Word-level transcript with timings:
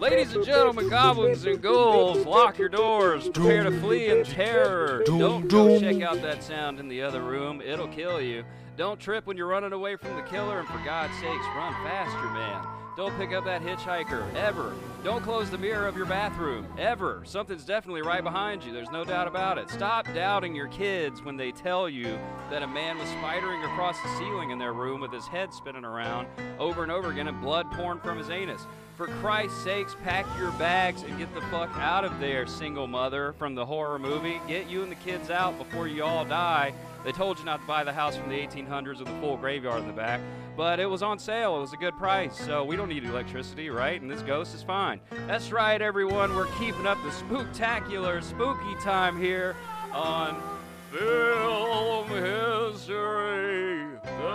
Ladies 0.00 0.34
and 0.34 0.44
gentlemen, 0.44 0.88
goblins 0.88 1.44
and 1.44 1.62
ghouls, 1.62 2.26
lock 2.26 2.58
your 2.58 2.68
doors. 2.68 3.28
Prepare 3.28 3.62
to 3.62 3.80
flee 3.80 4.08
in 4.08 4.24
terror. 4.24 5.04
Don't 5.06 5.46
go 5.46 5.78
check 5.78 6.02
out 6.02 6.20
that 6.22 6.42
sound 6.42 6.80
in 6.80 6.88
the 6.88 7.02
other 7.02 7.22
room. 7.22 7.60
It'll 7.60 7.86
kill 7.86 8.20
you. 8.20 8.44
Don't 8.76 8.98
trip 8.98 9.26
when 9.26 9.36
you're 9.36 9.46
running 9.46 9.72
away 9.72 9.94
from 9.94 10.16
the 10.16 10.22
killer, 10.22 10.58
and 10.58 10.66
for 10.66 10.78
God's 10.84 11.14
sakes, 11.14 11.46
run 11.56 11.72
faster, 11.84 12.28
man. 12.30 12.87
Don't 12.98 13.16
pick 13.16 13.32
up 13.32 13.44
that 13.44 13.62
hitchhiker, 13.62 14.34
ever. 14.34 14.74
Don't 15.04 15.22
close 15.22 15.48
the 15.50 15.56
mirror 15.56 15.86
of 15.86 15.96
your 15.96 16.04
bathroom, 16.04 16.66
ever. 16.76 17.22
Something's 17.24 17.64
definitely 17.64 18.02
right 18.02 18.24
behind 18.24 18.64
you, 18.64 18.72
there's 18.72 18.90
no 18.90 19.04
doubt 19.04 19.28
about 19.28 19.56
it. 19.56 19.70
Stop 19.70 20.12
doubting 20.12 20.52
your 20.52 20.66
kids 20.66 21.22
when 21.22 21.36
they 21.36 21.52
tell 21.52 21.88
you 21.88 22.18
that 22.50 22.64
a 22.64 22.66
man 22.66 22.98
was 22.98 23.06
spidering 23.10 23.64
across 23.72 23.96
the 24.02 24.08
ceiling 24.18 24.50
in 24.50 24.58
their 24.58 24.72
room 24.72 25.00
with 25.00 25.12
his 25.12 25.28
head 25.28 25.54
spinning 25.54 25.84
around 25.84 26.26
over 26.58 26.82
and 26.82 26.90
over 26.90 27.12
again 27.12 27.28
and 27.28 27.40
blood 27.40 27.70
pouring 27.70 28.00
from 28.00 28.18
his 28.18 28.30
anus. 28.30 28.62
For 28.96 29.06
Christ's 29.06 29.62
sakes, 29.62 29.94
pack 30.02 30.26
your 30.36 30.50
bags 30.52 31.04
and 31.04 31.16
get 31.18 31.32
the 31.36 31.40
fuck 31.42 31.70
out 31.76 32.04
of 32.04 32.18
there, 32.18 32.48
single 32.48 32.88
mother 32.88 33.32
from 33.34 33.54
the 33.54 33.64
horror 33.64 34.00
movie. 34.00 34.40
Get 34.48 34.68
you 34.68 34.82
and 34.82 34.90
the 34.90 34.96
kids 34.96 35.30
out 35.30 35.56
before 35.56 35.86
you 35.86 36.02
all 36.02 36.24
die. 36.24 36.74
They 37.04 37.12
told 37.12 37.38
you 37.38 37.44
not 37.44 37.60
to 37.60 37.66
buy 37.66 37.84
the 37.84 37.92
house 37.92 38.16
from 38.16 38.28
the 38.28 38.34
1800s 38.36 38.98
with 38.98 39.08
a 39.08 39.20
full 39.20 39.36
graveyard 39.36 39.80
in 39.80 39.86
the 39.86 39.92
back, 39.92 40.20
but 40.56 40.80
it 40.80 40.86
was 40.86 41.02
on 41.02 41.18
sale. 41.18 41.56
It 41.56 41.60
was 41.60 41.72
a 41.72 41.76
good 41.76 41.96
price, 41.96 42.36
so 42.36 42.64
we 42.64 42.76
don't 42.76 42.88
need 42.88 43.04
electricity, 43.04 43.70
right? 43.70 44.00
And 44.00 44.10
this 44.10 44.22
ghost 44.22 44.54
is 44.54 44.62
fine. 44.62 45.00
That's 45.26 45.52
right, 45.52 45.80
everyone. 45.80 46.34
We're 46.34 46.46
keeping 46.58 46.86
up 46.86 46.98
the 47.02 47.10
spooktacular, 47.10 48.22
spooky 48.22 48.74
time 48.82 49.18
here 49.18 49.56
on 49.92 50.42
Film 50.90 52.08
History. 52.08 53.86
The 54.02 54.28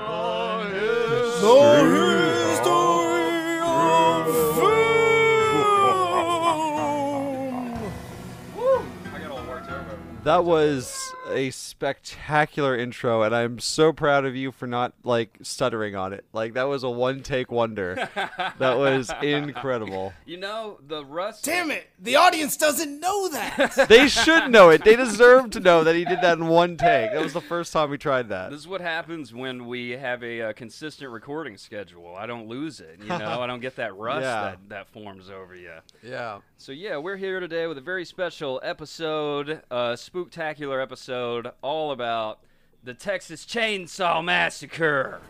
I 9.14 9.20
got 9.20 9.32
all. 9.32 9.44
That 10.24 10.46
was 10.46 10.98
a 11.34 11.50
spectacular 11.52 12.78
intro, 12.78 13.24
and 13.24 13.36
I'm 13.36 13.60
so 13.60 13.92
proud 13.92 14.26
of 14.26 14.36
you 14.36 14.52
for 14.52 14.68
not 14.68 14.94
like 15.04 15.38
stuttering 15.42 15.96
on 15.96 16.14
it. 16.14 16.26
Like 16.34 16.54
that 16.54 16.64
was 16.68 16.84
a 16.84 16.90
one 16.90 17.22
take 17.24 17.52
wonder. 17.52 18.10
that 18.16 18.78
was 18.78 19.12
incredible. 19.22 20.14
You 20.26 20.38
know, 20.38 20.80
the 20.86 21.04
rust. 21.06 21.44
Damn 21.46 21.72
it! 21.72 21.88
The 22.00 22.16
audience 22.16 22.58
doesn't 22.58 23.00
know 23.00 23.30
that. 23.30 23.88
They 23.94 24.08
should 24.08 24.50
know 24.50 24.70
it. 24.70 24.84
They 24.84 24.96
deserve 24.96 25.50
to 25.52 25.60
know 25.60 25.84
that 25.84 25.96
he 25.96 26.06
did 26.06 26.22
that 26.22 26.38
in 26.38 26.48
one 26.48 26.78
take. 26.78 27.12
That 27.12 27.22
was 27.22 27.34
the 27.34 27.42
first 27.42 27.74
time 27.74 27.90
we 27.90 27.98
tried 27.98 28.30
that. 28.30 28.50
This 28.52 28.60
is 28.62 28.68
what 28.68 28.82
happens 28.82 29.34
when 29.34 29.66
we 29.68 29.92
have 29.92 30.24
a, 30.24 30.42
uh 30.42 30.54
consistent 30.54 31.12
recording 31.12 31.58
schedule. 31.58 32.16
I 32.16 32.26
don't 32.26 32.48
lose 32.48 32.80
it, 32.80 33.00
you 33.02 33.08
know. 33.08 33.42
I 33.42 33.48
don't 33.48 33.60
get 33.60 33.76
that 33.78 33.96
rust 33.98 34.24
Yeah. 34.24 34.42
that, 34.42 34.60
that 34.70 34.88
forms 34.88 35.30
over 35.30 35.56
you. 35.56 35.72
Yeah. 36.02 36.40
So 36.58 36.72
yeah, 36.72 36.98
we're 36.98 37.18
here 37.18 37.40
today 37.40 37.68
with 37.68 37.78
a 37.78 37.82
very 37.82 38.06
special 38.06 38.60
episode, 38.64 39.62
uh, 39.70 39.94
spooktacular 39.94 40.82
episode, 40.82 41.23
all 41.62 41.92
about 41.92 42.40
the 42.84 42.94
Texas 42.94 43.46
Chainsaw 43.46 44.24
Massacre. 44.24 45.20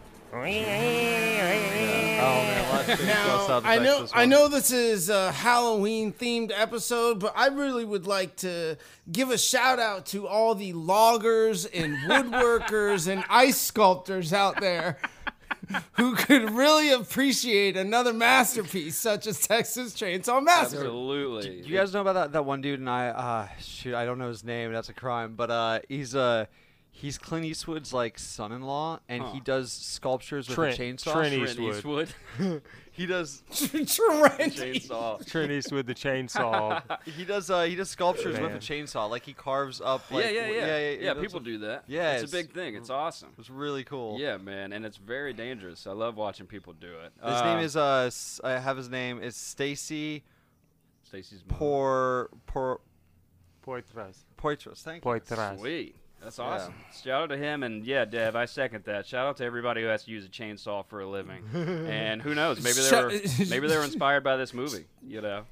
Oh 2.23 2.85
man, 2.87 3.05
now, 3.05 3.61
I 3.63 3.79
know, 3.79 4.07
I 4.13 4.25
know 4.25 4.47
this 4.47 4.71
is 4.71 5.09
a 5.09 5.31
Halloween 5.31 6.13
themed 6.13 6.51
episode, 6.55 7.19
but 7.19 7.33
I 7.35 7.47
really 7.47 7.83
would 7.83 8.07
like 8.07 8.37
to 8.37 8.77
give 9.11 9.29
a 9.29 9.37
shout 9.37 9.77
out 9.77 10.05
to 10.07 10.25
all 10.27 10.55
the 10.55 10.71
loggers 10.73 11.65
and 11.65 11.95
woodworkers 12.09 13.07
and 13.11 13.23
ice 13.29 13.59
sculptors 13.59 14.31
out 14.31 14.61
there 14.61 14.97
who 15.94 16.16
could 16.16 16.51
really 16.51 16.91
appreciate 16.91 17.75
another 17.78 18.13
masterpiece 18.13 18.95
such 18.97 19.28
as 19.28 19.39
Texas 19.45 19.94
Chainsaw 19.94 20.44
Massacre. 20.44 20.84
Absolutely. 20.84 21.61
Do 21.61 21.69
You 21.69 21.78
guys 21.78 21.94
know 21.94 22.01
about 22.01 22.13
that, 22.13 22.31
that 22.34 22.45
one 22.45 22.61
dude 22.61 22.79
and 22.79 22.89
I 22.89 23.07
uh 23.09 23.47
shoot, 23.59 23.95
I 23.95 24.06
don't 24.06 24.17
know 24.17 24.29
his 24.29 24.44
name, 24.44 24.72
that's 24.72 24.89
a 24.89 24.94
crime, 24.94 25.35
but 25.35 25.50
uh 25.51 25.79
he's 25.89 26.16
uh 26.16 26.45
he's 26.91 27.17
Clint 27.17 27.45
Eastwood's 27.45 27.94
like 27.94 28.19
son-in-law 28.19 29.00
and 29.09 29.23
he 29.29 29.39
does 29.39 29.72
sculptures 29.72 30.47
with 30.47 30.56
Trent- 30.56 30.79
a 30.79 30.81
chainsaw. 30.81 31.13
Trent 31.13 31.33
Trent 31.33 31.59
Eastwood. 31.59 32.13
Eastwood. 32.97 32.97
he 32.97 33.05
does 33.05 33.43
Trent. 33.95 34.53
Chainsaw. 34.53 35.25
Trent 35.25 35.51
Eastwood, 35.51 35.85
the 35.87 35.93
chainsaw. 35.95 36.81
he 37.05 37.25
does 37.25 37.49
uh 37.49 37.63
he 37.63 37.75
does 37.75 37.89
sculptures 37.89 38.39
with 38.39 38.51
a 38.51 38.57
chainsaw. 38.59 39.09
Like 39.09 39.25
he 39.25 39.33
carves 39.33 39.81
up 39.81 40.09
like 40.11 40.25
yeah, 40.25 40.31
yeah, 40.31 40.47
yeah, 40.47 40.65
yeah, 40.65 40.89
yeah. 40.91 41.13
that's 41.13 41.19
people 41.19 41.39
what- 41.39 41.43
do 41.45 41.57
that. 41.59 41.83
Yeah, 41.87 42.13
it's, 42.17 42.31
a 42.31 42.35
big 42.35 42.51
thing. 42.53 42.75
It's 42.75 42.89
awesome. 42.89 43.29
It's 43.37 43.49
really 43.49 43.83
cool. 43.83 44.19
Yeah, 44.19 44.37
man, 44.37 44.73
and 44.73 44.85
it's 44.85 44.97
very 44.97 45.33
dangerous. 45.33 45.87
I 45.87 45.91
love 45.91 46.15
watching 46.17 46.45
people 46.47 46.73
do 46.73 46.87
it. 46.99 47.11
His 47.23 47.33
Uh, 47.41 47.55
name 47.55 47.63
is 47.63 47.75
uh 47.75 48.03
S- 48.07 48.39
I 48.43 48.51
have 48.59 48.77
his 48.77 48.89
name. 48.89 49.21
is 49.21 49.35
Stacy 49.35 50.23
Stacy's 51.03 51.43
poor 51.47 52.29
Por 52.47 52.79
Por 53.61 53.81
Poitras. 53.83 54.17
Poitras. 54.37 54.81
Thank 54.81 55.05
you. 55.05 55.11
Poitras. 55.11 55.59
Sweet. 55.59 55.95
That's 56.23 56.38
Yeah. 56.38 56.44
awesome. 56.45 56.73
Shout 57.03 57.22
out 57.23 57.29
to 57.29 57.38
him 57.38 57.63
and 57.63 57.85
yeah, 57.85 58.06
Dev, 58.06 58.35
I 58.35 58.45
second 58.45 58.84
that. 58.85 59.06
Shout 59.06 59.28
out 59.28 59.38
to 59.38 59.44
everybody 59.45 59.81
who 59.81 59.88
has 59.88 60.03
to 60.06 60.11
use 60.11 60.25
a 60.25 60.29
chainsaw 60.29 60.85
for 60.85 61.01
a 61.01 61.07
living. 61.07 61.44
and 61.53 62.22
who 62.22 62.34
knows, 62.34 62.63
maybe 62.63 62.79
they 62.81 63.01
were 63.03 63.09
maybe 63.50 63.67
they 63.67 63.78
were 63.78 63.84
inspired 63.84 64.23
by 64.23 64.38
this 64.38 64.53
movie, 64.53 64.85
you 65.06 65.22
know. 65.22 65.44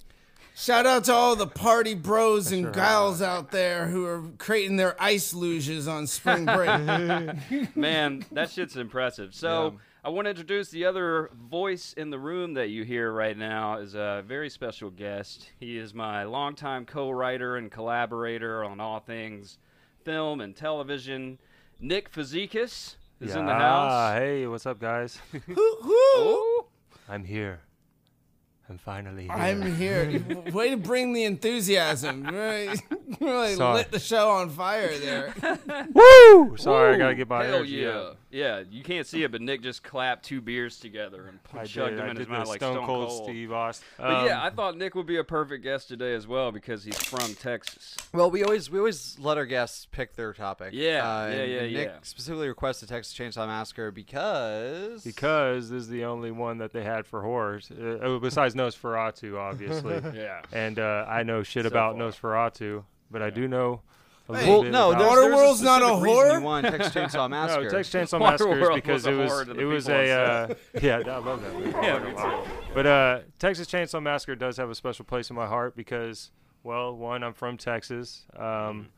Shout 0.54 0.86
out 0.86 1.06
to 1.06 1.14
all 1.14 1.36
the 1.38 1.48
party 1.48 1.94
bros 1.94 2.52
and 2.52 2.64
sure 2.66 2.72
gals 2.72 3.22
out 3.22 3.52
there 3.52 3.88
who 3.88 4.06
are 4.06 4.24
creating 4.38 4.76
their 4.76 5.02
ice 5.02 5.34
luges 5.34 5.88
on 5.88 6.08
spring 6.08 6.46
break. 6.46 6.68
Man, 7.76 8.26
that 8.34 8.50
shit's 8.50 8.76
impressive. 8.76 9.34
So 9.34 9.72
Yeah. 9.74 9.78
I 10.04 10.10
want 10.10 10.26
to 10.26 10.30
introduce 10.32 10.70
the 10.70 10.86
other 10.86 11.30
voice 11.50 11.94
in 11.94 12.10
the 12.10 12.20
room 12.20 12.56
that 12.56 12.70
you 12.70 12.84
hear 12.84 13.12
right 13.12 13.38
now 13.38 13.78
is 13.78 13.94
a 13.96 14.24
very 14.28 14.50
special 14.50 14.90
guest. 14.90 15.50
He 15.60 15.78
is 15.78 15.94
my 15.94 16.24
longtime 16.24 16.86
co-writer 16.86 17.56
and 17.56 17.72
collaborator 17.72 18.64
on 18.64 18.80
all 18.80 19.00
things 19.00 19.58
film 20.04 20.42
and 20.42 20.56
television. 20.56 21.40
Nick 21.80 22.12
Fazikis 22.12 22.96
is 23.20 23.36
in 23.36 23.46
the 23.46 23.52
Yeah, 23.52 23.60
house. 23.60 24.14
Hey, 24.14 24.48
what's 24.48 24.66
up, 24.66 24.80
guys? 24.80 25.20
Woo, 25.48 25.78
woo. 25.84 25.94
Ooh. 26.20 26.66
I'm 27.10 27.24
here. 27.24 27.62
I'm 28.70 28.78
finally 28.78 29.24
here. 29.24 29.32
I'm 29.32 29.76
here. 29.76 30.22
Way 30.54 30.70
to 30.70 30.78
bring 30.78 31.14
the 31.14 31.24
enthusiasm. 31.26 32.26
Really, 32.32 32.80
really 33.20 33.56
lit 33.56 33.92
the 33.92 34.00
show 34.00 34.32
on 34.32 34.50
fire 34.50 34.98
there. 34.98 35.34
Woo! 35.94 36.56
Sorry, 36.58 36.96
I 36.96 36.98
gotta 36.98 37.14
get 37.14 37.30
my 37.30 37.44
hell 37.44 37.58
energy 37.58 37.74
yeah. 37.74 37.90
up. 37.90 38.18
Yeah, 38.32 38.64
you 38.70 38.84
can't 38.84 39.06
see 39.06 39.24
it, 39.24 39.32
but 39.32 39.42
Nick 39.42 39.62
just 39.62 39.84
clapped 39.84 40.24
two 40.26 40.40
beers 40.42 40.80
together 40.80 41.28
and 41.28 41.40
I 41.54 41.66
chugged 41.66 41.92
did. 41.92 42.00
them 42.00 42.06
I 42.08 42.10
in 42.12 42.16
did 42.16 42.20
his 42.20 42.28
the 42.28 42.34
mouth 42.34 42.48
like 42.48 42.60
Stone, 42.60 42.86
Cold, 42.86 43.08
Cold. 43.10 43.24
Steve 43.26 43.52
Austin. 43.52 43.86
But 43.98 44.26
yeah, 44.26 44.38
Um, 44.40 44.44
I 44.46 44.50
thought 44.50 44.78
Nick 44.78 44.96
would 44.96 45.06
be 45.06 45.18
a 45.18 45.24
perfect 45.24 45.64
guest 45.64 45.88
today 45.90 46.14
as 46.14 46.28
well 46.28 46.52
because 46.52 46.84
he's 46.84 46.98
from 46.98 47.36
Texas. 47.36 47.98
Well, 48.14 48.32
we 48.32 48.44
always 48.44 48.70
we 48.70 48.80
always 48.80 49.18
let 49.20 49.38
our 49.38 49.46
guests 49.46 49.86
pick 49.92 50.16
their 50.16 50.34
topic. 50.34 50.70
Yeah, 50.74 51.08
uh, 51.08 51.28
yeah, 51.28 51.44
yeah, 51.44 51.60
and 51.62 51.74
Nick 51.74 51.88
yeah. 51.90 51.98
specifically 52.04 52.48
requested 52.48 52.90
Texas 52.90 53.14
Chainsaw 53.14 53.48
Massacre 53.48 53.92
because 53.92 55.04
because 55.04 55.70
this 55.70 55.82
is 55.84 55.90
the 55.90 56.06
only 56.06 56.32
one 56.32 56.58
that 56.60 56.72
they 56.74 56.84
had 56.84 57.06
for 57.06 57.22
horrors, 57.22 57.70
uh, 57.72 58.00
oh, 58.02 58.20
besides 58.20 58.56
Nosferatu, 58.56 59.38
obviously. 59.38 60.02
Yeah. 60.16 60.42
and 60.52 60.78
uh, 60.80 61.06
I 61.08 61.24
know 61.24 61.44
shit 61.44 61.64
So 61.64 61.68
about 61.68 61.98
far. 61.98 62.04
Nosferatu, 62.52 62.84
but 63.10 63.22
I 63.22 63.30
do 63.30 63.48
know 63.48 63.74
a 63.74 64.01
Hey, 64.40 64.50
well, 64.50 64.64
no, 64.64 64.90
about 64.92 65.00
there's, 65.00 65.10
Water 65.10 65.22
there's 65.22 65.36
World's 65.36 65.62
a 65.62 65.66
not 65.66 65.82
a 65.82 65.88
horror? 65.96 66.34
You 66.40 66.42
want 66.42 66.66
Texas 66.68 66.94
Chainsaw 66.94 67.30
Massacre. 67.30 67.64
No, 67.64 67.70
Texas 67.70 67.94
Chainsaw 67.94 68.20
Massacre 68.20 68.54
is 68.56 68.62
World 68.62 68.76
because 68.76 69.04
was 69.04 69.08
it 69.08 69.14
a 69.14 69.18
was 69.18 69.30
horror 69.32 69.46
to 69.46 69.54
the 69.54 69.60
it 69.62 69.66
was 69.66 69.86
people 69.86 70.00
a 70.02 70.12
uh, 70.12 70.54
yeah 70.82 70.98
I 70.98 71.18
love 71.20 71.42
that 71.44 71.54
movie. 71.54 71.72
Yeah, 71.72 72.00
me 72.00 72.12
too. 72.14 72.52
But 72.74 72.86
uh, 72.88 73.20
Texas 73.40 73.68
Chainsaw 73.68 74.02
Massacre 74.02 74.36
does 74.36 74.58
have 74.58 74.70
a 74.70 74.76
special 74.76 75.06
place 75.06 75.30
in 75.30 75.36
my 75.36 75.48
heart 75.48 75.76
because 75.76 76.32
well 76.64 76.96
one 76.96 77.24
I'm 77.24 77.34
from 77.34 77.58
Texas, 77.58 78.26
um, 78.38 78.90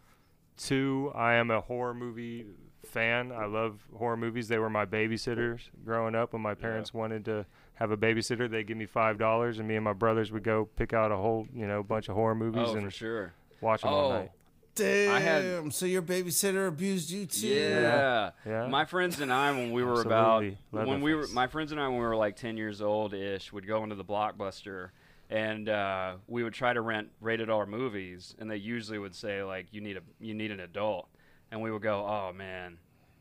two 0.57 1.11
I 1.15 1.33
am 1.35 1.51
a 1.51 1.61
horror 1.61 1.93
movie 1.93 2.45
fan. 2.85 3.31
I 3.31 3.45
love 3.45 3.79
horror 3.97 4.17
movies. 4.17 4.47
They 4.47 4.57
were 4.59 4.69
my 4.69 4.85
babysitters 4.85 5.61
growing 5.85 6.15
up. 6.15 6.33
When 6.33 6.41
my 6.41 6.53
parents 6.53 6.93
wanted 6.93 7.25
to 7.25 7.45
have 7.75 7.91
a 7.91 7.97
babysitter, 7.97 8.49
they'd 8.49 8.67
give 8.67 8.77
me 8.77 8.85
five 8.85 9.17
dollars, 9.17 9.57
and 9.59 9.67
me 9.67 9.75
and 9.75 9.83
my 9.83 9.93
brothers 9.93 10.31
would 10.31 10.43
go 10.43 10.65
pick 10.75 10.93
out 10.93 11.11
a 11.11 11.15
whole 11.15 11.47
you 11.55 11.65
know 11.67 11.81
bunch 11.83 12.07
of 12.09 12.15
horror 12.15 12.35
movies 12.35 12.67
Oh, 12.67 12.75
and 12.75 12.85
for 12.85 12.91
sure. 12.91 13.33
watch 13.61 13.81
them 13.81 13.91
all 13.93 14.11
Oh, 14.11 14.19
night. 14.19 14.31
Damn. 14.75 15.21
had- 15.21 15.73
so 15.73 15.85
your 15.85 16.01
babysitter 16.01 16.67
abused 16.67 17.09
you 17.11 17.25
too? 17.25 17.47
Yeah. 17.47 18.31
Yeah. 18.45 18.67
My 18.67 18.85
friends 18.85 19.19
and 19.19 19.31
I, 19.31 19.51
when 19.51 19.71
we 19.71 19.83
were 19.83 20.01
about, 20.01 20.43
Absolutely. 20.43 20.57
when 20.71 21.01
we 21.01 21.13
were, 21.13 21.27
my 21.27 21.47
friends 21.47 21.71
and 21.71 21.79
I, 21.79 21.87
when 21.87 21.97
we 21.99 22.05
were 22.05 22.15
like 22.15 22.35
10 22.35 22.57
years 22.57 22.81
old 22.81 23.13
ish, 23.13 23.51
would 23.53 23.67
go 23.67 23.83
into 23.83 23.95
the 23.95 24.05
Blockbuster 24.05 24.89
and 25.29 25.69
uh, 25.69 26.13
we 26.27 26.43
would 26.43 26.53
try 26.53 26.73
to 26.73 26.81
rent 26.81 27.09
rated 27.21 27.49
R 27.49 27.65
movies. 27.65 28.35
And 28.39 28.49
they 28.49 28.57
usually 28.57 28.97
would 28.99 29.15
say, 29.15 29.43
like, 29.43 29.67
you 29.71 29.81
need 29.81 29.97
a, 29.97 30.01
you 30.19 30.33
need 30.33 30.51
an 30.51 30.59
adult. 30.59 31.07
And 31.51 31.61
we 31.61 31.71
would 31.71 31.81
go, 31.83 32.05
oh 32.05 32.33
man, 32.33 32.77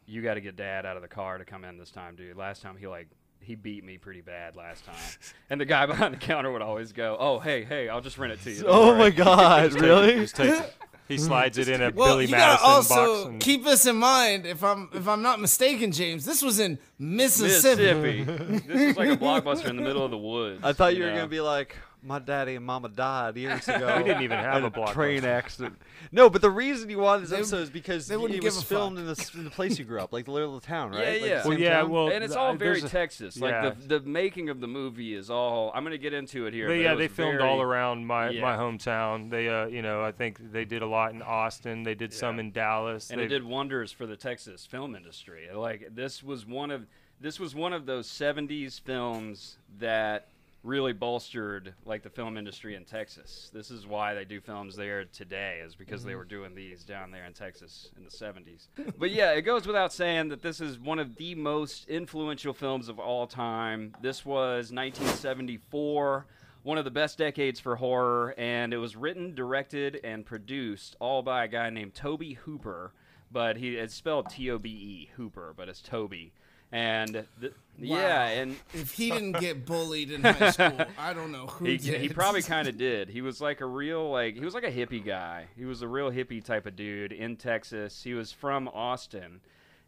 you 0.07 0.23
got 0.23 0.35
to 0.35 0.41
get 0.41 0.57
dad 0.57 0.87
out 0.87 0.97
of 0.97 1.03
the 1.03 1.09
car 1.09 1.39
to 1.39 1.45
come 1.45 1.65
in 1.65 1.77
this 1.79 1.91
time, 1.91 2.17
dude. 2.17 2.37
Last 2.37 2.63
time 2.63 2.77
he 2.77 2.87
like, 2.87 3.09
he 3.41 3.55
beat 3.57 3.85
me 3.85 3.99
pretty 3.99 4.21
bad 4.21 4.57
last 4.57 4.85
time. 4.87 4.95
and 5.51 5.61
the 5.61 5.65
guy 5.65 5.85
behind 5.87 6.15
the 6.15 6.19
counter 6.19 6.51
would 6.53 6.63
always 6.63 6.93
go, 6.93 7.17
oh, 7.19 7.39
hey, 7.41 7.65
hey, 7.65 7.89
I'll 7.89 8.01
just 8.01 8.17
rent 8.19 8.33
it 8.33 8.41
to 8.43 8.51
you. 8.51 8.63
Don't 8.63 8.71
Oh 8.73 8.87
worry." 8.89 8.99
my 8.99 9.11
god, 9.25 9.65
Just 9.65 9.75
take- 9.77 9.83
really? 9.83 10.15
just 10.15 10.37
take- 10.37 10.65
he 11.09 11.19
slides 11.19 11.59
it 11.59 11.69
in 11.69 11.83
a 11.83 11.91
Well, 11.91 12.15
Billy 12.15 12.27
you 12.27 12.31
Madison 12.31 12.59
gotta 12.59 12.75
also 12.75 12.95
box. 12.95 13.29
And, 13.29 13.41
keep 13.41 13.65
this 13.65 13.87
in 13.87 13.97
mind. 13.97 14.47
If 14.47 14.63
I'm 14.65 14.89
if 14.93 15.07
I'm 15.09 15.23
not 15.23 15.41
mistaken, 15.41 15.93
James, 15.93 16.25
this 16.25 16.43
was 16.43 16.59
in 16.61 16.79
Mississippi. 16.99 18.25
Mississippi. 18.25 18.59
this 18.67 18.81
is 18.81 18.97
like 18.97 19.09
a 19.09 19.17
blockbuster 19.17 19.67
in 19.71 19.77
the 19.77 19.83
middle 19.83 20.05
of 20.05 20.11
the 20.11 20.19
woods. 20.19 20.61
I 20.63 20.73
thought 20.73 20.97
you 20.97 21.03
were 21.05 21.11
know? 21.11 21.17
gonna 21.17 21.29
be 21.29 21.41
like, 21.41 21.77
my 22.05 22.19
daddy 22.19 22.57
and 22.57 22.65
mama 22.65 22.89
died 22.89 23.37
years 23.37 23.69
ago. 23.69 23.95
we 23.99 24.03
didn't 24.05 24.23
even 24.23 24.39
have 24.39 24.65
a 24.65 24.67
a 24.67 24.71
blockbuster. 24.71 24.93
train 24.93 25.25
accident. 25.25 25.81
No, 26.11 26.29
but 26.29 26.43
the 26.43 26.51
reason 26.51 26.91
you 26.91 26.99
wanted 26.99 27.23
this 27.23 27.31
They- 27.31 27.37
episode 27.37 27.63
is 27.63 27.71
because 27.71 28.09
they 28.09 28.17
wouldn't 28.17 28.39
it 28.39 28.43
give 28.43 28.55
was 28.55 28.63
a 28.63 28.67
filmed 28.67 28.99
in 28.99 29.07
the, 29.07 29.31
in 29.35 29.45
the 29.45 29.51
place 29.51 29.79
you 29.79 29.85
grew 29.85 30.01
up, 30.01 30.13
like 30.13 30.25
the 30.25 30.33
little 30.33 30.61
town, 30.61 30.91
right? 30.91 31.21
Yeah, 31.21 31.27
yeah. 31.27 31.43
same 31.43 31.51
Well, 31.51 31.59
yeah, 31.61 31.81
town? 31.81 31.91
well, 31.91 32.09
and 32.09 32.25
it's 32.25 32.33
th- 32.35 32.39
all 32.39 32.55
very 32.57 32.81
there's 32.81 32.85
a- 32.85 32.89
Texas. 32.89 33.39
Like 33.39 33.53
yeah. 33.53 33.71
the 33.87 34.01
the 34.01 34.07
making 34.09 34.49
of 34.49 34.61
the 34.61 34.67
movie 34.67 35.15
is 35.15 35.31
all. 35.31 35.71
I'm 35.75 35.85
gonna 35.85 35.97
get 35.99 36.13
into 36.13 36.47
it 36.47 36.55
here. 36.55 36.67
But 36.67 36.75
but 36.75 36.81
yeah, 36.81 36.93
it 36.95 36.97
they 36.97 37.09
filmed 37.09 37.39
very- 37.39 37.49
all 37.49 37.61
around 37.63 38.07
my, 38.07 38.31
Yeah. 38.31 38.43
my 38.43 38.57
hometown. 38.57 39.31
They, 39.31 39.49
uh, 39.49 39.67
you 39.67 39.83
know, 39.83 40.03
I 40.03 40.13
think 40.13 40.39
they 40.53 40.65
did 40.65 40.83
a 40.83 40.87
lot 40.87 41.13
in 41.13 41.23
Austin. 41.23 41.83
They 41.85 41.95
did 41.95 42.13
some 42.13 42.39
in 42.41 42.51
Dallas. 42.51 43.11
and 43.11 43.21
they, 43.21 43.25
it 43.25 43.29
did 43.29 43.45
wonders 43.45 43.93
for 43.93 44.07
the 44.07 44.17
Texas 44.17 44.67
film 44.67 44.97
industry. 44.97 45.49
Like 45.55 45.89
this 45.95 46.23
was 46.23 46.45
one 46.47 46.71
of 46.71 46.87
this 47.21 47.39
was 47.39 47.55
one 47.55 47.73
of 47.73 47.87
those 47.87 48.09
'70s 48.09 48.81
films 48.81 49.59
that 49.79 50.27
really 50.63 50.93
bolstered 50.93 51.75
like 51.85 52.03
the 52.03 52.11
film 52.11 52.37
industry 52.37 52.75
in 52.75 52.85
Texas. 52.85 53.51
This 53.53 53.71
is 53.71 53.87
why 53.87 54.15
they 54.15 54.25
do 54.25 54.41
films 54.41 54.77
there 54.77 55.05
today, 55.05 55.61
is 55.65 55.75
because 55.75 56.05
they 56.05 56.11
mm-hmm. 56.11 56.19
were 56.19 56.25
doing 56.25 56.55
these 56.55 56.85
down 56.85 57.11
there 57.11 57.25
in 57.25 57.33
Texas 57.33 57.91
in 57.97 58.05
the 58.05 58.11
'70s. 58.11 58.69
but 58.99 59.11
yeah, 59.11 59.33
it 59.33 59.43
goes 59.43 59.67
without 59.67 59.93
saying 59.93 60.29
that 60.29 60.43
this 60.43 60.61
is 60.61 60.79
one 60.79 60.99
of 60.99 61.17
the 61.17 61.35
most 61.35 61.89
influential 61.89 62.53
films 62.53 62.89
of 62.89 62.99
all 62.99 63.27
time. 63.27 63.95
This 64.01 64.25
was 64.25 64.73
1974. 64.73 66.27
One 66.65 66.79
of 66.79 66.85
the 66.85 66.93
best 66.93 67.19
decades 67.19 67.59
for 67.59 67.75
horror, 67.75 68.37
and 68.39 68.73
it 68.73 68.77
was 68.77 68.95
written, 68.95 69.35
directed, 69.35 69.99
and 70.05 70.25
produced 70.25 70.95
all 71.01 71.21
by 71.21 71.45
a 71.45 71.49
guy 71.49 71.71
named 71.71 71.95
Tobe 71.95 72.37
Hooper 72.45 72.93
but 73.33 73.57
he 73.57 73.77
it's 73.77 73.95
spelled 73.95 74.29
T 74.29 74.51
O 74.51 74.59
B 74.59 74.69
E 74.69 75.11
Hooper, 75.17 75.55
but 75.57 75.69
it's 75.69 75.81
Toby. 75.81 76.33
And 76.73 77.27
th- 77.41 77.53
yeah, 77.79 78.29
and 78.29 78.57
If 78.73 78.93
he 78.93 79.11
didn't 79.11 79.33
get 79.41 79.67
bullied 79.67 80.11
in 80.11 80.23
high 80.25 80.51
school, 80.51 80.81
I 80.99 81.13
don't 81.13 81.31
know 81.33 81.47
who 81.47 81.67
he, 81.67 81.77
did. 81.77 82.01
he 82.01 82.09
probably 82.09 82.43
kind 82.43 82.67
of 82.67 82.77
did. 82.79 83.09
He 83.11 83.21
was 83.21 83.41
like 83.41 83.61
a 83.61 83.67
real 83.67 84.11
like 84.11 84.35
he 84.35 84.45
was 84.45 84.55
like 84.55 84.65
a 84.65 84.73
hippie 84.73 85.05
guy. 85.05 85.47
He 85.57 85.65
was 85.67 85.83
a 85.83 85.89
real 85.89 86.11
hippie 86.11 86.43
type 86.43 86.65
of 86.67 86.75
dude 86.77 87.13
in 87.13 87.37
Texas. 87.37 88.03
He 88.03 88.15
was 88.15 88.33
from 88.33 88.69
Austin. 88.69 89.41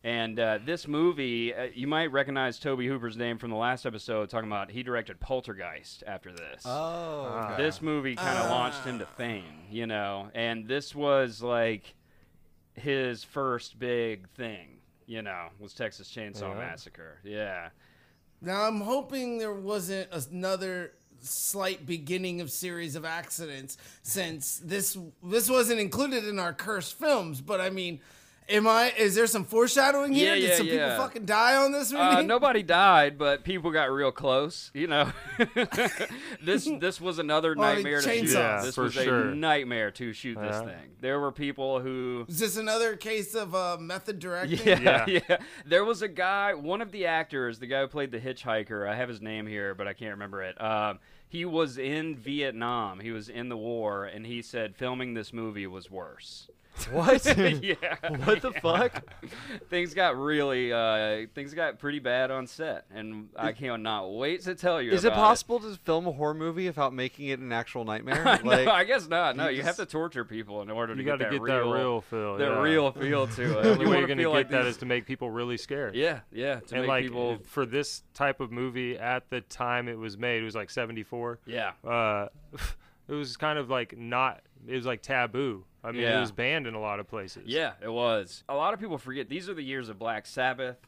And 0.07 0.39
uh, 0.39 0.59
this 0.67 0.87
movie, 0.87 1.55
uh, 1.55 1.69
you 1.75 1.87
might 1.87 2.13
recognize 2.13 2.59
Tobe 2.59 2.81
Hooper's 2.83 3.17
name 3.17 3.39
from 3.39 3.49
the 3.49 3.57
last 3.57 3.87
episode, 3.87 4.29
talking 4.29 4.51
about 4.51 4.71
he 4.71 4.83
directed 4.83 5.19
Poltergeist 5.19 6.05
after 6.07 6.31
this. 6.31 6.63
Oh, 6.67 7.27
Ah. 7.33 7.55
okay. 7.55 7.63
this 7.63 7.81
movie 7.81 8.15
kind 8.15 8.37
of 8.39 8.51
launched 8.51 8.85
him 8.85 8.99
to 8.99 9.07
fame, 9.07 9.63
you 9.71 9.87
know, 9.87 10.29
and 10.35 10.69
this 10.69 10.95
was 10.95 11.41
like 11.43 11.95
his 12.75 13.25
first 13.25 13.79
big 13.79 14.29
thing, 14.31 14.81
you 15.07 15.23
know, 15.23 15.49
was 15.59 15.75
Texas 15.75 16.11
Chainsaw 16.11 16.51
Yeah. 16.53 16.59
Massacre. 16.59 17.19
Yeah. 17.25 17.69
Now 18.41 18.63
I'm 18.63 18.81
hoping 18.81 19.39
there 19.39 19.53
wasn't 19.55 20.09
another 20.31 20.93
slight 21.21 21.87
beginning 21.87 22.41
of 22.43 22.51
series 22.51 22.97
of 22.97 23.05
accidents 23.05 23.79
since 24.03 24.61
this 24.63 24.99
this 25.23 25.49
wasn't 25.49 25.81
included 25.81 26.25
in 26.27 26.39
our 26.39 26.53
cursed 26.53 26.99
films. 26.99 27.41
But 27.41 27.61
I 27.61 27.71
mean, 27.71 28.01
am 28.49 28.67
I? 28.67 28.93
Is 28.97 29.15
there 29.15 29.27
some 29.27 29.45
foreshadowing 29.45 30.13
here? 30.13 30.35
Yeah, 30.35 30.41
Did 30.41 30.49
yeah, 30.51 30.57
some 30.57 30.67
yeah. 30.67 30.73
people 30.73 31.05
fucking 31.05 31.25
die 31.25 31.57
on 31.57 31.73
this 31.73 31.93
movie? 31.93 32.05
Uh, 32.05 32.23
nobody 32.23 32.63
died, 32.63 33.19
but 33.19 33.45
people 33.45 33.71
got 33.71 33.91
real 33.91 34.13
close. 34.13 34.71
You 34.75 34.87
know, 34.87 35.13
this 36.43 36.69
this 36.81 37.01
was 37.01 37.19
another 37.19 37.53
I 37.53 37.55
mean, 37.55 37.63
nightmare 37.63 38.01
to 38.01 38.19
shoot. 38.21 38.31
Yeah, 38.31 38.63
this 38.63 38.75
for 38.75 38.85
was 38.85 38.95
sure. 38.95 39.31
a 39.31 39.35
nightmare 39.35 39.91
to 39.93 40.13
shoot 40.13 40.39
this 40.41 40.59
thing. 40.59 40.93
There 41.01 41.21
were 41.21 41.33
people 41.33 41.81
who 41.81 42.25
Is 42.29 42.39
this 42.39 42.57
another 42.57 42.97
case 42.97 43.35
of 43.35 43.55
uh, 43.55 43.77
method 43.81 44.19
directing? 44.19 44.67
Yeah, 44.67 45.05
Yeah. 45.07 45.21
yeah, 45.29 45.37
There 45.67 45.85
was 45.85 46.03
a 46.03 46.09
guy, 46.09 46.55
one 46.55 46.81
of 46.81 46.93
the 46.93 47.07
actors, 47.07 47.59
the 47.59 47.67
guy 47.67 47.81
who 47.83 47.89
played 47.89 48.11
the 48.11 48.21
hitchhiker. 48.21 48.89
I 48.89 48.95
have 48.97 49.09
his 49.09 49.21
name 49.21 49.47
here, 49.47 49.75
but 49.75 49.87
I 49.87 49.93
can't 49.93 50.13
remember 50.13 50.43
it. 50.43 50.61
Um, 50.61 50.99
he 51.29 51.45
was 51.45 51.79
in 51.79 52.17
Vietnam. 52.17 53.01
He 53.01 53.11
was 53.11 53.29
in 53.29 53.49
the 53.49 53.57
war, 53.57 54.05
and 54.05 54.25
he 54.25 54.41
said 54.41 54.77
filming 54.77 55.15
this 55.15 55.33
movie 55.33 55.67
was 55.67 55.91
worse. 55.91 56.49
what? 56.91 57.25
yeah. 57.63 57.75
what 58.25 58.43
the 58.43 58.53
fuck? 58.61 59.03
Things 59.71 59.95
got 59.95 60.17
really, 60.19 60.73
uh, 60.73 61.27
things 61.35 61.55
got 61.55 61.79
pretty 61.79 62.01
bad 62.01 62.31
on 62.31 62.47
set, 62.47 62.85
and 62.93 63.29
I 63.37 63.53
cannot 63.53 64.13
wait 64.13 64.43
to 64.43 64.55
tell 64.55 64.83
you. 64.83 64.93
Is 64.93 65.05
it 65.05 65.09
about 65.09 65.19
possible 65.19 65.61
to 65.61 65.77
film 65.85 66.07
a 66.07 66.13
horror 66.13 66.35
movie 66.35 66.67
without 66.67 66.93
making 66.93 67.29
it 67.29 67.39
an 67.39 67.53
actual 67.53 67.85
nightmare? 67.85 68.25
no, 68.25 68.51
Like, 68.51 68.69
I 68.69 68.85
guess 68.85 69.09
not. 69.09 69.37
No, 69.37 69.49
you 69.49 69.59
you, 69.59 69.63
have 69.63 69.77
to 69.77 69.87
torture 69.87 70.25
people 70.25 70.63
in 70.63 70.71
order 70.71 70.95
to 70.95 71.01
you 71.01 71.05
get 71.05 71.19
that 71.21 71.31
get 71.31 71.41
real, 71.41 71.71
that 71.71 71.79
real 71.79 72.01
feel. 72.01 72.37
the 72.37 72.45
yeah. 72.45 72.61
real 72.61 72.93
feel 72.93 73.27
to 73.29 73.59
it. 73.59 73.63
The 73.63 73.71
only 73.71 73.85
You 73.85 73.91
way 73.91 73.99
you're 73.99 74.09
gonna 74.09 74.23
get 74.23 74.29
like 74.29 74.51
that 74.51 74.65
these- 74.65 74.73
is 74.73 74.77
to 74.79 74.87
make 74.87 75.07
people 75.07 75.31
really 75.31 75.57
scared. 75.57 75.95
Yeah, 75.95 76.21
yeah. 76.33 76.57
To 76.61 76.75
and 76.75 76.83
make 76.83 76.89
like 76.89 77.05
people. 77.05 77.39
for 77.45 77.67
this 77.67 78.03
type 78.15 78.41
of 78.41 78.51
movie 78.51 78.99
at 78.99 79.31
the 79.31 79.41
time 79.43 79.89
it 79.89 79.99
was 79.99 80.19
made, 80.19 80.43
it 80.43 80.45
was 80.45 80.55
like 80.57 80.71
'74. 80.71 81.39
Yeah. 81.47 81.73
Uh, 81.85 82.29
it 83.09 83.15
was 83.15 83.37
kind 83.37 83.59
of 83.59 83.71
like 83.71 83.97
not. 83.97 84.43
It 84.67 84.75
was 84.75 84.87
like 84.87 85.03
taboo. 85.03 85.65
I 85.85 85.93
mean, 85.93 86.01
Yeah. 86.03 86.17
it 86.17 86.21
was 86.21 86.33
banned 86.33 86.67
in 86.67 86.75
a 86.75 86.81
lot 86.81 86.99
of 86.99 87.07
places. 87.07 87.43
Yeah, 87.47 87.75
it 87.83 87.93
was. 87.93 88.43
A 88.49 88.55
lot 88.55 88.73
of 88.75 88.81
people 88.81 88.97
forget 88.99 89.29
these 89.29 89.49
are 89.49 89.55
the 89.55 89.63
years 89.63 89.89
of 89.91 89.99
Black 89.99 90.25
Sabbath, 90.27 90.79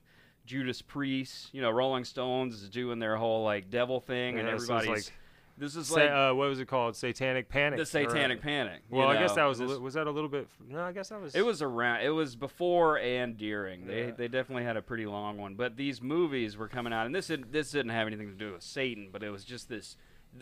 Judas 0.47 0.81
Priest. 0.83 1.53
You 1.53 1.61
know, 1.61 1.71
Rolling 1.71 2.05
Stones 2.05 2.62
is 2.62 2.69
doing 2.71 2.99
their 2.99 3.17
whole 3.17 3.45
like 3.45 3.69
devil 3.71 4.00
thing, 4.00 4.38
and 4.38 4.49
Yeah, 4.49 4.55
is 4.55 4.62
everybody's. 4.71 4.88
like- 5.07 5.17
this 5.59 5.75
is 5.75 5.91
like 5.91 6.11
uh, 6.11 6.35
what 6.35 6.50
was 6.50 6.61
it 6.61 6.67
called? 6.67 6.97
Satanic 6.97 7.49
Panic. 7.49 7.79
the 7.79 7.83
or- 7.83 7.87
Satanic 7.87 8.43
Panic. 8.43 8.83
Well, 8.91 9.09
I 9.09 9.17
guess 9.19 9.35
that 9.37 9.45
was 9.45 9.59
a 9.61 9.67
this- 9.67 9.79
was 9.79 9.95
that 9.95 10.07
a 10.07 10.11
little 10.11 10.29
bit. 10.29 10.49
No, 10.69 10.83
I 10.83 10.93
guess 10.93 11.09
that 11.09 11.21
was. 11.21 11.35
It 11.35 11.45
was 11.47 11.62
around. 11.62 12.03
It 12.03 12.11
was 12.11 12.37
before 12.37 12.99
and 12.99 13.38
during. 13.38 13.87
They 13.87 14.07
Yeah. 14.07 14.11
they 14.11 14.29
definitely 14.29 14.65
had 14.65 14.76
a 14.76 14.83
pretty 14.83 15.07
long 15.07 15.38
one. 15.38 15.55
But 15.55 15.76
these 15.79 16.03
movies 16.03 16.57
were 16.59 16.69
coming 16.69 16.93
out, 16.93 17.07
and 17.07 17.15
this 17.15 17.29
didn't, 17.29 17.53
this 17.53 17.71
didn't 17.71 17.91
have 17.93 18.07
anything 18.07 18.29
to 18.29 18.35
do 18.35 18.53
with 18.53 18.62
Satan, 18.62 19.09
but 19.11 19.23
it 19.23 19.31
was 19.31 19.45
just 19.47 19.69
this. 19.71 19.97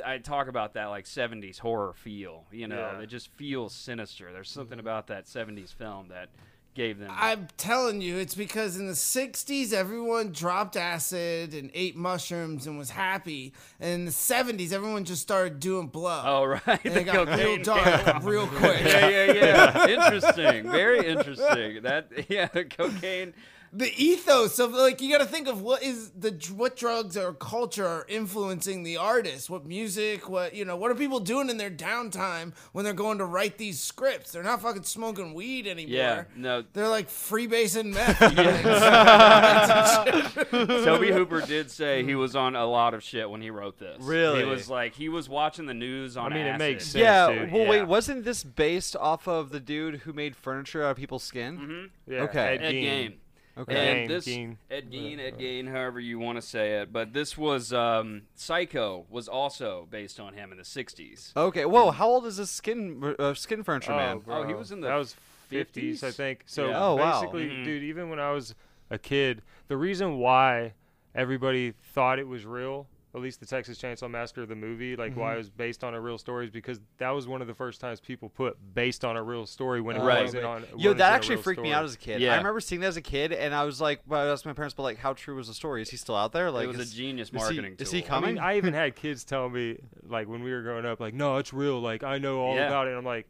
I 0.05 0.19
talk 0.19 0.49
about 0.49 0.75
that 0.75 0.87
like 0.87 1.05
'70s 1.05 1.59
horror 1.59 1.93
feel. 1.93 2.45
You 2.51 2.69
know, 2.69 2.77
Yeah. 2.77 3.01
it 3.01 3.07
just 3.07 3.29
feels 3.37 3.75
sinister. 3.75 4.33
There's 4.33 4.51
something 4.51 4.79
mm-hmm. 4.79 4.87
about 4.87 5.09
that 5.09 5.27
'70s 5.27 5.75
film 5.75 6.09
that 6.09 6.29
gave 6.75 6.99
them. 6.99 7.11
I'm 7.13 7.49
telling 7.57 8.01
you, 8.01 8.17
it's 8.17 8.35
because 8.35 8.77
in 8.77 8.87
the 8.87 8.93
60s, 8.93 9.73
everyone 9.73 10.33
dropped 10.33 10.77
acid 10.77 11.55
and 11.55 11.71
ate 11.73 11.97
mushrooms 11.97 12.67
and 12.67 12.77
was 12.77 12.91
happy. 12.91 13.53
And 13.81 13.93
in 13.93 14.05
the 14.05 14.11
70s, 14.11 14.73
everyone 14.73 15.05
just 15.05 15.23
started 15.23 15.61
doing 15.61 15.87
blow. 15.87 16.23
oh 16.25 16.45
right, 16.67 16.85
and 16.85 16.95
the 16.95 17.01
they 17.01 17.05
got 17.05 17.29
real 17.29 17.63
dark 17.63 18.23
real 18.25 18.47
quick. 18.47 18.85
yeah, 18.85 19.09
yeah, 19.09 19.33
yeah. 19.33 19.89
interesting. 19.89 20.71
Very 20.71 21.07
interesting. 21.07 21.83
That 21.83 22.11
yeah, 22.29 22.49
the 22.53 22.65
cocaine. 22.65 23.35
The 23.77 23.93
ethos 23.97 24.61
of 24.61 24.73
like 24.73 25.01
you 25.03 25.11
got 25.11 25.19
to 25.19 25.27
think 25.27 25.49
of 25.49 25.61
what 25.61 25.83
is 25.83 26.11
the 26.11 26.31
what 26.55 26.77
drugs 26.77 27.17
or 27.17 27.33
culture 27.35 27.85
are 27.87 28.07
influencing 28.09 28.85
the 28.85 28.99
artist 28.99 29.51
what 29.51 29.67
music 29.67 30.29
what 30.29 30.55
you 30.55 30.65
know 30.65 30.77
what 30.77 30.93
are 30.93 30.95
people 30.95 31.19
doing 31.19 31.51
in 31.51 31.57
their 31.57 31.73
downtime 31.73 32.53
when 32.71 32.85
they're 32.85 32.95
going 32.95 33.19
to 33.19 33.25
write 33.25 33.59
these 33.59 33.81
scripts 33.81 34.31
they're 34.31 34.45
not 34.45 34.63
fucking 34.63 34.85
smoking 34.85 35.35
weed 35.35 35.67
anymore 35.67 35.93
Yeah, 35.93 36.25
no. 36.37 36.63
they're 36.73 36.87
like 36.89 37.09
freebasing 37.09 37.93
meth 37.95 38.21
Tobe 40.85 41.05
Hooper 41.05 41.41
did 41.43 41.71
say 41.71 42.05
he 42.05 42.15
was 42.15 42.37
on 42.37 42.57
a 42.57 42.67
lot 42.67 42.95
of 42.95 43.03
shit 43.03 43.29
when 43.29 43.43
he 43.43 43.51
wrote 43.51 43.79
this. 43.79 43.99
Really? 44.03 44.41
He 44.41 44.45
was 44.45 44.69
like 44.71 44.95
he 44.95 45.09
was 45.09 45.29
watching 45.29 45.67
the 45.67 45.75
news 45.75 46.17
on. 46.17 46.33
I 46.33 46.37
mean, 46.37 46.47
it 46.47 46.51
acid. 46.51 46.59
makes 46.59 46.85
sense. 46.87 47.01
yeah. 47.03 47.33
dude. 47.33 47.53
Well, 47.53 47.63
Yeah. 47.63 47.71
wait. 47.71 47.83
Wasn't 47.85 48.25
this 48.25 48.45
based 48.45 48.97
off 48.97 49.27
of 49.29 49.51
the 49.51 49.61
dude 49.61 50.01
who 50.01 50.13
made 50.13 50.37
furniture 50.37 50.85
out 50.85 50.93
of 50.93 50.97
people's 50.97 51.23
skin? 51.25 51.59
Mm-hmm. 51.59 52.13
Yeah, 52.13 52.21
Okay. 52.23 52.41
Ed, 52.41 52.63
Ed 52.63 52.73
Gein. 52.73 52.85
Gein. 53.11 53.15
Okay. 53.57 54.03
And 54.03 54.11
Gein, 54.11 54.13
this 54.13 54.27
Gein. 54.27 54.57
Ed 54.71 54.91
Gein, 54.91 55.21
Ed 55.21 55.39
Gein, 55.39 55.71
however 55.71 56.01
you 56.01 56.19
want 56.19 56.37
to 56.37 56.43
say 56.43 56.81
it, 56.81 56.93
but 56.93 57.13
this 57.13 57.39
was 57.39 57.73
um, 57.73 58.23
Psycho 58.35 59.07
was 59.09 59.29
also 59.29 59.87
based 59.91 60.19
on 60.19 60.35
him 60.35 60.51
in 60.51 60.59
the 60.59 60.65
'60s. 60.65 61.31
Okay. 61.37 61.65
Whoa. 61.65 61.91
How 61.93 62.09
old 62.09 62.27
is 62.27 62.37
this 62.39 62.51
skin 62.51 63.15
uh, 63.19 63.35
skin 63.35 63.63
furniture 63.63 63.93
Oh, 63.93 63.97
man? 63.97 64.19
bro. 64.19 64.43
Oh, 64.43 64.47
he 64.47 64.55
was 64.55 64.73
in 64.73 64.81
the 64.81 64.89
That 64.89 64.97
was 64.97 65.15
50s, 65.53 66.03
I 66.03 66.11
think. 66.11 66.43
So 66.47 66.69
Yeah. 66.69 66.85
Oh, 66.85 66.97
wow. 66.97 67.21
basically, 67.21 67.47
Mhm. 67.49 67.65
dude, 67.65 67.83
even 67.85 68.11
when 68.11 68.19
I 68.19 68.33
was 68.33 68.55
a 68.91 68.99
kid, 68.99 69.43
the 69.69 69.77
reason 69.77 70.19
why 70.19 70.73
everybody 71.15 71.73
thought 71.93 72.19
it 72.19 72.27
was 72.27 72.45
real, 72.45 72.89
at 73.15 73.21
least 73.21 73.39
the 73.41 73.47
Texas 73.47 73.79
Chainsaw 73.79 74.11
Massacre, 74.11 74.45
the 74.45 74.57
movie, 74.57 74.97
like 74.97 75.13
Mm-hmm. 75.13 75.21
why 75.21 75.35
it 75.35 75.39
was 75.39 75.49
based 75.51 75.85
on 75.85 75.95
a 75.95 76.01
real 76.01 76.19
story, 76.19 76.47
is 76.47 76.51
because 76.51 76.81
that 76.99 77.11
was 77.11 77.29
one 77.29 77.41
of 77.41 77.47
the 77.47 77.55
first 77.55 77.81
times 77.81 78.01
people 78.01 78.29
put 78.29 78.57
based 78.75 79.05
on 79.05 79.17
a 79.17 79.23
real 79.23 79.47
story 79.47 79.81
when 79.81 79.97
it 79.97 80.01
Right. 80.03 80.23
wasn't 80.25 80.45
on. 80.45 80.63
Yo, 80.71 80.77
wasn't 80.77 80.99
that 80.99 81.13
actually 81.13 81.37
real 81.37 81.43
freaked 81.45 81.63
me 81.63 81.73
out 81.73 81.85
as 81.85 81.95
a 81.95 81.99
kid. 81.99 82.21
Yeah. 82.21 82.33
I 82.35 82.37
remember 82.39 82.61
seeing 82.61 82.81
that 82.81 82.89
as 82.89 82.97
a 82.97 83.03
kid, 83.03 83.33
and 83.33 83.55
I 83.55 83.65
was 83.65 83.81
like, 83.81 84.01
well, 84.07 84.27
I 84.27 84.33
asked 84.33 84.47
my 84.47 84.53
parents, 84.53 84.75
but 84.75 84.83
like, 84.83 84.99
how 84.99 85.13
true 85.13 85.37
was 85.37 85.47
the 85.49 85.55
story? 85.55 85.81
Is 85.83 85.91
he 85.91 85.97
still 85.97 86.17
out 86.17 86.33
there? 86.33 86.51
Like, 86.51 86.65
it 86.65 86.69
was 86.69 86.81
is, 86.81 86.93
a 86.93 86.97
genius 86.97 87.29
is 87.29 87.33
he- 87.33 87.37
marketing 87.39 87.77
is 87.79 87.91
tool. 87.91 87.99
he 88.01 88.05
I 88.05 88.09
coming? 88.09 88.35
mean, 88.35 88.43
I 88.43 88.57
even 88.57 88.75
had 88.83 88.97
kids 88.97 89.23
tell 89.25 89.49
me, 89.49 89.79
like 90.03 90.27
when 90.29 90.43
we 90.43 90.51
were 90.53 90.63
growing 90.63 90.85
up, 90.85 90.99
like, 91.01 91.15
no, 91.15 91.37
it's 91.37 91.53
real. 91.53 91.81
Like 91.81 92.03
I 92.03 92.19
know 92.19 92.41
all 92.41 92.57
Yeah. 92.57 92.67
about 92.67 92.87
it. 92.87 92.91
And 92.91 92.99
I'm 92.99 93.05
like, 93.05 93.29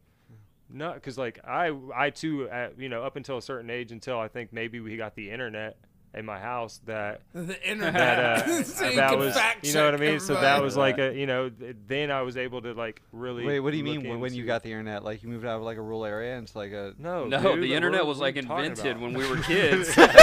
no, 0.71 0.93
because 0.95 1.19
like 1.19 1.39
I, 1.47 1.77
I 1.95 2.09
too, 2.11 2.49
at, 2.49 2.79
you 2.79 2.89
know, 2.89 3.03
up 3.03 3.17
until 3.17 3.37
a 3.37 3.43
certain 3.43 3.69
age, 3.71 3.93
until 3.93 4.19
I 4.19 4.29
think 4.29 4.53
maybe 4.53 4.81
we 4.81 4.97
got 4.97 5.15
the 5.15 5.31
internet 5.31 5.77
in 6.15 6.25
my 6.25 6.39
house, 6.39 6.81
that 6.87 7.23
The 7.35 7.69
internet. 7.69 7.95
that 7.95 8.49
uh, 8.49 8.63
So 8.65 8.91
that 8.95 9.11
can 9.11 9.19
was, 9.19 9.35
fact 9.35 9.67
you 9.67 9.75
know 9.75 9.85
what 9.85 9.95
I 9.95 9.97
check 9.99 10.07
mean. 10.09 10.21
So 10.21 10.35
that 10.35 10.63
was 10.63 10.77
like 10.77 10.99
a, 10.99 11.15
you 11.15 11.27
know, 11.27 11.49
th- 11.51 11.77
then 11.87 12.11
I 12.11 12.23
was 12.23 12.37
able 12.37 12.63
to 12.63 12.73
like 12.73 13.03
really. 13.13 13.45
Wait, 13.45 13.61
what 13.61 13.73
do 13.73 13.77
you 13.77 13.85
mean 13.85 14.09
when, 14.09 14.21
when 14.21 14.35
you 14.35 14.45
got 14.47 14.63
the 14.63 14.71
internet? 14.71 15.05
Like, 15.05 15.23
you 15.23 15.29
moved 15.29 15.45
out 15.45 15.57
of 15.57 15.63
like 15.63 15.77
a 15.77 15.83
rural 15.83 16.05
area 16.05 16.37
and 16.37 16.45
it's 16.47 16.57
like 16.57 16.73
a. 16.73 16.95
No, 16.99 17.27
No, 17.27 17.39
dude, 17.43 17.63
the 17.63 17.69
like, 17.69 17.77
internet 17.77 18.07
was 18.07 18.19
like 18.19 18.37
invented 18.37 19.01
when 19.01 19.13
we 19.15 19.29
were 19.29 19.39
kids. 19.39 19.95
What? 19.97 20.15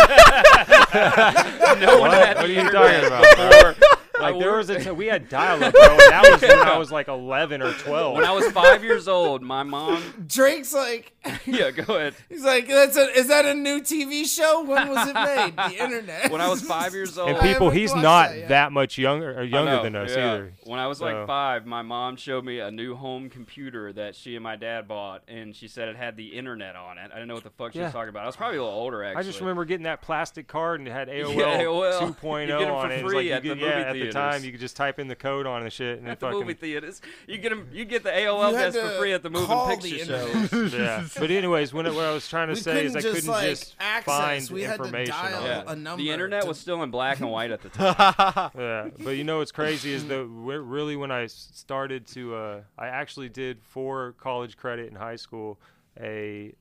no 1.80 2.00
one 2.00 2.12
had 2.12 2.38
What 2.38 2.46
are 2.46 2.48
you 2.48 2.60
internet 2.60 3.04
talking 3.04 3.08
about, 3.08 3.36
bro? 3.36 3.74
before. 3.74 4.01
Like 4.22 4.40
there 4.40 4.50
wor- 4.50 4.58
was 4.58 4.70
a 4.70 4.80
t- 4.84 4.92
we 4.92 5.08
had 5.08 5.30
dial-up, 5.30 5.74
bro. 5.74 5.82
And 5.84 6.00
that 6.00 6.30
was 6.32 6.42
when 6.42 6.52
I 6.60 6.78
was 6.78 6.92
like 6.92 7.08
11 7.08 7.62
or 7.62 7.74
12. 7.74 8.16
when 8.16 8.26
I 8.26 8.32
was 8.32 8.48
five 8.52 8.84
years 8.84 9.08
old, 9.08 9.42
my 9.42 9.64
mom. 9.64 10.02
Drake's 10.28 10.74
like, 10.74 11.14
Yeah, 11.46 11.72
go 11.72 11.96
ahead. 11.96 12.16
he's 12.30 12.44
like, 12.44 12.68
that's 12.68 12.98
a, 12.98 13.10
is 13.18 13.28
that 13.28 13.46
a 13.46 13.54
new 13.54 13.82
TV 13.82 14.26
show? 14.26 14.64
When 14.64 14.90
was 14.90 15.08
it 15.10 15.14
made? 15.14 15.56
The 15.56 15.78
internet. 15.84 16.32
When 16.32 16.42
I 16.42 16.48
was 16.50 16.62
five 16.62 16.94
years 16.94 17.18
old, 17.18 17.30
and 17.30 17.40
people, 17.40 17.70
he's 17.70 17.94
not 17.94 18.30
that 18.30 18.38
yet. 18.38 18.50
that 18.50 18.72
much 18.72 18.98
younger 18.98 19.38
or 19.40 19.44
younger 19.44 19.72
know, 19.78 19.84
than 19.84 19.96
us 19.96 20.16
yeah. 20.16 20.34
either. 20.34 20.54
When 20.64 20.80
I 20.80 20.88
was 20.88 20.98
So- 21.00 21.06
like 21.06 21.28
five, 21.28 21.66
my 21.66 21.82
mom 21.82 22.16
showed 22.16 22.44
me 22.44 22.60
a 22.60 22.72
new 22.72 22.96
home 22.96 23.30
computer 23.30 23.94
that 23.94 24.16
she 24.16 24.36
and 24.36 24.44
my 24.44 24.56
dad 24.56 24.88
bought, 24.88 25.22
and 25.28 25.56
she 25.56 25.68
said 25.68 25.90
it 25.90 25.96
had 25.96 26.18
the 26.18 26.28
internet 26.30 26.76
on 26.76 26.98
it. 26.98 27.10
I 27.12 27.16
didn't 27.16 27.28
know 27.28 27.36
what 27.36 27.44
the 27.44 27.50
fuck 27.52 27.74
she 27.74 27.80
was 27.80 27.92
talking 27.92 28.10
about. 28.10 28.24
I 28.24 28.28
was 28.28 28.36
probably 28.36 28.58
a 28.58 28.64
little 28.64 28.78
older, 28.78 29.04
actually. 29.04 29.20
I 29.20 29.24
just 29.24 29.40
remember 29.40 29.66
getting 29.66 29.84
that 29.84 30.02
plastic 30.02 30.48
card 30.48 30.80
and 30.80 30.88
it 30.88 30.92
had 30.92 31.08
AOL, 31.08 31.36
AOL. 31.36 32.16
2.0 32.16 32.42
You 32.42 32.48
get 32.48 32.62
'em 32.62 32.68
oh 32.68 32.68
for 32.68 32.74
on 32.86 32.92
it. 32.92 33.00
It 33.00 33.04
was 33.04 33.12
free 33.14 33.18
like 33.18 33.26
you 33.26 33.34
at 33.34 33.44
the 33.44 33.50
movie 33.50 33.62
yeah, 33.62 33.80
at 33.82 33.94
the 33.94 34.11
theaters. 34.14 34.34
time 34.36 34.44
you 34.44 34.52
could 34.52 34.60
just 34.60 34.76
type 34.76 35.00
in 35.00 35.08
the 35.08 35.16
code 35.16 35.46
on 35.48 35.64
the 35.64 35.70
shit 35.70 36.00
and 36.00 36.08
at 36.08 36.14
it 36.14 36.20
the 36.20 36.26
fucking 36.28 36.40
movie 36.42 36.54
theaters. 36.54 37.02
You 37.28 37.38
get 37.38 37.52
'em- 37.52 37.70
you 37.72 37.86
get 37.86 38.04
the 38.04 38.10
AOL 38.10 38.52
You 38.52 38.56
had 38.58 38.74
test 38.74 38.86
for 38.86 39.00
free 39.00 39.14
at 39.14 39.24
the 39.24 39.30
moving 39.30 39.58
picture 39.68 40.06
the 40.08 40.70
show. 40.72 40.78
yeah. 40.78 41.08
But 41.20 41.32
anyways, 41.32 41.74
when 41.74 41.86
it, 41.86 41.94
what 41.94 42.06
I 42.06 42.12
was 42.14 42.28
trying 42.28 42.48
to 42.50 42.54
We 42.54 42.60
say 42.60 42.86
is 42.86 42.96
I 42.96 43.02
couldn't 43.02 43.16
couldn't 43.16 43.16
just, 43.16 43.28
like, 43.28 43.50
just 43.50 43.76
access. 43.80 44.06
find 44.06 44.50
We 44.52 44.64
had 44.64 44.78
to 44.78 44.84
information 44.84 45.16
dial 45.16 45.40
on 45.40 45.46
Yeah, 45.46 45.60
it. 45.62 45.66
a 45.68 45.76
number 45.76 46.04
the 46.04 46.10
internet 46.12 46.42
to- 46.44 46.48
was 46.48 46.60
still 46.60 46.84
in 46.84 46.92
black 46.92 47.20
and 47.20 47.30
white 47.32 47.52
at 47.52 47.62
the 47.62 47.70
time. 47.70 48.52
Yeah, 48.58 48.90
but 49.04 49.12
you 49.12 49.24
know 49.24 49.40
what's 49.40 49.52
crazy 49.52 49.94
is 49.94 50.06
that 50.08 50.30
we're- 50.30 50.60
really 50.64 50.96
when 50.96 51.12
I 51.12 51.24
s- 51.24 51.50
started 51.54 52.08
to, 52.08 52.36
uh, 52.36 52.62
I 52.78 52.88
actually 52.88 53.30
did 53.30 53.62
for 53.64 54.14
college 54.20 54.58
credit 54.58 54.88
in 54.90 54.96
high 54.96 55.16
school 55.16 55.60
a 56.00 56.54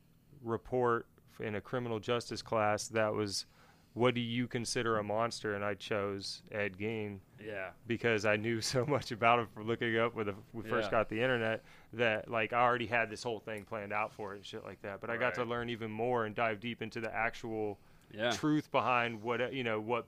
report 0.42 1.07
in 1.38 1.54
a 1.54 1.61
criminal 1.61 1.99
justice 1.99 2.42
class 2.42 2.88
that 2.88 3.12
was, 3.14 3.47
what 3.94 4.14
do 4.14 4.20
you 4.20 4.47
consider 4.47 4.99
a 4.99 5.02
monster? 5.02 5.54
And 5.54 5.64
I 5.64 5.75
chose 5.75 6.42
Ed 6.52 6.76
Gein 6.78 7.18
yeah. 7.44 7.70
because 7.87 8.25
I 8.25 8.37
knew 8.37 8.61
so 8.75 8.87
much 8.87 9.11
about 9.12 9.40
him 9.40 9.49
from 9.52 9.66
looking 9.66 9.99
up 9.99 10.14
when 10.14 10.26
the, 10.26 10.35
we 10.52 10.62
first 10.62 10.87
Yeah. 10.87 10.99
got 10.99 11.09
the 11.09 11.20
internet 11.20 11.62
that 11.94 12.30
like 12.30 12.52
I 12.52 12.61
already 12.61 12.87
had 12.87 13.11
this 13.11 13.23
whole 13.23 13.40
thing 13.40 13.64
planned 13.64 13.92
out 13.92 14.12
for 14.12 14.32
it 14.35 14.37
and 14.37 14.47
shit 14.47 14.64
like 14.64 14.80
that. 14.82 15.00
But 15.00 15.11
I 15.11 15.16
got 15.16 15.35
to 15.37 15.44
learn 15.44 15.70
even 15.70 15.90
more 15.90 16.25
and 16.26 16.35
dive 16.35 16.61
deep 16.61 16.82
into 16.82 17.00
the 17.00 17.12
actual 17.14 17.78
Yeah. 18.12 18.30
truth 18.30 18.70
behind 18.70 19.23
what 19.23 19.52
you 19.52 19.64
know 19.64 19.80
what 19.80 20.06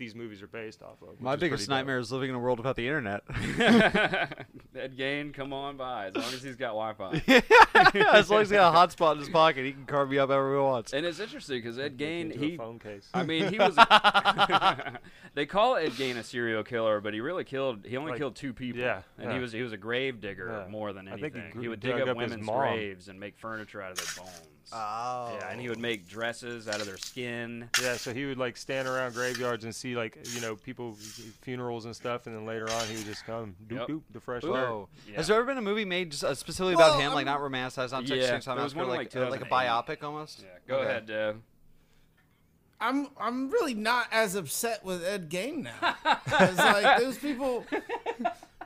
these 0.00 0.14
movies 0.16 0.42
are 0.42 0.46
based 0.48 0.82
off 0.82 1.00
of. 1.02 1.20
My 1.20 1.36
biggest 1.36 1.60
pretty 1.60 1.64
dope. 1.66 1.76
nightmare 1.76 1.98
is 1.98 2.10
living 2.10 2.30
in 2.30 2.34
a 2.34 2.38
world 2.40 2.58
without 2.58 2.74
the 2.74 2.86
internet. 2.88 3.22
Ed 4.74 4.96
Gein, 4.96 5.32
come 5.32 5.52
on 5.52 5.76
by 5.76 6.06
as 6.06 6.14
long 6.16 6.24
as 6.34 6.42
he's 6.42 6.56
got 6.56 6.68
Wi-Fi. 6.74 7.22
yeah, 7.94 8.12
as 8.14 8.30
long 8.30 8.40
as 8.40 8.48
he's 8.50 8.56
got 8.56 8.74
a 8.74 8.76
hotspot 8.76 9.12
in 9.12 9.18
his 9.18 9.28
pocket, 9.28 9.64
he 9.64 9.72
can 9.72 9.84
carve 9.84 10.08
me 10.10 10.18
up 10.18 10.30
however 10.30 10.54
he 10.56 10.60
wants. 10.62 10.92
And 10.94 11.04
it's 11.06 11.20
interesting 11.20 11.58
because 11.58 11.78
Ed 11.78 11.98
Gein, 11.98 12.32
Into 12.32 12.38
a 12.44 12.48
he, 12.50 12.56
phone 12.56 12.78
case. 12.78 13.08
I 13.14 13.22
mean, 13.24 13.52
he 13.52 13.58
was. 13.58 13.76
They 15.34 15.46
call 15.46 15.76
Ed 15.76 15.92
Gein 15.92 16.16
a 16.16 16.24
serial 16.24 16.64
killer, 16.64 17.00
but 17.00 17.14
he 17.14 17.20
really 17.20 17.44
killed. 17.44 17.86
He 17.86 17.96
only 17.96 18.10
Like, 18.12 18.18
killed 18.18 18.34
two 18.34 18.52
people. 18.52 18.80
yeah, 18.80 19.02
and 19.16 19.30
he 19.30 19.38
was 19.38 19.52
he 19.52 19.62
was 19.62 19.72
a 19.72 19.76
grave 19.76 20.20
digger 20.20 20.64
Yeah. 20.64 20.70
more 20.70 20.92
than 20.92 21.06
I 21.06 21.12
anything. 21.12 21.32
think 21.34 21.54
he 21.54 21.60
he, 21.60 21.68
would 21.68 21.78
dig 21.78 22.00
up, 22.00 22.08
up 22.08 22.16
women's 22.16 22.44
graves 22.44 23.06
and 23.08 23.20
make 23.20 23.38
furniture 23.38 23.80
out 23.80 23.92
of 23.92 23.98
their 23.98 24.24
bones. 24.24 24.48
Oh. 24.72 25.36
Yeah, 25.38 25.50
and 25.50 25.60
he 25.60 25.68
would 25.68 25.78
make 25.80 26.06
dresses 26.08 26.68
out 26.68 26.80
of 26.80 26.86
their 26.86 26.96
skin. 26.96 27.68
Yeah, 27.82 27.96
so 27.96 28.14
he 28.14 28.24
would 28.26 28.38
like 28.38 28.56
stand 28.56 28.86
around 28.86 29.14
graveyards 29.14 29.64
and 29.64 29.74
see 29.74 29.96
like 29.96 30.16
you 30.34 30.40
know 30.40 30.54
people 30.56 30.96
funerals 31.42 31.86
and 31.86 31.96
stuff, 31.96 32.26
and 32.26 32.36
then 32.36 32.46
later 32.46 32.70
on 32.70 32.86
he 32.86 32.96
would 32.96 33.06
just 33.06 33.24
come 33.26 33.56
doop 33.66 33.78
Yep. 33.78 33.88
doop 33.88 34.02
the 34.12 34.20
fresh 34.20 34.42
dirt. 34.42 34.50
Whoa. 34.50 34.88
Yeah. 35.08 35.16
Has 35.16 35.26
there 35.26 35.36
ever 35.36 35.46
been 35.46 35.58
a 35.58 35.62
movie 35.62 35.84
made 35.84 36.10
just, 36.12 36.22
uh, 36.24 36.34
specifically 36.34 36.76
Well, 36.76 36.90
about 36.94 37.00
him, 37.00 37.12
like 37.14 37.26
I'm- 37.26 37.40
not 37.40 37.40
romanticized, 37.50 37.90
not 37.92 38.06
Yeah, 38.06 38.16
Texas 38.30 38.30
Chainsaw 38.46 38.54
there 38.54 38.64
was 38.64 38.74
Massacre, 38.74 38.78
one 38.78 38.88
like, 38.96 39.14
like, 39.14 39.24
uh, 39.26 39.30
like 39.30 39.40
a 39.42 39.44
biopic 39.46 40.02
almost? 40.04 40.40
Yeah, 40.42 40.46
go 40.68 40.76
Okay. 40.76 40.88
ahead, 40.90 41.06
Dev. 41.06 41.36
I'm 42.80 43.08
I'm 43.18 43.50
really 43.50 43.74
not 43.74 44.06
as 44.10 44.34
upset 44.36 44.84
with 44.84 45.04
Ed 45.04 45.28
Gein 45.28 45.64
now. 45.64 45.96
'Cause, 46.26 46.56
like 46.56 46.98
those 47.00 47.18
people, 47.18 47.66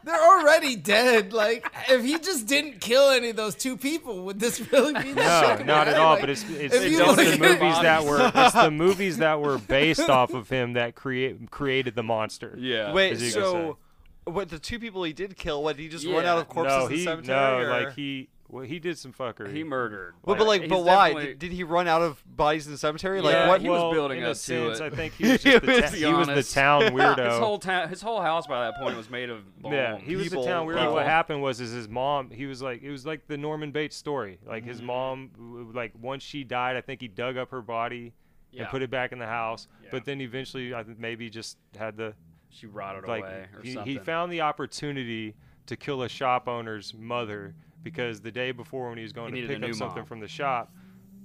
they're 0.04 0.22
already 0.22 0.76
dead. 0.76 1.32
Like 1.32 1.66
if 1.88 2.04
he 2.04 2.18
just 2.18 2.46
didn't 2.46 2.80
kill 2.80 3.10
any 3.10 3.30
of 3.30 3.36
those 3.36 3.54
two 3.54 3.76
people, 3.76 4.24
would 4.24 4.38
this 4.38 4.60
really 4.72 4.92
be 5.02 5.12
the 5.12 5.22
No, 5.22 5.54
shit? 5.56 5.66
not 5.66 5.88
at 5.88 5.96
all. 5.96 6.12
Like, 6.14 6.20
but 6.20 6.30
it's 6.30 6.42
it's, 6.50 6.74
it's 6.74 6.84
you 6.86 6.98
the 6.98 7.06
look 7.06 7.18
at- 7.18 7.40
movies 7.40 7.80
that 7.82 8.04
were 8.04 8.30
it's 8.34 8.54
the 8.54 8.70
movies 8.84 9.16
that 9.18 9.40
were 9.40 9.58
based 9.58 10.08
off 10.08 10.32
of 10.34 10.48
him 10.48 10.74
that 10.74 10.94
create 10.94 11.50
created 11.50 11.94
the 11.94 12.02
monster. 12.02 12.54
Yeah. 12.58 12.92
Wait, 12.92 13.12
As 13.12 13.22
you 13.22 13.32
can 13.32 13.42
so 13.42 13.78
what 14.26 14.48
the 14.48 14.58
two 14.58 14.78
people 14.78 15.04
he 15.04 15.12
did 15.12 15.36
kill? 15.36 15.62
What 15.62 15.76
he 15.76 15.88
just 15.88 16.06
run 16.06 16.24
out 16.24 16.38
of 16.38 16.48
corpses 16.48 16.76
no, 16.78 16.86
in 16.86 16.92
the 16.92 17.04
cemetery? 17.04 17.36
no, 17.36 17.58
or- 17.58 17.84
like 17.84 17.94
he 17.94 18.28
well, 18.54 18.64
he 18.64 18.78
did 18.78 18.96
some 18.96 19.12
fuckery. 19.12 19.52
He 19.52 19.64
murdered. 19.64 20.14
Well, 20.24 20.36
but 20.36 20.46
like, 20.46 20.62
he's 20.62 20.70
but 20.70 20.84
why 20.84 21.08
definitely- 21.08 21.30
did, 21.32 21.38
did 21.40 21.52
he 21.52 21.64
run 21.64 21.88
out 21.88 22.02
of 22.02 22.22
bodies 22.26 22.66
in 22.66 22.72
the 22.72 22.78
cemetery? 22.78 23.20
Like, 23.20 23.34
Yeah, 23.34 23.48
what? 23.48 23.60
he 23.60 23.68
was 23.68 23.80
well, 23.82 23.92
building 23.92 24.18
in 24.18 24.24
up 24.24 24.30
a 24.30 24.34
to 24.34 24.38
sense, 24.38 24.78
it. 24.80 24.84
I 24.84 24.90
think 24.90 25.14
he 25.14 25.30
was 25.32 25.42
just 25.42 25.60
the, 25.62 25.66
Let's 25.72 25.90
ta- 25.90 25.92
be 25.92 25.98
he 26.04 26.12
was 26.12 26.26
the 26.26 26.32
honest. 26.32 26.54
town 26.54 26.82
weirdo. 26.92 27.30
His 27.30 27.38
whole 27.38 27.58
town, 27.58 27.88
his 27.88 28.00
whole 28.02 28.20
house 28.20 28.46
by 28.46 28.64
that 28.64 28.76
point 28.80 28.96
was 28.96 29.10
made 29.10 29.28
of 29.30 29.60
bone. 29.60 29.72
Yeah, 29.74 29.98
he 29.98 30.14
was 30.16 30.26
the 30.26 30.30
people, 30.30 30.44
town 30.46 30.66
weirdo. 30.66 30.78
people. 30.78 30.94
What 30.94 31.06
happened 31.06 31.42
was, 31.42 31.60
is 31.60 31.72
his 31.72 31.88
mom. 31.88 32.30
He 32.30 32.46
was 32.46 32.62
like, 32.62 32.82
it 32.82 32.90
was 32.90 33.04
like 33.04 33.26
the 33.26 33.36
Norman 33.36 33.72
Bates 33.72 33.96
story. 33.96 34.38
Like 34.46 34.64
his 34.64 34.78
Mm-hmm. 34.78 34.86
mom, 34.86 35.30
w- 35.36 35.72
like 35.74 35.92
once 36.00 36.22
she 36.22 36.44
died, 36.44 36.76
I 36.76 36.80
think 36.80 37.00
he 37.00 37.08
dug 37.08 37.36
up 37.36 37.50
her 37.50 37.60
body 37.62 38.12
Yeah. 38.52 38.62
and 38.62 38.70
put 38.70 38.82
it 38.82 38.90
back 38.90 39.10
in 39.12 39.18
the 39.18 39.26
house. 39.26 39.66
Yeah. 39.82 39.88
But 39.90 40.04
then 40.04 40.20
eventually, 40.20 40.72
I 40.74 40.84
think 40.84 40.98
maybe 41.00 41.28
just 41.28 41.58
had 41.76 41.96
the 41.96 42.14
She 42.50 42.66
rotted 42.66 43.08
like 43.08 43.24
away 43.24 43.46
or 43.54 43.62
he, 43.62 43.72
something. 43.72 43.92
he 43.92 43.98
found 43.98 44.30
the 44.32 44.42
opportunity 44.42 45.34
to 45.66 45.76
kill 45.76 46.02
a 46.02 46.08
shop 46.08 46.46
owner's 46.46 46.92
mother 46.94 47.54
because 47.84 48.20
the 48.20 48.32
day 48.32 48.50
before 48.50 48.88
when 48.88 48.98
he 48.98 49.02
was 49.04 49.12
going 49.12 49.34
He 49.34 49.42
to 49.42 49.46
pick 49.46 49.62
up 49.62 49.74
something 49.74 49.98
mom. 50.00 50.06
from 50.06 50.20
the 50.20 50.26
shop, 50.28 50.72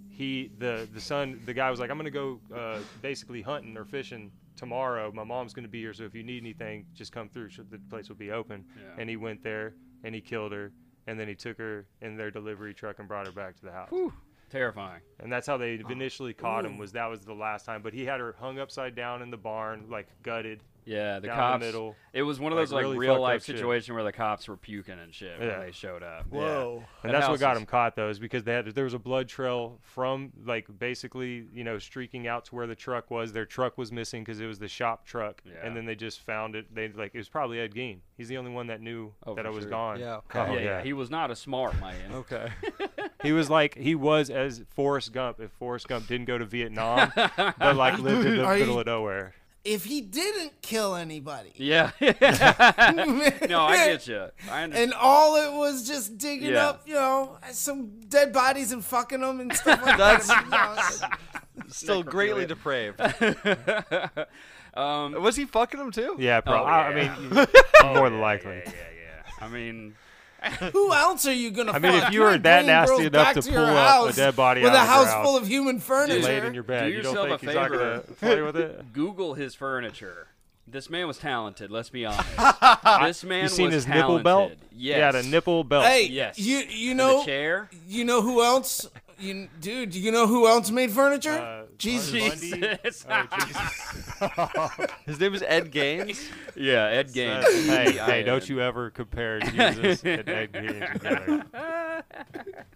he 0.09 0.51
the 0.59 0.87
the 0.93 1.01
son 1.01 1.41
the 1.45 1.53
guy 1.53 1.71
was 1.71 1.79
like, 1.79 1.89
I'm 1.89 1.97
gonna 1.97 2.11
go 2.11 2.39
uh, 2.53 2.79
basically 3.01 3.41
hunting 3.41 3.77
or 3.77 3.85
fishing 3.85 4.31
tomorrow. 4.55 5.11
My 5.11 5.23
mom's 5.23 5.53
gonna 5.53 5.69
be 5.69 5.79
here, 5.79 5.93
so 5.93 6.03
if 6.03 6.13
you 6.13 6.23
need 6.23 6.43
anything, 6.43 6.85
just 6.93 7.11
come 7.11 7.29
through. 7.29 7.49
The 7.71 7.79
place 7.89 8.09
will 8.09 8.17
be 8.17 8.31
open. 8.31 8.65
Yeah. 8.77 9.01
And 9.01 9.09
he 9.09 9.15
went 9.15 9.41
there 9.41 9.73
and 10.03 10.13
he 10.13 10.21
killed 10.21 10.51
her, 10.51 10.71
and 11.07 11.19
then 11.19 11.27
he 11.27 11.35
took 11.35 11.57
her 11.57 11.87
in 12.01 12.17
their 12.17 12.29
delivery 12.31 12.73
truck 12.73 12.99
and 12.99 13.07
brought 13.07 13.25
her 13.25 13.31
back 13.31 13.55
to 13.57 13.65
the 13.65 13.71
house. 13.71 13.89
Whew, 13.91 14.13
terrifying. 14.49 15.01
And 15.21 15.31
that's 15.31 15.47
how 15.47 15.57
they 15.57 15.81
initially 15.89 16.33
caught 16.33 16.65
him. 16.65 16.77
Was 16.77 16.91
that 16.91 17.09
was 17.09 17.21
the 17.21 17.33
last 17.33 17.65
time? 17.65 17.81
But 17.81 17.93
he 17.93 18.05
had 18.05 18.19
her 18.19 18.35
hung 18.37 18.59
upside 18.59 18.95
down 18.95 19.21
in 19.21 19.31
the 19.31 19.37
barn, 19.37 19.85
like 19.89 20.07
gutted. 20.21 20.63
Yeah, 20.85 21.19
the 21.19 21.27
Down 21.27 21.35
cops. 21.37 21.59
the 21.61 21.65
middle. 21.67 21.95
It 22.13 22.23
was 22.23 22.39
one 22.39 22.51
of 22.51 22.57
those 22.57 22.71
like 22.71 22.81
really 22.83 22.97
real 22.97 23.19
life 23.21 23.41
up 23.41 23.45
situation 23.45 23.93
where 23.93 24.03
the 24.03 24.11
cops 24.11 24.47
were 24.47 24.57
puking 24.57 24.97
and 24.97 25.13
shit 25.13 25.37
Yeah. 25.39 25.57
when 25.57 25.67
they 25.67 25.71
showed 25.71 26.01
up. 26.01 26.25
Whoa. 26.29 26.83
And 27.03 27.13
That 27.13 27.19
that's 27.19 27.29
what 27.29 27.39
got 27.39 27.53
them 27.53 27.65
caught 27.67 27.95
though, 27.95 28.09
is 28.09 28.17
because 28.19 28.43
they 28.43 28.53
had 28.53 28.65
there 28.73 28.83
was 28.85 28.93
a 28.95 28.99
blood 28.99 29.27
trail 29.27 29.77
from 29.83 30.31
like 30.45 30.65
basically 30.79 31.45
you 31.53 31.63
know 31.63 31.77
streaking 31.77 32.27
out 32.27 32.45
to 32.45 32.55
where 32.55 32.65
the 32.67 32.75
truck 32.75 33.11
was. 33.11 33.31
Their 33.33 33.45
truck 33.45 33.77
was 33.77 33.91
missing 33.91 34.23
because 34.23 34.39
it 34.39 34.47
was 34.47 34.57
the 34.59 34.67
shop 34.67 35.05
truck, 35.05 35.41
Yeah. 35.45 35.53
and 35.63 35.75
then 35.77 35.85
they 35.85 35.95
just 35.95 36.21
found 36.21 36.55
it. 36.55 36.73
They 36.73 36.87
like 36.89 37.11
it 37.13 37.17
was 37.19 37.29
probably 37.29 37.59
Ed 37.59 37.73
Gein. 37.75 37.99
He's 38.17 38.27
the 38.27 38.37
only 38.37 38.51
one 38.51 38.67
that 38.67 38.81
knew 38.81 39.13
Oh, 39.25 39.35
that 39.35 39.43
for 39.43 39.47
I 39.47 39.51
was 39.51 39.63
sure. 39.63 39.69
gone. 39.69 39.99
Yeah. 39.99 40.15
Oh, 40.17 40.21
Yeah, 40.33 40.53
yeah. 40.53 40.59
yeah, 40.61 40.81
He 40.83 40.93
was 40.93 41.09
not 41.11 41.29
a 41.31 41.35
smart 41.35 41.79
man. 41.79 42.11
Okay. 42.13 42.47
He 43.21 43.33
was 43.33 43.49
like 43.49 43.75
he 43.75 43.95
was 43.95 44.29
as 44.29 44.63
Forrest 44.69 45.11
Gump. 45.11 45.41
If 45.41 45.51
Forrest 45.51 45.89
Gump 45.89 46.07
didn't 46.07 46.25
go 46.25 46.37
to 46.37 46.45
Vietnam, 46.45 47.11
but 47.15 47.75
like 47.75 47.99
lived 47.99 48.25
in 48.25 48.37
the 48.37 48.45
Are 48.45 48.55
you- 48.55 48.61
middle 48.63 48.79
of 48.79 48.85
nowhere. 48.85 49.33
If 49.65 49.85
he 49.85 50.01
didn't 50.01 50.61
kill 50.61 50.95
anybody, 50.95 51.51
Yeah. 51.55 51.91
no, 52.01 52.07
I 53.61 53.75
get 53.87 54.07
you. 54.07 54.27
I 54.49 54.63
understand. 54.63 54.73
and 54.75 54.93
all 54.93 55.35
it 55.35 55.51
was 55.55 55.87
just 55.87 56.17
digging 56.17 56.51
Yeah. 56.51 56.69
up, 56.69 56.83
you 56.87 56.93
know, 56.95 57.37
some 57.51 57.99
dead 58.07 58.31
bodies 58.33 58.71
and 58.71 58.83
fucking 58.83 59.21
them 59.21 59.39
and 59.41 59.53
stuff 59.53 59.81
like 59.85 59.97
That's- 59.97 60.27
that. 60.27 60.43
You 60.45 60.49
know, 60.51 60.73
it's- 60.73 61.01
Still 61.77 62.03
greatly 62.03 62.45
depraved. 62.47 62.99
um, 64.73 65.21
Was 65.21 65.35
he 65.35 65.45
fucking 65.45 65.79
them 65.79 65.91
too? 65.91 66.15
Yeah, 66.17 66.37
Oh, 66.37 66.41
probably. 66.41 66.71
I 66.71 67.03
yeah. 67.03 67.15
mean, 67.19 67.47
more 67.93 68.09
than 68.09 68.21
likely. 68.21 68.61
Yeah, 68.65 68.71
yeah, 68.73 69.23
yeah. 69.37 69.45
I 69.45 69.49
mean, 69.49 69.95
Who 70.73 70.93
else 70.93 71.27
are 71.27 71.33
you 71.33 71.51
gonna? 71.51 71.71
I 71.73 71.79
mean, 71.79 71.93
if 71.95 72.11
you 72.13 72.21
were 72.21 72.31
ain't 72.33 72.43
that 72.43 72.65
nasty 72.65 72.91
girls 72.95 73.01
enough 73.07 73.11
back 73.25 73.35
to 73.35 73.41
to 73.41 73.49
pull 73.51 73.59
up 73.59 74.09
a 74.09 74.13
dead 74.13 74.35
body 74.35 74.61
with 74.61 74.71
out 74.71 74.77
a 74.77 74.81
of 74.81 74.87
house 74.87 75.25
full 75.25 75.35
of 75.37 75.47
human 75.47 75.79
furniture, 75.79 76.19
lay 76.21 76.37
in 76.45 76.53
your 76.53 76.63
bed, 76.63 76.85
Do 76.89 76.91
you 76.95 77.01
don't 77.01 77.15
think 77.15 77.43
a 77.43 77.45
he's 77.45 77.55
not 77.55 77.71
gonna 77.71 77.99
play 78.19 78.41
with 78.41 78.55
it? 78.55 78.85
Google 78.93 79.33
his 79.33 79.53
furniture. 79.55 80.27
This 80.67 80.89
man 80.89 81.07
was 81.07 81.17
talented. 81.17 81.71
Let's 81.71 81.89
be 81.89 82.05
honest. 82.05 82.29
this 83.01 83.23
man 83.23 83.43
You 83.43 83.49
seen 83.49 83.65
was 83.65 83.73
his 83.73 83.85
talented. 83.85 84.07
nipple 84.07 84.23
belt? 84.23 84.51
Yes. 84.71 84.95
He 84.95 85.01
had 85.01 85.15
a 85.15 85.23
nipple 85.23 85.63
belt. 85.63 85.85
Hey, 85.85 86.05
Yes. 86.07 86.37
you 86.37 86.57
you 86.59 86.93
know 86.93 87.19
the 87.19 87.25
chair. 87.25 87.69
you 87.87 88.05
know 88.05 88.21
who 88.21 88.43
else? 88.43 88.87
You 89.19 89.49
dude, 89.59 89.93
you 89.95 90.11
know 90.13 90.27
who 90.27 90.47
else 90.47 90.69
made 90.71 90.91
furniture? 90.91 91.31
Uh, 91.31 91.63
Jesus. 91.77 92.39
Jesus. 92.39 93.05
Oh, 93.09 93.27
Jesus. 93.45 94.08
His 95.05 95.19
name 95.19 95.33
is 95.33 95.43
Ed 95.43 95.71
Gaines. 95.71 96.29
yeah, 96.55 96.85
Ed 96.85 97.13
Gaines. 97.13 97.45
hey, 97.65 97.91
hey, 97.91 98.23
don't 98.23 98.47
you 98.47 98.61
ever 98.61 98.89
compare 98.89 99.39
Jesus 99.39 100.03
and 100.03 100.27
Ed 100.27 100.51
Gein 100.53 100.93
together. 100.93 101.45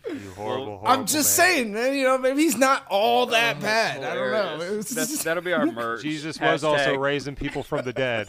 You 0.05 0.31
horrible, 0.31 0.65
horrible 0.77 0.81
I'm 0.85 1.05
just 1.05 1.37
man. 1.37 1.47
saying, 1.47 1.73
man. 1.73 1.95
You 1.95 2.03
know, 2.03 2.17
maybe 2.17 2.41
he's 2.43 2.57
not 2.57 2.85
all 2.89 3.23
oh, 3.23 3.31
that 3.31 3.59
bad. 3.61 4.03
I 4.03 4.13
don't 4.13 4.31
know. 4.31 4.49
Hilarious. 4.49 4.71
It 4.71 4.75
was 4.75 4.89
That's- 4.89 5.23
that'll 5.23 5.43
be 5.43 5.53
our 5.53 5.65
merch. 5.71 6.01
Jesus 6.01 6.39
was 6.39 6.63
also 6.63 6.97
raising 6.97 7.35
people 7.35 7.63
from 7.63 7.85
the 7.85 7.93
dead. 7.93 8.27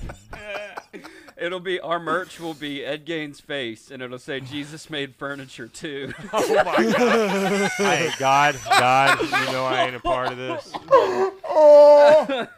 It'll 1.37 1.61
be 1.61 1.81
our 1.81 1.99
merch 1.99 2.39
will 2.39 2.55
be 2.55 2.85
Ed 2.85 3.05
Gaines' 3.05 3.41
face, 3.41 3.91
and 3.91 4.01
it'll 4.03 4.21
say 4.21 4.39
Jesus 4.41 4.89
made 4.89 5.17
furniture 5.17 5.67
too. 5.67 6.15
Oh 6.33 6.55
my 6.65 6.93
God! 6.93 7.71
Hey, 7.77 8.11
God, 8.19 8.57
God, 8.65 9.21
you 9.21 9.53
know 9.53 9.65
I 9.65 9.85
ain't 9.87 9.97
a 9.97 10.01
part 10.01 10.31
of 10.31 10.39
this. 10.39 10.73
oh 10.89 12.57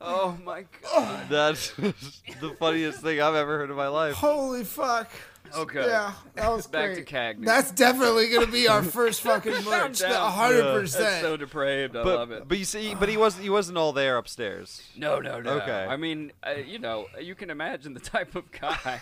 my 0.00 0.64
god. 0.82 1.26
That's 1.30 1.70
the 1.76 2.54
funniest 2.58 3.00
thing 3.00 3.20
I've 3.20 3.34
ever 3.34 3.58
heard 3.58 3.70
in 3.70 3.76
my 3.76 3.88
life. 3.88 4.14
Holy 4.14 4.64
fuck. 4.64 5.10
Okay. 5.56 5.86
Yeah, 5.86 6.12
that 6.34 6.50
was 6.50 6.66
Back 6.68 6.92
great. 6.92 7.06
to 7.06 7.14
Cagney. 7.14 7.44
That's 7.46 7.70
definitely 7.70 8.28
gonna 8.28 8.46
be 8.48 8.68
our 8.68 8.82
first 8.82 9.22
fucking 9.22 9.64
merch. 9.64 10.02
A 10.02 10.28
hundred 10.30 10.62
That's 10.62 10.94
percent. 10.94 11.22
so 11.22 11.36
depraved. 11.38 11.96
I 11.96 12.02
love 12.02 12.28
But 12.28 12.34
it. 12.42 12.48
but 12.48 12.58
you 12.58 12.66
see, 12.66 12.94
but 12.94 13.08
he 13.08 13.16
wasn't 13.16 13.44
he 13.44 13.50
wasn't 13.50 13.78
all 13.78 13.94
there 13.94 14.18
upstairs. 14.18 14.82
No, 14.94 15.20
no, 15.20 15.40
no. 15.40 15.52
Okay. 15.52 15.86
I 15.88 15.96
mean, 15.96 16.32
uh, 16.46 16.50
you 16.66 16.78
know, 16.78 17.06
you 17.18 17.34
can 17.34 17.48
imagine 17.48 17.94
the 17.94 18.00
type 18.00 18.34
of 18.36 18.50
guy 18.52 18.98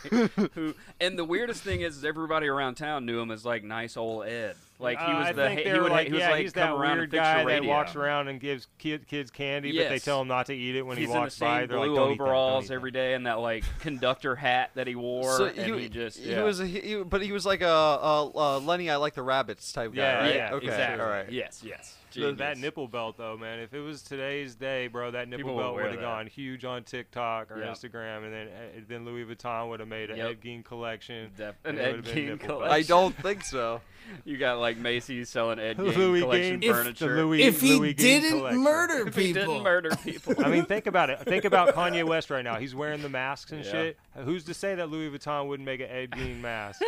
who. 0.54 0.74
And 1.00 1.18
the 1.18 1.24
weirdest 1.24 1.62
thing 1.64 1.80
is, 1.80 1.96
is 1.96 2.04
everybody 2.04 2.46
around 2.46 2.76
town 2.76 3.06
knew 3.06 3.18
him 3.18 3.32
as 3.32 3.44
like 3.44 3.64
nice 3.64 3.96
old 3.96 4.26
Ed. 4.26 4.54
Like 4.78 4.98
he 4.98 5.04
Uh, 5.04 5.18
was 5.18 5.26
I 5.28 5.32
the 5.32 5.46
think 5.48 5.60
he 5.60 5.72
would 5.78 5.90
like, 5.90 6.06
he 6.08 6.12
was 6.12 6.20
yeah, 6.20 6.30
like 6.30 6.42
he's 6.42 6.52
come 6.52 6.68
that 6.70 6.76
around 6.76 6.98
weird 6.98 7.10
guy 7.10 7.44
that 7.44 7.64
walks 7.64 7.96
around 7.96 8.28
and 8.28 8.38
gives 8.38 8.66
kid, 8.78 9.08
kids 9.08 9.30
candy, 9.30 9.76
but 9.76 9.88
they 9.88 9.98
tell 9.98 10.20
him 10.20 10.28
not 10.28 10.46
to 10.46 10.54
eat 10.54 10.76
it 10.76 10.82
when 10.82 10.98
He's 10.98 11.06
he 11.06 11.12
in 11.12 11.14
the 11.14 11.20
walks 11.20 11.38
by. 11.38 11.60
same 11.60 11.68
They're 11.68 11.78
like, 11.78 11.86
blue 11.88 11.96
"Don't 11.96 12.12
eat 12.12 12.18
that, 12.18 12.18
don't 12.18 12.28
overalls 12.28 12.70
every 12.70 12.90
day 12.90 13.14
and 13.14 13.26
that 13.26 13.40
like 13.40 13.64
conductor 13.80 14.34
hat 14.36 14.70
that 14.74 14.86
he 14.86 14.94
wore. 14.94 15.36
So 15.38 15.46
and 15.46 15.80
he, 15.80 15.88
just 15.88 16.18
he 16.18 16.34
was 16.34 16.60
a, 16.60 16.66
he, 16.66 16.96
but 17.02 17.22
he 17.22 17.32
was 17.32 17.46
like 17.46 17.62
a, 17.62 17.66
a, 17.66 18.30
a 18.34 18.58
Lenny 18.58 18.90
I 18.90 18.96
like 18.96 19.14
the 19.14 19.22
rabbits 19.22 19.72
type 19.72 19.94
guy. 19.94 20.02
Yeah, 20.02 20.18
right? 20.20 20.34
yeah, 20.34 20.54
okay, 20.54 20.66
exactly. 20.66 21.00
all 21.02 21.10
right. 21.10 21.30
Yes, 21.32 21.62
yes. 21.64 21.96
So 22.22 22.32
that 22.32 22.58
nipple 22.58 22.88
belt, 22.88 23.16
though, 23.18 23.36
man. 23.36 23.58
If 23.60 23.74
it 23.74 23.80
was 23.80 24.02
today's 24.02 24.54
day, 24.54 24.86
bro, 24.88 25.10
that 25.12 25.28
nipple 25.28 25.44
People 25.44 25.58
belt 25.58 25.74
would 25.76 25.90
have 25.92 26.00
gone 26.00 26.26
huge 26.26 26.64
on 26.64 26.82
TikTok 26.84 27.50
or 27.50 27.58
Yep. 27.60 27.74
Instagram, 27.74 28.24
and 28.24 28.32
then 28.32 28.48
uh, 28.48 28.80
then 28.88 29.04
Louis 29.04 29.24
Vuitton 29.24 29.68
would 29.68 29.80
have 29.80 29.88
made 29.88 30.10
an 30.10 30.16
Yep. 30.18 30.30
Ed 30.30 30.40
Gein 30.40 30.64
collection. 30.64 31.30
Def- 31.36 31.54
an 31.64 31.78
Ed 31.78 32.04
Gein 32.04 32.28
nipple 32.30 32.46
collection. 32.48 32.72
I 32.74 32.82
don't 32.82 33.14
think 33.16 33.44
so. 33.44 33.80
You 34.24 34.36
got 34.36 34.60
like 34.60 34.76
Macy's 34.76 35.28
selling 35.28 35.58
Ed 35.58 35.78
Gein 35.78 35.96
Louis 35.96 36.20
collection 36.20 36.60
Gein, 36.60 36.70
furniture. 36.72 37.16
the 37.16 37.22
Louis, 37.24 37.42
if 37.42 37.60
he 37.60 37.72
Louis 37.74 37.92
Gein 37.92 37.96
didn't 37.96 38.38
collection. 38.38 38.62
murder 38.62 39.08
if 39.08 39.16
he 39.16 39.32
people, 39.32 39.54
didn't 39.54 39.62
murder 39.64 39.90
people. 40.04 40.34
I 40.44 40.48
mean, 40.48 40.64
think 40.64 40.86
about 40.86 41.10
it. 41.10 41.18
Think 41.22 41.44
about 41.44 41.74
Kanye 41.74 42.04
West 42.06 42.30
right 42.30 42.44
now. 42.44 42.54
He's 42.54 42.72
wearing 42.72 43.02
the 43.02 43.08
masks 43.08 43.50
and 43.50 43.64
Yeah. 43.64 43.70
shit. 43.72 43.98
Who's 44.24 44.44
to 44.44 44.54
say 44.54 44.76
that 44.76 44.90
Louis 44.90 45.10
Vuitton 45.10 45.48
wouldn't 45.48 45.66
make 45.66 45.80
an 45.80 45.88
Ed 45.90 46.12
Gein 46.12 46.40
mask? 46.40 46.80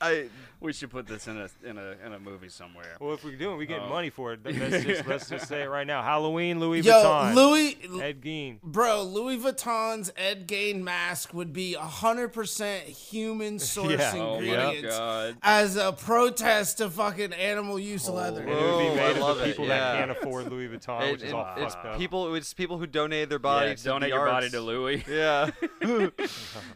I 0.00 0.28
we 0.60 0.72
should 0.72 0.90
put 0.90 1.06
this 1.06 1.26
in 1.28 1.36
a 1.38 1.48
in 1.64 1.76
a 1.78 1.94
in 2.04 2.12
a 2.12 2.18
movie 2.18 2.48
somewhere. 2.48 2.96
well, 3.00 3.14
if 3.14 3.24
we're 3.24 3.36
doing, 3.36 3.54
it, 3.54 3.58
we 3.58 3.66
get 3.66 3.80
Oh. 3.82 3.88
money 3.88 4.10
for 4.10 4.32
it. 4.32 4.40
Let's 4.44 4.84
just 4.84 5.06
let's 5.06 5.28
just 5.28 5.48
say 5.48 5.62
it 5.62 5.66
right 5.68 5.86
now. 5.86 6.02
Halloween, 6.12 6.60
Louis 6.60 6.80
yo, 6.80 6.92
Vuitton, 6.92 7.34
Louis, 7.34 7.78
Ed 8.02 8.20
Gein. 8.22 8.60
bro, 8.62 9.02
Louis 9.02 9.36
Vuitton's 9.38 10.10
Ed 10.16 10.48
Gein 10.48 10.82
mask 10.82 11.34
would 11.34 11.52
be 11.52 11.74
hundred 11.74 12.28
percent 12.32 12.84
human 12.84 13.58
source 13.72 13.90
Yeah. 13.92 14.12
Oh 14.16 14.34
ingredients 14.38 14.96
god. 14.96 15.36
as 15.42 15.76
a 15.76 15.92
protest 15.92 16.78
to 16.78 16.88
fucking 16.90 17.32
animal 17.34 17.78
use 17.78 18.08
leather. 18.08 18.40
And 18.42 18.50
it 18.50 18.54
would 18.54 18.78
be 18.78 18.86
Oh, 18.88 18.94
made 18.96 19.10
of 19.12 19.18
love 19.18 19.38
the 19.38 19.44
it, 19.44 19.46
people 19.48 19.66
yeah. 19.66 19.78
that 19.78 19.98
can't 19.98 20.10
afford 20.10 20.50
Louis 20.50 20.68
Vuitton, 20.68 21.02
it- 21.08 21.12
which 21.12 21.22
is 21.22 21.32
all 21.32 21.46
it's 21.56 21.74
fucked 21.74 21.86
up. 21.86 21.98
people 21.98 22.34
it's 22.34 22.54
people 22.54 22.78
who 22.78 22.86
donated 22.86 23.28
their 23.28 23.38
bodies 23.38 23.84
Yeah, 23.84 23.92
to 23.92 23.98
donate 24.00 24.10
the 24.10 24.16
your 24.16 24.26
body 24.26 24.50
to 24.50 24.60
Louis. 24.60 25.04
Yeah. 25.08 25.50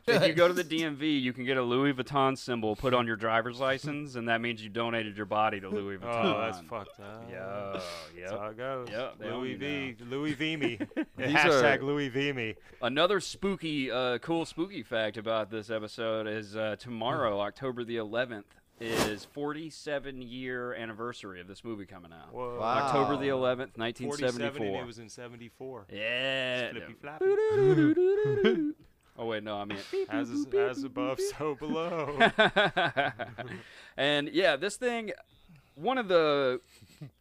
if 0.06 0.26
you 0.26 0.32
go 0.34 0.48
to 0.48 0.54
the 0.54 0.64
DMV, 0.64 1.20
you 1.20 1.32
can 1.32 1.44
get 1.44 1.56
a 1.56 1.62
Louis 1.62 1.92
Vuitton 1.92 2.36
symbol 2.36 2.76
put 2.76 2.94
on 2.94 3.06
your 3.06 3.16
driver's 3.16 3.58
license, 3.60 3.69
and 4.16 4.28
that 4.28 4.40
means 4.40 4.62
you 4.62 4.68
donated 4.68 5.16
your 5.16 5.26
body 5.26 5.60
to 5.60 5.68
Louis 5.68 5.96
Vuitton. 5.98 6.24
Oh, 6.24 6.40
that's 6.40 6.60
fucked 6.60 7.00
up. 7.00 7.26
Yeah, 7.30 7.80
That's 8.18 8.32
how 8.32 8.46
it 8.48 8.56
goes. 8.56 8.88
Yep, 8.90 9.14
Louis 9.20 9.54
V. 9.54 9.96
Louis 10.08 10.32
V. 10.34 10.56
Me. 10.56 10.78
Hashtag 11.18 11.82
Louis 11.82 12.08
V. 12.08 12.32
Me. 12.32 12.54
Another 12.82 13.20
spooky, 13.20 13.90
uh, 13.90 14.18
cool 14.18 14.44
spooky 14.44 14.82
fact 14.82 15.16
about 15.16 15.50
this 15.50 15.70
episode 15.70 16.26
is 16.26 16.56
uh, 16.56 16.76
tomorrow, 16.78 17.40
October 17.40 17.84
the 17.84 17.96
11th, 17.96 18.44
is 18.80 19.26
47 19.26 20.22
year 20.22 20.72
anniversary 20.74 21.40
of 21.40 21.46
this 21.46 21.62
movie 21.64 21.84
coming 21.86 22.12
out. 22.12 22.32
Whoa. 22.32 22.58
Wow. 22.60 22.86
October 22.86 23.16
the 23.18 23.28
11th, 23.28 23.76
47 23.76 23.76
and 23.76 24.54
1974. 24.54 24.80
it 24.80 24.86
was 24.86 24.98
in 24.98 25.08
74. 25.08 25.86
yeah. 25.92 26.70
Flippy 26.70 26.94
floppy. 27.00 28.72
Oh 29.20 29.26
wait, 29.26 29.44
no, 29.44 29.58
I 29.58 29.66
mean. 29.66 29.78
As, 30.08 30.30
is, 30.30 30.46
as 30.46 30.82
above, 30.82 31.20
so 31.38 31.54
below. 31.54 32.18
and 33.98 34.30
yeah, 34.30 34.56
this 34.56 34.76
thing, 34.76 35.12
one 35.74 35.98
of 35.98 36.08
the 36.08 36.62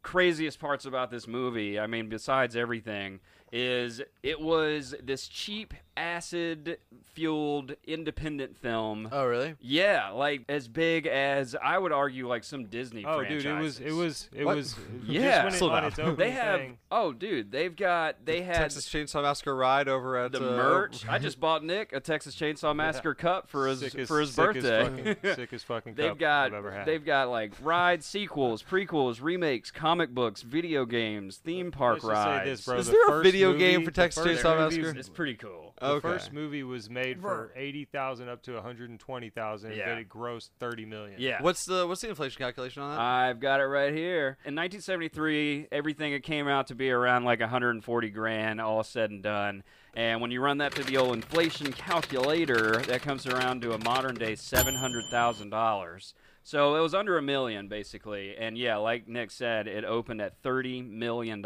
craziest 0.01 0.61
parts 0.61 0.85
about 0.85 1.11
this 1.11 1.27
movie, 1.27 1.77
I 1.77 1.87
mean, 1.87 2.07
besides 2.07 2.55
everything, 2.55 3.19
is 3.51 4.01
it 4.23 4.39
was 4.39 4.95
this 5.03 5.27
cheap 5.27 5.73
acid 5.99 6.77
fueled 7.13 7.75
independent 7.85 8.55
film. 8.57 9.09
oh 9.11 9.25
really? 9.25 9.55
Yeah, 9.59 10.09
like 10.11 10.43
as 10.47 10.67
big 10.67 11.05
as 11.05 11.55
I 11.61 11.77
would 11.77 11.91
argue, 11.91 12.27
like 12.27 12.43
some 12.43 12.65
Disney. 12.65 13.03
Oh, 13.05 13.23
dude, 13.23 13.45
it 13.45 13.53
was, 13.53 13.79
it 13.79 13.91
was, 13.91 14.29
it 14.33 14.45
What? 14.45 14.55
was. 14.55 14.75
Yeah. 15.05 15.21
just 15.21 15.43
when 15.43 15.53
it, 15.53 15.57
Slow 15.57 15.69
on 15.71 15.81
down. 15.83 15.87
its 15.91 15.99
opening 15.99 16.15
They 16.17 16.31
have. 16.31 16.59
thing. 16.59 16.77
Oh, 16.91 17.11
dude, 17.11 17.51
they've 17.51 17.75
got. 17.75 18.25
They 18.25 18.41
had 18.41 18.55
Texas 18.55 18.87
Chainsaw 18.87 19.21
Massacre 19.23 19.55
ride 19.55 19.87
over 19.89 20.17
at 20.17 20.31
the 20.31 20.39
uh, 20.39 20.55
merch. 20.55 21.05
I 21.07 21.19
just 21.19 21.39
bought 21.39 21.63
Nick 21.63 21.91
a 21.93 21.99
Texas 21.99 22.35
Chainsaw 22.35 22.75
Massacre 22.75 23.13
cup 23.13 23.49
for 23.49 23.67
his 23.67 23.79
Sickest- 23.81 24.07
for 24.07 24.21
his 24.21 24.33
sickest 24.33 24.65
birthday. 24.65 25.13
fucking- 25.15 25.35
sickest 25.35 25.65
fucking 25.65 25.93
They've 25.95 26.09
cup 26.11 26.19
got 26.19 26.45
I've 26.47 26.53
ever 26.53 26.71
had. 26.71 26.85
they've 26.85 27.03
got 27.05 27.29
like 27.29 27.51
ride 27.61 28.03
sequels, 28.03 28.63
prequels, 28.63 29.21
remakes, 29.21 29.71
comic 29.71 30.11
books, 30.11 30.41
video 30.41 30.85
games, 30.85 31.37
theme 31.37 31.71
park 31.71 32.03
Let's 32.03 32.19
say 32.21 32.25
rides. 32.29 32.49
this, 32.49 32.65
bro. 32.65 32.77
Is 32.77 32.85
the 32.87 32.91
there 33.07 33.19
a 33.19 33.23
video 33.23 33.47
movie- 33.51 33.59
game 33.59 33.83
for 33.85 33.91
Texas 33.91 34.25
Chainsaw 34.25 34.57
Massacre? 34.57 34.97
It's 34.97 35.09
pretty 35.09 35.35
cool. 35.35 35.68
The 35.79 35.85
Okay. 35.87 36.01
first 36.09 36.33
movie 36.33 36.63
was 36.63 36.89
made 36.89 37.21
for 37.21 37.51
eighty 37.55 37.85
thousand 37.85 38.29
up 38.29 38.41
to 38.43 38.53
one 38.55 38.63
hundred 38.63 38.89
and 38.89 38.99
twenty 38.99 39.29
thousand, 39.29 39.73
Yeah. 39.75 39.89
but 39.89 39.97
it 39.99 40.09
grossed 40.09 40.49
thirty 40.59 40.85
million. 40.85 41.19
Yeah. 41.21 41.41
What's 41.41 41.65
the 41.65 41.87
what's 41.87 42.01
the 42.01 42.09
inflation 42.09 42.37
calculation 42.37 42.83
on 42.83 42.91
that? 42.91 42.99
I've 42.99 43.39
got 43.39 43.59
it 43.61 43.65
right 43.65 43.93
here. 43.93 44.37
In 44.45 44.55
1973, 44.55 45.67
everything 45.71 46.13
it 46.13 46.23
came 46.23 46.47
out 46.47 46.67
to 46.67 46.75
be 46.75 46.91
around 46.91 47.23
like 47.23 47.39
140 47.39 48.09
grand, 48.09 48.59
all 48.61 48.83
said 48.83 49.09
and 49.11 49.23
done. 49.23 49.63
And 49.95 50.21
when 50.21 50.29
you 50.31 50.41
run 50.41 50.59
that 50.59 50.73
through 50.73 50.83
the 50.85 50.97
old 50.97 51.13
inflation 51.15 51.73
calculator, 51.73 52.77
that 52.87 53.01
comes 53.01 53.25
around 53.25 53.61
to 53.63 53.73
a 53.73 53.77
modern 53.79 54.15
day 54.15 54.33
$700,000. 54.33 56.13
So 56.43 56.75
it 56.75 56.79
was 56.79 56.93
under 56.93 57.17
a 57.17 57.21
million, 57.21 57.67
basically. 57.67 58.35
And 58.37 58.57
yeah, 58.57 58.77
like 58.77 59.07
Nick 59.07 59.31
said, 59.31 59.67
it 59.67 59.83
opened 59.83 60.21
at 60.21 60.41
$30 60.41 60.87
million. 60.89 61.43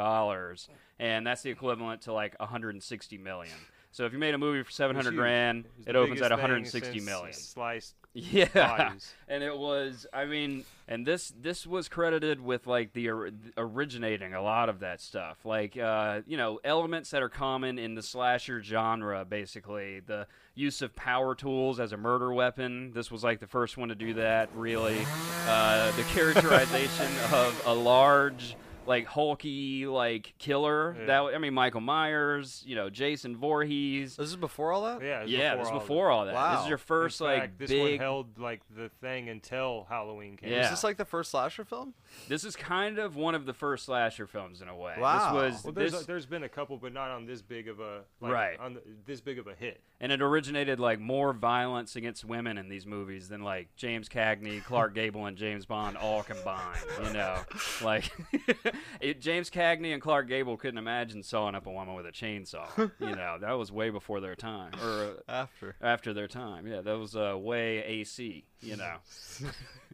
And 1.00 1.28
that's 1.28 1.42
the 1.42 1.50
equivalent 1.50 2.02
to 2.04 2.14
like 2.14 2.40
160 2.40 3.18
million. 3.18 3.56
So 3.94 4.06
if 4.06 4.12
you 4.12 4.18
made 4.18 4.34
a 4.34 4.40
movie 4.40 4.64
for 4.64 4.72
700 4.72 5.12
huge. 5.12 5.18
grand, 5.20 5.66
it 5.86 5.96
opens 5.96 6.20
at 6.20 6.30
thing 6.30 6.38
160 6.40 7.00
since. 7.00 7.38
Sliced 7.38 7.94
Yeah, 8.16 8.48
bodies. 8.54 9.14
and 9.28 9.44
it 9.44 9.56
was. 9.58 10.06
I 10.12 10.26
mean, 10.26 10.66
and 10.88 11.06
this 11.06 11.32
this 11.40 11.66
was 11.68 11.90
credited 11.90 12.42
with 12.42 12.66
like 12.68 12.94
the 12.94 13.10
or- 13.10 13.30
originating 13.56 14.34
a 14.34 14.42
lot 14.42 14.70
of 14.70 14.80
that 14.80 15.00
stuff, 15.00 15.46
like 15.46 15.78
uh, 15.78 16.22
you 16.28 16.38
know 16.38 16.60
elements 16.64 17.12
that 17.12 17.22
are 17.24 17.30
common 17.30 17.78
in 17.80 17.94
the 17.96 18.02
slasher 18.04 18.62
genre. 18.64 19.26
Basically, 19.26 20.00
the 20.00 20.26
use 20.56 20.82
of 20.82 20.96
power 20.96 21.34
tools 21.36 21.80
as 21.80 21.92
a 21.92 21.98
murder 21.98 22.34
weapon. 22.34 22.92
This 22.94 23.10
was 23.12 23.24
like 23.24 23.40
the 23.40 23.48
first 23.48 23.78
one 23.78 23.90
to 23.90 23.96
do 23.96 24.14
that. 24.16 24.50
Really, 24.56 25.06
uh, 25.48 25.92
the 25.92 26.04
characterization 26.14 27.12
of 27.32 27.62
a 27.66 27.74
large. 27.74 28.56
Like 28.88 29.06
hulky 29.06 29.86
like 29.88 30.34
killer. 30.38 30.96
Yeah. 31.00 31.06
That 31.06 31.22
I 31.36 31.38
mean, 31.38 31.54
Michael 31.54 31.82
Myers, 31.82 32.64
you 32.66 32.76
know, 32.76 32.90
Jason 32.90 33.36
Voorhees. 33.38 34.16
This 34.16 34.30
is 34.30 34.36
before 34.36 34.72
all 34.72 34.84
that. 34.84 35.02
Yeah, 35.02 35.20
it 35.20 35.24
was 35.24 35.32
Yeah, 35.32 35.56
before 35.56 35.58
this 35.58 35.68
is 35.68 35.72
all 35.72 35.78
of 35.78 35.84
before 35.84 36.10
all 36.12 36.26
that. 36.26 36.34
Wow. 36.34 36.56
This 36.56 36.64
is 36.64 36.70
your 36.70 36.78
first 36.78 37.22
In 37.22 37.28
like 37.28 37.40
fact, 37.42 37.60
this 37.60 37.70
big. 37.70 37.82
one 37.82 38.00
held 38.00 38.38
like 38.40 38.62
the 38.76 38.90
thing 39.02 39.30
until 39.30 39.86
Halloween 39.90 40.38
came. 40.38 40.52
Yeah. 40.52 40.64
Is 40.66 40.70
this 40.70 40.84
like 40.84 40.98
the 40.98 41.06
first 41.06 41.32
slasher 41.32 41.64
film? 41.66 41.94
This 42.28 42.44
is 42.44 42.56
kind 42.56 43.00
of 43.00 43.16
one 43.16 43.36
of 43.36 43.46
the 43.46 43.54
first 43.54 43.86
slasher 43.86 44.28
films 44.28 44.62
in 44.62 44.68
a 44.68 44.76
way. 44.76 44.96
Wow. 45.00 45.34
This 45.34 45.54
was 45.56 45.64
Well, 45.66 45.74
there's 45.74 45.92
this, 45.92 46.06
there's 46.06 46.26
been 46.26 46.44
a 46.44 46.50
couple, 46.50 46.78
but 46.78 46.94
not 46.94 47.10
on 47.12 47.26
this 47.26 47.42
big 47.42 47.68
of 47.68 47.80
a 47.80 48.02
like, 48.22 48.32
Right. 48.32 48.60
on 48.60 48.76
the, 48.76 48.82
this 49.06 49.22
big 49.22 49.40
of 49.40 49.48
a 49.48 49.54
hit. 49.56 49.82
and 50.00 50.12
it 50.12 50.22
originated 50.22 50.80
like 50.80 51.00
more 51.00 51.34
violence 51.34 51.96
against 51.96 52.26
women 52.26 52.58
in 52.58 52.70
these 52.70 52.86
movies 52.86 53.30
than 53.30 53.42
like 53.42 53.70
James 53.76 54.10
Cagney, 54.10 54.64
Clark 54.64 54.94
Gable, 54.96 55.26
and 55.26 55.38
James 55.38 55.66
Bond 55.66 55.98
all 55.98 56.24
combined. 56.24 56.78
You 57.06 57.14
know, 57.14 57.38
like 57.84 58.12
it, 59.02 59.22
James 59.22 59.50
Cagney 59.50 59.94
and 59.94 60.02
Clark 60.02 60.28
Gable 60.28 60.58
couldn't 60.58 60.78
imagine 60.78 61.24
sawing 61.24 61.56
up 61.56 61.66
a 61.68 61.72
woman 61.72 61.96
with 61.96 62.06
a 62.06 62.12
chainsaw. 62.12 62.68
You 63.00 63.16
know, 63.16 63.38
that 63.40 63.54
was 63.54 63.72
way 63.72 63.90
before 63.90 64.20
their 64.20 64.36
time, 64.36 64.72
or 64.82 65.16
uh, 65.28 65.32
After. 65.32 65.76
after 65.82 66.14
their 66.14 66.28
time. 66.28 66.68
Yeah, 66.68 66.82
that 66.82 66.98
was 66.98 67.16
uh, 67.16 67.36
way 67.38 67.84
AC. 67.84 68.46
You 68.62 68.78
know. 68.78 68.96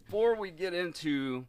before 0.06 0.36
we 0.36 0.52
get 0.52 0.74
into 0.74 1.46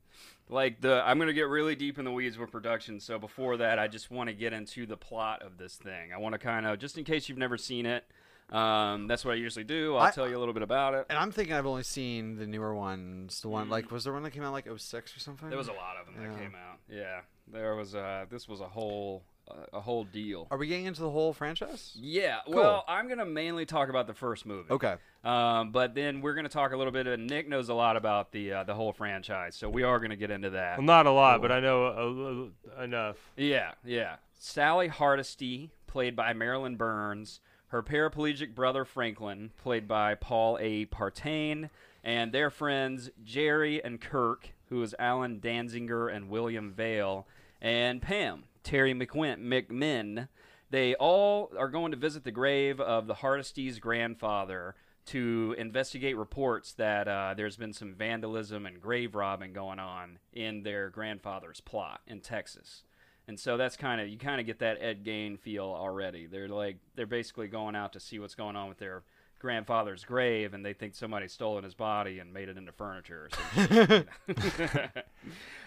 like 0.48 0.80
the, 0.80 1.02
I'm 1.06 1.18
gonna 1.18 1.32
get 1.32 1.48
really 1.48 1.76
deep 1.76 1.98
in 1.98 2.04
the 2.04 2.12
weeds 2.12 2.36
with 2.36 2.50
production. 2.50 3.00
So 3.00 3.18
before 3.18 3.56
that, 3.58 3.78
I 3.78 3.88
just 3.88 4.10
want 4.10 4.28
to 4.28 4.34
get 4.34 4.52
into 4.52 4.86
the 4.86 4.96
plot 4.96 5.42
of 5.42 5.58
this 5.58 5.76
thing. 5.76 6.12
I 6.12 6.18
want 6.18 6.34
to 6.34 6.38
kind 6.38 6.66
of, 6.66 6.78
just 6.78 6.98
in 6.98 7.04
case 7.04 7.28
you've 7.28 7.38
never 7.38 7.56
seen 7.56 7.86
it. 7.86 8.04
Um, 8.52 9.06
that's 9.06 9.24
what 9.24 9.32
I 9.32 9.36
usually 9.36 9.64
do. 9.64 9.96
I'll 9.96 10.06
I- 10.06 10.10
tell 10.10 10.28
you 10.28 10.36
a 10.36 10.40
little 10.40 10.54
bit 10.54 10.62
about 10.62 10.94
it. 10.94 11.06
And 11.08 11.18
I'm 11.18 11.30
thinking 11.30 11.54
I've 11.54 11.66
only 11.66 11.82
seen 11.84 12.36
the 12.36 12.46
newer 12.46 12.74
ones. 12.74 13.40
The 13.42 13.48
one 13.48 13.68
like 13.68 13.90
was 13.90 14.04
there 14.04 14.12
one 14.12 14.22
that 14.24 14.30
came 14.32 14.42
out 14.42 14.52
like 14.52 14.66
06 14.66 15.16
or 15.16 15.20
something? 15.20 15.48
There 15.48 15.58
was 15.58 15.68
a 15.68 15.72
lot 15.72 15.96
of 16.00 16.06
them 16.12 16.22
that 16.22 16.38
came 16.38 16.54
out. 16.54 16.78
Yeah, 16.88 17.20
there 17.52 17.74
was. 17.76 17.94
Uh, 17.94 18.24
this 18.28 18.48
was 18.48 18.60
a 18.60 18.66
whole, 18.68 19.22
uh, 19.48 19.54
a 19.74 19.80
whole 19.80 20.02
deal. 20.04 20.48
Are 20.50 20.58
we 20.58 20.66
getting 20.66 20.86
into 20.86 21.02
the 21.02 21.10
whole 21.10 21.32
franchise? 21.32 21.92
Yeah. 21.94 22.38
Well, 22.48 22.84
I'm 22.88 23.08
gonna 23.08 23.24
mainly 23.26 23.66
talk 23.66 23.88
about 23.88 24.06
the 24.08 24.14
first 24.14 24.44
movie. 24.46 24.70
Okay. 24.72 24.96
Um, 25.22 25.70
but 25.70 25.94
then 25.94 26.20
we're 26.20 26.34
gonna 26.34 26.48
talk 26.48 26.72
a 26.72 26.76
little 26.76 26.92
bit. 26.92 27.06
And 27.06 27.28
Nick 27.28 27.48
knows 27.48 27.68
a 27.68 27.74
lot 27.74 27.96
about 27.96 28.32
the 28.32 28.52
uh, 28.52 28.64
the 28.64 28.74
whole 28.74 28.92
franchise, 28.92 29.54
so 29.54 29.68
we 29.70 29.84
are 29.84 30.00
gonna 30.00 30.16
get 30.16 30.32
into 30.32 30.50
that. 30.50 30.78
Well, 30.78 30.86
not 30.86 31.06
a 31.06 31.12
lot, 31.12 31.40
but 31.40 31.52
I 31.52 31.60
know 31.60 31.84
a, 31.86 32.80
a- 32.80 32.84
enough. 32.84 33.16
Yeah, 33.36 33.72
yeah. 33.84 34.16
Sally 34.42 34.88
Hardesty, 34.88 35.70
played 35.86 36.16
by 36.16 36.32
Marilyn 36.32 36.76
Burns. 36.76 37.40
Her 37.70 37.84
paraplegic 37.84 38.52
brother 38.52 38.84
Franklin, 38.84 39.52
played 39.56 39.86
by 39.86 40.16
Paul 40.16 40.58
A. 40.60 40.86
Partain, 40.86 41.70
and 42.02 42.32
their 42.32 42.50
friends 42.50 43.10
Jerry 43.22 43.82
and 43.84 44.00
Kirk, 44.00 44.50
who 44.70 44.82
is 44.82 44.94
Allen 44.98 45.40
Danziger 45.40 46.12
and 46.12 46.28
William 46.28 46.72
Vail, 46.72 47.28
and 47.60 48.02
Pam, 48.02 48.42
Terry 48.64 48.92
McQuint, 48.92 49.38
McMinn. 49.38 50.26
They 50.70 50.96
all 50.96 51.52
are 51.56 51.68
going 51.68 51.92
to 51.92 51.96
visit 51.96 52.24
the 52.24 52.32
grave 52.32 52.80
of 52.80 53.06
the 53.06 53.14
Hardesty's 53.14 53.78
grandfather 53.78 54.74
to 55.06 55.54
investigate 55.56 56.16
reports 56.16 56.72
that 56.72 57.06
uh, 57.06 57.34
there's 57.36 57.56
been 57.56 57.72
some 57.72 57.94
vandalism 57.94 58.66
and 58.66 58.80
grave 58.80 59.14
robbing 59.14 59.52
going 59.52 59.78
on 59.78 60.18
in 60.32 60.64
their 60.64 60.90
grandfather's 60.90 61.60
plot 61.60 62.00
in 62.06 62.20
Texas. 62.20 62.82
And 63.30 63.38
so 63.38 63.56
that's 63.56 63.76
kind 63.76 64.00
of 64.00 64.08
you 64.08 64.18
kind 64.18 64.40
of 64.40 64.46
get 64.46 64.58
that 64.58 64.78
Ed 64.82 65.04
Gein 65.04 65.38
feel 65.38 65.62
already. 65.62 66.26
They're 66.26 66.48
like 66.48 66.78
they're 66.96 67.06
basically 67.06 67.46
going 67.46 67.76
out 67.76 67.92
to 67.92 68.00
see 68.00 68.18
what's 68.18 68.34
going 68.34 68.56
on 68.56 68.68
with 68.68 68.78
their 68.78 69.04
grandfather's 69.38 70.02
grave, 70.02 70.52
and 70.52 70.66
they 70.66 70.72
think 70.72 70.96
somebody 70.96 71.28
stolen 71.28 71.62
his 71.62 71.72
body 71.72 72.18
and 72.18 72.32
made 72.32 72.48
it 72.48 72.56
into 72.58 72.72
furniture. 72.72 73.28
Or 73.56 73.64
something. 73.68 74.04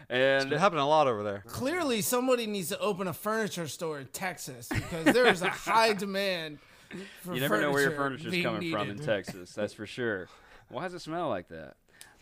And 0.10 0.50
been 0.50 0.60
happening 0.60 0.84
a 0.84 0.88
lot 0.88 1.08
over 1.08 1.24
there. 1.24 1.46
Clearly, 1.48 2.02
somebody 2.02 2.46
needs 2.48 2.68
to 2.68 2.80
open 2.80 3.08
a 3.08 3.14
furniture 3.14 3.70
store 3.70 4.00
in 4.00 4.08
Texas 4.08 4.68
because 4.68 5.06
there 5.06 5.28
is 5.28 5.42
a 5.42 5.50
high 5.50 5.94
demand. 5.98 6.60
For 7.22 7.34
you 7.34 7.40
never 7.40 7.62
know 7.62 7.72
where 7.72 7.84
your 7.84 7.92
furniture 7.92 8.24
furniture's 8.24 8.32
being 8.32 8.44
coming 8.44 8.70
from 8.70 8.90
in. 8.90 9.00
Texas. 9.00 9.54
That's 9.54 9.72
for 9.72 9.86
sure. 9.86 10.28
Why 10.68 10.84
does 10.84 10.96
it 10.96 11.00
smell 11.00 11.30
like 11.30 11.48
that? 11.48 11.76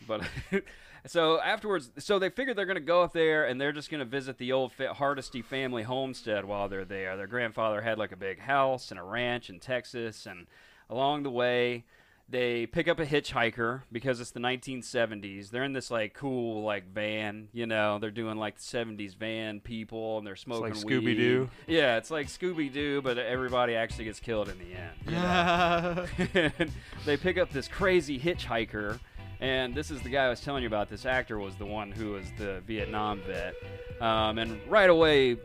But 0.06 0.22
so 1.06 1.40
afterwards, 1.40 1.90
so 1.98 2.18
they 2.18 2.30
figured 2.30 2.56
they're 2.56 2.66
going 2.66 2.76
to 2.76 2.80
go 2.80 3.02
up 3.02 3.12
there 3.12 3.44
and 3.44 3.60
they're 3.60 3.72
just 3.72 3.90
going 3.90 3.98
to 4.00 4.04
visit 4.04 4.38
the 4.38 4.52
old 4.52 4.72
fa- 4.72 4.94
Hardesty 4.94 5.42
family 5.42 5.82
homestead 5.82 6.44
while 6.44 6.68
they're 6.68 6.84
there. 6.84 7.16
Their 7.16 7.26
grandfather 7.26 7.80
had 7.80 7.98
like 7.98 8.12
a 8.12 8.16
big 8.16 8.38
house 8.40 8.90
and 8.90 9.00
a 9.00 9.02
ranch 9.02 9.50
in 9.50 9.58
Texas, 9.60 10.26
and 10.26 10.46
along 10.88 11.22
the 11.24 11.30
way. 11.30 11.84
They 12.28 12.64
pick 12.64 12.88
up 12.88 12.98
a 12.98 13.04
hitchhiker 13.04 13.82
because 13.92 14.18
it's 14.18 14.30
the 14.30 14.40
1970s. 14.40 15.50
They're 15.50 15.64
in 15.64 15.74
this 15.74 15.90
like 15.90 16.14
cool 16.14 16.62
like 16.62 16.86
van, 16.90 17.48
you 17.52 17.66
know. 17.66 17.98
They're 17.98 18.10
doing 18.10 18.38
like 18.38 18.54
the 18.56 18.62
70s 18.62 19.14
van 19.14 19.60
people, 19.60 20.16
and 20.16 20.26
they're 20.26 20.36
smoking 20.36 20.72
like. 20.72 20.74
Scooby-Doo. 20.74 21.50
Yeah, 21.66 21.98
it's 21.98 22.10
like 22.10 22.28
Scooby 22.28 22.72
Doo, 22.72 23.02
but 23.02 23.18
everybody 23.18 23.74
actually 23.74 24.06
gets 24.06 24.18
killed 24.18 24.48
in 24.48 24.58
the 24.58 24.72
end. 24.72 24.96
you 25.04 25.12
know? 25.12 26.52
and 26.56 26.72
they 27.04 27.18
pick 27.18 27.36
up 27.36 27.50
this 27.50 27.68
crazy 27.68 28.18
hitchhiker 28.18 28.98
and 29.42 29.74
this 29.74 29.90
is 29.90 30.00
the 30.02 30.08
guy 30.08 30.26
I 30.26 30.28
was 30.28 30.40
telling 30.40 30.62
you 30.62 30.68
about. 30.68 30.88
This 30.88 31.04
actor 31.04 31.38
was 31.38 31.56
the 31.56 31.66
one 31.66 31.90
who 31.90 32.12
was 32.12 32.26
the 32.38 32.62
vietnam 32.64 33.20
vet. 33.26 33.54
Um, 34.00 34.38
and 34.38 34.58
right 34.70 34.88
away 34.88 35.36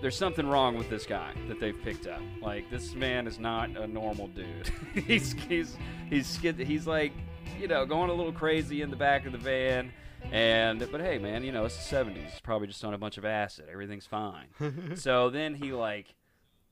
there's 0.00 0.16
something 0.16 0.46
wrong 0.46 0.76
with 0.76 0.90
this 0.90 1.06
guy 1.06 1.32
that 1.46 1.60
they've 1.60 1.80
picked 1.82 2.08
up. 2.08 2.20
Like 2.42 2.68
this 2.68 2.94
man 2.94 3.28
is 3.28 3.38
not 3.38 3.70
a 3.70 3.86
normal 3.86 4.26
dude. 4.26 4.70
He's 5.06 5.32
he's 5.48 5.76
he's 6.10 6.26
skid 6.26 6.58
he's 6.58 6.86
like 6.86 7.12
you 7.60 7.68
know 7.68 7.86
going 7.86 8.10
a 8.10 8.12
little 8.12 8.32
crazy 8.32 8.82
in 8.82 8.90
the 8.90 8.96
back 8.96 9.24
of 9.24 9.30
the 9.30 9.38
van. 9.38 9.92
And 10.32 10.86
but 10.90 11.00
hey 11.00 11.18
man 11.18 11.44
you 11.44 11.52
know 11.52 11.64
it's 11.64 11.88
the 11.88 11.96
70s 11.96 12.16
he's 12.16 12.40
probably 12.40 12.66
just 12.66 12.84
on 12.84 12.92
a 12.92 12.98
bunch 12.98 13.18
of 13.18 13.24
acid. 13.24 13.66
Everything's 13.70 14.06
fine. 14.06 14.46
So 14.96 15.30
then 15.30 15.54
he 15.54 15.72
like 15.72 16.12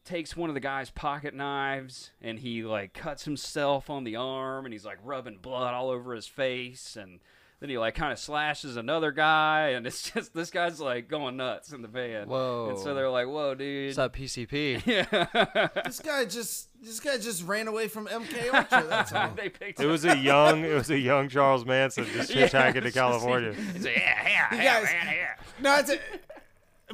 takes 0.05 0.37
one 0.37 0.51
of 0.51 0.55
the 0.55 0.61
guy's 0.61 0.91
pocket 0.91 1.35
knives 1.35 2.11
and 2.21 2.39
he 2.41 2.65
like 2.65 2.93
cuts 2.93 3.25
himself 3.25 3.89
on 3.89 4.05
the 4.05 4.17
arm 4.17 4.65
and 4.65 4.73
he's 4.75 4.85
like 4.85 4.99
rubbing 5.05 5.39
blood 5.41 5.75
all 5.75 5.91
over 5.91 6.15
his 6.15 6.27
face 6.27 6.97
and 6.97 7.21
then 7.61 7.71
he 7.71 7.79
like 7.79 7.95
kind 7.95 8.11
of 8.13 8.19
slashes 8.19 8.77
another 8.77 9.13
guy 9.13 9.69
and 9.69 9.87
it's 9.87 10.11
just 10.13 10.35
this 10.35 10.51
guy's 10.51 10.81
like 10.81 11.07
going 11.09 11.37
nuts 11.37 11.71
in 11.73 11.81
the 11.83 11.87
van. 11.89 12.27
Whoa. 12.29 12.71
And 12.71 12.79
so 12.81 12.93
they're 12.95 13.09
like, 13.09 13.29
"Whoa, 13.29 13.55
dude." 13.55 13.89
It's 13.91 13.97
that 13.99 14.13
PCP. 14.13 14.85
yeah. 14.85 15.69
This 15.85 16.01
guy 16.01 16.25
just 16.25 16.71
this 16.83 16.99
guy 16.99 17.19
just 17.19 17.45
ran 17.47 17.69
away 17.69 17.87
from 17.87 18.09
MK 18.09 18.53
Ultra. 18.53 18.85
That's 18.89 19.13
all. 19.13 19.31
they 19.37 19.49
picked 19.51 19.79
It 19.79 19.87
was 19.87 20.05
a 20.05 20.17
young, 20.19 20.65
it 20.65 20.75
was 20.75 20.91
a 20.91 20.99
young 20.99 21.29
Charles 21.29 21.65
Manson 21.65 22.07
just 22.13 22.35
Yeah, 22.35 22.49
hitchhiking 22.49 22.73
to 22.73 22.79
it's 22.79 22.85
just- 22.87 22.97
California. 22.97 23.55
He's 23.55 23.85
like, 23.85 23.97
yeah, 23.97 24.29
yeah, 24.29 24.55
yeah, 24.57 24.81
guys- 24.81 24.85
man, 24.93 25.15
yeah. 25.15 25.35
No, 25.61 25.77
it's 25.79 25.91
a, 25.91 25.99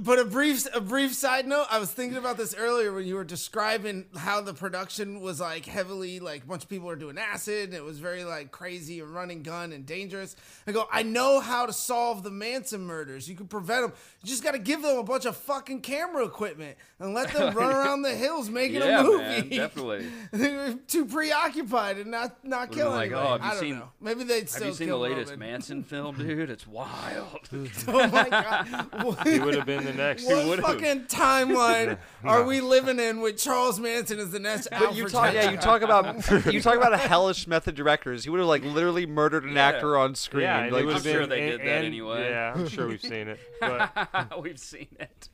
but 0.00 0.18
a 0.18 0.24
brief 0.24 0.66
a 0.74 0.80
brief 0.80 1.14
side 1.14 1.46
note. 1.46 1.66
I 1.70 1.78
was 1.78 1.90
thinking 1.90 2.18
about 2.18 2.37
this 2.37 2.54
earlier 2.54 2.92
when 2.92 3.06
you 3.06 3.14
were 3.16 3.24
describing 3.24 4.06
how 4.16 4.40
the 4.40 4.54
production 4.54 5.20
was 5.20 5.40
like 5.40 5.66
heavily 5.66 6.20
like 6.20 6.44
a 6.44 6.46
bunch 6.46 6.62
of 6.64 6.68
people 6.68 6.87
were 6.88 6.96
doing 6.96 7.18
acid. 7.18 7.64
And 7.70 7.74
it 7.74 7.84
was 7.84 7.98
very 7.98 8.24
like 8.24 8.50
crazy 8.50 9.00
and 9.00 9.14
running 9.14 9.42
gun 9.42 9.72
and 9.72 9.84
dangerous. 9.87 10.37
I 10.66 10.72
go, 10.72 10.87
I 10.92 11.02
know 11.02 11.40
how 11.40 11.66
to 11.66 11.72
solve 11.72 12.22
the 12.22 12.30
Manson 12.30 12.82
murders. 12.82 13.28
You 13.28 13.37
can 13.37 13.46
prevent 13.48 13.82
them. 13.82 13.92
You 14.22 14.28
just 14.28 14.42
got 14.44 14.52
to 14.52 14.58
give 14.58 14.82
them 14.82 14.98
a 14.98 15.02
bunch 15.02 15.24
of 15.24 15.37
fucking 15.37 15.80
camera 15.80 16.24
equipment 16.24 16.76
and 16.98 17.14
let 17.14 17.32
them 17.32 17.54
run 17.54 17.70
around 17.74 18.02
the 18.02 18.14
hills 18.14 18.50
making 18.50 18.76
Yeah, 18.82 19.00
a 19.00 19.04
movie. 19.04 19.18
man, 19.24 19.48
definitely. 19.48 20.06
they 20.32 20.52
were 20.56 20.74
too 20.87 21.04
preoccupied 21.06 21.98
and 21.98 22.11
not 22.11 22.44
not 22.44 22.72
killing 22.72 22.92
like, 22.94 23.11
anybody. 23.12 23.26
oh, 23.28 23.32
have 23.32 23.40
you 23.42 23.46
I 23.46 23.50
don't 23.52 23.61
seen- 23.61 23.78
know. 23.78 23.88
Maybe 24.00 24.24
they'd 24.24 24.48
still 24.48 24.64
Have 24.64 24.72
you 24.74 24.76
seen 24.76 24.88
the 24.88 24.96
latest 24.96 25.32
Roman. 25.32 25.50
Manson 25.50 25.82
film, 25.82 26.16
dude? 26.16 26.50
It's 26.50 26.66
wild. 26.66 27.48
Oh 27.88 28.06
my 28.08 28.28
god! 28.28 29.26
He 29.26 29.38
would 29.38 29.54
have 29.54 29.66
been 29.66 29.87
the 29.92 30.03
next. 30.03 30.24
What 30.27 30.46
would've. 30.46 30.64
fucking 30.64 31.03
timeline 31.07 31.98
are 32.24 32.42
we 32.44 32.61
living 32.61 32.98
in 32.98 33.20
with 33.20 33.37
Charles 33.38 33.79
Manson 33.81 34.18
as 34.18 34.31
the 34.31 34.38
next 34.38 34.68
But 34.70 34.94
you 34.94 35.09
talk, 35.09 35.33
yeah, 35.35 35.51
you 35.51 35.57
talk 35.57 35.83
about 35.83 36.16
you 36.53 36.61
talk 36.61 36.77
about 36.77 36.92
a 36.92 36.98
hellish 36.98 37.46
method 37.46 37.74
directors. 37.74 38.24
He 38.24 38.31
would 38.31 38.40
have 38.40 38.48
like 38.48 38.64
literally 38.64 39.07
murdered 39.07 39.44
an 39.44 39.55
Yeah. 39.57 39.66
actor 39.66 39.96
on 39.96 40.14
screen. 40.14 40.42
Yeah, 40.44 40.62
and 40.64 40.72
like, 40.72 40.83
it 40.83 40.87
would 40.87 40.96
I'm 40.96 41.03
have 41.03 41.12
sure 41.12 41.20
been, 41.22 41.31
they 41.31 41.40
and- 41.42 41.51
did 41.51 41.61
that 41.61 41.77
and- 41.77 41.87
anyway. 41.87 42.31
Yeah, 42.31 42.53
I'm 42.55 42.68
sure 42.68 42.87
we've 42.88 43.01
seen 43.01 43.29
it. 43.29 43.38
But 43.61 44.38
We've 44.42 44.59
seen 44.59 44.88
it. 45.01 45.29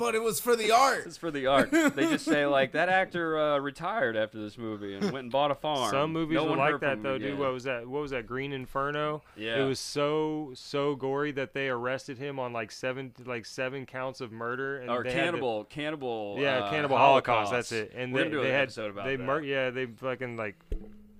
But 0.00 0.14
it 0.16 0.22
was 0.22 0.40
for 0.40 0.56
the 0.56 0.70
art. 0.86 1.04
It's 1.06 1.16
for 1.16 1.30
the 1.30 1.46
art. 1.46 1.70
They 1.70 2.06
just 2.06 2.24
say 2.24 2.46
like 2.46 2.72
that 2.72 2.88
actor 2.88 3.38
uh, 3.38 3.58
retired 3.58 4.16
after 4.16 4.40
this 4.40 4.58
movie 4.58 4.94
and 4.94 5.04
went 5.12 5.18
and 5.24 5.30
bought 5.30 5.50
a 5.50 5.54
farm. 5.54 5.90
some 5.90 6.12
movies 6.12 6.34
no 6.36 6.44
were 6.44 6.50
one 6.50 6.58
like 6.58 6.80
that 6.80 7.02
though, 7.02 7.18
dude. 7.18 7.38
What 7.38 7.52
was 7.52 7.64
that? 7.64 7.86
What 7.86 8.02
was 8.02 8.10
that? 8.10 8.26
Green 8.26 8.52
Inferno. 8.52 9.22
Yeah. 9.36 9.62
It 9.62 9.68
was 9.68 9.78
so 9.78 10.50
so 10.54 10.96
gory 10.96 11.30
that 11.32 11.52
they 11.54 11.68
arrested 11.68 12.18
him 12.18 12.38
on 12.38 12.52
like 12.52 12.72
seven 12.72 13.12
like 13.24 13.46
seven 13.46 13.86
counts 13.86 14.20
of 14.20 14.32
murder. 14.32 14.78
And 14.78 14.90
or 14.90 15.04
they 15.04 15.10
had 15.12 15.16
to- 15.16 15.22
cannibal, 15.26 15.64
cannibal. 15.64 16.36
yeah, 16.38 16.60
uh, 16.64 16.70
Cannibal 16.70 16.96
Holocaust. 16.96 17.52
That's 17.52 17.70
it. 17.72 17.92
And 17.94 18.12
We're 18.12 18.24
they, 18.24 18.24
gonna 18.30 18.36
do 18.36 18.42
they 18.42 18.48
an 18.50 18.54
had 18.54 18.62
episode 18.64 18.90
about 18.90 19.04
they 19.04 19.16
that. 19.16 19.22
mur- 19.24 19.42
yeah 19.42 19.70
they 19.70 19.86
fucking 19.86 20.36
like 20.36 20.56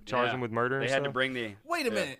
charged 0.05 0.29
Yeah. 0.29 0.33
him 0.35 0.41
with 0.41 0.51
murder. 0.51 0.75
And 0.79 0.83
they 0.83 0.87
and 0.87 0.93
had 0.95 1.03
to 1.03 1.11
bring 1.11 1.33
the. 1.33 1.53
Wait 1.65 1.85
a 1.85 1.89
Yeah. 1.89 1.95
minute. 1.95 2.19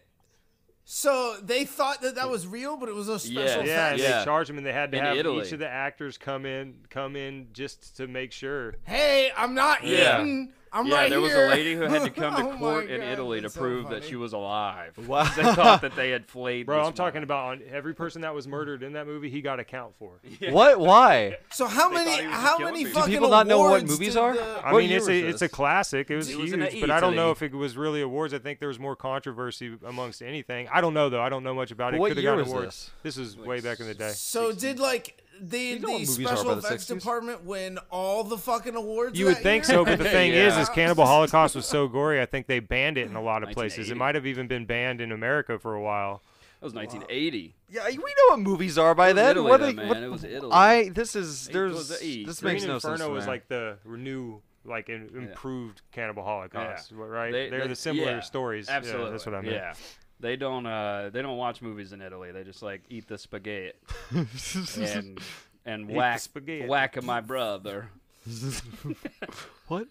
So 0.83 1.37
they 1.41 1.63
thought 1.65 2.01
that 2.01 2.15
that 2.15 2.29
was 2.29 2.47
real, 2.47 2.75
but 2.77 2.89
it 2.89 2.95
was 2.95 3.07
a 3.07 3.19
special 3.19 3.63
Yeah. 3.65 3.93
Yeah, 3.93 3.95
Yeah. 3.95 4.19
they 4.19 4.25
charged 4.25 4.49
him, 4.49 4.57
and 4.57 4.65
they 4.65 4.73
had 4.73 4.91
to 4.91 4.97
In 4.97 5.03
have 5.03 5.17
Italy. 5.17 5.45
each 5.45 5.51
of 5.53 5.59
the 5.59 5.69
actors 5.69 6.17
come 6.17 6.45
in, 6.45 6.75
come 6.89 7.15
in 7.15 7.47
just 7.53 7.95
to 7.97 8.07
make 8.07 8.31
sure. 8.31 8.75
Hey, 8.83 9.31
I'm 9.37 9.53
not 9.53 9.83
Yeah. 9.83 10.21
eating 10.21 10.53
I'm 10.73 10.87
Yeah, 10.87 10.95
right 10.95 11.09
there 11.09 11.19
was 11.19 11.33
a 11.33 11.47
lady 11.49 11.73
who 11.75 11.81
had 11.81 12.03
to 12.03 12.09
come 12.21 12.35
to 12.35 12.41
Oh 12.43 12.51
my 12.53 12.57
court 12.57 12.89
in 12.89 13.01
God, 13.01 13.09
Italy 13.09 13.41
to 13.41 13.49
so 13.49 13.59
prove 13.59 13.89
that 13.89 14.03
she 14.05 14.15
was 14.15 14.31
alive. 14.33 14.97
Wow. 15.07 15.23
they 15.35 15.43
thought 15.43 15.81
that 15.81 15.95
they 15.95 16.11
had 16.11 16.25
flayed. 16.27 16.65
Bro, 16.65 16.77
this 16.79 16.87
I'm 16.87 16.93
talking 16.93 17.23
about 17.23 17.49
on 17.51 17.61
every 17.69 17.93
person 17.93 18.21
that 18.21 18.33
was 18.33 18.47
murdered 18.47 18.81
in 18.81 18.93
that 18.93 19.05
movie. 19.05 19.29
He 19.29 19.41
got 19.41 19.59
a 19.59 19.63
count 19.65 19.93
for. 19.99 20.13
What? 20.51 20.79
Why? 20.79 21.37
So 21.51 21.65
how 21.67 21.89
They 21.89 21.95
many 21.95 22.11
thought 22.11 22.19
he 22.21 22.27
was 22.27 22.35
how 22.35 22.57
killing 22.57 22.73
many 22.73 22.85
people. 22.85 23.01
Do 23.03 23.07
people 23.11 23.29
not 23.29 23.47
know 23.47 23.59
what 23.61 23.85
movies 23.85 24.15
are? 24.15 24.33
the- 24.33 24.61
I 24.65 24.71
mean, 24.73 24.91
it's 24.91 25.01
was 25.07 25.09
a 25.09 25.27
it's 25.27 25.41
a 25.41 25.49
classic. 25.49 26.09
It 26.09 26.15
was 26.15 26.29
It 26.29 26.37
huge, 26.37 26.53
in 26.53 26.79
but 26.81 26.89
I 26.89 26.99
don't 26.99 27.15
know 27.15 27.31
if 27.31 27.41
it 27.41 27.53
was 27.53 27.75
really 27.77 28.01
awards. 28.01 28.33
I 28.33 28.39
think 28.39 28.59
there 28.59 28.67
was 28.69 28.79
more 28.79 28.95
controversy 28.95 29.77
amongst 29.85 30.21
anything. 30.21 30.67
I 30.71 30.81
don't 30.81 30.93
know 30.93 31.09
though. 31.09 31.21
I 31.21 31.29
don't 31.29 31.43
know 31.43 31.53
much 31.53 31.71
about 31.71 31.93
it. 31.93 31.99
What 31.99 32.09
Could 32.09 32.17
have 32.17 32.23
year 32.23 32.35
was 32.35 32.47
awards. 32.47 32.65
this? 33.03 33.15
This 33.15 33.27
is 33.27 33.37
way 33.37 33.59
back 33.59 33.79
in 33.79 33.87
the 33.87 33.93
day. 33.93 34.11
So 34.11 34.51
did 34.51 34.79
like 34.79 35.20
the 35.41 35.77
the 35.79 36.05
special 36.05 36.51
about 36.51 36.61
the 36.61 36.67
effects 36.67 36.85
department 36.85 37.43
win 37.43 37.79
all 37.89 38.23
the 38.23 38.37
fucking 38.37 38.75
awards? 38.75 39.17
You 39.17 39.25
would 39.25 39.37
that 39.37 39.43
think 39.43 39.67
year? 39.67 39.77
so, 39.77 39.85
but 39.85 39.97
the 39.97 40.05
thing 40.09 40.31
is, 40.31 40.53
Yeah. 40.55 40.61
is 40.61 40.69
Cannibal 40.69 41.05
Holocaust 41.07 41.55
was 41.55 41.65
so 41.65 41.87
gory. 41.87 42.21
I 42.21 42.25
think 42.25 42.47
they 42.47 42.59
banned 42.59 42.97
it 42.97 43.07
in 43.07 43.15
a 43.15 43.21
lot 43.21 43.43
of 43.43 43.49
places. 43.51 43.89
It 43.89 43.97
might 43.97 44.15
have 44.15 44.25
even 44.27 44.47
been 44.47 44.65
banned 44.65 45.01
in 45.01 45.11
America 45.11 45.57
for 45.59 45.73
a 45.75 45.81
while. 45.81 46.21
That 46.59 46.65
was 46.65 46.73
1980. 46.75 47.55
Yeah, 47.69 47.87
we 47.87 47.95
know 47.95 48.03
what 48.29 48.39
movies 48.39 48.77
are 48.77 48.93
by 48.93 49.09
It 49.09 49.15
was 49.15 49.15
then. 49.15 49.31
Italy, 49.31 49.49
what, 49.49 49.59
though, 49.61 49.65
they- 49.65 49.73
man. 49.73 49.87
what- 49.89 49.97
It 49.97 50.11
was 50.11 50.23
Italy. 50.23 50.51
I 50.53 50.89
this 50.89 51.15
is 51.15 51.47
It 51.47 51.53
there's 51.53 51.73
was 51.73 51.89
this 51.89 51.99
Green 52.39 52.53
makes 52.53 52.65
no 52.65 52.77
sense. 52.77 52.83
Inferno 52.85 53.07
to 53.07 53.13
was 53.13 53.25
me. 53.25 53.31
like 53.31 53.47
the 53.47 53.77
new, 53.85 54.41
like 54.63 54.89
an 54.89 55.09
improved 55.15 55.81
Cannibal 55.91 56.23
Holocaust, 56.23 56.91
right? 56.91 57.31
They- 57.31 57.49
They, 57.49 57.55
are 57.57 57.61
they- 57.61 57.67
the 57.69 57.75
similar 57.75 58.11
yeah, 58.11 58.19
stories. 58.19 58.67
Yeah, 58.69 58.75
Absolutely. 58.77 59.09
that's 59.11 59.25
what 59.25 59.33
I 59.33 59.41
mean. 59.41 59.53
Yeah. 59.53 59.73
They 60.21 60.35
don't 60.35 60.65
uh 60.65 61.09
they 61.11 61.21
don't 61.21 61.37
watch 61.37 61.61
movies 61.61 61.93
in 61.93 62.01
Italy. 62.01 62.31
They 62.31 62.43
just 62.43 62.61
like 62.61 62.83
eat 62.89 63.07
the 63.07 63.17
spaghetti 63.17 63.73
and 64.15 65.19
and 65.65 65.89
the 65.89 65.93
whack 65.93 66.19
spaghetti. 66.19 66.67
whack 66.67 66.95
of 66.95 67.03
my 67.03 67.21
brother. 67.21 67.89
what? 69.67 69.87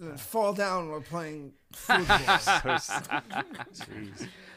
And 0.00 0.20
fall 0.20 0.52
down 0.52 0.90
while 0.90 1.00
playing 1.00 1.52
football. 1.72 2.78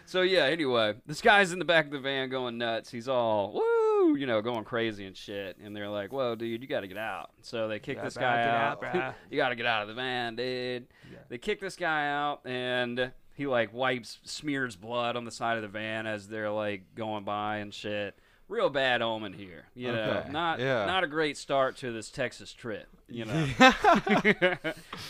So 0.05 0.21
yeah, 0.21 0.45
anyway, 0.45 0.95
this 1.05 1.21
guy's 1.21 1.51
in 1.51 1.59
the 1.59 1.65
back 1.65 1.85
of 1.85 1.91
the 1.91 1.99
van 1.99 2.29
going 2.29 2.57
nuts. 2.57 2.89
He's 2.89 3.07
all 3.07 3.53
woo, 3.53 4.15
you 4.15 4.25
know, 4.25 4.41
going 4.41 4.63
crazy 4.63 5.05
and 5.05 5.17
shit. 5.17 5.57
And 5.63 5.75
they're 5.75 5.89
like, 5.89 6.13
"Whoa, 6.13 6.35
dude, 6.35 6.61
you 6.61 6.67
got 6.67 6.81
to 6.81 6.87
get 6.87 6.97
out." 6.97 7.31
So 7.41 7.67
they 7.67 7.79
kick 7.79 8.01
this 8.01 8.15
guy 8.15 8.43
out. 8.43 8.83
out, 8.83 9.15
you 9.29 9.37
got 9.37 9.49
to 9.49 9.55
get 9.55 9.65
out 9.65 9.81
of 9.81 9.89
the 9.89 9.93
van, 9.95 10.35
dude. 10.35 10.87
They 11.29 11.37
kick 11.37 11.59
this 11.59 11.75
guy 11.75 12.07
out, 12.09 12.41
and 12.45 13.11
he 13.37 13.45
like 13.45 13.71
wipes, 13.71 14.17
smears 14.23 14.75
blood 14.75 15.15
on 15.15 15.23
the 15.23 15.31
side 15.31 15.57
of 15.57 15.61
the 15.61 15.67
van 15.67 16.07
as 16.07 16.27
they're 16.27 16.49
like 16.49 16.95
going 16.95 17.23
by 17.23 17.57
and 17.57 17.71
shit. 17.71 18.17
Real 18.49 18.69
bad 18.69 19.03
omen 19.03 19.33
here, 19.33 19.65
you 19.75 19.91
know. 19.91 20.21
Okay, 20.23 20.31
Not 20.31 20.59
yeah. 20.59 20.85
not 20.85 21.03
a 21.03 21.07
great 21.07 21.37
start 21.37 21.77
to 21.77 21.91
this 21.91 22.09
Texas 22.09 22.51
trip, 22.51 22.87
you 23.07 23.25
know. 23.25 23.45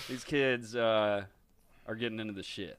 These 0.10 0.26
kids 0.26 0.76
uh, 0.76 1.24
are 1.88 1.96
getting 1.96 2.20
into 2.20 2.34
the 2.34 2.44
shit, 2.44 2.78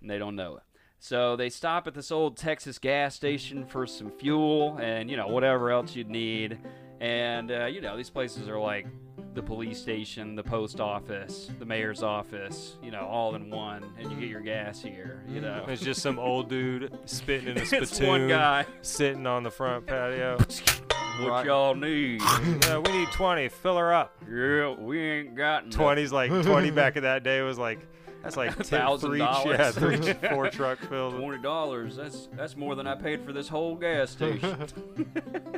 and 0.00 0.08
they 0.08 0.16
don't 0.16 0.34
know 0.34 0.56
it. 0.56 0.62
So 0.98 1.36
they 1.36 1.50
stop 1.50 1.86
at 1.86 1.92
this 1.92 2.10
old 2.10 2.38
Texas 2.38 2.78
gas 2.78 3.14
station 3.14 3.66
for 3.66 3.86
some 3.86 4.10
fuel 4.10 4.78
and 4.80 5.10
you 5.10 5.16
know 5.18 5.26
whatever 5.26 5.70
else 5.70 5.94
you'd 5.94 6.08
need. 6.08 6.58
And 7.00 7.50
uh, 7.50 7.66
you 7.66 7.80
know 7.80 7.96
these 7.96 8.10
places 8.10 8.48
are 8.48 8.58
like 8.58 8.86
the 9.34 9.42
police 9.42 9.78
station, 9.78 10.34
the 10.34 10.42
post 10.42 10.80
office, 10.80 11.50
the 11.58 11.66
mayor's 11.66 12.02
office, 12.02 12.76
you 12.82 12.90
know, 12.90 13.00
all 13.06 13.34
in 13.34 13.50
one, 13.50 13.84
and 13.98 14.10
you 14.10 14.16
get 14.18 14.30
your 14.30 14.40
gas 14.40 14.80
here. 14.80 15.22
You 15.28 15.42
know, 15.42 15.64
It's 15.68 15.82
just 15.82 16.00
some 16.00 16.18
old 16.18 16.48
dude 16.48 16.98
spitting 17.04 17.48
in 17.48 17.56
a 17.58 17.60
it's 17.60 17.68
spittoon, 17.68 18.06
one 18.08 18.28
guy. 18.28 18.64
sitting 18.80 19.26
on 19.26 19.42
the 19.42 19.50
front 19.50 19.86
patio. 19.86 20.38
What 20.38 21.30
Right. 21.30 21.46
y'all 21.46 21.74
need? 21.74 22.20
yeah, 22.62 22.78
we 22.78 22.92
need 22.92 23.08
20. 23.12 23.48
Fill 23.50 23.76
her 23.78 23.92
up. 23.92 24.16
yeah, 24.30 24.74
we 24.74 25.00
ain't 25.00 25.34
got 25.34 25.66
no 25.66 25.76
20's 25.76 26.12
like 26.12 26.30
20 26.30 26.70
back 26.70 26.96
in 26.96 27.02
that 27.02 27.22
day 27.22 27.42
was 27.42 27.58
like 27.58 27.78
that's 28.26 28.36
like 28.36 28.56
10, 28.56 28.64
Thousand 28.66 29.10
three, 29.10 29.18
dollars. 29.18 29.58
yeah, 29.58 29.70
three, 29.70 30.12
four 30.30 30.50
truck 30.50 30.78
filled. 30.80 31.14
Twenty 31.16 31.42
dollars. 31.42 31.96
That's 31.96 32.28
that's 32.36 32.56
more 32.56 32.74
than 32.74 32.86
I 32.86 32.94
paid 32.94 33.22
for 33.24 33.32
this 33.32 33.48
whole 33.48 33.76
gas 33.76 34.10
station. 34.16 34.66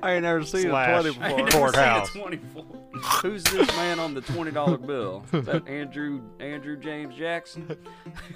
I 0.02 0.12
ain't 0.12 0.22
never 0.22 0.44
seen 0.44 0.62
Slash. 0.62 0.88
a 0.88 0.92
twenty 0.92 1.08
I 1.08 1.28
before. 1.28 1.28
ain't 1.28 1.38
never 1.38 1.50
Courthouse. 1.58 2.12
seen 2.12 2.22
a 2.22 2.26
24. 2.36 2.64
Who's 3.22 3.44
this 3.44 3.68
man 3.76 3.98
on 4.00 4.14
the 4.14 4.20
twenty 4.20 4.50
dollar 4.50 4.76
bill? 4.78 5.24
Is 5.32 5.46
that 5.46 5.66
Andrew 5.68 6.20
Andrew 6.40 6.76
James 6.76 7.14
Jackson? 7.16 7.76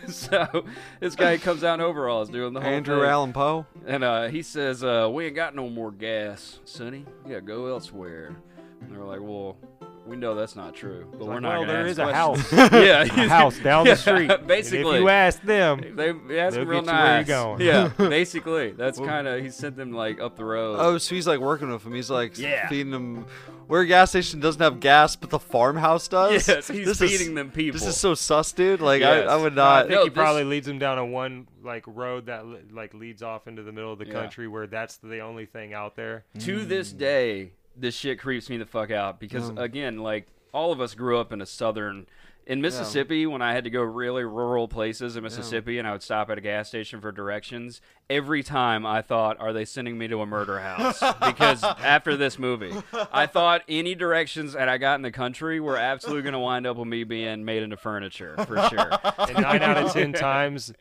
so 0.08 0.64
this 1.00 1.14
guy 1.16 1.36
comes 1.38 1.64
out 1.64 1.74
in 1.74 1.80
overalls 1.80 2.28
doing 2.30 2.52
the 2.52 2.60
whole 2.60 2.70
Andrew 2.70 3.00
thing. 3.00 3.08
Allan 3.10 3.32
Poe. 3.32 3.66
and 3.86 4.04
uh, 4.04 4.28
he 4.28 4.42
says, 4.42 4.82
uh, 4.84 5.08
"We 5.12 5.26
ain't 5.26 5.34
got 5.36 5.54
no 5.54 5.68
more 5.68 5.90
gas, 5.90 6.60
Sonny. 6.64 7.04
You 7.24 7.28
gotta 7.30 7.40
go 7.42 7.66
elsewhere." 7.66 8.36
And 8.80 8.90
they're 8.94 9.04
like, 9.04 9.20
"Well." 9.20 9.56
We 10.04 10.16
know 10.16 10.34
that's 10.34 10.56
not 10.56 10.74
true, 10.74 11.06
but 11.12 11.20
we're 11.26 11.34
like, 11.34 11.42
not 11.42 11.48
well, 11.50 11.60
gonna 11.60 11.72
there 11.72 11.82
ask 11.82 11.90
is 11.90 11.98
a 11.98 12.04
questions." 12.04 12.50
house. 12.50 12.72
yeah, 12.72 13.24
a 13.24 13.28
house 13.28 13.58
down 13.60 13.86
Yeah, 13.86 13.94
the 13.94 14.00
street. 14.00 14.30
And 14.32 14.46
Basically, 14.48 14.96
if 14.96 15.00
you 15.02 15.08
ask 15.08 15.40
them, 15.42 15.80
they, 15.94 16.10
they 16.12 16.40
ask 16.40 16.56
They'll 16.56 16.64
real 16.66 16.82
get 16.82 16.90
you 16.90 16.98
where 16.98 17.06
you're 17.06 17.16
nice. 17.18 17.26
going. 17.28 17.60
Yeah, 17.60 17.88
basically, 18.08 18.70
that's 18.72 18.98
kind 18.98 19.28
of 19.28 19.40
he 19.42 19.50
sent 19.50 19.76
them 19.76 19.92
like 19.92 20.20
up 20.20 20.36
the 20.36 20.44
road. 20.44 20.76
Oh, 20.80 20.98
so 20.98 21.14
he's 21.14 21.26
like 21.28 21.38
working 21.38 21.70
with 21.70 21.84
him. 21.86 21.94
He's 21.94 22.10
like 22.10 22.36
Yeah. 22.36 22.68
feeding 22.68 22.90
them. 22.90 23.26
Where 23.68 23.82
a 23.82 23.86
gas 23.86 24.10
station 24.10 24.40
doesn't 24.40 24.60
have 24.60 24.80
gas, 24.80 25.14
but 25.16 25.30
the 25.30 25.38
farmhouse 25.38 26.08
does. 26.08 26.46
Yes, 26.48 26.66
he's 26.68 26.84
This 26.84 27.00
is- 27.00 27.10
feeding 27.10 27.34
them 27.36 27.50
people. 27.52 27.78
This 27.78 27.88
is 27.88 27.96
so 27.96 28.14
sus, 28.14 28.50
dude. 28.52 28.80
Like 28.80 29.00
Yes. 29.00 29.28
I, 29.28 29.32
I 29.34 29.36
would 29.36 29.52
I 29.52 29.56
not. 29.56 29.80
think 29.86 29.90
No, 29.92 30.02
he 30.02 30.08
this- 30.10 30.14
probably 30.16 30.44
leads 30.44 30.66
them 30.66 30.78
down 30.80 30.98
a 30.98 31.06
one 31.06 31.46
like 31.62 31.84
road 31.86 32.26
that 32.26 32.44
like 32.74 32.92
leads 32.92 33.22
off 33.22 33.46
into 33.46 33.62
the 33.62 33.72
middle 33.72 33.92
of 33.92 33.98
the 34.00 34.06
Yeah. 34.06 34.12
country 34.14 34.48
where 34.48 34.66
that's 34.66 34.96
the 34.96 35.20
only 35.20 35.46
thing 35.46 35.72
out 35.74 35.94
there. 35.94 36.24
to 36.40 36.64
this 36.66 36.92
mm. 36.92 36.98
day, 36.98 37.52
this 37.76 37.94
shit 37.94 38.18
creeps 38.18 38.48
me 38.50 38.56
the 38.56 38.66
fuck 38.66 38.90
out 38.90 39.20
because 39.20 39.50
again, 39.56 39.98
like 39.98 40.26
all 40.52 40.72
of 40.72 40.80
us 40.80 40.94
grew 40.94 41.18
up 41.18 41.32
in 41.32 41.40
a 41.40 41.46
southern. 41.46 42.06
In 42.44 42.60
Mississippi, 42.60 43.24
when 43.24 43.40
I 43.40 43.52
had 43.52 43.62
to 43.64 43.70
go 43.70 43.82
really 43.82 44.24
rural 44.24 44.66
places 44.66 45.14
in 45.14 45.22
Mississippi 45.22 45.78
and 45.78 45.86
I 45.86 45.92
would 45.92 46.02
stop 46.02 46.28
at 46.28 46.38
a 46.38 46.40
gas 46.40 46.66
station 46.66 47.00
for 47.00 47.12
directions, 47.12 47.80
every 48.10 48.42
time 48.42 48.84
I 48.84 49.00
thought, 49.00 49.38
are 49.38 49.52
they 49.52 49.64
sending 49.64 49.96
me 49.96 50.08
to 50.08 50.20
a 50.22 50.26
murder 50.26 50.58
house? 50.58 50.98
because 51.24 51.62
after 51.62 52.16
this 52.16 52.40
movie, 52.40 52.74
I 53.12 53.26
thought 53.26 53.62
any 53.68 53.94
directions 53.94 54.54
that 54.54 54.68
I 54.68 54.76
got 54.78 54.96
in 54.96 55.02
the 55.02 55.12
country 55.12 55.60
were 55.60 55.76
absolutely 55.76 56.22
going 56.22 56.32
to 56.32 56.40
wind 56.40 56.66
up 56.66 56.78
with 56.78 56.88
me 56.88 57.04
being 57.04 57.44
made 57.44 57.62
into 57.62 57.76
furniture, 57.76 58.34
for 58.44 58.68
sure. 58.68 58.90
And 59.18 59.40
nine 59.40 59.62
out 59.62 59.76
of 59.76 59.92
ten 59.92 60.12
times, 60.12 60.72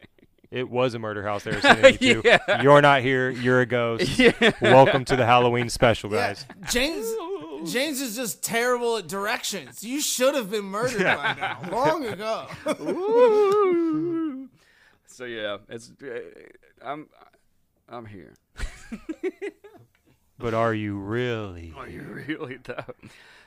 it 0.52 0.70
was 0.70 0.94
a 0.94 1.00
murder 1.00 1.24
house 1.24 1.44
they 1.44 1.52
were 1.52 1.62
sending 1.62 1.98
you 2.02 2.22
to. 2.22 2.28
Yeah. 2.48 2.62
You're 2.62 2.82
not 2.82 3.02
here. 3.02 3.30
You're 3.30 3.62
a 3.62 3.66
ghost. 3.66 4.22
Welcome 4.62 5.06
to 5.06 5.16
the 5.16 5.26
Halloween 5.26 5.70
special, 5.70 6.12
Yeah, 6.12 6.28
guys. 6.28 6.46
James 6.70 7.12
James 7.72 8.02
is 8.02 8.16
just 8.16 8.44
terrible 8.44 8.98
at 8.98 9.08
directions. 9.08 9.84
You 9.84 10.02
should 10.02 10.34
have 10.36 10.50
been 10.52 10.66
murdered 10.66 11.04
by 11.04 11.36
now, 11.40 11.60
long 11.72 12.06
ago. 12.06 12.48
So 15.14 15.26
yeah, 15.26 15.58
it's 15.70 15.92
uh, 16.02 16.20
I'm 16.84 17.08
I'm 17.88 18.06
here. 18.06 18.34
But 20.40 20.54
are 20.56 20.74
you 20.74 20.98
really? 20.98 21.74
Are 21.78 21.88
you 21.88 22.02
really 22.02 22.58
though? 22.64 22.86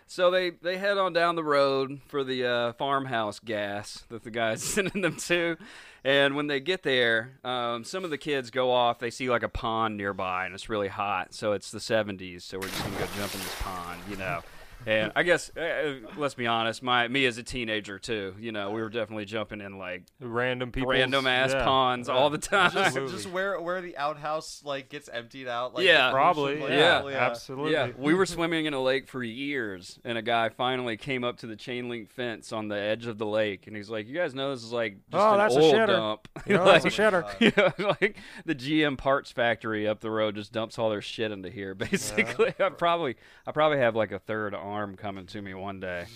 So 0.07 0.31
they 0.31 0.51
they 0.51 0.77
head 0.77 0.99
on 0.99 1.13
down 1.13 1.35
the 1.35 1.45
road 1.45 2.01
for 2.07 2.23
the 2.25 2.45
uh, 2.47 2.73
farmhouse 2.75 3.39
gas 3.39 4.05
that 4.11 4.23
the 4.23 4.31
guy's 4.31 4.63
sending 4.75 5.03
them 5.03 5.17
to, 5.17 5.57
and 6.05 6.37
when 6.37 6.47
they 6.47 6.61
get 6.61 6.83
there, 6.83 7.39
um, 7.43 7.85
some 7.85 8.05
of 8.05 8.11
the 8.11 8.19
kids 8.19 8.51
go 8.51 8.71
off. 8.71 8.99
They 8.99 9.11
see 9.11 9.31
like 9.31 9.43
a 9.43 9.49
pond 9.49 9.97
nearby, 9.97 10.45
and 10.45 10.55
it's 10.55 10.69
really 10.69 10.89
hot. 10.89 11.35
So 11.35 11.53
it's 11.53 11.71
the 11.71 11.79
'70s, 11.79 12.43
so 12.43 12.59
we're 12.59 12.69
just 12.69 12.83
gonna 12.83 12.99
go 12.99 13.07
jump 13.17 13.35
in 13.35 13.41
this 13.41 13.57
pond, 13.61 14.01
you 14.11 14.17
know. 14.17 14.43
And 14.87 15.13
I 15.17 15.23
guess 15.23 15.51
uh, 15.57 15.61
uh, 15.61 15.95
let's 16.17 16.35
be 16.35 16.47
honest, 16.47 16.83
my 16.83 17.09
me 17.09 17.27
as 17.27 17.39
a 17.39 17.43
teenager 17.43 17.99
too, 17.99 18.35
you 18.39 18.53
know, 18.53 18.71
we 18.71 18.81
were 18.83 18.89
definitely 18.91 19.25
jumping 19.25 19.61
in 19.61 19.79
like 19.79 20.05
Random 20.21 20.73
people. 20.73 20.91
random 20.91 21.27
ass 21.27 21.55
ponds 21.55 22.09
all 22.09 22.31
the 22.31 22.39
time. 22.39 22.71
just, 22.73 22.95
just 22.97 23.27
where 23.31 23.61
where 23.61 23.81
the 23.81 23.97
outhouse 23.97 24.63
like 24.65 24.89
gets 24.89 25.09
emptied 25.09 25.49
out. 25.49 25.75
Like 25.75 25.85
Yeah. 25.87 26.11
Probably. 26.11 26.57
pollution, 26.57 26.79
Yeah. 26.79 27.01
like, 27.01 27.15
Absolutely. 27.15 27.73
Yeah, 27.73 27.91
we 27.97 28.15
were 28.15 28.27
swimming 28.27 28.67
in 28.67 28.75
a 28.75 28.83
lake 28.83 29.09
for 29.09 29.23
years, 29.23 29.99
and 30.05 30.19
a 30.19 30.23
guy 30.23 30.49
finally 30.51 30.97
came 30.97 31.25
up 31.25 31.39
to 31.39 31.47
the 31.47 31.57
chain 31.57 31.89
link 31.89 32.11
fence 32.11 32.53
on 32.53 32.69
the 32.69 32.77
edge 32.79 33.07
of 33.07 33.19
the 33.19 33.27
lake, 33.27 33.67
and 33.67 33.77
he's 33.77 33.89
like, 33.91 34.07
"You 34.07 34.15
guys 34.15 34.35
know 34.35 34.51
this 34.55 34.63
is 34.65 34.73
like 34.73 34.97
just 35.11 35.23
Oh, 35.25 35.33
an 35.33 35.39
that's 35.39 35.57
a 35.57 35.61
oil 35.61 35.73
shitter. 35.73 35.87
dump. 35.87 36.29
No, 36.47 36.65
like, 36.65 36.83
that's 36.83 36.99
a 36.99 37.03
shitter. 37.03 37.25
yeah, 37.79 37.87
like 38.01 38.17
the 38.45 38.55
GM 38.55 38.97
parts 38.99 39.31
factory 39.31 39.89
up 39.89 40.01
the 40.01 40.11
road 40.11 40.35
just 40.35 40.53
dumps 40.53 40.79
all 40.79 40.91
their 40.91 41.03
shit 41.03 41.31
into 41.31 41.51
here. 41.51 41.75
Basically, 41.75 42.53
I 42.61 42.69
probably 42.71 43.17
I 43.47 43.53
probably 43.53 43.79
have 43.79 43.95
like 43.97 44.13
a 44.13 44.19
third 44.19 44.55
arm 44.75 44.97
coming 44.97 45.27
to 45.27 45.41
me 45.43 45.55
one 45.55 45.81
day, 45.81 46.07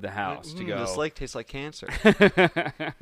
the 0.00 0.10
house 0.10 0.52
to 0.54 0.64
Mm, 0.64 0.68
go. 0.68 0.78
This 0.80 0.96
lake 0.96 1.14
tastes 1.14 1.34
like 1.34 1.46
cancer. 1.46 1.88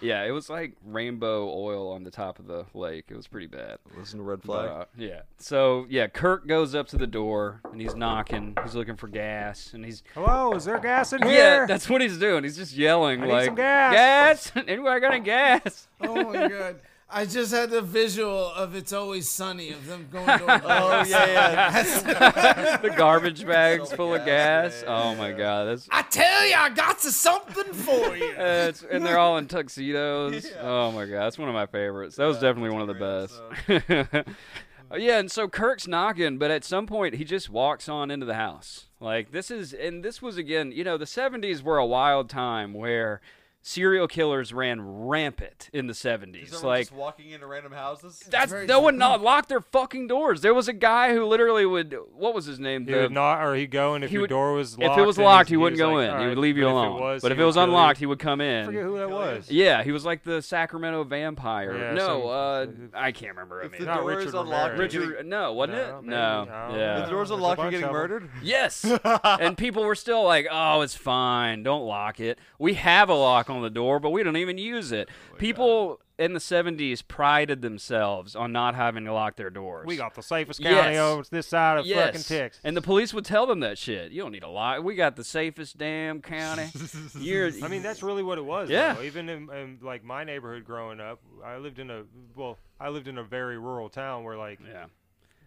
yeah, 0.00 0.24
it 0.24 0.30
was 0.30 0.48
like 0.50 0.74
rainbow 0.84 1.48
oil 1.50 1.90
on 1.92 2.04
the 2.04 2.10
top 2.10 2.38
of 2.38 2.46
the 2.46 2.66
lake. 2.74 3.06
It 3.08 3.16
was 3.16 3.26
pretty 3.26 3.46
bad. 3.46 3.78
Listen 3.96 4.18
to 4.18 4.24
red 4.24 4.40
But, 4.42 4.46
flag. 4.66 4.68
uh, 4.70 4.84
yeah. 4.96 5.20
So 5.38 5.86
yeah, 5.88 6.06
Kirk 6.08 6.46
goes 6.46 6.74
up 6.74 6.88
to 6.88 6.96
the 6.98 7.06
door 7.06 7.60
and 7.70 7.80
he's 7.80 7.94
knocking. 7.94 8.56
He's 8.62 8.74
looking 8.74 8.96
for 8.96 9.08
gas, 9.08 9.72
and 9.74 9.84
he's 9.84 10.02
Hello, 10.14 10.52
is 10.54 10.64
there 10.64 10.78
gas 10.78 11.12
in 11.12 11.22
here? 11.22 11.30
yeah, 11.32 11.54
here? 11.56 11.66
that's 11.66 11.88
what 11.88 12.00
he's 12.00 12.18
doing. 12.18 12.44
He's 12.44 12.56
just 12.56 12.74
yelling 12.76 13.22
I 13.22 13.26
need 13.26 13.32
like, 13.32 13.44
some 13.46 13.54
gas." 13.54 13.92
gas! 13.92 14.52
Anybody 14.68 15.00
got 15.00 15.12
any 15.14 15.24
gas?" 15.24 15.88
Oh 16.00 16.14
my 16.32 16.48
god. 16.48 16.80
I 17.08 17.24
just 17.24 17.52
had 17.52 17.70
the 17.70 17.82
visual 17.82 18.50
of 18.52 18.74
It's 18.74 18.92
Always 18.92 19.30
Sunny 19.30 19.70
of 19.70 19.86
them 19.86 20.08
going 20.10 20.26
to. 20.26 20.60
Oh 20.64 21.04
yeah, 21.06 21.26
yeah. 21.26 22.76
the 22.82 22.90
garbage 22.90 23.46
bags 23.46 23.92
full 23.92 24.14
of 24.14 24.24
gas, 24.24 24.72
gas. 24.72 24.82
yeah, 24.82 24.88
yeah, 24.88 25.02
Oh 25.02 25.14
my 25.14 25.32
god, 25.32 25.64
that's 25.68 25.88
I 25.90 26.02
tell 26.02 26.46
you, 26.46 26.54
I 26.56 26.70
got 26.70 26.98
to 27.00 27.12
something 27.12 27.72
for 27.72 28.16
you. 28.16 28.34
It's, 28.36 28.82
and 28.82 29.06
they're 29.06 29.18
all 29.18 29.38
in 29.38 29.46
tuxedos. 29.46 30.46
Oh 30.60 30.90
my 30.92 31.04
god, 31.06 31.20
that's 31.24 31.38
one 31.38 31.48
of 31.48 31.54
my 31.54 31.66
favorites. 31.66 32.16
That 32.16 32.26
was 32.26 32.38
definitely 32.38 32.70
one 32.70 32.82
of 32.82 32.88
the 32.88 32.94
best. 33.68 34.24
Uh, 34.88 34.96
yeah, 34.96 35.18
and 35.18 35.30
so 35.30 35.48
Kirk's 35.48 35.88
knocking, 35.88 36.38
but 36.38 36.50
at 36.52 36.62
some 36.64 36.86
point 36.86 37.14
he 37.14 37.24
just 37.24 37.50
walks 37.50 37.88
on 37.88 38.08
into 38.10 38.24
the 38.24 38.34
house. 38.34 38.86
Like 39.00 39.32
this 39.32 39.50
is, 39.50 39.72
and 39.72 40.04
this 40.04 40.22
was 40.22 40.36
again, 40.36 40.70
you 40.72 40.84
know, 40.84 40.96
the 40.96 41.04
'70s 41.06 41.62
were 41.62 41.78
a 41.78 41.86
wild 41.86 42.30
time 42.30 42.72
where 42.72 43.20
serial 43.68 44.06
killers 44.06 44.52
ran 44.52 44.80
rampant 44.80 45.68
in 45.72 45.88
the 45.88 45.92
'70s. 45.92 46.50
Someone 46.50 46.68
Like 46.68 46.86
just 46.86 46.92
walking 46.92 47.30
into 47.32 47.46
random 47.48 47.72
houses. 47.72 48.22
that's 48.30 48.52
no 48.52 48.64
true. 48.64 48.80
one 48.80 48.96
not 48.96 49.20
locked 49.20 49.48
their 49.48 49.60
fucking 49.60 50.06
doors. 50.06 50.40
There 50.40 50.54
was 50.54 50.68
a 50.68 50.72
guy 50.72 51.12
who 51.12 51.24
literally 51.26 51.66
would. 51.66 51.96
What 52.14 52.32
was 52.32 52.44
his 52.46 52.60
name? 52.60 52.86
He 52.86 52.92
The- 52.92 53.00
would 53.02 53.12
not, 53.12 53.42
or 53.42 53.56
he'd 53.56 53.72
go, 53.72 53.94
and 53.94 54.04
if 54.04 54.12
your 54.12 54.22
would- 54.22 54.30
door 54.30 54.52
was 54.52 54.74
if 54.74 54.78
locked, 54.80 55.00
it 55.00 55.04
was 55.04 55.18
locked, 55.18 55.48
he's- 55.48 55.50
he 55.50 55.56
wouldn't 55.56 55.78
go 55.78 55.94
like, 55.94 56.08
in. 56.08 56.14
"All 56.14 56.20
He 56.22 56.28
would 56.28 56.38
leave 56.38 56.56
you 56.56 56.64
but 56.64 56.70
alone. 56.70 56.86
If 56.96 57.00
it 57.00 57.04
was, 57.04 57.22
but 57.22 57.32
if 57.32 57.38
it 57.40 57.44
was 57.44 57.56
unlocked, 57.56 57.98
he 57.98 58.06
would 58.06 58.20
come 58.20 58.40
I 58.40 58.44
in. 58.44 58.66
forget 58.66 58.82
who 58.84 58.98
that 58.98 59.10
was. 59.10 59.50
Yeah, 59.50 59.82
he 59.82 59.90
was 59.90 60.04
like 60.04 60.22
the 60.22 60.40
Sacramento 60.42 61.02
vampire. 61.04 61.76
Yeah, 61.76 61.92
no, 61.94 62.06
some- 62.06 62.90
uh, 62.94 62.98
I 63.00 63.10
can't 63.10 63.32
remember. 63.32 63.62
I 63.62 63.66
If 63.66 63.72
mean, 63.72 63.80
the 63.80 63.86
Not 63.86 63.96
door 63.98 64.04
Richard 64.10 64.28
is 64.28 64.34
unlocked, 64.34 64.72
Ramirez. 64.74 64.94
you're 64.94 65.06
Richard, 65.08 65.26
no, 65.26 65.52
wasn't 65.54 65.78
No, 65.78 65.84
it? 65.98 66.02
maybe. 66.02 66.08
No, 66.10 66.48
I 66.52 66.76
yeah. 66.76 66.98
If 67.00 67.04
the 67.06 67.10
door's 67.10 67.28
There's 67.30 67.36
unlocked, 67.36 67.62
you're 67.62 67.70
getting 67.72 67.92
murdered. 67.92 68.30
Yes, 68.44 68.84
and 69.24 69.58
people 69.58 69.82
were 69.84 69.96
still 69.96 70.22
like, 70.22 70.46
"Oh, 70.52 70.82
it's 70.82 70.94
fine. 70.94 71.64
Don't 71.64 71.82
lock 71.84 72.20
it." 72.20 72.38
We 72.60 72.74
have 72.74 73.08
a 73.08 73.14
lock 73.14 73.50
on 73.50 73.55
the 73.62 73.70
door, 73.70 74.00
but 74.00 74.10
we 74.10 74.22
don't 74.22 74.36
even 74.36 74.58
use 74.58 74.92
it. 74.92 75.08
Oh, 75.32 75.36
People 75.36 76.00
in 76.18 76.32
the 76.32 76.38
'70s 76.40 77.06
prided 77.06 77.60
themselves 77.62 78.34
on 78.34 78.50
not 78.50 78.74
having 78.74 79.04
to 79.04 79.12
lock 79.12 79.36
their 79.36 79.50
doors. 79.50 79.86
We 79.86 79.96
got 79.96 80.14
the 80.14 80.22
safest 80.22 80.62
county 80.62 80.94
Yes. 80.94 80.98
on 81.00 81.24
this 81.30 81.46
side 81.46 81.78
of 81.78 81.84
fucking 81.84 81.96
yes, 81.96 82.28
Texas. 82.28 82.60
and 82.64 82.76
the 82.76 82.80
police 82.82 83.12
would 83.12 83.24
tell 83.26 83.46
them 83.46 83.60
that 83.60 83.76
shit. 83.76 84.12
You 84.12 84.22
don't 84.22 84.32
need 84.32 84.42
a 84.42 84.48
lock. 84.48 84.82
We 84.82 84.94
got 84.94 85.16
the 85.16 85.24
safest 85.24 85.76
damn 85.76 86.22
county. 86.22 86.68
You're, 87.18 87.50
I 87.62 87.68
mean, 87.68 87.82
that's 87.82 88.02
really 88.02 88.22
what 88.22 88.38
it 88.38 88.44
was. 88.44 88.70
Yeah. 88.70 88.94
Though. 88.94 89.02
Even 89.02 89.28
in, 89.28 89.50
in 89.50 89.78
like 89.82 90.02
my 90.04 90.24
neighborhood 90.24 90.64
growing 90.64 91.00
up, 91.00 91.20
I 91.44 91.58
lived 91.58 91.78
in 91.78 91.90
a 91.90 92.04
well, 92.34 92.56
I 92.80 92.88
lived 92.88 93.08
in 93.08 93.18
a 93.18 93.22
very 93.24 93.58
rural 93.58 93.88
town 93.90 94.24
where 94.24 94.38
like 94.38 94.58
yeah. 94.66 94.86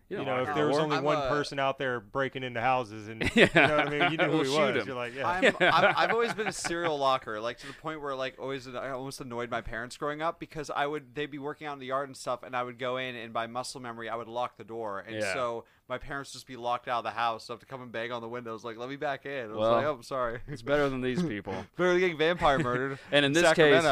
You, 0.09 0.17
don't 0.17 0.25
know 0.25 0.39
lock 0.39 0.47
if 0.49 0.55
there 0.55 0.67
was 0.67 0.77
only 0.77 0.97
I'm 0.97 1.03
one 1.03 1.17
a- 1.17 1.29
person 1.29 1.59
out 1.59 1.77
there 1.77 1.99
breaking 1.99 2.43
into 2.43 2.59
houses 2.61 3.07
and 3.07 3.21
Yeah. 3.35 3.47
you 3.55 3.67
know 3.67 3.77
what 3.77 3.87
I 3.87 3.89
mean, 3.89 4.11
you 4.11 4.17
knew 4.17 4.23
who 4.25 4.31
We'll 4.31 4.43
he 4.43 4.45
shoot 4.49 4.73
was. 4.75 4.81
him. 4.83 4.87
You're 4.87 4.95
like, 4.95 5.15
yeah. 5.15 5.27
I'm, 5.27 5.45
I'm, 5.61 5.93
I've 5.97 6.11
always 6.11 6.33
been 6.33 6.47
a 6.47 6.51
serial 6.51 6.97
locker, 6.97 7.39
like 7.39 7.57
to 7.59 7.67
the 7.67 7.73
point 7.73 8.01
where 8.01 8.15
like 8.15 8.35
always 8.39 8.67
I 8.67 8.89
almost 8.89 9.21
annoyed 9.21 9.49
my 9.51 9.61
parents 9.61 9.97
growing 9.97 10.21
up 10.21 10.39
because 10.39 10.69
I 10.69 10.85
would 10.87 11.13
they'd 11.15 11.31
be 11.31 11.37
working 11.39 11.67
out 11.67 11.73
in 11.73 11.79
the 11.79 11.85
yard 11.87 12.09
and 12.09 12.17
stuff, 12.17 12.43
and 12.43 12.55
I 12.55 12.63
would 12.63 12.79
go 12.79 12.97
in 12.97 13.15
and 13.15 13.31
by 13.33 13.47
muscle 13.47 13.81
memory 13.81 14.09
I 14.09 14.15
would 14.15 14.27
lock 14.27 14.57
the 14.57 14.63
door, 14.63 15.03
and 15.07 15.15
Yeah. 15.17 15.33
so 15.33 15.65
my 15.87 15.97
parents 15.97 16.31
just 16.31 16.45
be 16.45 16.55
locked 16.55 16.87
out 16.87 16.99
of 16.99 17.03
the 17.03 17.09
house. 17.11 17.45
So 17.45 17.53
I 17.53 17.55
have 17.55 17.61
to 17.61 17.65
come 17.65 17.81
and 17.81 17.91
bang 17.91 18.11
on 18.11 18.21
the 18.21 18.27
windows 18.29 18.63
like, 18.63 18.77
"Let 18.77 18.89
me 18.89 18.95
back 18.95 19.25
in." 19.25 19.45
I 19.45 19.47
was 19.47 19.57
Well, 19.57 19.71
like, 19.71 19.85
"Oh, 19.85 19.93
I'm 19.95 20.03
sorry." 20.03 20.39
It's 20.47 20.61
better 20.61 20.87
than 20.89 21.01
these 21.01 21.21
people. 21.27 21.53
Better 21.77 21.91
than 21.91 21.99
getting 21.99 22.17
vampire 22.17 22.59
murdered. 22.59 22.99
And 23.11 23.25
in 23.25 23.33
this 23.33 23.51
case, 23.53 23.83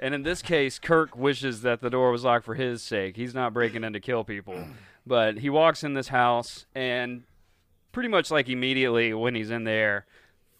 and 0.00 0.14
in 0.14 0.22
this 0.22 0.40
case, 0.42 0.78
Kirk 0.78 1.16
wishes 1.16 1.62
that 1.62 1.80
the 1.80 1.90
door 1.90 2.10
was 2.12 2.22
locked 2.24 2.44
for 2.44 2.54
his 2.54 2.80
sake. 2.82 3.16
He's 3.16 3.34
not 3.34 3.52
breaking 3.52 3.82
in 3.84 3.92
to 3.92 4.00
kill 4.00 4.22
people, 4.24 4.54
but 5.06 5.38
he 5.38 5.48
walks 5.48 5.84
in 5.84 5.94
this 5.94 6.08
house 6.08 6.66
and 6.74 7.22
pretty 7.92 8.08
much 8.08 8.30
like 8.30 8.48
immediately 8.48 9.14
when 9.14 9.34
he's 9.34 9.50
in 9.50 9.64
there, 9.64 10.06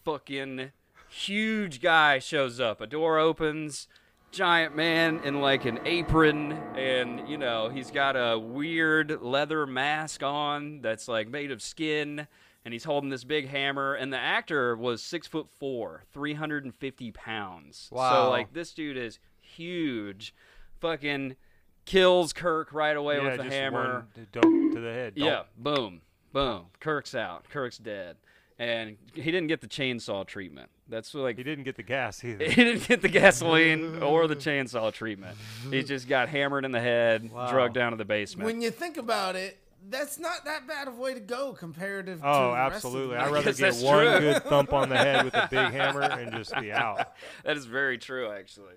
fucking 0.05 0.71
huge 1.09 1.81
guy 1.81 2.19
shows 2.19 2.61
up. 2.61 2.81
A 2.81 2.87
door 2.87 3.19
opens, 3.19 3.89
giant 4.31 4.77
man 4.77 5.21
in 5.25 5.41
like 5.41 5.65
an 5.65 5.81
apron, 5.85 6.53
and 6.77 7.29
you 7.29 7.37
know 7.37 7.69
he's 7.69 7.91
got 7.91 8.15
a 8.17 8.39
weird 8.39 9.21
leather 9.21 9.67
mask 9.67 10.23
on 10.23 10.81
that's 10.81 11.09
like 11.09 11.29
made 11.29 11.51
of 11.51 11.61
skin. 11.61 12.27
And 12.65 12.73
he's 12.73 12.83
holding 12.83 13.11
this 13.11 13.23
big 13.23 13.47
hammer, 13.49 13.95
and 13.95 14.13
the 14.13 14.19
actor 14.19 14.75
was 14.75 15.01
six 15.01 15.29
foot 15.29 15.47
four, 15.61 16.03
three 16.13 16.35
hundred 16.35 16.65
and 16.65 16.75
fifty 16.75 17.13
pounds. 17.13 17.89
Wow. 17.93 18.25
So 18.25 18.31
like 18.31 18.53
this 18.55 18.73
dude 18.73 18.97
is 18.97 19.21
huge. 19.41 20.35
Fucking 20.81 21.37
kills 21.87 22.33
Kirk 22.35 22.73
right 22.73 22.97
away 22.97 23.17
yeah, 23.17 23.23
with 23.23 23.37
the 23.39 23.45
hammer. 23.45 23.95
one 23.95 24.07
d- 24.15 24.27
dunk 24.33 24.75
to 24.75 24.81
the 24.81 24.93
head. 24.93 25.15
Yeah, 25.17 25.43
boom, 25.57 26.03
boom. 26.33 26.67
Kirk's 26.81 27.15
out. 27.15 27.49
Kirk's 27.49 27.79
dead, 27.79 28.17
and 28.59 28.97
he 29.15 29.23
didn't 29.23 29.47
get 29.47 29.61
the 29.63 29.67
chainsaw 29.69 30.27
treatment. 30.27 30.69
That's 30.89 31.13
like 31.15 31.37
He 31.37 31.43
didn't 31.43 31.65
get 31.65 31.75
the 31.77 31.83
gas 31.83 32.23
either. 32.25 32.45
he 32.49 32.55
didn't 32.63 32.87
get 32.87 33.03
the 33.03 33.09
gasoline 33.09 34.03
or 34.03 34.29
the 34.29 34.37
chainsaw 34.37 34.93
treatment. 34.93 35.37
He 35.71 35.83
just 35.83 36.07
got 36.09 36.29
hammered 36.29 36.65
in 36.65 36.71
the 36.71 36.81
head, 36.81 37.33
Wow. 37.33 37.51
drugged 37.51 37.75
down 37.75 37.91
to 37.91 37.97
the 37.97 38.05
basement. 38.05 38.47
When 38.47 38.61
you 38.61 38.71
think 38.71 38.97
about 38.97 39.35
it, 39.35 39.59
that's 39.89 40.19
not 40.19 40.45
that 40.45 40.67
bad 40.69 40.87
of 40.89 40.97
a 40.97 41.01
way 41.01 41.15
to 41.15 41.19
go 41.21 41.53
comparative 41.55 42.21
to 42.21 42.27
Oh, 42.29 42.51
the 42.51 42.55
rest 42.57 42.67
of 42.69 42.73
absolutely. 42.75 43.17
the 43.17 43.21
I'd 43.23 43.33
rather 43.33 43.53
get 43.53 43.75
one 43.77 44.05
true. 44.07 44.21
good 44.21 44.45
thump 44.45 44.73
on 44.73 44.89
the 44.89 44.97
head 44.97 45.25
with 45.25 45.35
a 45.35 45.49
big 45.51 45.59
hammer 45.73 46.03
and 46.03 46.33
just 46.33 46.55
be 46.61 46.71
out. 46.73 47.15
that 47.45 47.57
is 47.57 47.65
very 47.67 47.99
true, 47.99 48.31
actually. 48.31 48.75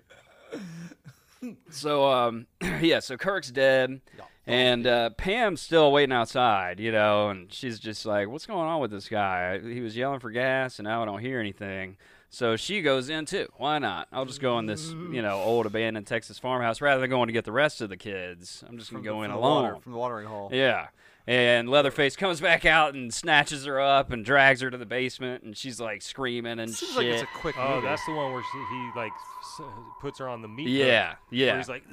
So, 1.70 2.10
um, 2.10 2.46
yeah, 2.80 3.00
so 3.00 3.16
Kirk's 3.16 3.50
dead, 3.50 4.00
and 4.46 4.86
uh, 4.86 5.10
Pam's 5.10 5.60
still 5.60 5.92
waiting 5.92 6.12
outside, 6.12 6.80
you 6.80 6.92
know, 6.92 7.30
and 7.30 7.52
she's 7.52 7.78
just 7.78 8.04
like, 8.06 8.28
"What's 8.28 8.46
going 8.46 8.66
on 8.68 8.80
with 8.80 8.90
this 8.90 9.08
guy? 9.08 9.58
He 9.60 9.80
was 9.80 9.96
yelling 9.96 10.20
for 10.20 10.30
gas, 10.30 10.78
and 10.78 10.86
now 10.86 11.02
I 11.02 11.04
don't 11.06 11.20
hear 11.20 11.40
anything." 11.40 11.96
So 12.32 12.54
she 12.56 12.80
goes 12.80 13.08
in 13.08 13.26
too. 13.26 13.48
Why 13.56 13.78
not? 13.80 14.06
I'll 14.12 14.24
just 14.24 14.40
go 14.40 14.58
in 14.60 14.66
this, 14.66 14.90
you 14.90 15.20
know, 15.20 15.40
old 15.42 15.66
abandoned 15.66 16.06
Texas 16.06 16.38
farmhouse 16.38 16.80
rather 16.80 17.00
than 17.00 17.10
going 17.10 17.26
to 17.26 17.32
get 17.32 17.44
the 17.44 17.50
rest 17.52 17.80
of 17.80 17.88
the 17.88 17.96
kids. 17.96 18.62
I'm 18.68 18.78
just 18.78 18.92
gonna 18.92 19.02
go 19.02 19.22
in 19.22 19.30
from 19.30 19.40
the 19.40 19.44
alone. 19.46 19.62
water, 19.64 19.76
from 19.80 19.92
the 19.92 19.98
watering 19.98 20.26
hole. 20.28 20.48
Yeah. 20.52 20.88
And 21.26 21.68
Leatherface 21.68 22.16
comes 22.16 22.40
back 22.40 22.64
out 22.64 22.94
and 22.94 23.12
snatches 23.12 23.64
her 23.64 23.80
up 23.80 24.10
and 24.10 24.24
drags 24.24 24.60
her 24.62 24.70
to 24.70 24.78
the 24.78 24.86
basement, 24.86 25.42
and 25.44 25.56
she's 25.56 25.80
like 25.80 26.02
screaming 26.02 26.58
and 26.60 26.70
Seems 26.72 26.92
shit. 26.92 26.96
like 26.98 27.06
it's 27.06 27.22
a 27.22 27.26
quick 27.38 27.56
Oh, 27.58 27.76
movie. 27.76 27.86
that's 27.86 28.04
the 28.06 28.12
one 28.14 28.32
where 28.32 28.42
she, 28.42 28.58
he 28.58 28.90
like 28.96 29.12
s- 29.60 29.66
uh, 29.68 30.00
puts 30.00 30.18
her 30.18 30.28
on 30.28 30.42
the 30.42 30.48
meat. 30.48 30.64
hook, 30.68 30.86
yeah, 30.86 31.08
where 31.08 31.16
yeah. 31.30 31.56
He's 31.56 31.68
like, 31.68 31.84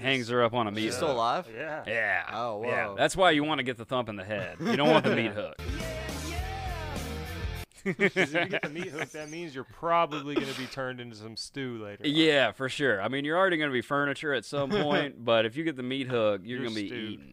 hangs 0.00 0.28
her 0.28 0.42
up 0.42 0.54
on 0.54 0.66
a 0.66 0.70
meat 0.70 0.82
She's 0.82 0.94
hook. 0.94 0.98
still 1.04 1.12
alive. 1.12 1.48
yeah. 1.54 1.82
Yeah. 1.86 2.22
Oh, 2.32 2.62
Yeah. 2.64 2.94
That's 2.96 3.16
why 3.16 3.30
you 3.32 3.44
want 3.44 3.58
to 3.58 3.62
get 3.64 3.76
the 3.76 3.84
thump 3.84 4.08
in 4.08 4.16
the 4.16 4.24
head. 4.24 4.56
You 4.60 4.76
don't 4.76 4.90
want 4.90 5.04
the 5.04 5.14
meat 5.16 5.32
hook. 5.32 5.56
'Cause 7.82 7.94
if 7.98 8.34
you 8.34 8.44
get 8.46 8.60
the 8.62 8.68
meat 8.68 8.88
hook, 8.88 9.08
that 9.12 9.30
means 9.30 9.54
you're 9.54 9.64
probably 9.64 10.34
going 10.34 10.46
to 10.52 10.58
be 10.60 10.66
turned 10.66 11.00
into 11.00 11.16
some 11.16 11.34
stew 11.34 11.82
later. 11.82 12.04
on. 12.04 12.10
Yeah, 12.10 12.52
for 12.52 12.68
sure. 12.68 13.00
I 13.00 13.08
mean, 13.08 13.24
you're 13.24 13.38
already 13.38 13.56
going 13.56 13.70
to 13.70 13.72
be 13.72 13.80
furniture 13.80 14.34
at 14.34 14.44
some 14.44 14.68
point, 14.82 15.24
but 15.24 15.46
if 15.46 15.56
you 15.56 15.64
get 15.64 15.76
the 15.76 15.82
meat 15.82 16.06
hook, 16.06 16.42
you're, 16.44 16.58
You're 16.60 16.66
going 16.66 16.76
to 16.76 16.82
be 16.82 16.88
stewed. 16.88 17.10
eaten. 17.12 17.30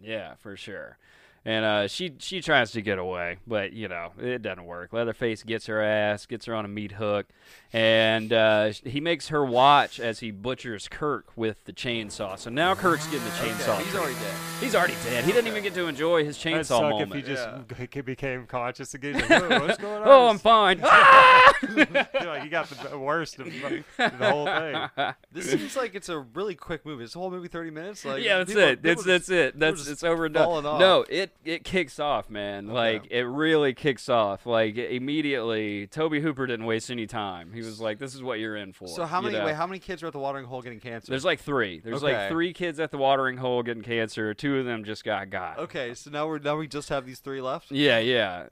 Yeah, 0.00 0.34
for 0.36 0.56
sure. 0.56 0.98
And 1.44 1.64
uh, 1.64 1.88
she 1.88 2.12
she 2.18 2.40
tries 2.42 2.72
to 2.72 2.82
get 2.82 2.98
away, 2.98 3.38
but 3.46 3.72
you 3.72 3.88
know 3.88 4.10
it 4.20 4.42
doesn't 4.42 4.64
work. 4.66 4.92
Leatherface 4.92 5.42
gets 5.42 5.66
her 5.66 5.80
ass, 5.82 6.26
gets 6.26 6.44
her 6.46 6.54
on 6.54 6.64
a 6.64 6.68
meat 6.68 6.92
hook, 6.92 7.26
and 7.72 8.32
uh, 8.32 8.72
he 8.84 9.00
makes 9.00 9.28
her 9.28 9.44
watch 9.44 9.98
as 10.00 10.20
he 10.20 10.30
butchers 10.30 10.88
Kirk 10.88 11.26
with 11.36 11.64
the 11.64 11.72
chainsaw. 11.72 12.38
So 12.38 12.50
now 12.50 12.74
Kirk's 12.74 13.06
getting 13.06 13.24
the 13.24 13.30
chainsaw. 13.30 13.78
He's 13.80 13.94
already 13.94 14.14
dead. 14.14 14.34
He's 14.60 14.74
already 14.74 14.94
dead. 15.04 15.24
He 15.24 15.32
didn't 15.32 15.46
even 15.48 15.62
get 15.62 15.74
to 15.74 15.86
enjoy 15.86 16.24
his 16.24 16.36
That'd 16.42 16.60
chainsaw 16.60 16.66
suck 16.66 16.82
moment. 16.90 17.10
if 17.12 17.16
he 17.16 17.22
just 17.22 17.48
Yeah. 17.48 18.02
became 18.02 18.46
conscious 18.46 18.92
again. 18.94 19.14
Like, 19.28 19.62
what's 19.62 19.78
going 19.78 20.02
on? 20.02 20.08
oh, 20.08 20.28
I'm 20.28 20.38
fine. 20.38 20.80
Ah! 20.84 21.52
You're 21.62 21.86
like 22.26 22.42
he 22.42 22.48
got 22.48 22.68
the 22.68 22.98
worst 22.98 23.38
of 23.38 23.46
the 23.46 23.84
the 23.96 24.08
whole 24.30 24.46
thing. 24.46 24.88
This 25.32 25.50
seems 25.50 25.76
like 25.76 25.94
it's 25.94 26.08
a 26.08 26.18
really 26.18 26.54
quick 26.54 26.84
movie. 26.84 27.04
Is 27.04 27.12
the 27.12 27.18
whole 27.18 27.30
movie 27.30 27.48
30 27.48 27.70
minutes? 27.70 28.04
Like, 28.04 28.22
yeah, 28.24 28.38
that's 28.38 28.50
people- 28.50 28.62
it. 28.62 28.82
people 28.82 29.02
That's 29.02 29.04
that's 29.04 29.26
just- 29.26 29.30
it. 29.30 29.58
That's 29.58 29.78
just 29.78 29.90
it's 29.90 30.04
over 30.04 30.26
and 30.26 30.34
done. 30.34 30.62
No, 30.62 31.04
it 31.08 31.30
it 31.44 31.64
kicks 31.64 31.98
off, 31.98 32.28
man. 32.28 32.68
Like 32.68 33.06
it 33.10 33.24
really 33.24 33.72
kicks 33.72 34.08
off. 34.08 34.46
Like 34.46 34.76
immediately, 34.76 35.86
Tobe 35.86 36.14
Hooper 36.14 36.46
didn't 36.46 36.66
waste 36.66 36.90
any 36.90 37.06
time. 37.06 37.52
He 37.52 37.60
was 37.60 37.80
like, 37.80 37.98
"This 37.98 38.14
is 38.14 38.22
what 38.22 38.38
you're 38.38 38.56
in 38.56 38.72
for." 38.72 38.88
So 38.88 39.06
how 39.06 39.18
you 39.18 39.26
many? 39.26 39.38
know? 39.38 39.46
Wait, 39.46 39.54
how 39.54 39.66
many 39.66 39.78
kids 39.78 40.02
are 40.02 40.08
at 40.08 40.12
the 40.12 40.18
watering 40.18 40.46
hole 40.46 40.62
getting 40.62 40.80
cancer? 40.80 41.10
There's 41.10 41.24
like 41.24 41.40
three. 41.40 41.80
There's 41.80 42.02
like 42.02 42.28
three 42.28 42.52
kids 42.52 42.80
at 42.80 42.90
the 42.90 42.98
watering 42.98 43.36
hole 43.36 43.62
getting 43.62 43.82
cancer. 43.82 44.34
Two 44.34 44.58
of 44.58 44.64
them 44.64 44.84
just 44.84 45.04
got 45.04 45.30
got. 45.30 45.58
okay, 45.58 45.94
so 45.94 46.10
now 46.10 46.26
we're 46.26 46.38
now 46.38 46.56
we 46.56 46.66
just 46.66 46.88
have 46.88 47.06
these 47.06 47.20
three 47.20 47.40
left. 47.40 47.70
Yeah, 47.70 47.98
yeah. 47.98 48.46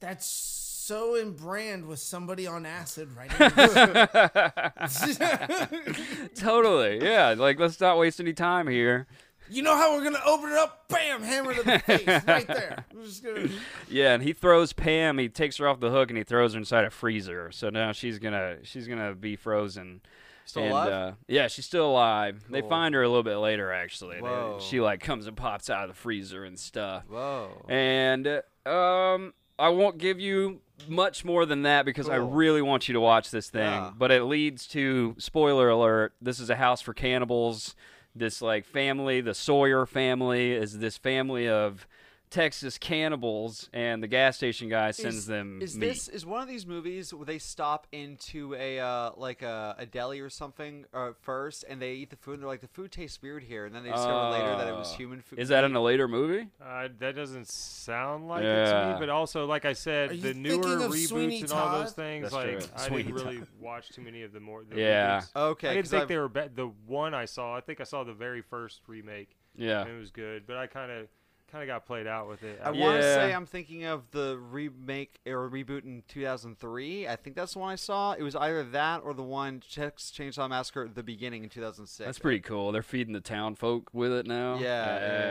That's 0.00 0.58
so 0.88 1.16
in 1.16 1.32
brand 1.32 1.86
with 1.86 1.98
somebody 1.98 2.46
on 2.46 2.64
acid 2.64 3.10
right 3.14 3.30
now. 3.38 3.48
Totally. 6.34 7.04
Yeah. 7.04 7.34
Like 7.36 7.58
let's 7.58 7.78
not 7.80 7.98
waste 7.98 8.20
any 8.20 8.32
time 8.32 8.68
here. 8.68 9.06
You 9.50 9.62
know 9.62 9.76
how 9.76 9.94
we're 9.94 10.04
gonna 10.04 10.22
open 10.26 10.50
it 10.50 10.56
up? 10.56 10.88
Bam! 10.88 11.22
Hammer 11.22 11.54
to 11.54 11.62
the 11.62 11.78
face 11.86 12.06
right 12.06 12.46
there. 12.46 12.84
Gonna. 13.22 13.48
Yeah, 13.88 14.14
and 14.14 14.22
he 14.22 14.32
throws 14.32 14.72
Pam. 14.72 15.18
He 15.18 15.28
takes 15.28 15.56
her 15.58 15.68
off 15.68 15.80
the 15.80 15.90
hook 15.90 16.10
and 16.10 16.18
he 16.18 16.24
throws 16.24 16.54
her 16.54 16.58
inside 16.58 16.84
a 16.84 16.90
freezer. 16.90 17.50
So 17.52 17.70
now 17.70 17.92
she's 17.92 18.18
gonna 18.18 18.58
she's 18.62 18.86
gonna 18.88 19.14
be 19.14 19.36
frozen. 19.36 20.00
Still 20.44 20.62
and, 20.62 20.72
alive? 20.72 20.92
Uh, 20.92 21.12
yeah, 21.26 21.48
she's 21.48 21.66
still 21.66 21.90
alive. 21.90 22.42
They 22.48 22.62
find 22.62 22.94
her 22.94 23.02
a 23.02 23.08
little 23.08 23.22
bit 23.22 23.36
later, 23.36 23.70
actually. 23.70 24.18
They- 24.22 24.56
she 24.60 24.80
like 24.80 25.00
comes 25.00 25.26
and 25.26 25.36
pops 25.36 25.68
out 25.68 25.82
of 25.82 25.88
the 25.90 25.94
freezer 25.94 26.44
and 26.44 26.58
stuff. 26.58 27.04
Whoa. 27.06 27.66
And 27.68 28.26
uh, 28.64 28.68
um, 28.68 29.34
I 29.58 29.68
won't 29.68 29.98
give 29.98 30.20
you 30.20 30.60
much 30.86 31.24
more 31.24 31.44
than 31.44 31.62
that 31.62 31.84
because 31.84 32.08
I 32.08 32.16
really 32.16 32.62
want 32.62 32.88
you 32.88 32.94
to 32.94 33.00
watch 33.00 33.30
this 33.30 33.50
thing. 33.50 33.62
Yeah. 33.62 33.90
But 33.96 34.10
it 34.10 34.24
leads 34.24 34.66
to 34.68 35.16
spoiler 35.18 35.68
alert. 35.68 36.14
This 36.22 36.40
is 36.40 36.48
a 36.48 36.56
house 36.56 36.80
for 36.80 36.94
cannibals. 36.94 37.74
This 38.18 38.42
like 38.42 38.64
family, 38.64 39.20
the 39.20 39.34
Sawyer 39.34 39.86
family, 39.86 40.52
is 40.52 40.78
this 40.80 40.98
family 40.98 41.48
of 41.48 41.86
Texas 42.30 42.78
cannibals, 42.78 43.70
and 43.72 44.02
the 44.02 44.06
gas 44.06 44.36
station 44.36 44.68
guy 44.68 44.90
sends 44.90 45.16
is, 45.18 45.26
them 45.26 45.60
Is 45.62 45.76
meat. 45.76 45.86
this 45.88 46.08
is 46.08 46.26
one 46.26 46.42
of 46.42 46.48
these 46.48 46.66
movies 46.66 47.12
where 47.14 47.24
they 47.24 47.38
stop 47.38 47.86
into 47.92 48.54
a 48.54 48.78
uh, 48.80 49.10
like 49.16 49.42
a, 49.42 49.74
a 49.78 49.86
deli 49.86 50.20
or 50.20 50.28
something 50.28 50.84
uh, 50.92 51.10
first, 51.20 51.64
and 51.68 51.80
they 51.80 51.92
eat 51.94 52.10
the 52.10 52.16
food, 52.16 52.34
and 52.34 52.42
they're 52.42 52.48
like, 52.48 52.60
the 52.60 52.68
food 52.68 52.92
tastes 52.92 53.20
weird 53.22 53.42
here, 53.42 53.64
and 53.66 53.74
then 53.74 53.82
they 53.82 53.90
discover 53.90 54.30
later 54.30 54.56
that 54.58 54.68
it 54.68 54.76
was 54.76 54.92
Uh, 54.92 54.96
human 54.96 55.20
food. 55.22 55.38
Is 55.38 55.48
that 55.48 55.64
in 55.64 55.74
a 55.74 55.80
later 55.82 56.08
movie? 56.08 56.48
Uh, 56.62 56.88
that 56.98 57.16
doesn't 57.16 57.48
sound 57.48 58.28
like 58.28 58.42
it 58.44 58.66
to 58.66 58.92
me, 58.92 58.98
but 58.98 59.08
also, 59.08 59.46
like 59.46 59.64
I 59.64 59.72
said, 59.72 60.10
the 60.20 60.34
newer 60.34 60.62
reboots 60.62 61.08
Sweeney 61.08 61.40
and 61.42 61.52
all 61.52 61.78
those 61.80 61.92
things, 61.92 62.24
That's 62.24 62.34
like 62.34 62.58
true. 62.60 62.68
I 62.76 62.86
Sweeney 62.88 63.02
didn't 63.04 63.14
really 63.24 63.38
Todd. 63.38 63.48
watch 63.60 63.88
too 63.90 64.02
many 64.02 64.22
of 64.22 64.32
the 64.32 64.40
more. 64.40 64.64
The 64.64 64.76
Yeah. 64.80 65.20
reboots. 65.20 65.36
Okay, 65.36 65.68
I 65.68 65.74
didn't 65.74 65.84
'cause 65.84 65.90
think 65.90 66.02
I've- 66.02 66.14
they 66.14 66.18
were 66.18 66.28
bad. 66.28 66.56
The 66.56 66.66
one 66.86 67.14
I 67.14 67.24
saw, 67.24 67.56
I 67.56 67.60
think 67.60 67.80
I 67.80 67.84
saw 67.84 68.04
the 68.04 68.12
very 68.12 68.42
first 68.42 68.82
remake, 68.86 69.36
Yeah. 69.56 69.82
and 69.82 69.90
it 69.90 69.98
was 69.98 70.10
good, 70.10 70.46
but 70.46 70.56
I 70.56 70.66
kind 70.66 70.90
of 70.92 71.08
kind 71.50 71.62
of 71.62 71.66
got 71.68 71.86
played 71.86 72.06
out 72.06 72.28
with 72.28 72.42
it. 72.42 72.60
I 72.62 72.68
after- 72.68 72.80
want 72.80 72.96
to 72.98 73.02
say 73.02 73.32
I'm 73.34 73.46
thinking 73.46 73.84
of 73.84 74.10
the 74.10 74.38
remake 74.50 75.18
or 75.26 75.48
reboot 75.50 75.84
in 75.84 76.02
2003. 76.08 77.08
I 77.08 77.16
think 77.16 77.36
that's 77.36 77.54
the 77.54 77.58
one 77.58 77.70
I 77.72 77.76
saw. 77.76 78.12
It 78.12 78.22
was 78.22 78.36
either 78.36 78.62
that 78.64 79.02
or 79.02 79.14
the 79.14 79.22
one 79.22 79.62
Texas 79.70 80.10
Chainsaw 80.16 80.48
Massacre 80.48 80.84
at 80.84 80.94
the 80.94 81.02
beginning 81.02 81.44
in 81.44 81.48
2006. 81.50 82.04
That's 82.06 82.18
pretty 82.18 82.40
cool. 82.40 82.72
They're 82.72 82.82
feeding 82.82 83.12
the 83.14 83.20
town 83.20 83.54
folk 83.54 83.90
with 83.92 84.12
it 84.12 84.26
now. 84.26 84.58
Yeah, 84.58 84.60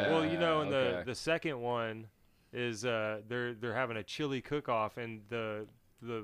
yeah. 0.07 0.11
Well, 0.11 0.25
you 0.25 0.37
know, 0.37 0.61
in 0.61 0.67
okay. 0.73 0.97
the 0.99 1.03
the 1.11 1.15
second 1.15 1.59
one 1.61 2.07
is 2.53 2.85
uh, 2.85 3.21
they're 3.27 3.53
they're 3.53 3.73
having 3.75 3.97
a 3.97 4.03
chili 4.03 4.41
cook 4.41 4.69
off, 4.69 4.97
and 4.97 5.21
the 5.29 5.67
the 6.01 6.23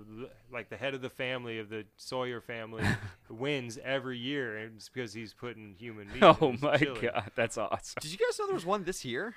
like 0.51 0.69
the 0.69 0.77
head 0.77 0.93
of 0.93 1.01
the 1.01 1.09
family 1.09 1.57
of 1.59 1.67
the 1.69 1.83
Sawyer 1.97 2.39
family 2.41 2.83
wins 3.29 3.79
every 3.83 4.17
year, 4.17 4.57
and 4.57 4.75
it's 4.75 4.87
because 4.89 5.13
he's 5.13 5.33
putting 5.33 5.75
human 5.77 6.07
meat. 6.07 6.17
in 6.17 6.23
Oh 6.23 6.51
his 6.51 6.61
my 6.61 6.77
chili. 6.77 7.01
god, 7.01 7.31
that's 7.35 7.57
awesome. 7.57 7.99
Did 8.01 8.11
you 8.11 8.17
guys 8.17 8.37
know 8.39 8.45
there 8.45 8.53
was 8.55 8.65
one 8.65 8.83
this 8.83 9.03
year? 9.03 9.33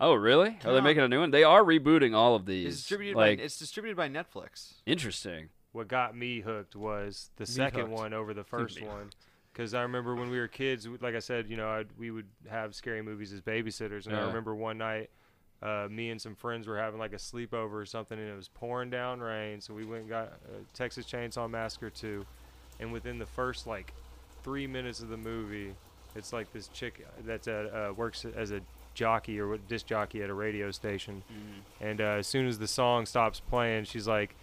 Oh 0.00 0.14
really? 0.14 0.58
Are 0.64 0.70
they 0.72 0.74
Yeah. 0.76 0.80
making 0.80 1.02
a 1.02 1.08
new 1.08 1.20
one? 1.20 1.30
They 1.30 1.44
are 1.44 1.62
rebooting 1.62 2.14
all 2.14 2.34
of 2.34 2.46
these. 2.46 2.66
It's 2.66 2.74
these. 2.74 2.80
distributed 2.82 3.16
like 3.16 3.38
by 3.38 3.44
it's 3.44 3.58
distributed 3.58 3.96
by 3.96 4.08
Netflix. 4.08 4.74
interesting. 4.86 5.50
What 5.72 5.88
got 5.88 6.14
me 6.16 6.40
hooked 6.40 6.76
was 6.76 7.30
the 7.36 7.46
second 7.46 7.82
hooked. 7.82 7.92
one 7.92 8.12
over 8.12 8.34
the 8.34 8.44
first 8.54 8.80
Me 8.80 8.86
one. 8.86 9.10
Because 9.52 9.74
I 9.74 9.82
remember 9.82 10.14
when 10.14 10.30
we 10.30 10.38
were 10.38 10.48
kids, 10.48 10.86
like 11.00 11.14
I 11.14 11.18
said, 11.18 11.46
you 11.48 11.56
know, 11.58 11.68
I'd, 11.68 11.88
we 11.98 12.10
would 12.10 12.26
have 12.48 12.74
scary 12.74 13.02
movies 13.02 13.32
as 13.34 13.42
babysitters, 13.42 14.06
and 14.06 14.16
I 14.16 14.20
remember 14.20 14.54
one 14.54 14.78
night, 14.78 15.10
uh, 15.62 15.88
me 15.90 16.08
and 16.08 16.20
some 16.20 16.34
friends 16.34 16.66
were 16.66 16.78
having 16.78 16.98
like 16.98 17.12
a 17.12 17.16
sleepover 17.16 17.74
or 17.74 17.84
something, 17.84 18.18
and 18.18 18.28
it 18.30 18.34
was 18.34 18.48
pouring 18.48 18.88
down 18.88 19.20
rain. 19.20 19.60
So 19.60 19.74
we 19.74 19.84
went 19.84 20.02
and 20.02 20.08
got 20.08 20.28
uh, 20.28 20.62
Texas 20.72 21.04
Chainsaw 21.04 21.50
Massacre 21.50 21.90
2, 21.90 22.24
and 22.80 22.92
within 22.92 23.18
the 23.18 23.26
first 23.26 23.66
like 23.66 23.92
three 24.42 24.66
minutes 24.66 25.00
of 25.00 25.10
the 25.10 25.18
movie, 25.18 25.74
it's 26.16 26.32
like 26.32 26.50
this 26.54 26.68
chick 26.68 27.06
that's 27.26 27.46
a, 27.46 27.90
uh, 27.90 27.92
works 27.92 28.24
as 28.24 28.52
a 28.52 28.60
jockey 28.94 29.38
or 29.40 29.48
what 29.48 29.66
disc 29.68 29.86
jockey 29.86 30.22
at 30.22 30.30
a 30.30 30.34
radio 30.34 30.70
station, 30.70 31.22
Mm-hmm. 31.32 31.84
and 31.84 32.00
uh, 32.00 32.04
as 32.04 32.26
soon 32.26 32.46
as 32.46 32.58
the 32.58 32.66
song 32.68 33.06
stops 33.06 33.40
playing, 33.40 33.84
she's 33.84 34.06
like. 34.08 34.34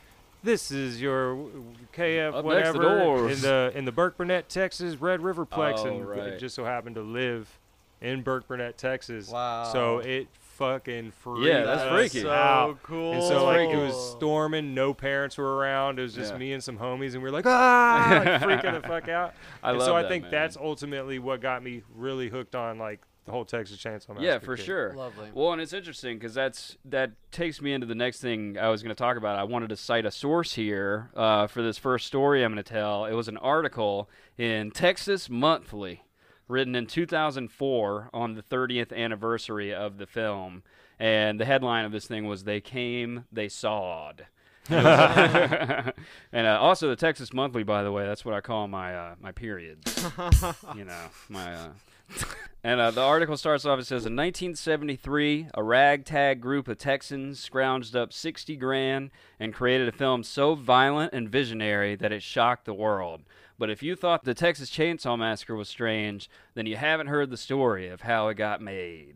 This 0.41 0.71
is 0.71 1.01
your 1.01 1.31
w- 1.35 1.49
w- 1.51 1.75
KF 1.93 2.33
Up 2.33 2.45
next 2.45 2.71
the 2.71 2.77
whatever 2.79 2.99
doors." 3.03 3.35
in 3.35 3.41
the 3.41 3.73
in 3.75 3.83
the 3.83 3.91
Burkburnett, 3.91 4.47
Texas 4.47 4.95
Red 4.95 5.21
River 5.21 5.45
Plex, 5.45 5.79
Oh, 5.79 5.87
and 5.87 6.07
right. 6.07 6.19
it 6.19 6.39
just 6.39 6.55
so 6.55 6.63
happened 6.63 6.95
to 6.95 7.01
live 7.01 7.59
in 7.99 8.23
Burkburnett, 8.23 8.77
Texas. 8.77 9.27
Wow. 9.27 9.65
So 9.65 9.97
it 9.99 10.29
fucking 10.31 11.11
freaked 11.11 11.39
out. 11.41 11.45
Yeah, 11.45 11.63
that's 11.65 11.89
freaky. 11.91 12.21
So 12.21 12.29
out. 12.31 12.81
cool. 12.83 13.11
And 13.15 13.23
so 13.23 13.43
like 13.43 13.67
it 13.69 13.75
was 13.75 14.11
storming, 14.11 14.73
no 14.73 14.93
parents 14.93 15.37
were 15.37 15.57
around. 15.57 15.99
It 15.99 16.03
was 16.03 16.13
just 16.13 16.31
Yeah. 16.31 16.37
me 16.39 16.53
and 16.53 16.63
some 16.63 16.77
homies, 16.77 17.15
and 17.15 17.21
we 17.21 17.29
were 17.29 17.31
like, 17.31 17.45
ah, 17.45 18.07
like, 18.25 18.41
freaking 18.41 18.81
the 18.81 18.87
fuck 18.87 19.09
out. 19.09 19.33
I 19.61 19.71
and 19.71 19.79
love 19.79 19.87
so 19.87 19.93
I 19.97 20.03
that, 20.03 20.07
think 20.07 20.23
man. 20.23 20.31
that's 20.31 20.55
ultimately 20.55 21.19
what 21.19 21.41
got 21.41 21.61
me 21.61 21.81
really 21.97 22.29
hooked 22.29 22.55
on 22.55 22.77
like 22.77 23.01
the 23.25 23.31
whole 23.31 23.45
Texas 23.45 23.77
Chainsaw 23.77 24.09
Massacre. 24.09 24.21
Yeah, 24.23 24.39
for 24.39 24.55
kid. 24.55 24.65
sure. 24.65 24.93
Lovely. 24.93 25.29
Well, 25.33 25.53
and 25.53 25.61
it's 25.61 25.73
interesting 25.73 26.17
because 26.17 26.33
that's 26.33 26.77
that 26.85 27.11
takes 27.31 27.61
me 27.61 27.73
into 27.73 27.85
the 27.85 27.95
next 27.95 28.21
thing 28.21 28.57
I 28.57 28.69
was 28.69 28.81
going 28.81 28.95
to 28.95 28.99
talk 28.99 29.17
about. 29.17 29.37
I 29.37 29.43
wanted 29.43 29.69
to 29.69 29.75
cite 29.75 30.05
a 30.05 30.11
source 30.11 30.53
here 30.53 31.11
uh, 31.15 31.47
for 31.47 31.61
this 31.61 31.77
first 31.77 32.07
story 32.07 32.43
I'm 32.43 32.53
going 32.53 32.63
to 32.63 32.69
tell. 32.69 33.05
It 33.05 33.13
was 33.13 33.27
an 33.27 33.37
article 33.37 34.09
in 34.37 34.71
Texas 34.71 35.29
Monthly, 35.29 36.03
written 36.47 36.75
in 36.75 36.87
2004 36.87 38.09
on 38.13 38.33
the 38.33 38.41
30th 38.41 38.95
anniversary 38.95 39.73
of 39.73 39.97
the 39.97 40.07
film, 40.07 40.63
and 40.97 41.39
the 41.39 41.45
headline 41.45 41.85
of 41.85 41.91
this 41.91 42.07
thing 42.07 42.25
was 42.25 42.43
"They 42.43 42.61
Came, 42.61 43.25
They 43.31 43.47
Sawed." 43.47 44.25
and 44.69 45.93
uh, 46.33 46.59
also 46.61 46.89
the 46.89 46.95
Texas 46.95 47.33
Monthly, 47.33 47.63
by 47.63 47.81
the 47.81 47.91
way, 47.91 48.05
that's 48.05 48.23
what 48.23 48.35
I 48.35 48.41
call 48.41 48.67
my 48.67 48.95
uh, 48.95 49.15
my 49.19 49.31
periods. 49.31 50.03
you 50.75 50.85
know, 50.85 51.03
my. 51.29 51.53
Uh, 51.53 51.69
and 52.63 52.79
uh, 52.79 52.91
the 52.91 53.01
article 53.01 53.37
starts 53.37 53.65
off. 53.65 53.79
It 53.79 53.85
says 53.85 54.05
in 54.05 54.15
1973, 54.15 55.47
a 55.53 55.63
ragtag 55.63 56.41
group 56.41 56.67
of 56.67 56.77
Texans 56.77 57.47
scrounged 57.47 57.95
up 57.95 58.13
60 58.13 58.55
grand 58.55 59.11
and 59.39 59.53
created 59.53 59.87
a 59.87 59.93
film 59.93 60.23
so 60.23 60.55
violent 60.55 61.13
and 61.13 61.29
visionary 61.29 61.95
that 61.95 62.11
it 62.11 62.23
shocked 62.23 62.65
the 62.65 62.73
world. 62.73 63.21
But 63.57 63.69
if 63.69 63.83
you 63.83 63.95
thought 63.95 64.23
the 64.23 64.33
Texas 64.33 64.69
Chainsaw 64.69 65.17
Massacre 65.17 65.55
was 65.55 65.67
strange, 65.67 66.29
then 66.53 66.65
you 66.65 66.77
haven't 66.77 67.07
heard 67.07 67.29
the 67.29 67.37
story 67.37 67.89
of 67.89 68.01
how 68.01 68.29
it 68.29 68.35
got 68.35 68.61
made. 68.61 69.15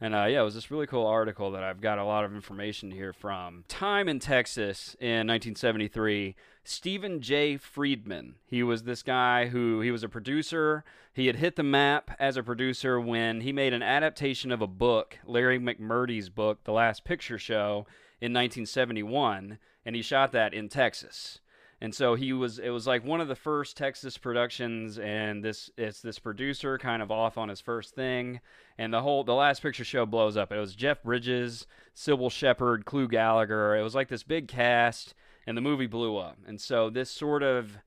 And 0.00 0.14
uh, 0.14 0.24
yeah, 0.24 0.40
it 0.40 0.44
was 0.44 0.54
this 0.54 0.70
really 0.70 0.86
cool 0.86 1.06
article 1.06 1.52
that 1.52 1.62
I've 1.62 1.80
got 1.80 1.98
a 1.98 2.04
lot 2.04 2.24
of 2.24 2.34
information 2.34 2.90
here 2.90 3.12
from. 3.12 3.64
Time 3.68 4.08
in 4.08 4.18
Texas 4.18 4.96
in 5.00 5.26
1973. 5.26 6.36
Stephen 6.64 7.20
J. 7.20 7.58
Friedman. 7.58 8.36
He 8.46 8.62
was 8.62 8.82
this 8.82 9.02
guy 9.02 9.46
who 9.46 9.80
he 9.80 9.90
was 9.90 10.02
a 10.02 10.08
producer. 10.08 10.82
He 11.12 11.26
had 11.26 11.36
hit 11.36 11.56
the 11.56 11.62
map 11.62 12.16
as 12.18 12.36
a 12.36 12.42
producer 12.42 12.98
when 12.98 13.42
he 13.42 13.52
made 13.52 13.74
an 13.74 13.82
adaptation 13.82 14.50
of 14.50 14.62
a 14.62 14.66
book, 14.66 15.18
Larry 15.26 15.58
McMurtry's 15.58 16.30
book, 16.30 16.64
The 16.64 16.72
Last 16.72 17.04
Picture 17.04 17.38
Show, 17.38 17.86
in 18.20 18.32
1971, 18.32 19.58
and 19.84 19.94
he 19.94 20.00
shot 20.00 20.32
that 20.32 20.54
in 20.54 20.70
Texas. 20.70 21.40
And 21.80 21.94
so 21.94 22.14
he 22.14 22.32
was 22.32 22.58
it 22.58 22.70
was 22.70 22.86
like 22.86 23.04
one 23.04 23.20
of 23.20 23.28
the 23.28 23.34
first 23.34 23.76
Texas 23.76 24.16
productions 24.16 24.98
and 24.98 25.44
this 25.44 25.68
it's 25.76 26.00
this 26.00 26.18
producer 26.18 26.78
kind 26.78 27.02
of 27.02 27.10
off 27.10 27.36
on 27.36 27.50
his 27.50 27.60
first 27.60 27.94
thing 27.94 28.40
and 28.78 28.94
the 28.94 29.02
whole 29.02 29.22
the 29.22 29.34
last 29.34 29.60
picture 29.60 29.84
show 29.84 30.06
blows 30.06 30.36
up. 30.36 30.50
It 30.50 30.58
was 30.58 30.74
Jeff 30.74 31.02
Bridges, 31.02 31.66
Cybill 31.94 32.30
Shepherd, 32.30 32.86
Clu 32.86 33.06
Gulager. 33.06 33.78
It 33.78 33.82
was 33.82 33.94
like 33.94 34.08
this 34.08 34.22
big 34.22 34.48
cast 34.48 35.14
and 35.46 35.56
the 35.56 35.62
movie 35.62 35.86
blew 35.86 36.16
up. 36.16 36.38
And 36.46 36.60
so 36.60 36.90
this 36.90 37.10
sort 37.10 37.42
of 37.42 37.78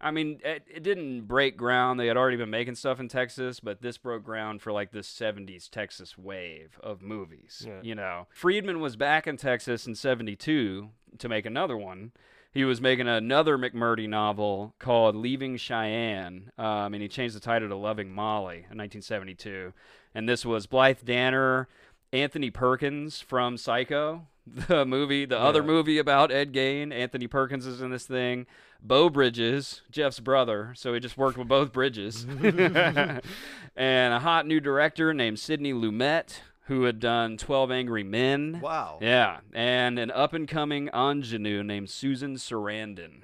I 0.00 0.10
mean, 0.10 0.40
it, 0.42 0.62
it 0.66 0.82
didn't 0.82 1.22
break 1.26 1.58
ground. 1.58 2.00
They 2.00 2.06
had 2.06 2.16
already 2.16 2.38
been 2.38 2.50
making 2.50 2.76
stuff 2.76 3.00
in 3.00 3.08
Texas, 3.08 3.60
but 3.60 3.82
this 3.82 3.98
broke 3.98 4.24
ground 4.24 4.62
for 4.62 4.72
like 4.72 4.92
this 4.92 5.06
70s 5.06 5.68
Texas 5.68 6.16
wave 6.16 6.80
of 6.82 7.02
movies. 7.02 7.64
Yeah. 7.66 7.80
You 7.82 7.94
know, 7.94 8.26
Friedman 8.30 8.80
was 8.80 8.96
back 8.96 9.26
in 9.26 9.36
Texas 9.36 9.86
in 9.86 9.94
72 9.94 10.88
to 11.18 11.28
make 11.28 11.44
another 11.44 11.76
one. 11.76 12.12
He 12.52 12.64
was 12.64 12.80
making 12.80 13.06
another 13.06 13.58
McMurtry 13.58 14.08
novel 14.08 14.74
called 14.78 15.14
Leaving 15.14 15.56
Cheyenne, 15.56 16.50
um, 16.58 16.94
and 16.94 17.02
he 17.02 17.06
changed 17.06 17.36
the 17.36 17.40
title 17.40 17.68
to 17.68 17.76
Loving 17.76 18.10
Molly 18.10 18.66
in 18.70 18.78
1972. 18.78 19.72
And 20.14 20.28
this 20.28 20.44
was 20.44 20.66
Blythe 20.66 21.04
Danner, 21.04 21.68
Anthony 22.12 22.50
Perkins 22.50 23.20
from 23.20 23.56
Psycho, 23.56 24.26
the 24.68 24.84
movie, 24.84 25.24
the 25.24 25.38
other 25.38 25.62
movie 25.62 25.98
about 25.98 26.30
Ed 26.32 26.52
Gein. 26.52 26.92
Anthony 26.92 27.26
Perkins 27.26 27.66
is 27.66 27.80
in 27.80 27.90
this 27.90 28.06
thing. 28.06 28.46
Beau 28.82 29.10
Bridges, 29.10 29.82
Jeff's 29.90 30.20
brother, 30.20 30.72
so 30.74 30.94
he 30.94 31.00
just 31.00 31.18
worked 31.18 31.36
with 31.36 31.48
both 31.48 31.72
Bridges. 31.72 32.24
and 32.42 34.14
a 34.14 34.18
hot 34.20 34.46
new 34.46 34.60
director 34.60 35.12
named 35.12 35.38
Sidney 35.38 35.72
Lumet, 35.72 36.40
who 36.64 36.84
had 36.84 36.98
done 37.00 37.36
12 37.36 37.70
Angry 37.70 38.02
Men. 38.02 38.60
Wow. 38.62 38.98
Yeah, 39.02 39.40
and 39.52 39.98
an 39.98 40.10
up 40.10 40.32
and 40.32 40.48
coming 40.48 40.88
ingenue 40.94 41.62
named 41.62 41.90
Susan 41.90 42.36
Sarandon. 42.36 43.22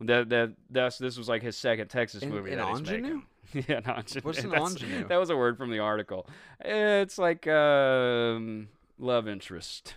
That 0.00 0.28
that 0.28 0.52
that's 0.68 0.98
this 0.98 1.16
was 1.16 1.28
like 1.28 1.42
his 1.42 1.56
second 1.56 1.88
Texas 1.88 2.22
An- 2.22 2.30
movie. 2.30 2.52
an 2.52 2.58
that 2.58 2.68
ingenue? 2.76 3.22
yeah, 3.54 3.78
an 3.78 3.84
ingenue. 3.98 4.20
What's 4.22 4.42
an 4.42 4.50
That's- 4.50 4.72
ingenue? 4.72 5.06
That 5.08 5.16
was 5.18 5.30
a 5.30 5.36
word 5.36 5.56
from 5.56 5.70
the 5.70 5.78
article. 5.78 6.28
It's 6.60 7.16
like 7.16 7.46
um, 7.46 8.68
love 8.98 9.26
interest. 9.28 9.94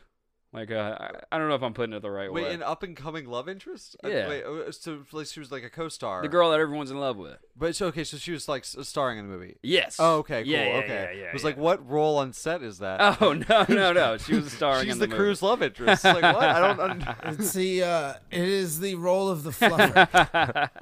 Like 0.51 0.71
uh, 0.71 0.97
I, 0.99 1.11
I 1.31 1.37
don't 1.37 1.47
know 1.47 1.53
if 1.53 1.61
I'm 1.61 1.75
putting 1.75 1.93
it 1.93 2.01
the 2.01 2.09
right 2.09 2.31
Wait, 2.33 2.43
way. 2.43 2.49
Wait, 2.49 2.55
an 2.55 2.63
up 2.63 2.81
and 2.81 2.97
coming 2.97 3.27
love 3.27 3.47
interest? 3.47 3.95
Uh, 4.03 4.07
Yeah. 4.07 4.27
Wait, 4.27 4.43
uh, 4.43 4.71
so 4.71 5.03
like 5.11 5.27
she 5.27 5.39
was 5.39 5.51
like 5.51 5.63
a 5.63 5.69
co-star. 5.69 6.23
the 6.23 6.27
girl 6.27 6.49
that 6.49 6.59
everyone's 6.59 6.89
in 6.89 6.99
love 6.99 7.17
with. 7.17 7.37
But 7.55 7.75
so 7.75 7.85
okay, 7.87 8.03
so 8.03 8.17
she 8.17 8.31
was 8.31 8.47
like 8.49 8.65
starring 8.65 9.19
in 9.19 9.27
the 9.27 9.31
movie. 9.31 9.57
Yes. 9.61 9.97
Oh, 9.99 10.17
okay, 10.17 10.41
cool. 10.41 10.51
Yeah, 10.51 10.65
yeah, 10.65 10.75
okay. 10.77 10.87
Yeah, 11.13 11.19
yeah, 11.21 11.27
it 11.27 11.33
was 11.33 11.43
yeah. 11.43 11.49
like, 11.49 11.57
what 11.57 11.87
role 11.87 12.17
on 12.17 12.33
set 12.33 12.63
is 12.63 12.79
that? 12.79 13.17
Oh 13.21 13.33
no, 13.33 13.65
no, 13.69 13.93
no! 13.93 14.17
She 14.29 14.33
was 14.33 14.51
starring 14.51 14.85
She's 14.85 14.93
in 14.93 14.99
the, 14.99 15.05
the, 15.07 15.15
crew's 15.15 15.43
love 15.43 15.61
interest. 15.61 16.03
like 16.03 16.23
what? 16.23 16.37
I 16.43 16.59
don't. 16.59 16.79
Un- 16.79 17.15
It's 17.25 17.53
the 17.53 17.83
uh, 17.83 18.13
it 18.31 18.41
is 18.41 18.79
the 18.79 18.95
role 18.95 19.29
of 19.29 19.43
the 19.43 19.51
fluffer. 19.51 20.69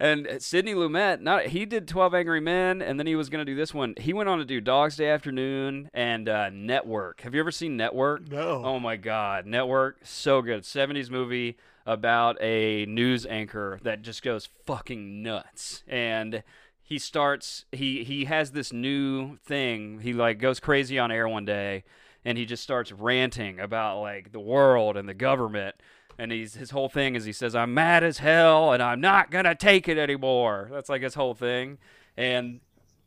And 0.00 0.38
Sidney 0.38 0.72
Lumet, 0.72 1.20
not 1.20 1.48
he 1.48 1.66
did 1.66 1.86
Twelve 1.86 2.14
Angry 2.14 2.40
Men, 2.40 2.80
and 2.80 2.98
then 2.98 3.06
he 3.06 3.14
was 3.14 3.28
gonna 3.28 3.44
do 3.44 3.54
this 3.54 3.74
one. 3.74 3.94
He 3.98 4.14
went 4.14 4.30
on 4.30 4.38
to 4.38 4.46
do 4.46 4.58
Dog's 4.58 4.96
Day 4.96 5.10
Afternoon 5.10 5.90
and 5.92 6.26
uh, 6.26 6.48
Network. 6.48 7.20
Have 7.20 7.34
you 7.34 7.40
ever 7.40 7.50
seen 7.50 7.76
Network? 7.76 8.26
No. 8.30 8.64
Oh 8.64 8.80
my 8.80 8.96
God, 8.96 9.44
Network, 9.44 9.98
so 10.02 10.40
good. 10.40 10.62
'70s 10.62 11.10
movie 11.10 11.58
about 11.84 12.40
a 12.40 12.86
news 12.86 13.26
anchor 13.26 13.78
that 13.82 14.00
just 14.00 14.22
goes 14.22 14.48
fucking 14.64 15.22
nuts, 15.22 15.84
and 15.86 16.44
he 16.82 16.98
starts 16.98 17.66
he 17.70 18.02
he 18.02 18.24
has 18.24 18.52
this 18.52 18.72
new 18.72 19.36
thing. 19.44 20.00
He 20.00 20.14
like 20.14 20.38
goes 20.38 20.60
crazy 20.60 20.98
on 20.98 21.12
air 21.12 21.28
one 21.28 21.44
day, 21.44 21.84
and 22.24 22.38
he 22.38 22.46
just 22.46 22.62
starts 22.62 22.90
ranting 22.90 23.60
about 23.60 24.00
like 24.00 24.32
the 24.32 24.40
world 24.40 24.96
and 24.96 25.06
the 25.06 25.14
government 25.14 25.76
and 26.20 26.30
he's 26.30 26.54
his 26.54 26.70
whole 26.70 26.88
thing 26.88 27.14
is 27.16 27.24
he 27.24 27.32
says 27.32 27.54
I'm 27.54 27.72
mad 27.74 28.04
as 28.04 28.18
hell 28.18 28.72
and 28.72 28.82
I'm 28.82 29.00
not 29.00 29.30
gonna 29.30 29.54
take 29.54 29.88
it 29.88 29.98
anymore. 29.98 30.68
That's 30.70 30.88
like 30.88 31.02
his 31.02 31.14
whole 31.14 31.34
thing, 31.34 31.78
and 32.16 32.60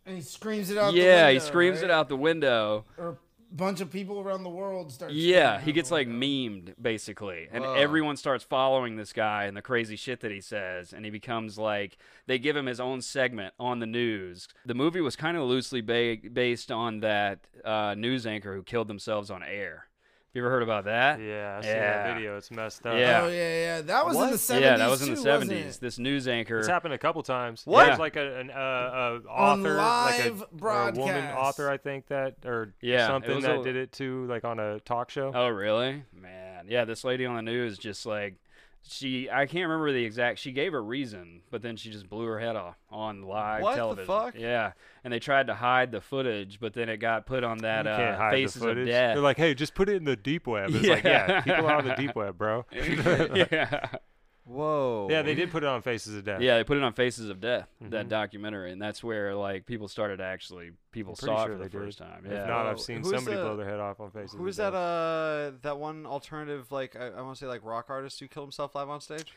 And 0.05 0.16
he 0.16 0.22
screams 0.22 0.70
it 0.70 0.78
out. 0.78 0.93
the 0.93 0.99
yeah, 0.99 1.30
he 1.30 1.39
screams 1.39 1.78
right? 1.78 1.86
it 1.86 1.91
out 1.91 2.09
the 2.09 2.18
window. 2.18 2.86
Or 2.97 3.09
a 3.09 3.55
bunch 3.55 3.82
of 3.82 3.91
people 3.91 4.20
around 4.20 4.41
the 4.43 4.49
world 4.49 4.91
start. 4.91 5.11
Yeah, 5.11 5.61
he 5.61 5.72
gets 5.74 5.91
like 5.91 6.07
memed 6.07 6.74
basically, 6.82 7.47
and 7.51 7.64
Whoa. 7.64 7.76
everyone 7.76 8.18
starts 8.18 8.43
following 8.43 8.95
this 8.95 9.14
guy 9.14 9.43
and 9.43 9.55
the 9.55 9.61
crazy 9.61 9.95
shit 9.95 10.22
that 10.22 10.32
he 10.32 10.41
says, 10.41 10.91
and 10.91 11.05
he 11.05 11.11
becomes 11.11 11.57
like 11.59 11.97
they 12.26 12.39
give 12.39 12.55
him 12.57 12.66
his 12.66 12.80
own 12.80 13.01
segment 13.01 13.53
on 13.59 13.78
the 13.80 13.86
news. 13.86 14.47
The 14.66 14.74
movie 14.74 15.01
was 15.01 15.16
kind 15.16 15.38
of 15.38 15.43
loosely 15.43 15.82
ba- 15.82 16.18
based 16.34 16.72
on 16.72 17.01
that 17.01 17.41
uh, 17.64 17.93
news 17.95 18.26
anchor 18.26 18.55
who 18.55 18.64
killed 18.64 18.88
themselves 18.88 19.30
on 19.30 19.43
air. 19.43 19.86
Have 20.34 20.40
you 20.42 20.46
ever 20.48 20.50
heard 20.56 20.64
about 20.64 20.86
that? 20.86 21.20
Yeah, 21.20 21.58
I 21.60 21.62
see 21.62 21.68
Yeah. 21.68 22.08
that 22.08 22.16
video. 22.16 22.38
It's 22.38 22.50
messed 22.50 22.84
up. 22.88 22.98
Yeah. 22.98 23.22
Oh 23.22 23.28
yeah, 23.28 23.36
yeah. 23.78 23.82
That 23.82 24.04
was 24.04 24.18
in 24.18 24.32
the 24.32 24.38
seventies. 24.40 24.66
yeah, 24.68 24.78
that 24.78 24.90
was 24.90 25.02
in 25.04 25.10
the 25.12 25.16
too, 25.16 25.22
seventies. 25.22 25.78
This 25.78 26.00
news 26.00 26.28
anchor. 26.28 26.58
It's 26.58 26.68
happened 26.68 26.96
a 26.96 26.98
couple 26.98 27.22
times. 27.22 27.62
What? 27.66 27.86
There's 27.86 28.00
like 28.00 28.16
a, 28.16 28.40
an 28.40 28.50
uh, 28.50 28.54
uh, 28.56 29.20
author, 29.30 29.76
like 29.76 30.26
a, 30.26 30.30
live 30.30 30.44
or 30.60 30.90
a 30.90 30.92
woman 30.94 31.26
author, 31.36 31.70
I 31.70 31.78
think 31.78 32.08
that, 32.08 32.38
or 32.46 32.74
Yeah, 32.82 33.06
something 33.06 33.42
that 33.42 33.60
a- 33.60 33.64
did 33.64 33.76
it 33.76 33.92
too, 33.92 34.26
like 34.26 34.44
on 34.44 34.58
a 34.60 34.80
talk 34.80 35.12
show. 35.12 35.32
Oh, 35.36 35.50
really? 35.50 36.02
Man, 36.20 36.66
yeah. 36.68 36.86
This 36.86 37.04
lady 37.04 37.28
on 37.28 37.36
the 37.36 37.44
news 37.44 37.78
just 37.78 38.04
like 38.08 38.34
she. 38.88 39.30
I 39.30 39.46
can't 39.46 39.64
remember 39.70 39.92
the 39.92 40.04
exact. 40.04 40.40
She 40.40 40.52
gave 40.52 40.74
a 40.74 40.80
reason, 40.80 41.42
but 41.52 41.62
then 41.62 41.76
she 41.78 41.90
just 41.92 42.10
blew 42.10 42.26
her 42.26 42.40
head 42.40 42.56
off 42.56 42.76
on 42.90 43.24
live 43.24 43.62
What 43.64 43.72
the 43.72 43.76
television. 43.78 44.06
fuck? 44.08 44.36
Yeah, 44.38 44.74
and 45.04 45.12
they 45.14 45.20
tried 45.20 45.48
to 45.48 45.54
hide 45.56 45.92
the 45.92 46.02
footage, 46.02 46.60
but 46.60 46.74
then 46.74 46.90
it 46.90 46.98
got 46.98 47.26
put 47.26 47.44
on 47.44 47.60
that 47.60 47.88
uh, 47.88 48.30
Faces 48.32 48.62
the 48.62 48.70
of. 48.70 48.76
Death. 48.86 49.16
They're 49.16 49.24
like, 49.24 49.38
hey, 49.38 49.54
just 49.54 49.74
put 49.76 49.90
it 49.90 49.96
in 49.96 50.04
the 50.04 50.16
deep 50.16 50.48
web. 50.48 50.70
It's 50.74 50.88
like, 50.88 51.04
Yeah. 51.04 51.28
yeah, 51.30 51.42
people 51.42 51.66
are 51.68 51.76
on 51.78 51.86
the 51.88 51.96
deep 51.96 52.16
web, 52.16 52.38
bro. 52.38 52.66
yeah, 52.72 53.88
Whoa. 54.46 55.08
yeah, 55.10 55.22
they 55.22 55.36
did 55.36 55.52
put 55.52 55.64
it 55.64 55.68
on 55.68 55.82
Faces 55.82 56.16
of 56.18 56.26
Death. 56.26 56.41
yeah. 56.41 56.58
They 56.58 56.64
put 56.66 56.76
it 56.78 56.84
on 56.84 56.91
Faces 56.94 57.30
of 57.30 57.39
Death, 57.39 57.70
that 57.80 58.08
Mhm. 58.08 58.10
documentary, 58.10 58.72
and 58.74 58.82
that's 58.82 59.02
where 59.04 59.34
like 59.36 59.66
people 59.66 59.88
started 59.88 60.18
to 60.18 60.24
actually 60.26 60.72
people 60.91 61.16
saw 61.16 61.46
sure 61.46 61.54
it 61.54 61.58
for 61.58 61.64
they 61.64 61.70
the 61.70 61.78
first 61.86 61.98
did. 62.00 62.04
time. 62.06 62.26
If 62.26 62.32
Yeah. 62.34 62.46
not, 62.46 62.66
I've 62.68 62.80
seen 62.82 62.98
Who's 63.04 63.12
somebody 63.12 63.38
the- 63.38 63.44
blow 63.44 63.56
their 63.56 63.70
head 63.70 63.80
off 63.80 64.00
on 64.02 64.12
Faces 64.12 64.38
Who's 64.38 64.60
of 64.60 64.74
that? 64.74 64.78
Uh, 64.78 65.52
that 65.62 65.78
one 65.78 66.06
alternative, 66.06 66.72
like 66.74 66.96
I, 66.98 67.08
I 67.08 67.22
want 67.22 67.38
to 67.38 67.39
say, 67.39 67.48
like 67.48 67.64
rock 67.64 67.86
artist 67.89 68.20
who 68.20 68.28
killed 68.28 68.48
himself 68.48 68.76
live 68.76 68.89
on 68.89 69.00
stage. 69.00 69.32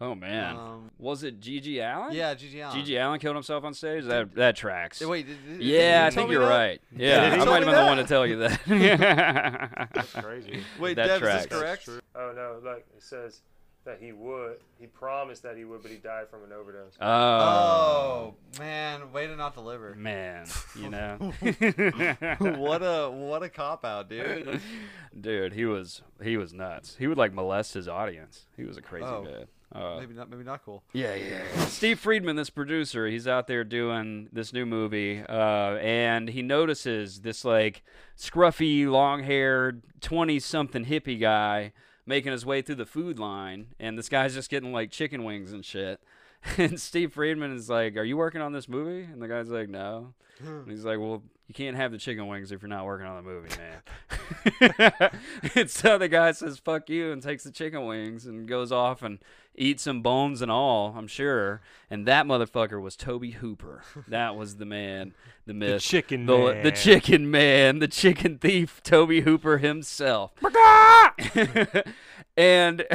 oh 0.00 0.14
man, 0.14 0.56
Um, 0.56 0.90
was 0.96 1.22
it 1.22 1.40
GG 1.40 1.78
Allin? 1.78 2.14
Yeah, 2.14 2.34
GG 2.34 2.58
Allin. 2.66 2.82
GG 2.82 2.96
Allin 3.06 3.20
killed 3.20 3.36
himself 3.36 3.62
on 3.64 3.74
stage. 3.74 4.04
That 4.04 4.34
that 4.36 4.56
tracks. 4.56 5.02
Wait, 5.04 5.26
did, 5.26 5.36
did, 5.46 5.58
did 5.58 5.66
Yeah, 5.66 6.00
you 6.00 6.06
I 6.06 6.10
think 6.10 6.30
you're 6.30 6.40
that? 6.46 6.48
right. 6.50 6.80
Yeah, 6.96 7.18
I 7.18 7.44
might 7.44 7.46
have 7.46 7.66
me 7.66 7.72
been 7.72 7.74
the 7.74 7.84
one 7.84 7.96
to 7.98 8.04
tell 8.04 8.26
you 8.26 8.36
that. 8.38 9.90
That's 9.94 10.12
crazy. 10.14 10.62
Wait, 10.78 10.94
That 10.94 11.06
Dev, 11.08 11.20
tracks. 11.20 11.44
is 11.44 11.50
this 11.50 11.60
correct? 11.60 11.88
Oh 12.14 12.32
no, 12.34 12.60
like 12.66 12.86
it 12.96 13.02
says 13.02 13.42
that 13.84 13.98
he 14.00 14.12
would. 14.12 14.58
He 14.78 14.86
promised 14.86 15.42
that 15.42 15.56
he 15.56 15.64
would, 15.64 15.82
but 15.82 15.90
he 15.90 15.96
died 15.96 16.28
from 16.30 16.44
an 16.44 16.52
overdose. 16.52 16.92
oh, 17.00 17.06
Oh 17.06 18.34
man, 18.58 19.12
way 19.12 19.26
to 19.26 19.36
not 19.36 19.54
deliver. 19.54 19.94
man, 19.94 20.46
you 20.76 20.88
know, 20.90 21.16
what 22.38 22.82
a 22.82 23.10
what 23.10 23.42
a 23.42 23.48
cop 23.48 23.84
out, 23.84 24.08
dude. 24.08 24.60
dude, 25.20 25.52
he 25.54 25.64
was 25.64 26.02
he 26.22 26.36
was 26.36 26.52
nuts. 26.52 26.96
He 26.98 27.06
would 27.06 27.18
like 27.18 27.32
molest 27.32 27.74
his 27.74 27.88
audience. 27.88 28.46
He 28.56 28.64
was 28.64 28.76
a 28.76 28.82
crazy 28.82 29.06
Oh. 29.06 29.22
man. 29.24 29.44
Uh, 29.72 29.98
maybe 30.00 30.14
not. 30.14 30.28
Maybe 30.28 30.42
not 30.42 30.64
cool. 30.64 30.82
Yeah, 30.92 31.14
yeah. 31.14 31.42
Steve 31.66 32.00
Friedman, 32.00 32.34
this 32.34 32.50
producer, 32.50 33.06
he's 33.06 33.28
out 33.28 33.46
there 33.46 33.62
doing 33.62 34.28
this 34.32 34.52
new 34.52 34.66
movie, 34.66 35.22
uh, 35.28 35.76
and 35.76 36.28
he 36.28 36.42
notices 36.42 37.20
this 37.20 37.44
like 37.44 37.84
scruffy, 38.18 38.88
long-haired, 38.90 39.82
twenty-something 40.00 40.86
hippie 40.86 41.20
guy 41.20 41.72
making 42.06 42.32
his 42.32 42.44
way 42.46 42.62
through 42.62 42.76
the 42.76 42.86
food 42.86 43.18
line, 43.18 43.68
and 43.78 43.96
this 43.98 44.08
guy's 44.08 44.34
just 44.34 44.50
getting 44.50 44.72
like 44.72 44.90
chicken 44.90 45.24
wings 45.24 45.52
and 45.52 45.64
shit. 45.64 46.00
And 46.56 46.80
Steve 46.80 47.12
Friedman 47.12 47.54
is 47.54 47.68
like, 47.68 47.98
"Are 47.98 48.02
you 48.02 48.16
working 48.16 48.40
on 48.40 48.52
this 48.52 48.66
movie?" 48.66 49.02
And 49.04 49.20
the 49.20 49.28
guy's 49.28 49.50
like, 49.50 49.68
"No." 49.68 50.14
Hmm. 50.42 50.60
And 50.60 50.70
he's 50.70 50.86
like, 50.86 50.98
"Well, 50.98 51.22
you 51.48 51.54
can't 51.54 51.76
have 51.76 51.92
the 51.92 51.98
chicken 51.98 52.26
wings 52.28 52.50
if 52.50 52.62
you're 52.62 52.68
not 52.70 52.86
working 52.86 53.06
on 53.06 53.16
the 53.16 53.30
movie, 53.30 53.50
man." 53.58 53.82
and 55.54 55.70
so 55.70 55.98
the 55.98 56.08
guy 56.08 56.32
says, 56.32 56.58
"Fuck 56.58 56.88
you," 56.88 57.12
and 57.12 57.22
takes 57.22 57.44
the 57.44 57.50
chicken 57.50 57.86
wings 57.86 58.26
and 58.26 58.46
goes 58.46 58.72
off 58.72 59.02
and 59.02 59.18
eats 59.54 59.82
some 59.82 60.02
bones 60.02 60.42
and 60.42 60.50
all. 60.50 60.94
I'm 60.96 61.06
sure. 61.06 61.60
And 61.90 62.06
that 62.06 62.26
motherfucker 62.26 62.80
was 62.80 62.96
Tobe 62.96 63.32
Hooper. 63.34 63.82
That 64.08 64.36
was 64.36 64.56
the 64.56 64.64
man, 64.64 65.14
the 65.46 65.54
myth, 65.54 65.82
The 65.82 65.88
chicken 65.88 66.26
the, 66.26 66.38
man. 66.38 66.62
the 66.62 66.72
chicken 66.72 67.30
man, 67.30 67.78
the 67.78 67.88
chicken 67.88 68.38
thief, 68.38 68.82
Tobe 68.82 69.22
Hooper 69.22 69.58
himself. 69.58 70.32
and. 72.36 72.84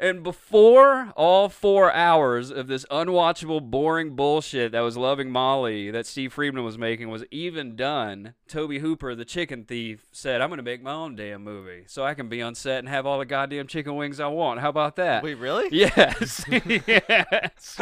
And 0.00 0.22
before 0.22 1.12
all 1.16 1.48
four 1.48 1.92
hours 1.92 2.50
of 2.52 2.68
this 2.68 2.84
unwatchable, 2.90 3.68
boring 3.68 4.14
bullshit 4.14 4.70
that 4.72 4.80
was 4.80 4.96
Loving 4.96 5.28
Molly 5.30 5.90
that 5.90 6.06
Steve 6.06 6.32
Friedman 6.32 6.62
was 6.62 6.78
making 6.78 7.08
was 7.10 7.24
even 7.32 7.74
done, 7.74 8.34
Tobe 8.46 8.74
Hooper, 8.80 9.16
the 9.16 9.24
chicken 9.24 9.64
thief, 9.64 10.06
said, 10.12 10.40
I'm 10.40 10.50
going 10.50 10.58
to 10.58 10.62
make 10.62 10.82
my 10.82 10.92
own 10.92 11.16
damn 11.16 11.42
movie 11.42 11.82
so 11.88 12.04
I 12.04 12.14
can 12.14 12.28
be 12.28 12.40
on 12.40 12.54
set 12.54 12.78
and 12.78 12.88
have 12.88 13.06
all 13.06 13.18
the 13.18 13.26
goddamn 13.26 13.66
chicken 13.66 13.96
wings 13.96 14.20
I 14.20 14.28
want. 14.28 14.60
How 14.60 14.68
about 14.68 14.94
that? 14.96 15.22
Wait, 15.24 15.34
really? 15.34 15.68
Yes. 15.78 16.44
yes. 16.48 17.80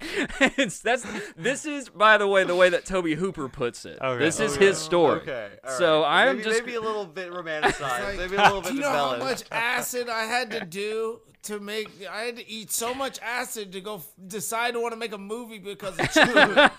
it's, 0.00 0.80
that's 0.82 1.04
this 1.36 1.64
is 1.66 1.88
by 1.88 2.16
the 2.18 2.26
way 2.26 2.44
the 2.44 2.54
way 2.54 2.68
that 2.68 2.84
Tobe 2.84 3.08
Hooper 3.08 3.48
puts 3.48 3.84
it. 3.84 3.98
Okay. 4.00 4.24
This 4.24 4.40
is 4.40 4.54
Okay. 4.56 4.66
his 4.66 4.78
story. 4.78 5.20
Okay. 5.20 5.50
all 5.66 5.78
So. 5.78 6.04
I'm 6.04 6.36
maybe, 6.36 6.48
just 6.48 6.62
maybe 6.62 6.76
a 6.76 6.80
little 6.80 7.04
bit 7.04 7.30
romanticized. 7.32 7.80
Like, 7.80 8.16
maybe 8.16 8.36
a 8.36 8.42
little 8.42 8.60
bit. 8.62 8.68
do 8.70 8.74
bit 8.74 8.76
you 8.76 8.80
know 8.80 8.90
how 8.90 9.16
much 9.18 9.44
acid 9.50 10.08
I 10.08 10.24
had 10.24 10.50
to 10.52 10.57
do 10.66 11.20
to 11.44 11.60
make? 11.60 11.88
I 12.10 12.22
had 12.22 12.36
to 12.36 12.48
eat 12.48 12.70
so 12.70 12.94
much 12.94 13.18
acid 13.22 13.72
to 13.72 13.80
go 13.80 13.96
f- 13.96 14.08
decide 14.26 14.74
to 14.74 14.80
want 14.80 14.92
to 14.92 14.98
make 14.98 15.12
a 15.12 15.18
movie 15.18 15.58
because 15.58 15.98
of 15.98 16.10
chicken. 16.12 16.70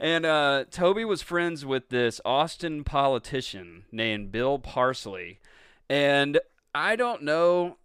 And 0.00 0.26
uh, 0.26 0.64
Tobe 0.70 1.04
was 1.04 1.22
friends 1.22 1.64
with 1.64 1.88
this 1.88 2.20
Austin 2.24 2.84
politician 2.84 3.84
named 3.92 4.32
Bill 4.32 4.58
Parsley. 4.58 5.40
And 5.88 6.40
I 6.74 6.96
don't 6.96 7.22
know. 7.22 7.78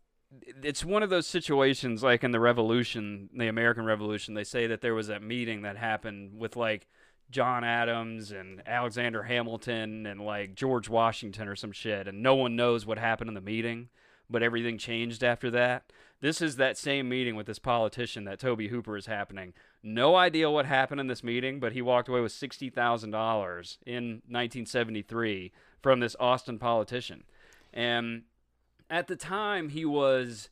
It's 0.64 0.86
one 0.86 1.04
of 1.04 1.10
those 1.10 1.28
situations 1.28 2.04
like 2.04 2.24
in 2.24 2.32
the 2.32 2.40
Revolution, 2.40 3.30
the 3.36 3.48
American 3.48 3.86
Revolution, 3.86 4.34
they 4.34 4.44
say 4.44 4.68
that 4.68 4.82
there 4.82 4.94
was 4.94 5.08
that 5.08 5.24
meeting 5.24 5.64
that 5.64 5.78
happened 5.78 6.40
with 6.40 6.56
like 6.56 6.88
John 7.32 7.64
Adams 7.64 8.32
and 8.32 8.62
Alexander 8.66 9.24
Hamilton 9.24 10.06
and 10.06 10.22
like 10.22 10.56
George 10.56 10.90
Washington 10.90 11.48
or 11.48 11.56
some 11.56 11.72
shit. 11.72 12.08
And 12.08 12.24
no 12.24 12.36
one 12.36 12.56
knows 12.56 12.86
what 12.86 12.98
happened 12.98 13.28
in 13.28 13.36
the 13.36 13.42
meeting, 13.42 13.90
but 14.30 14.44
everything 14.44 14.78
changed 14.78 15.24
after 15.24 15.52
that. 15.52 15.92
This 16.22 16.42
is 16.42 16.58
that 16.58 16.78
same 16.78 17.08
meeting 17.08 17.36
with 17.36 17.46
this 17.46 17.60
politician 17.60 18.26
that 18.26 18.40
Tobe 18.40 18.64
Hooper 18.64 18.98
is 18.98 19.06
happening. 19.06 19.54
No 19.82 20.16
idea 20.16 20.52
what 20.52 20.66
happened 20.66 21.00
in 21.00 21.08
this 21.08 21.24
meeting, 21.24 21.60
but 21.60 21.72
he 21.72 21.82
walked 21.82 22.10
away 22.10 22.20
with 22.20 22.34
sixty 22.34 22.70
thousand 22.70 23.12
dollars 23.12 23.78
in 23.86 24.22
1973 24.28 25.54
from 25.82 26.02
this 26.02 26.18
Austin 26.20 26.60
politician, 26.60 27.24
and 27.74 28.24
at 28.90 29.08
the 29.08 29.16
time 29.16 29.70
he 29.70 29.86
was 29.86 30.50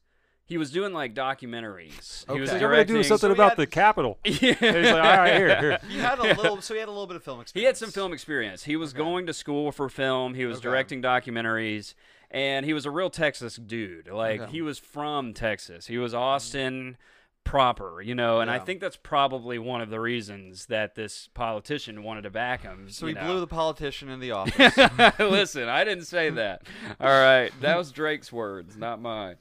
he 0.47 0.57
was 0.57 0.71
doing 0.71 0.93
like 0.93 1.13
documentaries. 1.13 2.25
He 2.31 2.39
was 2.39 2.49
Okay. 2.49 2.63
I'm 2.65 2.71
gonna 2.71 2.85
do 2.85 3.03
something 3.03 3.29
So 3.29 3.33
about 3.33 3.49
had- 3.51 3.57
the 3.57 3.67
Capitol. 3.67 4.17
Yeah. 4.23 4.31
He's 4.53 4.61
like, 4.61 4.85
all 4.85 4.99
right, 4.99 5.35
here, 5.35 5.59
here. 5.59 5.79
He 5.89 5.97
had 5.99 6.19
a 6.19 6.33
little, 6.33 6.61
so 6.61 6.73
he 6.73 6.79
had 6.79 6.87
a 6.89 6.91
little 6.91 7.05
bit 7.07 7.15
of 7.17 7.23
film 7.23 7.41
experience. 7.41 7.61
He 7.61 7.65
had 7.65 7.77
some 7.77 7.91
film 7.91 8.13
experience. 8.13 8.63
He 8.63 8.75
was 8.75 8.93
going 8.93 9.25
to 9.27 9.33
school 9.33 9.71
for 9.71 9.89
film. 9.89 10.33
He 10.33 10.45
was 10.45 10.57
Okay. 10.57 10.63
directing 10.63 11.01
documentaries, 11.01 11.93
and 12.31 12.65
he 12.65 12.73
was 12.73 12.85
a 12.85 12.91
real 12.91 13.09
Texas 13.09 13.55
dude. 13.57 14.07
Like 14.09 14.41
Okay. 14.41 14.51
he 14.51 14.61
was 14.61 14.79
from 14.79 15.33
Texas. 15.33 15.87
He 15.87 15.97
was 15.97 16.13
Austin 16.13 16.97
proper, 17.43 18.01
you 18.01 18.13
know. 18.13 18.41
And 18.41 18.51
I 18.51 18.59
think 18.59 18.81
that's 18.81 18.97
probably 18.97 19.57
one 19.57 19.79
of 19.79 19.89
the 19.89 20.01
reasons 20.01 20.65
that 20.65 20.95
this 20.95 21.29
politician 21.33 22.03
wanted 22.03 22.23
to 22.23 22.29
back 22.29 22.63
him. 22.63 22.89
So 22.89 23.07
he 23.07 23.13
know. 23.13 23.23
blew 23.25 23.39
the 23.39 23.47
politician 23.47 24.09
in 24.09 24.19
the 24.19 24.31
office. 24.33 24.77
Listen, 25.19 25.69
I 25.69 25.85
didn't 25.85 26.03
say 26.05 26.29
that. 26.31 26.63
All 26.99 27.07
right, 27.07 27.51
that 27.61 27.77
was 27.77 27.91
Drake's 27.93 28.33
words, 28.33 28.75
not 28.75 29.01
mine. 29.01 29.35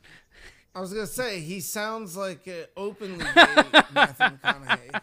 I 0.76 0.80
was 0.80 0.92
gonna 0.92 1.06
say 1.06 1.40
he 1.40 1.60
sounds 1.60 2.18
like 2.18 2.46
an 2.46 2.66
openly 2.76 3.24
gay 3.34 3.46
Matthew 3.94 4.26
McConaughey. 4.44 5.00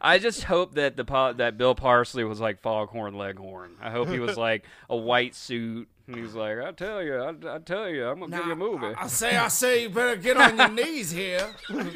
I 0.00 0.18
just 0.18 0.44
hope 0.44 0.74
that 0.76 0.96
the 0.96 1.34
that 1.38 1.58
Bill 1.58 1.74
Parsley 1.74 2.22
was 2.22 2.40
like 2.40 2.60
Foghorn 2.60 3.14
Leghorn. 3.14 3.72
I 3.82 3.90
hope 3.90 4.08
he 4.08 4.20
was 4.20 4.36
like 4.36 4.64
a 4.88 4.96
white 4.96 5.34
suit. 5.34 5.88
And 6.06 6.14
he's 6.14 6.36
like, 6.36 6.58
I 6.58 6.70
tell 6.70 7.02
you, 7.02 7.16
I, 7.16 7.56
I 7.56 7.58
tell 7.58 7.88
you, 7.88 8.06
I'm 8.06 8.20
gonna 8.20 8.36
give 8.36 8.46
you 8.46 8.52
a 8.52 8.56
movie. 8.56 8.86
I, 8.86 9.02
I 9.02 9.06
say, 9.08 9.36
I 9.36 9.48
say, 9.48 9.82
you 9.82 9.90
better 9.90 10.14
get 10.14 10.36
on 10.36 10.56
your 10.56 10.68
knees 10.68 11.10
here. 11.10 11.50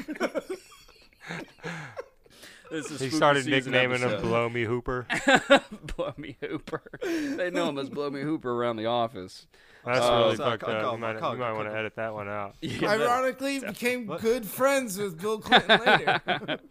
This 2.71 2.91
is 2.91 3.01
He 3.01 3.11
started 3.11 3.45
season 3.45 3.71
nicknaming 3.71 4.01
him. 4.01 4.21
Blow 4.21 4.49
Me 4.49 4.65
Hooper. 4.65 5.07
Blow 5.97 6.13
me 6.17 6.37
Hooper. 6.41 6.83
They 7.03 7.51
know 7.53 7.69
him 7.69 7.79
as 7.79 7.89
Blow 7.89 8.11
me 8.11 8.23
Hooper 8.23 8.51
around 8.51 8.77
the 8.79 8.87
office. 8.87 9.47
That's 9.85 10.01
Oh, 10.03 10.25
really 10.25 10.37
fucked 10.37 10.65
up. 10.65 10.93
You 10.93 10.99
might, 10.99 11.15
you 11.15 11.21
might 11.39 11.53
want 11.53 11.69
to 11.69 11.75
edit 11.77 11.97
that 11.97 12.15
one 12.15 12.29
out. 12.29 12.55
Ironically, 12.83 13.61
became 13.61 14.07
good 14.21 14.47
friends 14.47 14.99
with 14.99 15.21
Bill 15.21 15.39
Clinton 15.41 15.81
later. 15.87 16.59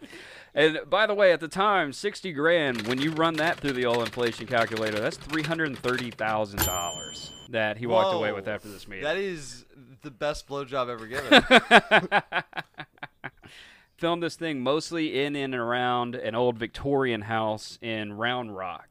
And 0.55 0.81
by 0.87 1.07
the 1.07 1.15
way, 1.15 1.31
at 1.33 1.39
the 1.39 1.47
time, 1.47 1.91
sixty 1.93 2.31
grand. 2.31 2.85
When 2.85 3.01
you 3.01 3.09
run 3.09 3.33
that 3.37 3.57
through 3.57 3.71
the 3.71 3.85
all-inflation 3.85 4.45
calculator, 4.45 4.99
that's 4.99 5.17
three 5.17 5.41
hundred 5.41 5.69
and 5.69 5.79
thirty 5.79 6.11
thousand 6.11 6.59
dollars 6.59 7.31
that 7.49 7.77
he 7.77 7.87
walked 7.87 8.13
away 8.13 8.31
with 8.33 8.47
after 8.47 8.69
this 8.69 8.87
meeting. 8.87 9.03
That 9.03 9.17
is 9.17 9.65
the 10.03 10.11
best 10.11 10.47
blowjob 10.47 10.89
ever 10.89 11.07
given. 11.07 11.43
Filmed 13.97 14.21
this 14.21 14.35
thing 14.35 14.61
mostly 14.61 15.23
in 15.23 15.35
and 15.35 15.55
around 15.55 16.13
an 16.13 16.35
old 16.35 16.59
Victorian 16.59 17.21
house 17.21 17.79
in 17.81 18.13
Round 18.13 18.55
Rock, 18.55 18.89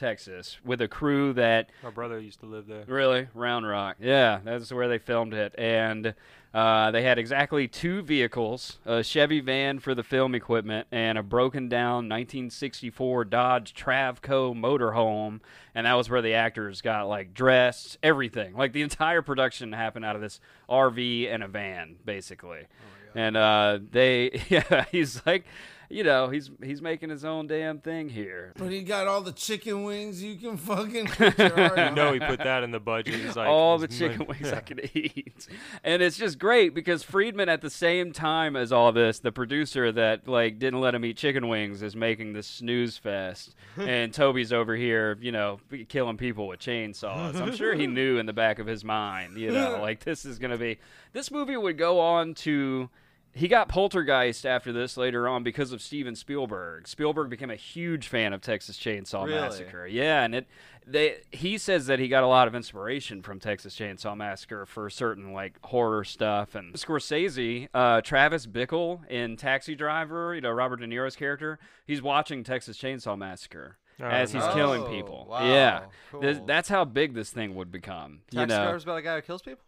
Texas, 0.00 0.56
with 0.64 0.80
a 0.80 0.88
crew 0.88 1.34
that 1.34 1.68
My 1.84 1.90
brother 1.90 2.18
used 2.18 2.40
to 2.40 2.46
live 2.46 2.66
there. 2.66 2.84
Really? 2.86 3.28
Round 3.34 3.68
Rock. 3.68 3.96
Yeah, 4.00 4.40
that's 4.42 4.72
where 4.72 4.88
they 4.88 4.96
filmed 4.98 5.34
it. 5.34 5.54
And 5.58 6.14
uh, 6.54 6.90
they 6.90 7.02
had 7.02 7.18
exactly 7.18 7.68
two 7.68 8.00
vehicles 8.02 8.78
a 8.86 9.04
Chevy 9.04 9.40
van 9.40 9.78
for 9.78 9.94
the 9.94 10.02
film 10.02 10.34
equipment 10.34 10.88
and 10.90 11.18
a 11.18 11.22
broken 11.22 11.68
down 11.68 12.08
1964 12.08 13.26
Dodge 13.26 13.74
Travco 13.74 14.54
motorhome. 14.58 15.40
And 15.74 15.86
that 15.86 15.94
was 15.94 16.08
where 16.08 16.22
the 16.22 16.32
actors 16.32 16.80
got 16.80 17.06
like 17.06 17.34
dressed, 17.34 17.98
everything. 18.02 18.56
Like 18.56 18.72
the 18.72 18.82
entire 18.82 19.20
production 19.22 19.72
happened 19.72 20.06
out 20.06 20.16
of 20.16 20.22
this 20.22 20.40
RV 20.68 21.32
and 21.32 21.42
a 21.42 21.48
van, 21.48 21.96
basically. 22.06 22.66
and 23.14 23.36
uh, 23.36 23.78
they, 23.90 24.42
yeah, 24.48 24.86
he's 24.90 25.20
like. 25.26 25.44
You 25.90 26.04
know, 26.04 26.28
he's 26.28 26.52
he's 26.62 26.80
making 26.80 27.10
his 27.10 27.24
own 27.24 27.48
damn 27.48 27.80
thing 27.80 28.08
here. 28.08 28.52
but 28.56 28.70
he 28.70 28.82
got 28.82 29.08
all 29.08 29.22
the 29.22 29.32
chicken 29.32 29.82
wings 29.82 30.22
you 30.22 30.36
can 30.36 30.56
fucking 30.56 31.06
put 31.06 31.36
your 31.36 31.48
heart 31.50 31.78
You 31.78 31.90
know 31.96 32.12
he 32.12 32.20
put 32.20 32.38
that 32.38 32.62
in 32.62 32.70
the 32.70 32.78
budget. 32.78 33.14
He's 33.14 33.34
like 33.34 33.48
all 33.48 33.76
the 33.76 33.88
chicken 33.98 34.24
wings 34.28 34.46
yeah. 34.46 34.56
I 34.56 34.60
can 34.60 34.78
eat. 34.94 35.48
And 35.82 36.00
it's 36.00 36.16
just 36.16 36.38
great 36.38 36.74
because 36.76 37.02
Friedman 37.02 37.48
at 37.48 37.60
the 37.60 37.70
same 37.70 38.12
time 38.12 38.54
as 38.54 38.70
all 38.70 38.92
this, 38.92 39.18
the 39.18 39.32
producer 39.32 39.90
that 39.90 40.28
like 40.28 40.60
didn't 40.60 40.80
let 40.80 40.94
him 40.94 41.04
eat 41.04 41.16
chicken 41.16 41.48
wings 41.48 41.82
is 41.82 41.96
making 41.96 42.34
this 42.34 42.46
snooze 42.46 42.96
fest. 42.96 43.56
and 43.76 44.14
Tobe's 44.14 44.52
over 44.52 44.76
here, 44.76 45.18
you 45.20 45.32
know, 45.32 45.58
killing 45.88 46.16
people 46.16 46.46
with 46.46 46.60
chainsaws. 46.60 47.34
I'm 47.40 47.56
sure 47.56 47.74
he 47.74 47.88
knew 47.88 48.18
in 48.18 48.26
the 48.26 48.32
back 48.32 48.60
of 48.60 48.66
his 48.68 48.84
mind, 48.84 49.36
you 49.36 49.50
know, 49.50 49.80
like 49.82 50.04
this 50.04 50.24
is 50.24 50.38
going 50.38 50.52
to 50.52 50.58
be 50.58 50.78
this 51.12 51.32
movie 51.32 51.56
would 51.56 51.78
go 51.78 51.98
on 51.98 52.34
to 52.34 52.88
he 53.32 53.46
got 53.48 53.68
Poltergeist 53.68 54.44
after 54.44 54.72
this 54.72 54.96
later 54.96 55.28
on 55.28 55.42
because 55.42 55.72
of 55.72 55.80
Steven 55.80 56.14
Spielberg. 56.14 56.88
Spielberg 56.88 57.30
became 57.30 57.50
a 57.50 57.56
huge 57.56 58.08
fan 58.08 58.32
of 58.32 58.40
Texas 58.40 58.76
Chainsaw 58.78 59.24
Really? 59.26 59.40
Massacre. 59.40 59.86
Yeah, 59.86 60.22
and 60.24 60.34
it 60.34 60.46
they 60.86 61.18
he 61.30 61.56
says 61.58 61.86
that 61.86 61.98
he 61.98 62.08
got 62.08 62.24
a 62.24 62.26
lot 62.26 62.48
of 62.48 62.54
inspiration 62.54 63.22
from 63.22 63.38
Texas 63.38 63.76
Chainsaw 63.76 64.16
Massacre 64.16 64.66
for 64.66 64.90
certain 64.90 65.32
like 65.32 65.58
horror 65.64 66.04
stuff. 66.04 66.54
And 66.54 66.74
Scorsese, 66.74 67.68
uh, 67.74 68.00
Travis 68.00 68.46
Bickle 68.46 69.08
in 69.10 69.36
Taxi 69.36 69.74
Driver, 69.74 70.34
you 70.34 70.40
know 70.40 70.50
Robert 70.50 70.76
De 70.80 70.86
Niro's 70.86 71.16
character, 71.16 71.58
he's 71.86 72.02
watching 72.02 72.42
Texas 72.42 72.76
Chainsaw 72.78 73.16
Massacre. 73.16 73.76
Oh, 74.02 74.06
as 74.06 74.32
he's 74.32 74.42
nice. 74.42 74.54
killing 74.54 74.82
Oh, 74.82 74.88
people, 74.90 75.26
wow, 75.28 75.44
yeah, 75.46 75.80
Th- 76.20 76.36
cool. 76.38 76.46
that's 76.46 76.70
how 76.70 76.86
big 76.86 77.12
this 77.12 77.30
thing 77.30 77.54
would 77.54 77.70
become. 77.70 78.20
you 78.30 78.38
Taxi 78.38 78.56
know, 78.56 78.62
driver's 78.62 78.84
about 78.84 78.96
a 78.96 79.02
guy 79.02 79.16
who 79.16 79.20
kills 79.22 79.42
people? 79.42 79.62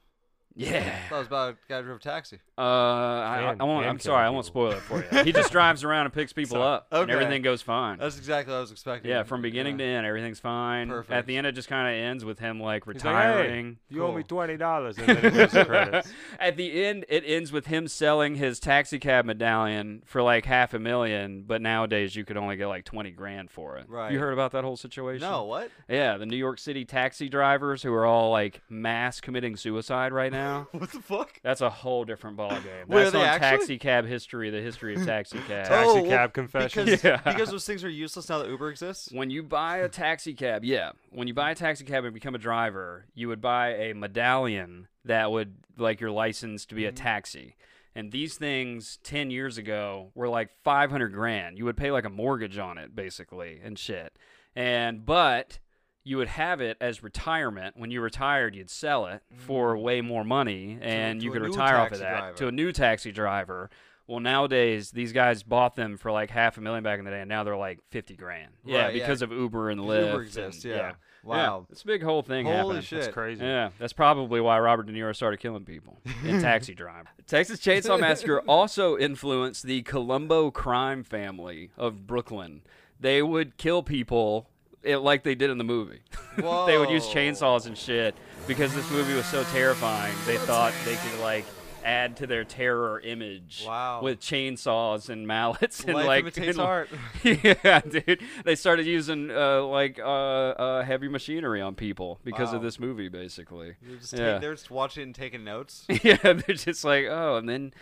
Yeah. 0.54 0.98
I 1.06 1.08
thought 1.08 1.14
it 1.16 1.18
was 1.18 1.26
about 1.28 1.50
a 1.54 1.56
guy 1.68 1.78
who 1.78 1.84
drove 1.84 1.96
a 1.98 2.02
taxi. 2.02 2.38
Uh, 2.58 2.60
I, 2.62 3.50
And- 3.52 3.62
I 3.62 3.64
won't. 3.64 3.86
I'm 3.86 3.98
sorry, 3.98 4.24
I 4.26 4.30
won't 4.30 4.46
people. 4.46 4.70
spoil 4.70 4.72
it 4.72 4.82
for 4.82 5.16
you. 5.16 5.24
He 5.24 5.32
just 5.32 5.50
drives 5.52 5.84
around 5.84 6.06
and 6.06 6.14
picks 6.14 6.32
people 6.32 6.56
Sorry. 6.58 6.74
up, 6.76 6.86
and 6.92 7.10
everything 7.10 7.42
goes 7.42 7.62
fine. 7.62 7.98
That's 7.98 8.18
exactly 8.18 8.52
what 8.52 8.58
I 8.58 8.60
was 8.60 8.70
expecting. 8.72 9.10
yeah, 9.10 9.22
from 9.22 9.42
beginning 9.42 9.78
Yeah. 9.78 9.86
to 9.86 9.92
end, 9.92 10.06
everything's 10.06 10.40
fine. 10.40 10.88
Perfect. 10.88 11.12
At 11.12 11.26
the 11.26 11.36
end, 11.36 11.46
it 11.46 11.52
just 11.52 11.68
kind 11.68 11.88
of 11.88 11.94
ends 12.08 12.24
with 12.24 12.38
him 12.38 12.60
like 12.60 12.84
He's 12.84 13.02
like, 13.04 13.14
hey, 13.14 13.28
retiring. 13.28 13.78
you 13.88 14.04
owe 14.04 14.12
me 14.12 14.22
twenty 14.22 14.56
dollars, 14.56 14.98
and 14.98 15.06
then 15.08 15.24
it 15.24 15.52
goes. 15.52 16.12
At 16.40 16.56
the 16.56 16.84
end, 16.84 17.04
it 17.08 17.24
ends 17.26 17.50
with 17.52 17.66
him 17.66 17.88
selling 17.88 18.34
his 18.36 18.60
taxi 18.60 18.98
cab 18.98 19.24
medallion 19.24 20.02
for 20.04 20.22
like 20.22 20.44
half 20.44 20.74
a 20.74 20.78
million, 20.78 21.44
but 21.46 21.62
nowadays 21.62 22.14
you 22.14 22.24
could 22.24 22.36
only 22.36 22.56
get 22.56 22.66
like 22.66 22.84
twenty 22.84 23.10
grand 23.10 23.50
for 23.50 23.78
it. 23.78 23.88
Right. 23.88 24.12
You 24.12 24.18
heard 24.18 24.32
about 24.32 24.52
that 24.52 24.64
whole 24.64 24.76
situation? 24.76 25.26
No, 25.28 25.44
what? 25.44 25.70
Yeah, 25.88 26.16
the 26.18 26.26
New 26.26 26.36
York 26.36 26.58
City 26.58 26.84
taxi 26.84 27.28
drivers 27.28 27.82
who 27.82 27.92
are 27.94 28.04
all 28.06 28.30
like 28.30 28.60
mass 28.68 29.20
committing 29.20 29.56
suicide 29.56 30.12
right 30.12 30.30
now. 30.32 30.41
What 30.72 30.90
the 30.90 31.00
fuck? 31.00 31.40
That's 31.42 31.60
a 31.60 31.70
whole 31.70 32.04
different 32.04 32.36
ballgame. 32.36 32.88
Wait, 32.88 33.00
are 33.00 33.10
That's 33.10 33.12
they 33.12 33.20
on 33.20 33.24
actually? 33.26 33.58
taxi 33.58 33.78
cab 33.78 34.06
history, 34.06 34.50
the 34.50 34.60
history 34.60 34.94
of 34.94 35.04
taxi 35.06 35.38
cab. 35.38 35.66
Taxi 35.66 35.90
Oh, 35.90 35.94
well, 35.94 36.04
cab 36.04 36.32
confessions. 36.32 36.90
Because, 36.90 37.04
Yeah. 37.04 37.20
because 37.24 37.50
those 37.50 37.66
things 37.66 37.84
are 37.84 37.90
useless 37.90 38.28
now 38.28 38.38
that 38.38 38.48
Uber 38.48 38.70
exists? 38.70 39.10
When 39.12 39.30
you 39.30 39.42
buy 39.42 39.78
a 39.78 39.88
taxi 39.88 40.34
cab, 40.34 40.64
yeah, 40.64 40.92
when 41.10 41.28
you 41.28 41.34
buy 41.34 41.50
a 41.50 41.54
taxi 41.54 41.84
cab 41.84 42.04
and 42.04 42.14
become 42.14 42.34
a 42.34 42.38
driver, 42.38 43.06
you 43.14 43.28
would 43.28 43.40
buy 43.40 43.74
a 43.74 43.94
medallion 43.94 44.88
that 45.04 45.30
would 45.30 45.54
like 45.76 46.00
your 46.00 46.10
license 46.10 46.66
to 46.66 46.74
be 46.74 46.84
a 46.84 46.88
mm-hmm. 46.88 46.96
taxi. 46.96 47.56
And 47.94 48.10
these 48.10 48.36
things 48.36 48.98
10 49.02 49.30
years 49.30 49.58
ago 49.58 50.12
were 50.14 50.28
like 50.28 50.50
500 50.64 51.12
grand. 51.12 51.58
You 51.58 51.66
would 51.66 51.76
pay 51.76 51.90
like 51.90 52.04
a 52.04 52.10
mortgage 52.10 52.58
on 52.58 52.78
it 52.78 52.94
basically 52.94 53.60
and 53.62 53.78
shit. 53.78 54.16
And 54.56 55.04
but 55.04 55.58
you 56.04 56.16
would 56.16 56.28
have 56.28 56.60
it 56.60 56.76
as 56.80 57.02
retirement. 57.02 57.76
When 57.76 57.90
you 57.90 58.00
retired, 58.00 58.54
you'd 58.54 58.70
sell 58.70 59.06
it 59.06 59.22
for 59.36 59.76
mm. 59.76 59.82
way 59.82 60.00
more 60.00 60.24
money 60.24 60.78
and 60.80 61.20
to 61.20 61.24
you 61.24 61.32
could 61.32 61.42
retire 61.42 61.76
off 61.76 61.92
of 61.92 61.98
that 62.00 62.18
driver. 62.18 62.36
to 62.38 62.48
a 62.48 62.52
new 62.52 62.72
taxi 62.72 63.12
driver. 63.12 63.70
Well, 64.08 64.18
nowadays 64.20 64.90
these 64.90 65.12
guys 65.12 65.42
bought 65.42 65.76
them 65.76 65.96
for 65.96 66.10
like 66.10 66.30
half 66.30 66.58
a 66.58 66.60
million 66.60 66.82
back 66.82 66.98
in 66.98 67.04
the 67.04 67.10
day, 67.10 67.20
and 67.20 67.28
now 67.28 67.44
they're 67.44 67.56
like 67.56 67.78
fifty 67.90 68.16
grand. 68.16 68.52
Yeah, 68.64 68.84
Right, 68.84 68.94
yeah. 68.94 69.02
because 69.02 69.22
of 69.22 69.30
Uber 69.30 69.70
and 69.70 69.80
Lyft. 69.80 70.06
Uber 70.08 70.22
exists, 70.22 70.64
and- 70.64 70.74
yeah. 70.74 70.92
Wow. 71.24 71.66
it's 71.70 71.82
a 71.82 71.86
big 71.86 72.02
whole 72.02 72.22
thing 72.22 72.46
Holy 72.46 72.56
happening. 72.56 72.82
shit. 72.82 73.00
That's 73.02 73.14
crazy. 73.14 73.44
Yeah, 73.44 73.70
that's 73.78 73.92
probably 73.92 74.40
why 74.40 74.58
Robert 74.58 74.86
De 74.86 74.92
Niro 74.92 75.14
started 75.14 75.38
killing 75.38 75.64
people 75.64 76.00
in 76.24 76.40
Taxi 76.42 76.74
Driver. 76.74 77.08
Texas 77.28 77.60
Chainsaw 77.60 77.98
Massacre 77.98 78.40
also 78.48 78.98
influenced 78.98 79.62
the 79.62 79.82
Colombo 79.82 80.50
crime 80.50 81.04
family 81.04 81.70
of 81.76 82.08
Brooklyn. 82.08 82.62
They 82.98 83.22
would 83.22 83.56
kill 83.56 83.84
people 83.84 84.48
it, 84.82 84.98
like 84.98 85.22
they 85.22 85.34
did 85.34 85.50
in 85.50 85.58
the 85.58 85.64
movie. 85.64 86.00
they 86.36 86.78
would 86.78 86.90
use 86.90 87.06
chainsaws 87.06 87.66
and 87.66 87.76
shit 87.76 88.14
because 88.46 88.74
this 88.74 88.90
movie 88.90 89.14
was 89.14 89.26
so 89.26 89.44
terrifying. 89.44 90.14
They 90.26 90.36
thought 90.38 90.72
they 90.84 90.96
could 90.96 91.20
like 91.20 91.44
add 91.84 92.16
to 92.16 92.28
their 92.28 92.44
terror 92.44 93.00
image 93.00 93.64
Wow. 93.66 94.02
with 94.04 94.20
chainsaws 94.20 95.08
and 95.08 95.26
mallets 95.26 95.82
and 95.82 95.94
Life 95.94 96.06
like 96.06 96.36
and- 96.38 96.58
art. 96.60 96.88
yeah, 97.24 97.80
dude. 97.80 98.20
They 98.44 98.54
started 98.54 98.86
using 98.86 99.32
uh, 99.32 99.62
like 99.64 99.98
uh, 99.98 100.02
uh, 100.04 100.82
heavy 100.84 101.08
machinery 101.08 101.60
on 101.60 101.74
people 101.74 102.20
because 102.22 102.52
of 102.52 102.62
this 102.62 102.78
movie, 102.78 103.08
basically. 103.08 103.74
They're 103.82 103.96
just, 103.96 104.12
Yeah. 104.12 104.32
take, 104.34 104.40
they're 104.42 104.54
just 104.54 104.70
watching 104.70 105.02
and 105.02 105.14
taking 105.14 105.42
notes. 105.42 105.84
yeah, 106.04 106.16
they're 106.22 106.54
just 106.54 106.84
like, 106.84 107.06
oh, 107.10 107.36
and 107.36 107.48
then 107.48 107.74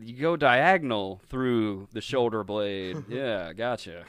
you 0.00 0.14
go 0.16 0.34
diagonal 0.36 1.20
through 1.28 1.88
the 1.92 2.00
shoulder 2.00 2.42
blade. 2.44 3.04
yeah, 3.10 3.52
gotcha. 3.52 4.04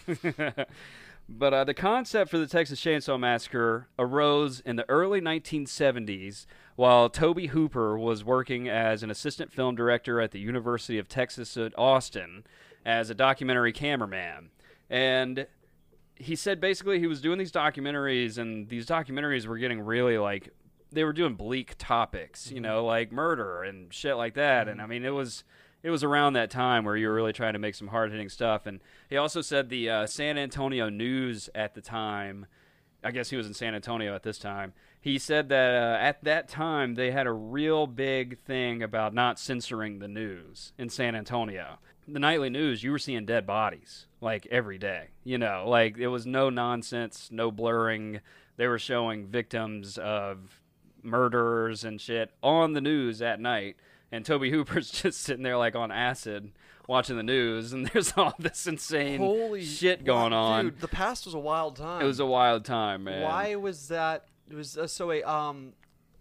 But 1.36 1.54
uh, 1.54 1.64
the 1.64 1.74
concept 1.74 2.30
for 2.30 2.38
the 2.38 2.46
Texas 2.46 2.80
Chainsaw 2.80 3.20
Massacre 3.20 3.88
arose 3.98 4.60
in 4.60 4.76
the 4.76 4.88
early 4.88 5.20
1970s 5.20 6.46
while 6.76 7.10
Tobe 7.10 7.48
Hooper 7.48 7.98
was 7.98 8.24
working 8.24 8.70
as 8.70 9.02
an 9.02 9.10
assistant 9.10 9.52
film 9.52 9.76
director 9.76 10.22
at 10.22 10.32
the 10.32 10.40
University 10.40 11.00
of 11.00 11.08
Texas 11.08 11.58
at 11.58 11.78
Austin 11.78 12.44
as 12.86 13.10
a 13.10 13.16
documentary 13.16 13.74
cameraman. 13.74 14.52
And 14.92 15.48
he 16.16 16.36
said 16.36 16.62
basically 16.62 17.00
he 17.00 17.08
was 17.08 17.20
doing 17.20 17.40
these 17.40 17.52
documentaries 17.52 18.38
and 18.38 18.70
these 18.70 18.86
documentaries 18.86 19.48
were 19.48 19.58
getting 19.58 19.82
really 19.82 20.20
like 20.20 20.50
they 20.92 21.04
were 21.04 21.14
doing 21.14 21.34
bleak 21.34 21.74
topics 21.80 22.52
you 22.52 22.62
know 22.62 22.86
like 22.86 23.12
murder 23.12 23.64
and 23.64 23.92
shit 23.92 24.16
like 24.16 24.36
that. 24.36 24.68
And 24.68 24.80
i 24.82 24.86
mean 24.86 25.04
it 25.04 25.10
was 25.10 25.44
it 25.84 25.90
was 25.90 26.04
around 26.04 26.34
that 26.34 26.50
time 26.50 26.86
where 26.86 26.96
you 26.96 27.08
were 27.08 27.14
really 27.14 27.34
trying 27.34 27.54
to 27.54 27.60
make 27.60 27.76
some 27.76 27.90
hard-hitting 27.90 28.30
stuff 28.30 28.66
and 28.66 28.80
he 29.10 29.18
also 29.18 29.42
said 29.42 29.70
the 29.70 29.90
uh, 29.90 30.08
san 30.08 30.38
antonio 30.38 30.90
news 30.90 31.50
at 31.54 31.76
the 31.76 31.82
time 31.82 32.46
I 33.04 33.12
guess 33.12 33.30
he 33.30 33.36
was 33.36 33.48
in 33.48 33.54
San 33.54 33.76
Antonio 33.76 34.16
at 34.16 34.24
this 34.24 34.40
time. 34.40 34.74
He 35.00 35.20
said 35.20 35.50
that 35.50 35.76
uh, 35.76 35.98
at 36.00 36.24
that 36.24 36.48
time 36.48 36.96
they 36.96 37.12
had 37.12 37.28
a 37.28 37.34
real 37.34 37.86
big 37.86 38.40
thing 38.40 38.82
about 38.82 39.14
not 39.14 39.40
censoring 39.40 40.00
the 40.00 40.08
news 40.08 40.72
in 40.78 40.90
San 40.90 41.16
Antonio. 41.16 41.80
The 42.08 42.20
nightly 42.20 42.50
news, 42.50 42.84
you 42.84 42.92
were 42.92 43.00
seeing 43.00 43.26
dead 43.26 43.46
bodies 43.46 44.08
like 44.22 44.48
every 44.50 44.78
day. 44.78 45.10
You 45.24 45.38
know, 45.38 45.66
like 45.68 45.98
it 45.98 46.08
was 46.08 46.26
no 46.26 46.50
nonsense, 46.50 47.30
no 47.32 47.52
blurring. 47.52 48.22
They 48.56 48.68
were 48.68 48.80
showing 48.80 49.28
victims 49.28 49.98
of 49.98 50.62
murderers 51.02 51.84
and 51.84 52.00
shit 52.00 52.32
on 52.42 52.74
the 52.74 52.82
news 52.82 53.22
at 53.22 53.40
night. 53.42 53.76
And 54.14 54.24
Tobe 54.24 54.43
Hooper's 54.43 54.91
just 55.01 55.22
sitting 55.22 55.41
there 55.41 55.57
like 55.57 55.76
on 55.76 55.91
acid 55.91 56.51
watching 56.88 57.18
the 57.18 57.24
news, 57.24 57.74
and 57.74 57.88
there's 57.93 58.14
all 58.16 58.36
this 58.38 58.68
insane 58.68 59.20
Holy 59.20 59.66
shit 59.66 60.05
going 60.05 60.34
wow, 60.34 60.43
on. 60.43 60.66
Dude, 60.66 60.82
the 60.82 60.88
past 60.88 61.26
was 61.26 61.34
a 61.34 61.39
wild 61.39 61.78
time. 61.78 61.99
It 61.99 62.05
was 62.05 62.20
a 62.20 62.26
wild 62.26 62.64
time, 62.64 63.05
man. 63.05 63.24
Why 63.24 63.55
was 63.55 63.88
that? 63.88 64.28
It 64.51 64.55
was 64.55 64.78
uh, 64.78 64.86
so 64.86 65.07
wait. 65.07 65.24
Um, 65.24 65.74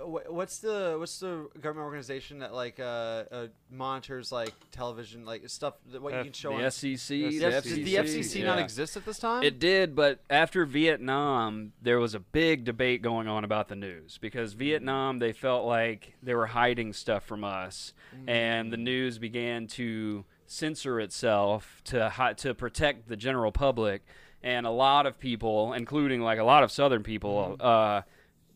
what's 0.07 0.59
the 0.59 0.97
what's 0.99 1.19
the 1.21 1.49
government 1.61 1.85
organization 1.85 2.39
that 2.41 2.55
like 2.55 2.79
uh, 2.81 3.25
uh 3.31 3.47
monitors 3.71 4.31
like 4.33 4.53
television 4.71 5.25
like 5.25 5.49
stuff 5.49 5.75
that 5.93 6.03
what 6.03 6.15
you 6.15 6.25
can 6.25 6.33
show 6.33 6.51
The 6.51 6.57
on? 6.57 6.63
FCC, 6.63 7.09
The 7.09 7.39
the 7.39 7.45
FCC, 7.47 7.75
did 7.75 7.85
the 7.85 7.95
FCC 7.97 8.45
not 8.45 8.59
yeah. 8.59 8.65
exist 8.65 8.97
at 8.97 9.05
this 9.05 9.19
time? 9.19 9.43
It 9.43 9.59
did, 9.59 9.95
but 9.95 10.21
after 10.31 10.65
Vietnam, 10.65 11.73
there 11.81 11.99
was 11.99 12.15
a 12.15 12.21
big 12.21 12.65
debate 12.65 13.03
going 13.03 13.29
on 13.29 13.45
about 13.45 13.69
the 13.69 13.77
news 13.77 14.19
because 14.19 14.53
Vietnam, 14.53 15.19
they 15.19 15.33
felt 15.33 15.67
like 15.67 16.15
they 16.23 16.35
were 16.35 16.47
hiding 16.47 16.93
stuff 16.93 17.25
from 17.25 17.45
us, 17.45 17.93
and 18.27 18.73
the 18.73 18.77
news 18.77 19.19
began 19.19 19.67
to 19.69 20.25
censor 20.47 21.01
itself 21.01 21.81
to 21.85 22.11
hi- 22.11 22.35
to 22.35 22.55
protect 22.55 23.09
the 23.09 23.17
general 23.17 23.53
public. 23.53 24.03
And 24.45 24.67
a 24.67 24.71
lot 24.71 25.07
of 25.07 25.19
people, 25.19 25.73
including 25.73 26.21
like 26.21 26.39
a 26.39 26.45
lot 26.45 26.65
of 26.65 26.73
Southern 26.73 27.03
people, 27.05 27.57
uh, 27.61 28.03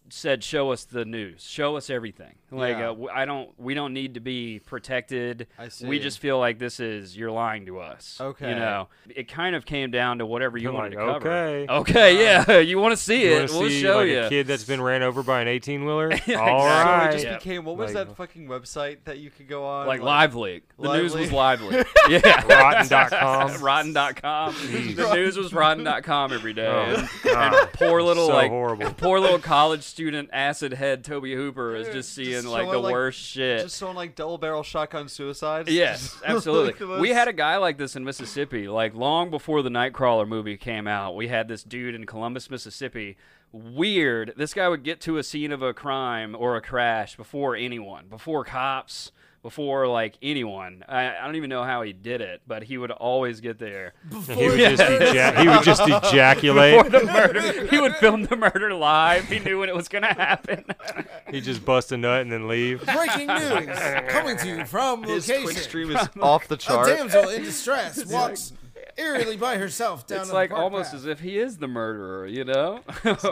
said, 0.08 0.42
"Show 0.44 0.70
us 0.72 0.84
the 0.84 1.04
news. 1.04 1.42
Show 1.44 1.76
us 1.76 1.90
everything. 1.90 2.34
Like 2.50 2.76
Yeah. 2.78 2.84
uh, 2.86 2.88
w- 2.90 3.08
I 3.12 3.24
don't, 3.24 3.50
we 3.58 3.74
don't 3.74 3.92
need 3.92 4.14
to 4.14 4.20
be 4.20 4.60
protected. 4.64 5.48
I 5.58 5.68
We 5.84 5.98
just 5.98 6.20
feel 6.20 6.38
like 6.38 6.58
this 6.60 6.78
is 6.78 7.16
you're 7.16 7.32
lying 7.32 7.66
to 7.66 7.80
us. 7.80 8.18
Okay. 8.20 8.50
you 8.50 8.54
know, 8.54 8.86
it 9.08 9.26
kind 9.28 9.56
of 9.56 9.66
came 9.66 9.90
down 9.90 10.18
to 10.18 10.26
whatever 10.26 10.56
you 10.56 10.64
You're 10.64 10.72
wanted 10.72 10.94
like, 10.94 11.06
to 11.06 11.12
cover. 11.14 11.28
okay. 11.28 11.72
Okay, 11.72 12.22
yeah. 12.22 12.58
You 12.66 12.78
want 12.78 12.92
to 12.92 12.96
see 12.96 13.24
You 13.24 13.32
it? 13.38 13.50
we'll 13.50 13.68
see 13.68 13.82
show 13.82 13.96
like 13.96 14.08
you. 14.08 14.20
a 14.22 14.28
kid 14.28 14.46
that's 14.46 14.62
been 14.64 14.80
ran 14.80 15.02
over 15.02 15.24
by 15.24 15.40
an 15.40 15.48
18 15.48 15.84
wheeler? 15.84 16.04
All 16.12 16.12
exactly. 16.12 16.36
right. 16.36 17.02
So 17.02 17.08
it 17.08 17.12
just 17.12 17.24
Yeah. 17.24 17.36
became 17.38 17.64
what 17.64 17.76
was 17.76 17.94
Like- 17.94 18.06
that 18.08 18.16
fucking 18.16 18.46
website 18.46 18.98
that 19.06 19.18
you 19.18 19.30
could 19.30 19.48
go 19.48 19.64
on? 19.64 19.86
Like 19.88 20.00
Live 20.02 20.36
Leak. 20.36 20.62
The 20.78 20.92
news 20.96 21.14
Lively? 21.14 21.20
was 21.22 21.32
lively. 21.32 21.84
yeah. 22.08 22.44
Rotten.com. 22.46 23.60
Rotten.com. 23.62 24.54
The 24.94 25.14
news 25.14 25.36
was 25.36 25.52
rotten.com 25.52 26.32
every 26.32 26.52
day. 26.52 26.66
Oh, 26.66 27.08
and, 27.24 27.54
and 27.54 27.72
poor 27.72 28.02
little 28.02 28.28
So 28.28 28.34
like 28.34 28.50
horrible. 28.50 28.92
poor 28.94 29.18
little 29.18 29.38
college 29.40 29.82
student 29.96 30.28
acid 30.30 30.74
head 30.74 31.02
Tobe 31.02 31.24
Hooper 31.24 31.74
is 31.74 31.88
just 31.88 32.12
seeing 32.12 32.32
just 32.42 32.46
like 32.46 32.70
the 32.70 32.76
like- 32.76 32.92
worst 32.92 33.18
shit. 33.18 33.62
Just 33.62 33.80
showing 33.80 33.96
like 33.96 34.14
double 34.14 34.36
barrel 34.36 34.62
shotgun 34.62 35.08
suicides. 35.08 35.70
Yes, 35.72 36.20
absolutely. 36.26 36.86
like, 36.86 37.00
we 37.00 37.08
had 37.08 37.28
a 37.28 37.32
guy 37.32 37.56
like 37.56 37.78
this 37.78 37.96
in 37.96 38.04
Mississippi, 38.04 38.68
like 38.68 38.94
long 38.94 39.30
before 39.30 39.62
the 39.62 39.70
Nightcrawler 39.70 40.28
movie 40.28 40.58
came 40.58 40.86
out. 40.86 41.16
We 41.16 41.28
had 41.28 41.48
this 41.48 41.62
dude 41.62 41.94
in 41.94 42.04
Columbus, 42.04 42.50
Mississippi. 42.50 43.16
Weird. 43.52 44.34
This 44.36 44.52
guy 44.52 44.68
would 44.68 44.82
get 44.82 45.00
to 45.02 45.16
a 45.16 45.22
scene 45.22 45.50
of 45.50 45.62
a 45.62 45.72
crime 45.72 46.36
or 46.38 46.56
a 46.56 46.60
crash 46.60 47.16
before 47.16 47.56
anyone, 47.56 48.04
before 48.10 48.44
cops, 48.44 49.12
before 49.46 49.86
like 49.86 50.18
anyone. 50.22 50.84
I, 50.88 51.16
I 51.16 51.24
don't 51.24 51.36
even 51.36 51.50
know 51.50 51.62
how 51.62 51.82
he 51.82 51.92
did 51.92 52.20
it, 52.20 52.42
but 52.48 52.64
he 52.64 52.78
would 52.78 52.90
always 52.90 53.40
get 53.40 53.60
there. 53.60 53.94
He 54.10 54.48
would, 54.48 54.58
just 54.58 54.82
eja- 54.82 55.40
he 55.40 55.46
would 55.48 55.62
just 55.62 55.82
ejaculate. 55.86 56.82
Before 56.82 57.00
the 57.00 57.06
murder, 57.06 57.66
he 57.68 57.78
would 57.80 57.94
film 57.96 58.24
the 58.24 58.34
murder 58.34 58.74
live. 58.74 59.28
He 59.28 59.38
knew 59.38 59.60
when 59.60 59.68
it 59.68 59.74
was 59.76 59.86
gonna 59.86 60.12
happen. 60.12 60.64
He'd 61.30 61.44
just 61.44 61.64
bust 61.64 61.92
a 61.92 61.96
nut 61.96 62.22
and 62.22 62.32
then 62.32 62.48
leave. 62.48 62.84
Breaking 62.84 63.28
news 63.28 63.78
coming 64.08 64.36
to 64.38 64.48
you 64.48 64.64
from 64.64 65.04
His 65.04 65.28
location. 65.28 65.44
quick 65.44 65.58
stream 65.58 65.90
is 65.92 66.08
off 66.20 66.48
the 66.48 66.56
A 66.56 66.58
chart. 66.58 66.88
damsel 66.88 67.28
in 67.28 67.44
distress 67.44 68.04
walks 68.06 68.52
eerily 68.98 69.36
by 69.36 69.58
herself 69.58 70.06
down 70.08 70.20
It's 70.20 70.28
the 70.30 70.34
like 70.34 70.50
park 70.50 70.62
almost 70.62 70.90
path. 70.90 71.00
as 71.00 71.06
if 71.06 71.20
he 71.20 71.38
is 71.38 71.58
the 71.58 71.68
murderer, 71.68 72.26
you 72.26 72.44
know? 72.44 72.80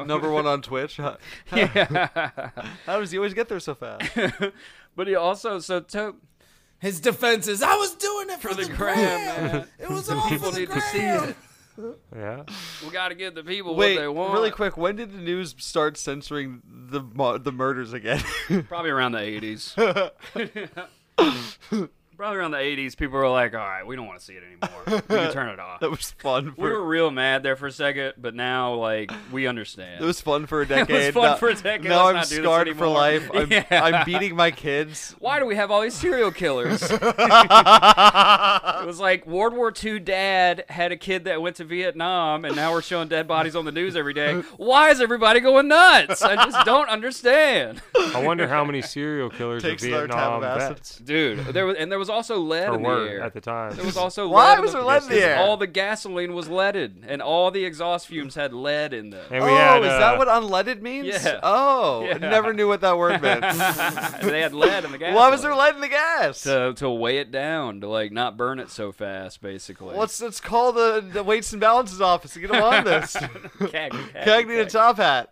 Number 0.07 0.31
one 0.31 0.47
on 0.47 0.61
Twitch. 0.63 0.99
How, 0.99 1.17
yeah. 1.57 2.21
how 2.87 3.01
does 3.01 3.11
he 3.11 3.17
always 3.19 3.33
get 3.35 3.49
there 3.49 3.59
so 3.61 3.75
fast? 3.75 4.13
But 4.97 5.07
he 5.07 5.15
also 5.15 5.59
so 5.59 5.81
to, 5.81 6.17
His 6.79 7.01
defense 7.01 7.49
is, 7.49 7.63
I 7.63 7.75
was 7.77 7.95
doing 7.95 8.31
it 8.31 8.41
for, 8.41 8.49
for 8.51 8.55
the 8.55 8.67
gram. 8.67 8.77
gram, 8.97 9.53
man. 9.53 9.69
It 9.79 9.91
was 9.91 10.09
all 10.11 10.21
People 10.29 10.51
for 10.51 10.55
the 10.55 10.61
need 10.61 10.71
to 10.71 10.81
see 10.81 11.01
it. 11.01 11.37
Yeah. 12.15 12.45
We 12.85 12.91
got 12.91 13.09
to 13.09 13.17
give 13.17 13.35
the 13.35 13.43
people 13.43 13.75
Wait, 13.75 13.97
what 13.97 14.01
they 14.03 14.09
want. 14.09 14.33
really 14.33 14.53
quick. 14.53 14.77
When 14.77 14.95
did 14.95 15.13
the 15.13 15.19
news 15.19 15.57
start 15.59 15.97
censoring 15.97 16.63
the 16.65 17.01
the 17.43 17.51
murders 17.53 17.93
again? 17.93 18.23
Probably 18.69 18.91
around 18.91 19.13
the 19.13 19.19
80s. 19.19 20.11
Probably 22.17 22.39
around 22.39 22.53
the 22.53 22.59
80s, 22.59 22.97
people 22.97 23.19
were 23.19 23.29
like, 23.29 23.55
all 23.55 23.61
right, 23.61 23.85
we 23.87 23.97
don't 23.97 24.07
want 24.07 24.19
to 24.21 24.25
see 24.25 24.35
it 24.35 24.43
anymore. 24.45 24.83
We 24.87 25.17
can 25.17 25.33
turn 25.33 25.49
it 25.49 25.59
off. 25.59 25.81
that 25.81 25.91
was 25.91 26.13
fun. 26.13 26.55
We 26.57 26.69
were 26.71 26.85
real 26.85 27.11
mad 27.11 27.43
there 27.43 27.57
for 27.57 27.67
a 27.67 27.73
second, 27.73 28.15
but 28.19 28.35
now, 28.35 28.75
like, 28.75 29.11
we 29.33 29.47
understand. 29.47 30.03
it 30.03 30.07
was 30.07 30.21
fun 30.21 30.47
for 30.47 30.63
a 30.63 30.67
decade. 30.69 30.83
It 30.83 30.93
decade. 30.93 31.15
was 31.17 31.23
fun 31.25 31.31
now, 31.33 31.37
for 31.37 31.49
a 31.49 31.55
decade. 31.55 31.89
Now 31.89 32.07
Let's 32.13 32.33
I'm 32.33 32.43
not 32.43 32.45
scarred 32.67 32.77
for 32.77 32.87
life. 32.89 33.31
I'm, 33.35 33.51
Yeah. 33.55 33.65
I'm 33.71 34.05
beating 34.05 34.37
my 34.37 34.51
kids. 34.51 35.15
Why 35.19 35.39
do 35.39 35.47
we 35.47 35.57
have 35.57 35.71
all 35.71 35.81
these 35.83 35.95
serial 35.95 36.31
killers? 36.31 36.83
it 36.83 37.01
was 38.87 39.01
like 39.01 39.27
World 39.27 39.55
War 39.55 39.73
II 39.83 39.99
dad 40.01 40.65
had 40.69 40.93
a 40.93 40.97
kid 40.97 41.25
that 41.25 41.41
went 41.43 41.57
to 41.57 41.65
Vietnam, 41.65 42.45
and 42.45 42.55
now 42.57 42.73
we're 42.73 42.83
showing 42.83 43.09
dead 43.09 43.27
bodies 43.27 43.57
on 43.57 43.65
the 43.65 43.73
news 43.73 43.97
every 43.97 44.15
day. 44.15 44.41
Why 44.57 44.91
is 44.91 45.01
everybody 45.01 45.41
going 45.41 45.69
nuts? 45.69 46.23
I 46.23 46.37
just 46.37 46.65
don't 46.65 46.89
understand. 46.89 47.83
I 48.15 48.23
wonder 48.25 48.47
how 48.49 48.65
many 48.65 48.83
serial 48.83 49.31
killers 49.31 49.65
are 49.65 49.69
Takes 49.71 49.83
another 49.83 50.07
Vietnam 50.07 50.41
vets. 50.41 50.99
Dude, 50.99 51.39
there 51.47 51.67
was 51.67 51.77
and 51.77 51.91
there 51.91 51.99
was 51.99 52.04
also 52.09 52.39
lead 52.39 52.69
Or 52.69 52.75
in 52.77 52.83
the 52.83 52.89
air. 52.89 53.23
at 53.23 53.35
the 53.35 53.41
time. 53.41 53.75
There 53.77 53.85
was 53.85 53.97
also 53.97 54.29
Why 54.29 54.51
lead 54.51 54.59
in 54.59 54.63
was 54.63 54.73
the, 54.73 54.79
there 54.79 54.87
lead 54.87 55.03
in 55.03 55.09
the 55.09 55.23
air? 55.23 55.37
All 55.39 55.57
the 55.57 55.67
gasoline 55.67 56.35
was 56.35 56.49
leaded, 56.49 57.05
and 57.07 57.23
all 57.23 57.51
the 57.51 57.65
exhaust 57.65 58.07
fumes 58.07 58.35
had 58.35 58.53
lead 58.53 58.93
in 58.93 59.11
them. 59.11 59.25
And 59.31 59.45
we 59.45 59.51
oh, 59.51 59.57
had, 59.57 59.83
is 59.83 59.91
uh, 59.91 59.99
that 59.99 60.19
what 60.19 60.29
unleaded 60.29 60.83
means? 60.83 61.07
Yeah. 61.07 61.41
Oh, 61.43 62.07
I 62.15 62.19
never 62.19 62.53
knew 62.53 62.69
what 62.69 62.81
that 62.81 62.97
word 62.97 63.21
meant. 63.23 63.43
they 64.23 64.41
had 64.41 64.53
lead 64.53 64.85
in 64.85 64.93
the 64.93 64.99
gas. 64.99 65.15
Why 65.15 65.31
was 65.31 65.43
there 65.43 65.55
lead 65.55 65.75
in 65.75 65.81
the 65.81 65.89
gas? 65.89 66.43
To, 66.43 66.75
to 66.77 66.91
weigh 66.91 67.19
it 67.19 67.31
down, 67.31 67.81
to 67.81 67.89
like 67.89 68.13
not 68.13 68.37
burn 68.37 68.59
it 68.59 68.71
so 68.71 68.93
fast, 68.93 69.41
basically. 69.41 69.97
Let's 69.97 70.21
let's 70.21 70.41
call 70.41 70.73
the, 70.73 71.05
the 71.13 71.23
weights 71.23 71.53
and 71.53 71.61
balances 71.61 72.01
office 72.01 72.35
and 72.35 72.43
get 72.43 72.53
them 72.53 72.63
on 72.63 72.85
this. 72.85 73.15
Cagney, 73.15 73.71
Cagney, 73.73 74.25
Cagney 74.25 74.61
and 74.61 74.71
top 74.71 74.97
hat. 74.97 75.31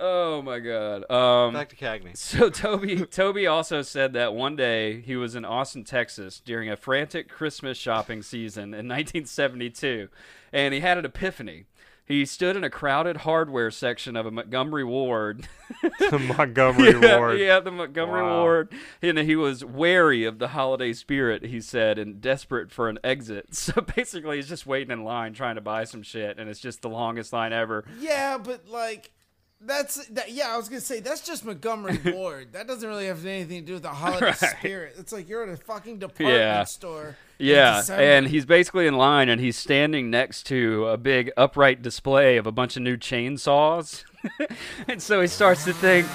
Oh 0.00 0.42
my 0.42 0.58
god. 0.60 1.10
Um, 1.10 1.54
Back 1.54 1.70
to 1.70 1.76
Cagney. 1.76 2.16
so 2.16 2.50
Tobe 2.50 3.10
Tobe 3.10 3.46
also 3.48 3.82
said 3.82 4.12
that 4.12 4.34
one 4.34 4.56
day 4.56 5.00
he 5.00 5.16
was 5.16 5.34
in 5.34 5.44
Austin, 5.44 5.84
Texas 5.84 6.40
during 6.44 6.70
a 6.70 6.76
frantic 6.76 7.28
Christmas 7.28 7.76
shopping 7.76 8.22
season 8.22 8.74
in 8.74 8.86
1972, 8.88 10.08
and 10.52 10.72
he 10.74 10.80
had 10.80 10.98
an 10.98 11.04
epiphany. 11.04 11.64
He 12.08 12.24
stood 12.24 12.56
in 12.56 12.64
a 12.64 12.70
crowded 12.70 13.18
hardware 13.18 13.70
section 13.70 14.16
of 14.16 14.24
a 14.24 14.30
Montgomery 14.30 14.82
Ward. 14.84 15.46
the 16.10 16.18
Montgomery 16.18 16.98
yeah, 17.02 17.18
Ward. 17.18 17.38
yeah, 17.38 17.60
the 17.60 17.70
Montgomery 17.70 18.22
Wow. 18.22 18.40
Ward. 18.40 18.72
And 19.02 19.18
he 19.18 19.36
was 19.36 19.62
wary 19.62 20.24
of 20.24 20.38
the 20.38 20.48
holiday 20.48 20.94
spirit, 20.94 21.44
he 21.44 21.60
said, 21.60 21.98
and 21.98 22.18
desperate 22.18 22.70
for 22.72 22.88
an 22.88 22.98
exit. 23.04 23.48
So 23.52 23.82
basically, 23.82 24.36
he's 24.36 24.48
just 24.48 24.66
waiting 24.66 24.90
in 24.90 25.04
line 25.04 25.34
trying 25.34 25.56
to 25.56 25.60
buy 25.60 25.84
some 25.84 26.02
shit, 26.02 26.38
and 26.38 26.48
it's 26.48 26.60
just 26.60 26.80
the 26.80 26.88
longest 26.88 27.34
line 27.34 27.52
ever. 27.52 27.84
Yeah, 28.00 28.38
but 28.38 28.66
like 28.66 29.12
that's 29.60 30.06
that, 30.08 30.30
yeah. 30.30 30.52
I 30.52 30.56
was 30.56 30.68
gonna 30.68 30.80
say 30.80 31.00
that's 31.00 31.20
just 31.20 31.44
Montgomery 31.44 31.98
Ward. 32.14 32.52
That 32.52 32.66
doesn't 32.66 32.88
really 32.88 33.06
have 33.06 33.24
anything 33.26 33.60
to 33.60 33.66
do 33.66 33.72
with 33.74 33.82
the 33.82 33.88
holiday 33.90 34.26
Right. 34.26 34.34
spirit. 34.36 34.94
It's 34.98 35.12
like 35.12 35.28
you're 35.28 35.42
at 35.42 35.48
a 35.48 35.56
fucking 35.56 35.98
department 35.98 36.36
Yeah. 36.38 36.64
store. 36.64 37.16
Yeah, 37.40 37.82
and 37.92 38.26
he's 38.26 38.44
basically 38.44 38.88
in 38.88 38.96
line, 38.96 39.28
and 39.28 39.40
he's 39.40 39.56
standing 39.56 40.10
next 40.10 40.42
to 40.46 40.88
a 40.88 40.96
big 40.96 41.30
upright 41.36 41.82
display 41.82 42.36
of 42.36 42.48
a 42.48 42.52
bunch 42.52 42.76
of 42.76 42.82
new 42.82 42.96
chainsaws. 42.96 44.02
and 44.88 45.00
so 45.00 45.20
he 45.20 45.28
starts 45.28 45.62
to 45.64 45.72
think, 45.72 46.06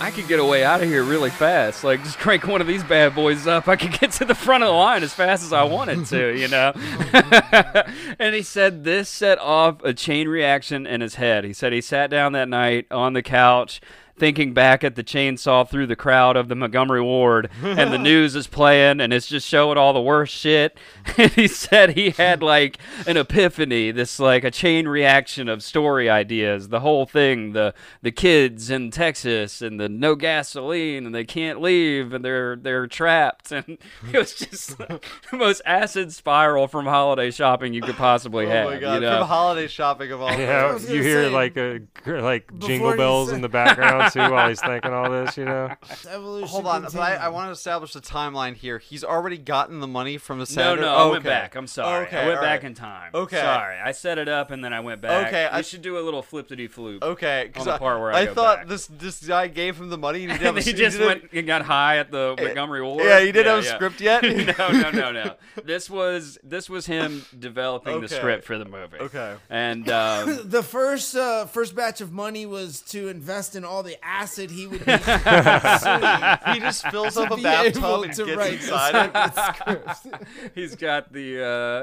I 0.00 0.12
could 0.12 0.28
get 0.28 0.38
away 0.38 0.62
out 0.62 0.80
of 0.80 0.88
here 0.88 1.02
really 1.02 1.30
fast. 1.30 1.82
Like, 1.82 2.02
just 2.04 2.18
crank 2.18 2.46
one 2.46 2.60
of 2.60 2.66
these 2.66 2.84
bad 2.84 3.14
boys 3.14 3.46
up. 3.48 3.66
I 3.66 3.74
could 3.74 3.98
get 3.98 4.12
to 4.12 4.24
the 4.24 4.34
front 4.34 4.62
of 4.62 4.68
the 4.68 4.74
line 4.74 5.02
as 5.02 5.12
fast 5.12 5.42
as 5.42 5.52
I 5.52 5.64
wanted 5.64 6.06
to, 6.06 6.38
you 6.38 6.46
know? 6.46 6.72
and 8.18 8.34
he 8.34 8.42
said 8.42 8.84
this 8.84 9.08
set 9.08 9.38
off 9.38 9.82
a 9.82 9.92
chain 9.92 10.28
reaction 10.28 10.86
in 10.86 11.00
his 11.00 11.16
head. 11.16 11.44
He 11.44 11.52
said 11.52 11.72
he 11.72 11.80
sat 11.80 12.10
down 12.10 12.32
that 12.32 12.48
night 12.48 12.86
on 12.92 13.12
the 13.12 13.22
couch. 13.22 13.80
Thinking 14.18 14.52
back 14.52 14.82
at 14.84 14.94
the 14.96 15.04
chainsaw 15.04 15.68
through 15.68 15.86
the 15.86 15.96
crowd 15.96 16.36
of 16.36 16.48
the 16.48 16.54
Montgomery 16.54 17.00
Ward, 17.02 17.48
and 17.62 17.92
the 17.92 17.98
news 18.10 18.34
is 18.34 18.46
playing, 18.46 19.00
and 19.00 19.12
it's 19.12 19.26
just 19.28 19.46
showing 19.46 19.78
all 19.78 19.92
the 19.92 20.00
worst 20.00 20.34
shit. 20.34 20.76
And 21.16 21.32
he 21.32 21.48
said 21.48 21.90
he 21.96 22.10
had 22.10 22.42
like 22.42 22.78
an 23.06 23.16
epiphany, 23.16 23.90
this 23.90 24.20
like 24.20 24.44
a 24.44 24.50
chain 24.50 24.86
reaction 24.86 25.48
of 25.48 25.62
story 25.64 26.08
ideas. 26.08 26.68
The 26.68 26.80
whole 26.80 27.06
thing, 27.06 27.52
the 27.54 27.74
the 28.02 28.12
kids 28.12 28.70
in 28.70 28.90
Texas, 28.90 29.60
and 29.62 29.80
the 29.80 29.88
no 29.88 30.14
gasoline, 30.14 31.06
and 31.06 31.14
they 31.14 31.24
can't 31.24 31.60
leave, 31.60 32.12
and 32.12 32.24
they're 32.24 32.56
they're 32.56 32.86
trapped, 32.86 33.50
and 33.52 33.78
it 34.12 34.18
was 34.18 34.34
just 34.34 34.78
like, 34.78 35.04
the 35.30 35.36
most 35.38 35.62
acid 35.64 36.12
spiral 36.12 36.68
from 36.68 36.84
holiday 36.86 37.30
shopping 37.30 37.72
you 37.72 37.80
could 37.82 37.96
possibly 37.96 38.46
Oh 38.46 38.50
have. 38.50 38.66
Oh 38.66 38.70
my 38.70 38.78
god! 38.78 38.94
you 38.94 39.00
know? 39.00 39.18
From 39.18 39.26
holiday 39.28 39.66
shopping 39.66 40.12
of 40.12 40.20
all. 40.20 40.30
Yeah, 40.30 40.78
you 40.78 41.02
hear 41.02 41.24
say, 41.24 41.30
like 41.30 41.56
a 41.56 41.80
like 42.06 42.52
jingle 42.58 42.96
bells 42.96 43.28
said- 43.30 43.36
in 43.36 43.40
the 43.40 43.48
background 43.48 44.07
on 44.16 44.28
too 44.28 44.32
while 44.34 44.48
he's 44.48 44.60
thinking 44.60 44.92
all 44.92 45.10
this, 45.10 45.36
you 45.36 45.44
know. 45.44 45.70
Evolution 46.08 46.48
Hold 46.48 46.66
on, 46.66 46.82
but 46.82 46.96
I, 46.96 47.14
I 47.16 47.28
want 47.28 47.48
to 47.48 47.52
establish 47.52 47.92
the 47.92 48.00
timeline 48.00 48.54
here. 48.54 48.78
He's 48.78 49.04
already 49.04 49.38
gotten 49.38 49.80
the 49.80 49.86
money 49.86 50.18
from 50.18 50.38
the 50.38 50.42
No, 50.42 50.44
senator. 50.46 50.82
no, 50.82 50.94
Oh, 50.94 51.08
I 51.08 51.10
went 51.10 51.18
okay. 51.20 51.28
back. 51.28 51.54
I'm 51.54 51.66
sorry. 51.66 52.06
Okay, 52.06 52.16
I 52.18 52.26
went 52.26 52.38
all 52.38 52.44
back 52.44 52.62
right. 52.62 52.68
in 52.68 52.74
time. 52.74 53.10
Okay. 53.14 53.40
Sorry. 53.40 53.76
I 53.78 53.92
set 53.92 54.18
it 54.18 54.28
up 54.28 54.50
and 54.50 54.64
then 54.64 54.72
I 54.72 54.80
went 54.80 55.00
back. 55.00 55.28
Okay, 55.28 55.48
We 55.52 55.58
I- 55.58 55.62
should 55.62 55.82
do 55.82 55.98
a 55.98 56.00
little 56.02 56.22
flip, 56.22 56.48
flippity 56.48 56.68
floop. 56.68 57.02
Okay, 57.02 57.42
On 57.42 57.46
because 57.48 57.64
the 57.66 57.78
part 57.78 58.00
where 58.00 58.12
I 58.12 58.26
go 58.26 58.34
thought 58.34 58.58
back. 58.60 58.68
this 58.68 58.86
this 58.86 59.24
guy 59.26 59.48
gave 59.48 59.76
him 59.78 59.88
the 59.90 59.98
money 59.98 60.22
and 60.24 60.32
he 60.32 60.38
didn't 60.38 60.46
have 60.46 60.56
a 60.56 60.60
he 60.60 60.70
he 60.70 60.76
just 60.76 60.96
didn't- 60.98 61.22
went 61.22 61.32
and 61.32 61.46
got 61.46 61.62
high 61.62 61.98
at 61.98 62.10
the 62.10 62.34
Montgomery 62.38 62.82
Ward. 62.82 63.04
Yeah, 63.04 63.20
he 63.20 63.32
didn't 63.32 63.46
Yeah, 63.46 63.54
have 63.56 63.64
a 63.64 63.66
script 63.76 64.00
yet. 64.00 64.22
no, 64.58 64.70
no, 64.70 64.90
no, 64.90 65.12
no. 65.12 65.34
This 65.64 65.90
was 65.90 66.38
this 66.44 66.70
was 66.70 66.86
him 66.86 67.24
developing 67.38 68.00
the 68.00 68.06
Okay. 68.06 68.16
script 68.16 68.44
for 68.44 68.56
the 68.56 68.64
movie. 68.64 68.98
Okay. 68.98 69.34
And 69.50 69.88
um, 69.90 70.48
the 70.48 70.62
first 70.62 71.16
uh, 71.16 71.46
first 71.46 71.74
batch 71.74 72.00
of 72.00 72.12
money 72.12 72.46
was 72.46 72.80
to 72.82 73.08
invest 73.08 73.56
in 73.56 73.64
all 73.64 73.82
the 73.82 73.97
acid 74.02 74.50
he 74.50 74.66
would 74.66 74.86
need 74.86 75.00
to 75.02 76.40
he 76.54 76.60
just 76.60 76.86
fills 76.88 77.16
up 77.16 77.30
a 77.30 77.36
be 77.36 77.42
bathtub 77.42 78.02
and 78.04 78.12
to 78.14 78.24
gets 78.24 78.36
write 78.36 78.52
inside 78.54 79.06
it. 79.06 79.12
the 79.12 79.52
script. 79.54 80.24
he's 80.54 80.74
got 80.76 81.12
the 81.12 81.42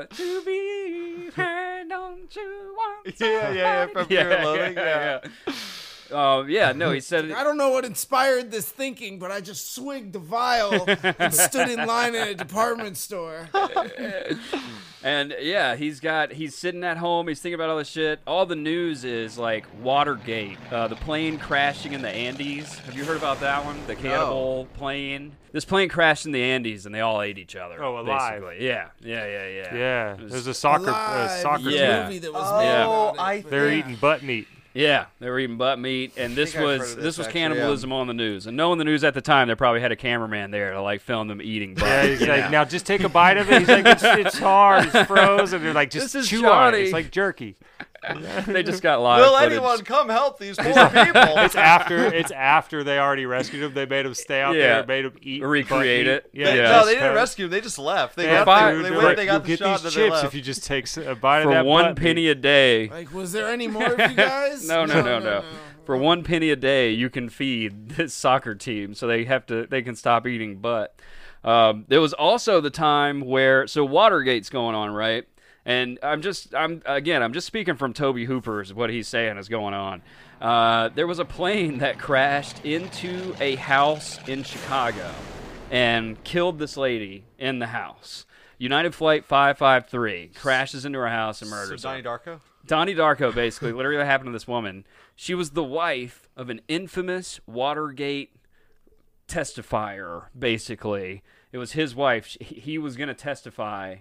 uh, 0.09 0.15
to 0.15 0.41
be 0.43 1.29
heard, 1.35 1.89
don't 1.89 2.35
you 2.35 2.75
want 2.77 3.19
Yeah, 3.19 3.27
yeah, 3.27 3.51
yeah, 3.53 3.85
from 3.87 4.07
yeah, 4.09 4.23
Fear 4.23 4.31
and 4.31 4.43
Loathing, 4.45 4.73
yeah, 4.75 5.19
yeah. 5.47 5.53
Um, 6.11 6.49
yeah, 6.49 6.71
no, 6.71 6.91
he 6.91 6.99
said 7.11 7.31
I 7.31 7.43
don't 7.43 7.57
know 7.57 7.69
what 7.69 7.85
inspired 7.85 8.51
this 8.51 8.69
thinking, 8.69 9.17
but 9.19 9.31
I 9.31 9.41
just 9.41 9.73
swigged 9.73 10.13
the 10.13 10.19
vial 10.19 10.85
and 11.19 11.33
stood 11.33 11.69
in 11.69 11.85
line 11.87 12.15
at 12.15 12.27
a 12.27 12.35
department 12.35 12.97
store. 12.97 13.49
And 15.03 15.35
yeah, 15.39 15.75
he's 15.75 15.99
got 15.99 16.31
he's 16.31 16.55
sitting 16.55 16.83
at 16.83 16.97
home. 16.97 17.27
He's 17.27 17.39
thinking 17.39 17.53
about 17.53 17.69
all 17.69 17.77
this 17.77 17.87
shit. 17.89 18.19
All 18.25 18.47
the 18.47 18.55
news 18.55 19.03
is 19.03 19.37
like 19.37 19.67
Watergate, 19.83 20.57
uh, 20.71 20.87
the 20.87 20.95
plane 20.95 21.37
crashing 21.37 21.93
in 21.93 22.01
the 22.01 22.09
Andes. 22.09 22.79
Have 22.79 22.97
you 22.97 23.05
heard 23.05 23.17
about 23.17 23.39
that 23.41 23.63
one? 23.63 23.77
The 23.85 23.95
cannibal 23.95 24.67
plane. 24.73 25.33
This 25.51 25.63
plane 25.63 25.89
crashed 25.89 26.25
in 26.25 26.31
the 26.31 26.41
Andes, 26.41 26.87
and 26.87 26.95
they 26.95 27.01
all 27.01 27.21
ate 27.21 27.37
each 27.37 27.55
other. 27.55 27.83
Oh, 27.83 27.99
alive. 27.99 28.41
Basically. 28.41 28.65
Yeah, 28.65 28.87
yeah, 28.99 29.27
yeah, 29.27 29.47
yeah. 29.47 29.75
Yeah, 29.75 30.13
It 30.15 30.21
was- 30.21 30.31
there's 30.31 30.47
a 30.47 30.53
soccer 30.55 30.89
uh, 30.89 30.93
Alive, 30.93 31.39
soccer 31.39 31.63
team. 31.65 31.71
Yeah. 31.73 32.03
movie 32.05 32.17
that 32.19 32.33
was 32.33 32.43
Oh, 32.51 32.57
made 32.57 32.63
Yeah. 32.65 32.83
about 32.85 33.15
it, 33.15 33.19
I 33.21 33.41
They're 33.41 33.69
yeah. 33.71 33.77
eating 33.79 33.95
butt 33.97 34.23
meat. 34.23 34.47
Yeah, 34.75 35.05
they 35.21 35.29
were 35.29 35.39
eating 35.39 35.55
butt 35.57 35.79
meat, 35.79 36.13
and 36.17 36.35
this 36.35 36.51
think 36.51 36.61
I've 36.61 36.69
heard 36.69 36.79
was 36.79 36.95
this, 36.95 37.03
this, 37.03 37.17
was 37.17 37.27
actually, 37.27 37.39
yeah. 37.39 37.47
cannibalism 37.47 37.93
on 37.93 38.07
the 38.07 38.13
news. 38.13 38.45
And 38.45 38.57
knowing 38.57 38.77
the 38.77 38.83
news 38.83 39.05
at 39.05 39.13
the 39.13 39.21
time, 39.21 39.47
they 39.47 39.55
probably 39.55 39.79
had 39.79 39.93
a 39.93 39.95
cameraman 39.95 40.51
there 40.51 40.73
to 40.73 40.81
like 40.81 40.99
film 40.99 41.29
them 41.29 41.41
eating 41.41 41.75
butt. 41.75 41.85
Yeah, 41.85 42.05
he's 42.07 42.19
you 42.19 42.27
like, 42.27 42.43
know? 42.43 42.49
now 42.49 42.65
just 42.65 42.85
take 42.85 43.01
a 43.01 43.09
bite 43.09 43.37
of 43.37 43.49
it. 43.49 43.59
He's 43.59 43.69
like, 43.69 43.85
it's, 43.85 44.03
it's 44.03 44.37
hard, 44.37 44.89
it's 44.93 45.07
frozen. 45.07 45.63
They're 45.63 45.73
like, 45.73 45.91
just 45.91 46.11
This 46.11 46.25
is 46.25 46.29
chew 46.29 46.45
on 46.45 46.75
it. 46.75 46.81
It's 46.81 46.93
like 46.93 47.09
jerky. 47.09 47.55
they 48.47 48.63
just 48.63 48.81
got 48.83 49.01
live 49.01 49.21
Will 49.21 49.37
footage. 49.37 49.51
anyone 49.53 49.83
come 49.83 50.09
help 50.09 50.39
these 50.39 50.57
poor 50.57 50.73
people? 50.89 51.37
It's 51.39 51.55
after 51.55 51.97
it's 52.05 52.31
after 52.31 52.83
they 52.83 52.99
already 52.99 53.25
rescued 53.25 53.63
him. 53.63 53.73
They 53.73 53.85
made 53.85 54.05
him 54.05 54.13
stay 54.13 54.41
out 54.41 54.55
Yeah. 54.55 54.61
there, 54.81 54.85
made 54.87 55.05
him 55.05 55.13
eat, 55.21 55.43
Recreate 55.43 56.07
it. 56.07 56.29
Yeah, 56.33 56.53
Yeah. 56.53 56.71
No, 56.71 56.85
they 56.85 56.93
didn't 56.93 57.09
cut- 57.09 57.15
rescue 57.15 57.45
him. 57.45 57.51
They 57.51 57.61
just 57.61 57.79
left. 57.79 58.15
They 58.15 58.25
Yeah, 58.25 58.43
got 58.43 58.45
Buy- 58.45 58.71
the, 58.71 58.77
they 58.77 58.83
they're 58.83 58.91
went. 58.93 59.03
like, 59.05 59.17
They 59.17 59.25
got 59.25 59.31
"You'll 59.33 59.41
the 59.41 59.47
get 59.47 59.59
shot. 59.59 59.81
these 59.81 59.85
and 59.85 59.91
they 59.93 60.05
chips 60.09 60.13
left. 60.13 60.25
if 60.25 60.33
you 60.35 60.41
just 60.41 60.63
take 60.65 60.97
a 60.97 61.15
bite 61.15 61.39
of 61.39 61.43
for 61.45 61.53
that 61.53 61.65
one 61.65 61.85
butt 61.85 61.95
penny 61.97 62.27
a 62.27 62.35
day. 62.35 62.89
Like, 62.89 63.13
was 63.13 63.31
there 63.31 63.47
any 63.49 63.67
more 63.67 63.85
of 63.93 63.99
you 64.11 64.15
guys? 64.15 64.67
No, 64.67 64.85
no, 64.85 65.01
no, 65.01 65.19
no. 65.19 65.43
For 65.85 65.95
one 65.97 66.23
penny 66.23 66.49
a 66.49 66.55
day, 66.55 66.89
you 66.91 67.09
can 67.11 67.29
feed 67.29 67.89
this 67.89 68.13
soccer 68.13 68.55
team, 68.55 68.93
so 68.95 69.05
they 69.05 69.25
have 69.25 69.45
to 69.47 69.67
they 69.67 69.81
can 69.83 69.95
stop 69.95 70.25
eating 70.25 70.57
butt. 70.57 70.99
Um, 71.43 71.85
there 71.89 72.01
was 72.01 72.11
also 72.13 72.59
the 72.59 72.71
time 72.71 73.21
where 73.21 73.67
so 73.67 73.85
Watergate's 73.85 74.49
going 74.49 74.73
on, 74.73 74.89
right? 74.89 75.25
And 75.65 75.97
I'm 76.03 76.21
just 76.21 76.53
I'm 76.53 76.81
again 76.85 77.23
I'm 77.23 77.33
just 77.33 77.47
speaking 77.47 77.75
from 77.75 77.93
Tobe 77.93 78.19
Hooper's 78.19 78.73
what 78.73 78.89
he's 78.89 79.07
saying 79.07 79.37
is 79.37 79.49
going 79.49 79.73
on. 79.73 80.01
Uh, 80.39 80.89
there 80.89 81.07
was 81.07 81.19
a 81.19 81.25
plane 81.25 81.77
that 81.79 81.97
crashed 81.97 82.63
into 82.63 83.35
a 83.39 83.55
house 83.55 84.19
in 84.27 84.43
Chicago 84.43 85.11
and 85.71 86.23
killed 86.23 86.59
this 86.59 86.77
lady 86.77 87.23
in 87.39 87.59
the 87.59 87.67
house. 87.67 88.25
United 88.57 88.93
Flight 88.95 89.25
553 89.25 90.31
crashes 90.35 90.85
into 90.85 90.99
her 90.99 91.09
house 91.09 91.41
and 91.41 91.49
So 91.49 91.55
murders 91.55 91.83
her. 91.83 91.89
Donnie 91.89 92.03
Darko. 92.03 92.39
Donnie 92.65 92.95
Darko, 92.95 93.33
basically, 93.35 93.73
literally 93.73 93.97
what 93.97 94.05
happened 94.05 94.27
to 94.27 94.31
this 94.33 94.47
woman. 94.47 94.85
She 95.15 95.33
was 95.33 95.51
the 95.51 95.63
wife 95.63 96.29
of 96.37 96.49
an 96.49 96.61
infamous 96.67 97.39
Watergate 97.45 98.31
testifier, 99.27 100.25
basically. 100.37 101.23
It 101.51 101.57
was 101.57 101.73
his 101.73 101.95
wife. 101.95 102.37
He 102.39 102.77
was 102.77 102.95
going 102.95 103.07
to 103.07 103.13
testify 103.13 103.97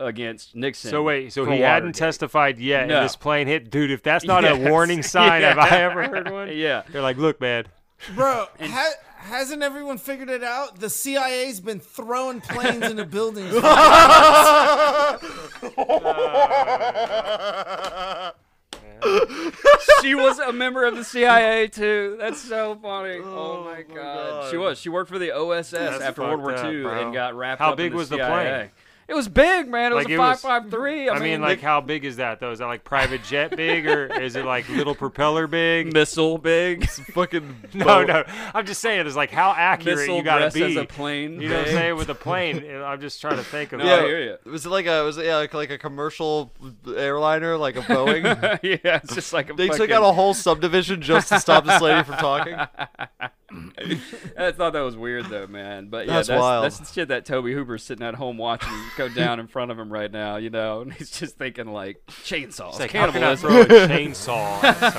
against 0.00 0.54
Nixon. 0.56 0.90
So 0.90 1.02
wait, 1.02 1.32
so 1.32 1.44
for 1.44 1.52
he 1.52 1.60
hadn't 1.60 1.88
Watergate. 1.88 1.94
testified 1.98 2.58
yet, 2.58 2.88
No. 2.88 2.96
and 2.96 3.04
this 3.04 3.16
plane 3.16 3.46
hit. 3.46 3.70
Dude, 3.70 3.90
if 3.90 4.02
that's 4.02 4.24
not 4.24 4.42
Yes. 4.44 4.58
a 4.66 4.70
warning 4.70 5.02
sign, 5.04 5.42
have 5.42 5.58
I 5.58 5.68
ever 5.80 6.02
heard 6.08 6.30
one? 6.30 6.48
Yeah. 6.56 6.82
They're 6.90 7.02
like, 7.02 7.16
look, 7.16 7.40
man. 7.40 7.66
Bro, 8.14 8.46
ha- 8.60 8.92
hasn't 9.18 9.62
everyone 9.62 9.96
figured 9.98 10.28
it 10.28 10.42
out? 10.44 10.78
The 10.80 10.90
CIA's 10.90 11.60
been 11.60 11.80
throwing 11.80 12.40
planes 12.42 12.84
into 12.84 13.04
buildings. 13.06 13.54
for 13.54 13.60
she 20.02 20.14
was 20.14 20.38
a 20.38 20.52
member 20.52 20.84
of 20.84 20.96
the 20.96 21.04
CIA 21.04 21.68
too. 21.68 22.16
That's 22.18 22.40
so 22.40 22.78
funny. 22.80 23.18
Oh, 23.22 23.64
oh 23.64 23.64
my, 23.64 23.82
god. 23.82 24.50
She 24.50 24.56
was. 24.56 24.78
She 24.78 24.88
worked 24.88 25.10
for 25.10 25.18
the 25.18 25.32
OSS 25.32 25.70
That's 25.70 26.02
after 26.02 26.22
World 26.22 26.40
War 26.40 26.54
up, 26.54 26.64
II 26.72 26.82
bro. 26.82 27.02
and 27.04 27.12
got 27.12 27.34
wrapped 27.34 27.60
How 27.60 27.72
up 27.72 27.78
in 27.80 27.84
big 27.86 27.92
the 27.92 27.96
was 27.98 28.08
the 28.08 28.16
plane? 28.18 28.70
It 29.06 29.14
was 29.14 29.28
big, 29.28 29.68
man. 29.68 29.92
It 29.92 29.94
was 29.96 30.06
a 30.06 30.10
it 30.10 30.18
was- 30.18 30.40
553. 30.40 31.08
I, 31.10 31.14
I 31.14 31.18
mean, 31.18 31.42
like, 31.42 31.60
how 31.60 31.80
big 31.82 32.04
is 32.04 32.16
that 32.16 32.40
though? 32.40 32.52
Is 32.52 32.60
that 32.60 32.66
like 32.66 32.84
private 32.84 33.22
jet 33.22 33.54
big, 33.54 33.86
or 33.86 34.06
is 34.06 34.34
it 34.34 34.44
like 34.46 34.68
little 34.70 34.94
propeller 34.94 35.46
big? 35.46 35.92
missile 35.92 36.38
big. 36.38 36.88
Fucking 36.88 37.54
No, 37.74 37.84
boat. 37.84 38.08
no. 38.08 38.24
I'm 38.54 38.64
just 38.64 38.80
saying, 38.80 39.06
it's 39.06 39.14
like 39.16 39.30
how 39.30 39.52
accurate 39.56 39.98
missile 39.98 40.16
you 40.16 40.22
gotta 40.22 40.42
dressed 40.44 40.56
as 40.56 40.74
be. 40.74 40.78
a 40.78 40.84
plane. 40.84 41.40
You 41.40 41.48
know 41.50 41.54
what 41.56 41.58
I'm 41.60 41.64
big. 41.66 41.74
saying 41.74 41.96
with 41.96 42.08
a 42.08 42.14
plane? 42.14 42.64
I'm 42.84 43.00
just 43.00 43.20
trying 43.20 43.36
to 43.36 43.44
think 43.44 43.72
of. 43.72 43.80
No, 43.80 43.84
it. 43.86 44.02
I 44.04 44.06
hear 44.06 44.20
you. 44.22 44.50
Was 44.50 44.64
it 44.64 44.70
like 44.70 44.86
a 44.86 45.02
was 45.04 45.18
it 45.18 45.26
yeah, 45.26 45.36
like, 45.36 45.52
like 45.52 45.70
a 45.70 45.78
commercial 45.78 46.50
airliner, 46.96 47.56
like 47.58 47.76
a 47.76 47.82
Boeing? 47.82 48.24
yeah, 48.62 49.00
it's 49.02 49.14
just 49.14 49.32
like 49.32 49.50
a 49.50 49.52
they 49.52 49.68
took 49.68 49.78
fucking- 49.78 49.94
out 49.94 50.02
a 50.02 50.12
whole 50.12 50.32
subdivision 50.34 51.02
just 51.02 51.28
to 51.28 51.38
stop 51.40 51.64
this 51.66 51.80
lady 51.82 52.02
from 52.04 52.16
talking. 52.16 52.56
I 54.38 54.52
thought 54.52 54.72
that 54.74 54.80
was 54.80 54.96
weird 54.96 55.26
though, 55.26 55.46
man. 55.46 55.88
But 55.88 56.06
yeah, 56.06 56.14
That's 56.14 56.28
that's 56.28 56.40
wild. 56.40 56.64
that's 56.64 56.78
the 56.78 56.86
shit 56.92 57.08
that 57.08 57.24
Tobe 57.24 57.46
Hooper's 57.46 57.82
sitting 57.82 58.04
at 58.06 58.14
home 58.14 58.36
watching 58.38 58.72
go 58.96 59.08
down 59.08 59.40
in 59.40 59.46
front 59.46 59.70
of 59.70 59.78
him 59.78 59.92
right 59.92 60.10
now, 60.10 60.36
you 60.36 60.50
know, 60.50 60.80
and 60.82 60.92
he's 60.92 61.10
just 61.10 61.36
thinking 61.38 61.66
like 61.72 62.04
chainsaws, 62.06 62.70
It's 62.70 62.80
like, 62.80 62.92
how 62.92 63.10
can 63.10 63.22
I 63.22 63.34
cannibalism. 63.36 63.66
throw 63.66 63.84
a 63.84 63.88
chainsaw 63.88 64.64
at 64.64 64.92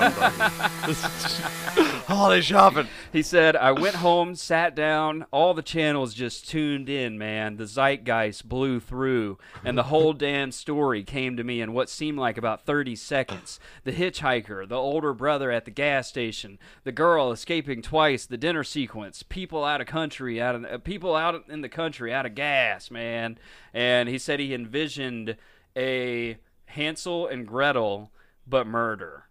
somebody? 0.85 1.81
Holiday 2.05 2.41
shopping. 2.41 2.87
He 3.11 3.23
said, 3.23 3.55
I 3.55 3.71
went 3.71 3.95
home, 3.95 4.35
sat 4.35 4.75
down, 4.75 5.25
all 5.31 5.55
the 5.55 5.63
channels 5.63 6.13
just 6.13 6.47
tuned 6.47 6.87
in, 6.87 7.17
man. 7.17 7.57
The 7.57 7.65
zeitgeist 7.65 8.47
blew 8.47 8.79
through, 8.79 9.39
and 9.63 9.75
the 9.75 9.83
whole 9.83 10.13
damn 10.13 10.51
story 10.51 11.03
came 11.03 11.35
to 11.35 11.43
me 11.43 11.61
in 11.61 11.73
what 11.73 11.89
seemed 11.89 12.19
like 12.19 12.37
about 12.37 12.63
30 12.63 12.95
seconds. 12.95 13.59
The 13.85 13.91
hitchhiker, 13.91 14.67
the 14.69 14.75
older 14.75 15.13
brother 15.15 15.49
at 15.49 15.65
the 15.65 15.71
gas 15.71 16.07
station, 16.07 16.59
the 16.83 16.91
girl 16.91 17.31
escaping 17.31 17.81
twice, 17.81 18.27
the 18.27 18.37
dinner 18.37 18.63
sequence, 18.63 19.23
people 19.23 19.63
out 19.63 19.81
of 19.81 19.87
country, 19.87 20.39
out 20.39 20.53
of 20.53 20.65
uh, 20.65 20.77
people 20.77 21.15
out 21.15 21.49
in 21.49 21.61
the 21.61 21.69
country, 21.69 22.13
out 22.13 22.27
of 22.27 22.35
gas, 22.35 22.91
man. 22.91 23.39
And 23.73 24.09
he 24.09 24.19
said 24.19 24.39
he 24.39 24.53
envisioned 24.53 25.37
a 25.75 26.37
Hansel 26.67 27.25
and 27.25 27.47
Gretel, 27.47 28.11
but 28.45 28.67
murder. 28.67 29.24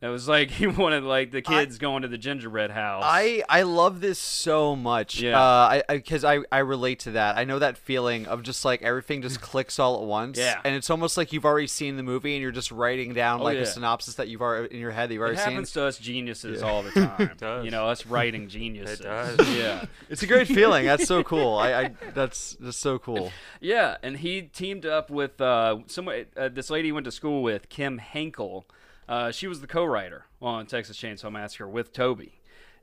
It 0.00 0.06
was 0.06 0.28
like 0.28 0.50
he 0.52 0.68
wanted 0.68 1.02
like 1.02 1.32
the 1.32 1.42
kids 1.42 1.76
going 1.78 2.02
to 2.02 2.08
the 2.08 2.18
gingerbread 2.18 2.70
house. 2.70 3.02
I 3.04 3.42
I 3.48 3.62
love 3.62 4.00
this 4.00 4.18
so 4.20 4.76
much. 4.76 5.20
Yeah. 5.20 5.36
Uh, 5.40 5.82
I 5.88 5.96
because 5.96 6.22
I, 6.24 6.38
I 6.52 6.58
relate 6.58 7.00
to 7.00 7.10
that. 7.12 7.36
I 7.36 7.42
know 7.42 7.58
that 7.58 7.76
feeling 7.76 8.26
of 8.26 8.44
just 8.44 8.64
like 8.64 8.82
everything 8.82 9.22
just 9.22 9.40
clicks 9.50 9.80
all 9.80 10.00
at 10.00 10.06
once. 10.06 10.38
Yeah. 10.38 10.60
And 10.64 10.76
it's 10.76 10.88
almost 10.88 11.16
like 11.16 11.32
you've 11.32 11.44
already 11.44 11.66
seen 11.66 11.96
the 11.96 12.04
movie 12.04 12.34
and 12.34 12.42
you're 12.42 12.52
just 12.52 12.70
writing 12.70 13.12
down 13.12 13.40
Oh, 13.40 13.44
like 13.44 13.56
yeah. 13.56 13.62
a 13.62 13.66
synopsis 13.66 14.14
that 14.14 14.28
you've 14.28 14.40
already 14.40 14.72
in 14.72 14.80
your 14.80 14.92
head 14.92 15.10
that 15.10 15.14
you've 15.14 15.20
It 15.22 15.24
already 15.24 15.38
seen. 15.38 15.50
happens 15.50 15.72
to 15.72 15.82
us 15.82 15.98
geniuses 15.98 16.62
all 16.62 16.84
the 16.84 16.90
time. 16.92 17.32
does. 17.36 17.64
You 17.64 17.72
know, 17.72 17.88
us 17.88 18.06
writing 18.06 18.48
geniuses. 18.48 19.00
does. 19.00 19.48
Yeah. 19.56 19.84
It's 20.08 20.22
a 20.22 20.26
great 20.28 20.46
feeling. 20.46 20.84
That's 20.84 21.08
so 21.08 21.24
cool. 21.24 21.56
I, 21.58 21.72
I 21.72 21.90
that's 22.14 22.56
that's 22.60 22.76
so 22.76 23.00
cool. 23.00 23.32
Yeah, 23.60 23.96
and 24.04 24.18
he 24.18 24.42
teamed 24.42 24.86
up 24.86 25.10
with 25.10 25.40
uh, 25.40 25.78
some 25.88 26.06
uh, 26.08 26.48
this 26.50 26.70
lady 26.70 26.88
he 26.88 26.92
went 26.92 27.04
to 27.06 27.10
school 27.10 27.42
with, 27.42 27.68
Kim 27.68 27.98
Henkel. 27.98 28.64
Uh, 29.08 29.30
she 29.30 29.46
was 29.46 29.60
the 29.60 29.66
co-writer 29.66 30.26
on 30.42 30.66
Texas 30.66 30.96
Chainsaw 30.98 31.32
Massacre 31.32 31.66
with 31.68 31.92
Tobe, 31.92 32.26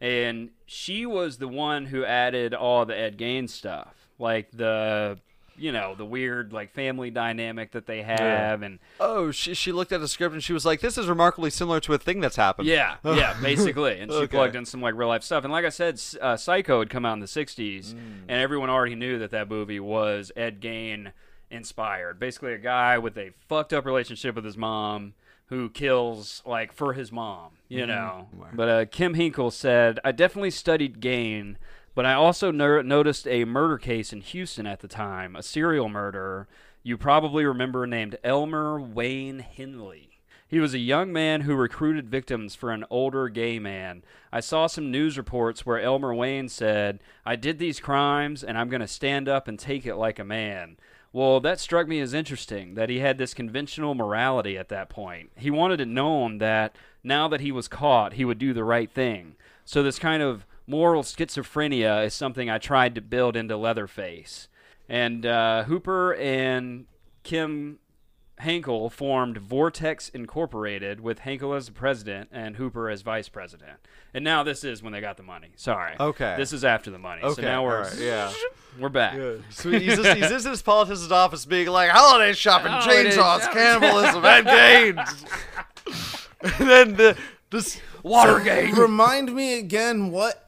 and 0.01 0.49
she 0.65 1.05
was 1.05 1.37
the 1.37 1.47
one 1.47 1.85
who 1.85 2.03
added 2.03 2.53
all 2.53 2.85
the 2.85 2.97
Ed 2.97 3.17
Gein's 3.17 3.53
stuff, 3.53 3.93
like 4.19 4.49
the 4.51 5.19
you 5.57 5.71
know 5.71 5.95
the 5.95 6.03
weird 6.03 6.51
like 6.51 6.73
family 6.73 7.09
dynamic 7.09 7.71
that 7.71 7.85
they 7.85 8.01
have, 8.01 8.61
and 8.61 8.79
Oh, 8.99 9.31
she 9.31 9.53
she 9.53 9.71
looked 9.71 9.91
at 9.93 10.01
the 10.01 10.07
script 10.07 10.33
and 10.33 10.43
she 10.43 10.51
was 10.51 10.65
like, 10.65 10.81
"This 10.81 10.97
is 10.97 11.07
remarkably 11.07 11.49
similar 11.49 11.79
to 11.81 11.93
a 11.93 11.97
thing 11.97 12.19
that's 12.19 12.35
happened." 12.35 12.67
Yeah, 12.67 12.95
yeah, 13.05 13.37
basically. 13.41 13.99
And 13.99 14.11
she 14.11 14.17
Okay. 14.17 14.27
plugged 14.35 14.55
in 14.55 14.65
some 14.65 14.81
like 14.81 14.95
real 14.95 15.07
life 15.07 15.23
stuff. 15.23 15.43
And 15.45 15.53
like 15.53 15.63
I 15.63 15.69
said, 15.69 16.01
uh, 16.21 16.35
Psycho 16.37 16.79
had 16.79 16.89
come 16.89 17.05
out 17.05 17.13
in 17.13 17.19
the 17.21 17.27
'60s, 17.27 17.93
Mm. 17.93 18.23
and 18.27 18.41
everyone 18.41 18.69
already 18.69 18.95
knew 18.95 19.17
that 19.19 19.31
that 19.31 19.47
movie 19.49 19.79
was 19.79 20.31
Ed 20.35 20.59
Gein 20.59 21.11
inspired. 21.49 22.19
Basically, 22.19 22.51
a 22.53 22.57
guy 22.57 22.97
with 22.97 23.17
a 23.17 23.31
fucked 23.47 23.71
up 23.73 23.85
relationship 23.85 24.35
with 24.35 24.43
his 24.43 24.57
mom 24.57 25.13
who 25.47 25.69
kills 25.69 26.41
like 26.45 26.71
for 26.73 26.93
his 26.93 27.11
mom, 27.11 27.51
you 27.67 27.85
know. 27.87 28.27
But 28.55 28.69
uh, 28.69 28.85
Kim 28.85 29.13
Henkel 29.13 29.51
said, 29.51 29.99
"I 30.03 30.11
definitely 30.11 30.51
studied 30.51 30.99
Gein, 31.01 31.55
but 31.93 32.05
I 32.05 32.13
also 32.13 32.51
ner- 32.51 32.83
noticed 32.83 33.27
a 33.27 33.45
murder 33.45 33.77
case 33.77 34.11
in 34.11 34.21
Houston 34.21 34.65
at 34.65 34.79
the 34.79 34.87
time, 34.87 35.35
a 35.35 35.43
serial 35.43 35.89
murderer 35.89 36.47
you 36.83 36.97
probably 36.97 37.45
remember 37.45 37.87
named 37.87 38.17
Elmer 38.23 38.79
Wayne 38.79 39.39
Henley." 39.39 40.09
He 40.47 40.59
was 40.59 40.75
a 40.75 40.79
young 40.79 41.11
man 41.11 41.41
who 41.41 41.55
recruited 41.55 42.07
victims 42.07 42.53
for 42.53 42.71
an 42.71 42.85
older 42.91 43.29
gay 43.29 43.57
man. 43.57 44.03
I 44.31 44.41
saw 44.41 44.67
some 44.67 44.91
news 44.91 45.17
reports 45.17 45.65
where 45.65 45.79
Elmer 45.79 46.13
Wayne 46.13 46.49
said, 46.49 46.99
I 47.25 47.35
did 47.35 47.57
these 47.57 47.79
crimes 47.79 48.43
and 48.43 48.55
I'm 48.55 48.69
going 48.69 48.81
to 48.81 48.87
stand 48.87 49.27
up 49.27 49.47
and 49.47 49.57
take 49.57 49.87
it 49.87 49.95
like 49.95 50.19
a 50.19 50.23
man. 50.23 50.77
Well, 51.15 51.39
that 51.39 51.61
struck 51.61 51.87
me 51.87 52.01
as 52.01 52.13
interesting 52.13 52.73
that 52.73 52.89
he 52.89 52.99
had 52.99 53.17
this 53.17 53.33
conventional 53.33 53.95
morality 53.95 54.57
at 54.57 54.67
that 54.67 54.89
point. 54.89 55.31
He 55.37 55.49
wanted 55.49 55.79
it 55.79 55.87
known 55.87 56.39
that 56.39 56.75
now 57.05 57.29
that 57.29 57.39
he 57.39 57.53
was 57.53 57.69
caught, 57.69 58.15
he 58.15 58.25
would 58.25 58.37
do 58.37 58.53
the 58.53 58.65
right 58.65 58.91
thing. 58.91 59.37
So, 59.63 59.81
this 59.81 59.97
kind 59.97 60.21
of 60.21 60.45
moral 60.67 61.03
schizophrenia 61.03 62.05
is 62.05 62.13
something 62.13 62.49
I 62.49 62.57
tried 62.57 62.95
to 62.95 63.01
build 63.01 63.37
into 63.37 63.55
Leatherface. 63.55 64.49
And 64.89 65.25
uh, 65.25 65.63
Hooper 65.63 66.15
and 66.15 66.85
Kim 67.23 67.79
Henkel 68.39 68.89
formed 68.89 69.37
Vortex 69.37 70.09
Incorporated 70.09 70.99
with 70.99 71.19
Henkel 71.19 71.53
as 71.53 71.67
the 71.67 71.71
president 71.71 72.29
and 72.31 72.57
Hooper 72.57 72.89
as 72.89 73.01
vice 73.01 73.29
president. 73.29 73.77
And 74.13 74.23
now 74.23 74.43
this 74.43 74.63
is 74.63 74.83
when 74.83 74.91
they 74.93 75.01
got 75.01 75.17
the 75.17 75.23
money. 75.23 75.49
Sorry. 75.55 75.95
Okay. 75.99 76.35
This 76.37 76.51
is 76.51 76.65
after 76.65 76.91
the 76.91 76.99
money. 76.99 77.21
So 77.21 77.29
Okay, 77.29 77.41
now 77.43 77.63
we're 77.63 77.77
alright, 77.77 77.97
yeah. 77.97 78.31
we're 78.79 78.89
back. 78.89 79.17
So 79.51 79.71
he's 79.71 79.95
just, 79.95 80.17
he's 80.17 80.29
just 80.29 80.45
in 80.45 80.51
his 80.51 80.61
politician's 80.61 81.11
office 81.11 81.45
being 81.45 81.67
like, 81.67 81.89
holiday 81.89 82.33
shopping, 82.33 82.71
Holiday 82.71 83.09
chainsaws, 83.11 83.41
shopping." 83.41 83.53
cannibalism, 83.53 84.25
and 84.25 84.45
gains. 85.05 85.25
and 86.59 86.69
then 86.69 86.93
the, 86.95 87.17
this 87.49 87.79
Watergate. 88.03 88.75
Remind 88.75 89.33
me 89.33 89.57
again 89.57 90.11
what. 90.11 90.44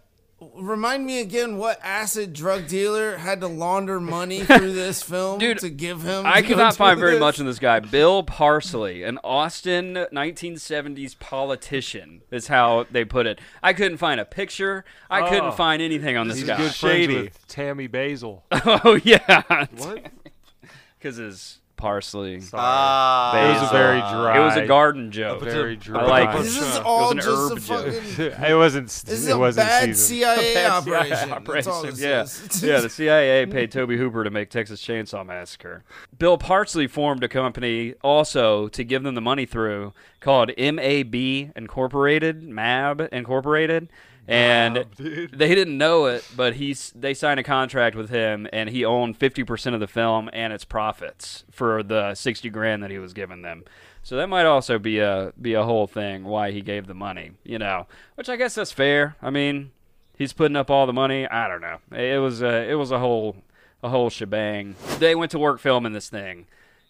Remind 0.58 1.06
me 1.06 1.22
again 1.22 1.58
what 1.58 1.80
acid 1.84 2.34
drug 2.34 2.68
dealer 2.68 3.18
had 3.18 3.42
to 3.42 3.48
launder 3.48 4.00
money 4.00 4.42
through 4.42 4.74
this 4.74 5.02
film 5.04 5.40
Dude, 5.40 5.60
to 5.60 5.70
give 5.70 6.02
him. 6.02 6.26
I 6.26 6.42
to 6.42 6.48
could 6.48 6.58
go 6.58 6.64
not 6.64 6.76
find 6.76 7.00
very 7.00 7.14
this? 7.14 7.20
much 7.20 7.40
in 7.40 7.46
this 7.46 7.60
guy. 7.60 7.80
Bill 7.80 8.24
Parsley, 8.24 9.04
an 9.04 9.20
Austin 9.24 9.94
1970s 10.12 11.18
politician, 11.20 12.22
is 12.32 12.48
how 12.48 12.86
they 12.92 13.06
put 13.06 13.26
it. 13.28 13.40
I 13.62 13.74
couldn't 13.74 13.98
find 13.98 14.20
a 14.20 14.26
picture. 14.26 14.84
I 15.10 15.22
Oh. 15.22 15.30
couldn't 15.30 15.54
find 15.56 15.82
anything 15.82 16.18
on 16.18 16.28
this 16.28 16.38
He's 16.38 16.48
guy. 16.48 16.58
good 16.58 16.74
Shady. 16.74 17.14
friends 17.14 17.24
with 17.26 17.48
Tammy 17.48 17.88
Basil. 17.88 18.44
oh 18.52 19.00
yeah, 19.04 19.66
What? 19.78 20.06
because 21.00 21.18
his 21.18 21.60
parsley. 21.78 22.42
Ah, 22.54 23.38
it 23.38 23.54
was 23.62 23.70
a 23.70 23.72
very 23.72 24.00
dry. 24.00 24.38
It 24.38 24.44
was 24.44 24.56
a 24.58 24.66
garden 24.68 25.12
joke. 25.12 25.42
very 25.44 25.76
dry. 25.76 26.02
I 26.02 26.08
like 26.26 26.36
it. 26.36 26.44
This 26.44 26.58
is 26.58 26.76
It 26.78 26.84
all 26.84 27.12
an 27.12 27.18
just 27.18 27.28
a 27.28 27.32
herb 27.32 27.60
joke. 27.62 27.94
fucking. 28.04 28.44
it 28.52 28.56
wasn't. 28.56 28.88
This 28.88 29.08
is 29.20 29.28
it 29.28 29.36
a 29.36 29.38
wasn't 29.38 29.68
bad 29.68 29.96
seasoned. 29.96 30.20
CIA 30.20 30.54
Bad 30.56 30.72
operation. 30.72 31.16
CIA 31.18 31.40
That's 31.54 31.68
all 31.68 31.74
operation. 31.86 31.90
this 31.92 32.02
yeah. 32.02 32.22
is. 32.24 32.64
yeah, 32.64 32.80
the 32.82 32.90
CIA 32.90 33.46
paid 33.46 33.72
Tobe 33.72 33.92
Hooper 33.92 34.24
to 34.24 34.30
make 34.30 34.50
Texas 34.50 34.82
Chainsaw 34.82 35.26
Massacre. 35.26 35.84
Bill 36.18 36.38
Parsley 36.38 36.88
formed 36.88 37.24
a 37.24 37.30
company 37.30 37.94
also 38.04 38.68
to 38.70 38.84
give 38.84 39.04
them 39.04 39.16
the 39.16 39.22
money 39.22 39.46
through 39.46 39.94
called 40.20 40.52
MAB 40.58 41.16
Incorporated, 41.56 42.44
MAB 42.44 43.08
Incorporated. 43.12 43.90
And 44.28 44.86
they 44.98 45.56
didn't 45.56 45.78
know 45.78 46.08
it, 46.08 46.28
but 46.36 46.56
he's 46.56 46.92
they 46.94 47.14
signed 47.14 47.40
a 47.40 47.44
contract 47.44 47.96
with 47.96 48.10
him, 48.10 48.48
and 48.52 48.70
he 48.70 48.84
owned 48.84 49.16
fifty 49.18 49.44
percent 49.44 49.74
of 49.74 49.80
the 49.80 49.88
film 49.88 50.30
and 50.34 50.52
its 50.52 50.66
profits 50.66 51.46
for 51.50 51.82
the 51.82 52.14
sixty 52.14 52.50
grand 52.50 52.84
that 52.84 52.92
he 52.92 53.00
was 53.00 53.14
giving 53.14 53.42
them. 53.42 53.64
So 54.04 54.18
that 54.18 54.28
might 54.28 54.46
also 54.46 54.80
be 54.80 55.00
a 55.00 55.34
be 55.42 55.54
a 55.54 55.64
whole 55.64 55.88
thing 55.88 56.26
why 56.26 56.52
he 56.52 56.62
gave 56.62 56.88
the 56.88 56.94
money, 56.94 57.32
you 57.44 57.58
know. 57.58 57.88
Which 58.16 58.30
I 58.30 58.36
guess 58.36 58.56
that's 58.56 58.72
fair. 58.72 59.16
I 59.22 59.30
mean, 59.30 59.72
he's 60.18 60.34
putting 60.34 60.58
up 60.58 60.70
all 60.70 60.86
the 60.86 60.94
money. 60.94 61.28
I 61.28 61.48
don't 61.48 61.62
know. 61.62 61.80
It 61.92 62.20
was 62.20 62.42
a 62.42 62.70
it 62.70 62.76
was 62.76 62.92
a 62.92 63.00
whole 63.00 63.38
a 63.82 63.90
whole 63.90 64.10
shebang. 64.10 64.76
They 65.00 65.16
went 65.16 65.32
to 65.32 65.40
work 65.40 65.60
filming 65.60 65.94
this 65.94 66.10
thing. 66.10 66.48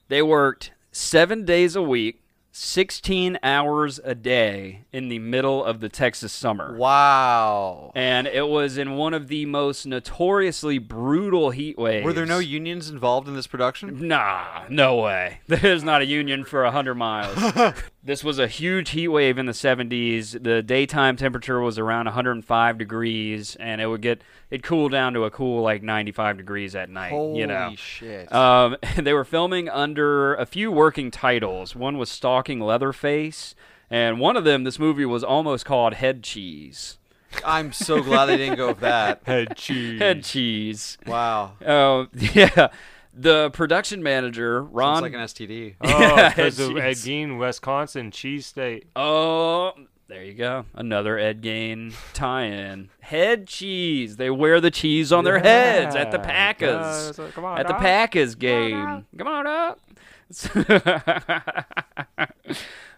They 0.08 0.22
worked 0.22 0.72
seven 0.92 1.46
days 1.46 1.76
a 1.76 1.82
week, 1.82 2.22
sixteen 2.58 3.38
hours 3.43 3.99
a 4.03 4.16
day 4.16 4.86
in 4.91 5.10
the 5.10 5.20
middle 5.20 5.64
of 5.64 5.80
the 5.80 5.89
Texas 5.89 6.34
summer. 6.34 6.76
Wow. 6.76 7.91
And 7.95 8.28
it 8.28 8.47
was 8.47 8.78
in 8.78 8.95
one 8.95 9.14
of 9.14 9.28
the 9.28 9.45
most 9.45 9.86
notoriously 9.86 10.80
brutal 10.80 11.51
heat 11.51 11.78
waves. 11.78 12.03
Were 12.03 12.14
there 12.14 12.26
no 12.26 12.39
unions 12.39 12.89
involved 12.89 13.28
in 13.28 13.36
this 13.36 13.47
production? 13.47 14.08
Nah, 14.08 14.64
no 14.70 14.97
way. 14.97 15.41
There's 15.47 15.84
not 15.84 16.01
a 16.01 16.05
union 16.05 16.43
for 16.43 16.64
a 16.64 16.72
hundred 16.72 16.95
miles. 16.95 17.38
this 18.04 18.24
was 18.24 18.39
a 18.39 18.48
huge 18.48 18.91
heat 18.91 19.10
wave 19.10 19.38
in 19.38 19.45
the 19.45 19.52
70s. 19.52 20.41
The 20.41 20.64
daytime 20.64 21.18
temperature 21.18 21.60
was 21.60 21.78
around 21.78 22.06
105 22.06 22.78
degrees, 22.78 23.56
and 23.58 23.82
it 23.82 23.88
would 23.88 24.02
get 24.02 24.22
it 24.50 24.64
cooled 24.64 24.91
down 24.91 25.14
to 25.14 25.26
a 25.26 25.32
cool 25.32 25.62
like 25.62 25.84
95 25.84 26.38
degrees 26.38 26.76
at 26.76 26.89
night. 26.89 27.12
Holy 27.12 27.39
you 27.39 27.48
know. 27.48 27.74
shit. 27.76 28.32
Um, 28.34 28.78
they 28.95 29.14
were 29.14 29.26
filming 29.26 29.68
under 29.68 30.36
a 30.36 30.45
few 30.45 30.72
working 30.72 31.12
titles. 31.12 31.76
One 31.76 31.98
was 31.98 32.10
Stalking 32.10 32.62
Leatherface, 32.62 33.56
and 33.89 34.20
one 34.20 34.38
of 34.38 34.43
them, 34.43 34.64
this 34.64 34.80
movie 34.80 35.06
was 35.06 35.24
almost 35.24 35.66
called 35.66 35.95
Head 35.95 36.24
Cheese. 36.24 36.98
I'm 37.45 37.74
so 37.74 38.02
glad 38.02 38.28
they 38.28 38.38
didn't 38.38 38.58
go 38.58 38.70
with 38.70 38.80
that. 38.80 39.22
Head 39.26 39.56
cheese. 39.58 40.00
Head 40.00 40.24
Cheese. 40.24 40.98
Wow. 41.06 41.54
Oh, 41.66 42.08
yeah. 42.14 42.70
The 43.20 43.49
production 43.51 44.03
manager, 44.03 44.61
Ron. 44.63 45.01
Sounds 45.01 45.03
like 45.03 45.13
an 45.13 45.20
STD. 45.22 45.76
Oh, 45.82 45.89
Yeah, 45.89 46.30
because 46.30 46.59
of 46.59 46.70
cheese. 46.70 46.80
Ed 46.80 46.95
Gein, 47.09 47.39
Wisconsin, 47.39 48.11
cheese 48.11 48.45
state. 48.45 48.86
Oh, 48.95 49.74
there 50.07 50.24
you 50.24 50.34
go. 50.36 50.65
Another 50.76 51.18
Ed 51.18 51.41
Gein 51.41 51.93
tie-in. 52.13 52.89
Head 52.99 53.47
cheese. 53.47 54.18
They 54.18 54.30
wear 54.30 54.61
the 54.61 54.70
cheese 54.72 55.11
on 55.11 55.24
their 55.24 55.39
heads 55.39 55.95
at 55.95 56.11
the 56.11 56.18
Yeah, 56.18 56.24
uh, 56.24 56.28
Packers. 56.28 57.18
guys, 57.18 57.32
come 57.34 57.45
on, 57.45 57.57
at 57.59 57.68
the. 57.68 57.74
Packers 57.74 58.36
game. 58.36 59.05
Come 59.18 59.28
on 59.28 59.47
up. 59.47 59.80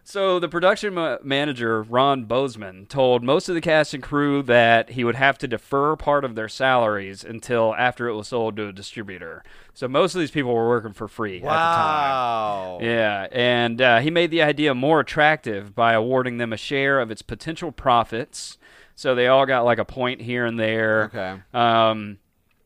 so 0.09 0.39
the 0.39 0.49
production 0.49 0.95
ma- 0.95 1.17
manager 1.23 1.83
Ron 1.83 2.25
Bozeman 2.25 2.87
told 2.87 3.23
most 3.23 3.47
of 3.47 3.53
the 3.53 3.61
cast 3.61 3.93
and 3.93 4.01
crew 4.01 4.41
that 4.43 4.89
he 4.91 5.03
would 5.03 5.15
have 5.15 5.37
to 5.37 5.47
defer 5.47 5.95
part 5.95 6.25
of 6.25 6.33
their 6.33 6.49
salaries 6.49 7.23
until 7.23 7.75
after 7.75 8.07
it 8.07 8.15
was 8.15 8.29
sold 8.29 8.55
to 8.57 8.67
a 8.67 8.73
distributor. 8.73 9.43
So 9.75 9.87
most 9.87 10.15
of 10.15 10.19
these 10.19 10.31
people 10.31 10.53
were 10.53 10.67
working 10.67 10.93
for 10.93 11.07
free 11.07 11.37
at 11.37 11.43
the 11.43 11.47
time. 11.47 12.09
Wow. 12.09 12.79
Yeah, 12.81 13.27
and 13.31 13.81
uh, 13.81 13.99
he 13.99 14.09
made 14.09 14.31
the 14.31 14.41
idea 14.41 14.73
more 14.73 14.99
attractive 14.99 15.75
by 15.75 15.93
awarding 15.93 16.37
them 16.37 16.53
a 16.53 16.57
share 16.57 16.99
of 16.99 17.11
its 17.11 17.21
potential 17.21 17.71
profits. 17.71 18.57
So 18.95 19.13
they 19.13 19.27
all 19.27 19.45
got 19.45 19.63
like 19.63 19.77
a 19.77 19.85
point 19.85 20.21
here 20.21 20.45
and 20.45 20.59
there. 20.59 21.05
Okay. 21.05 21.41
Um, 21.53 22.17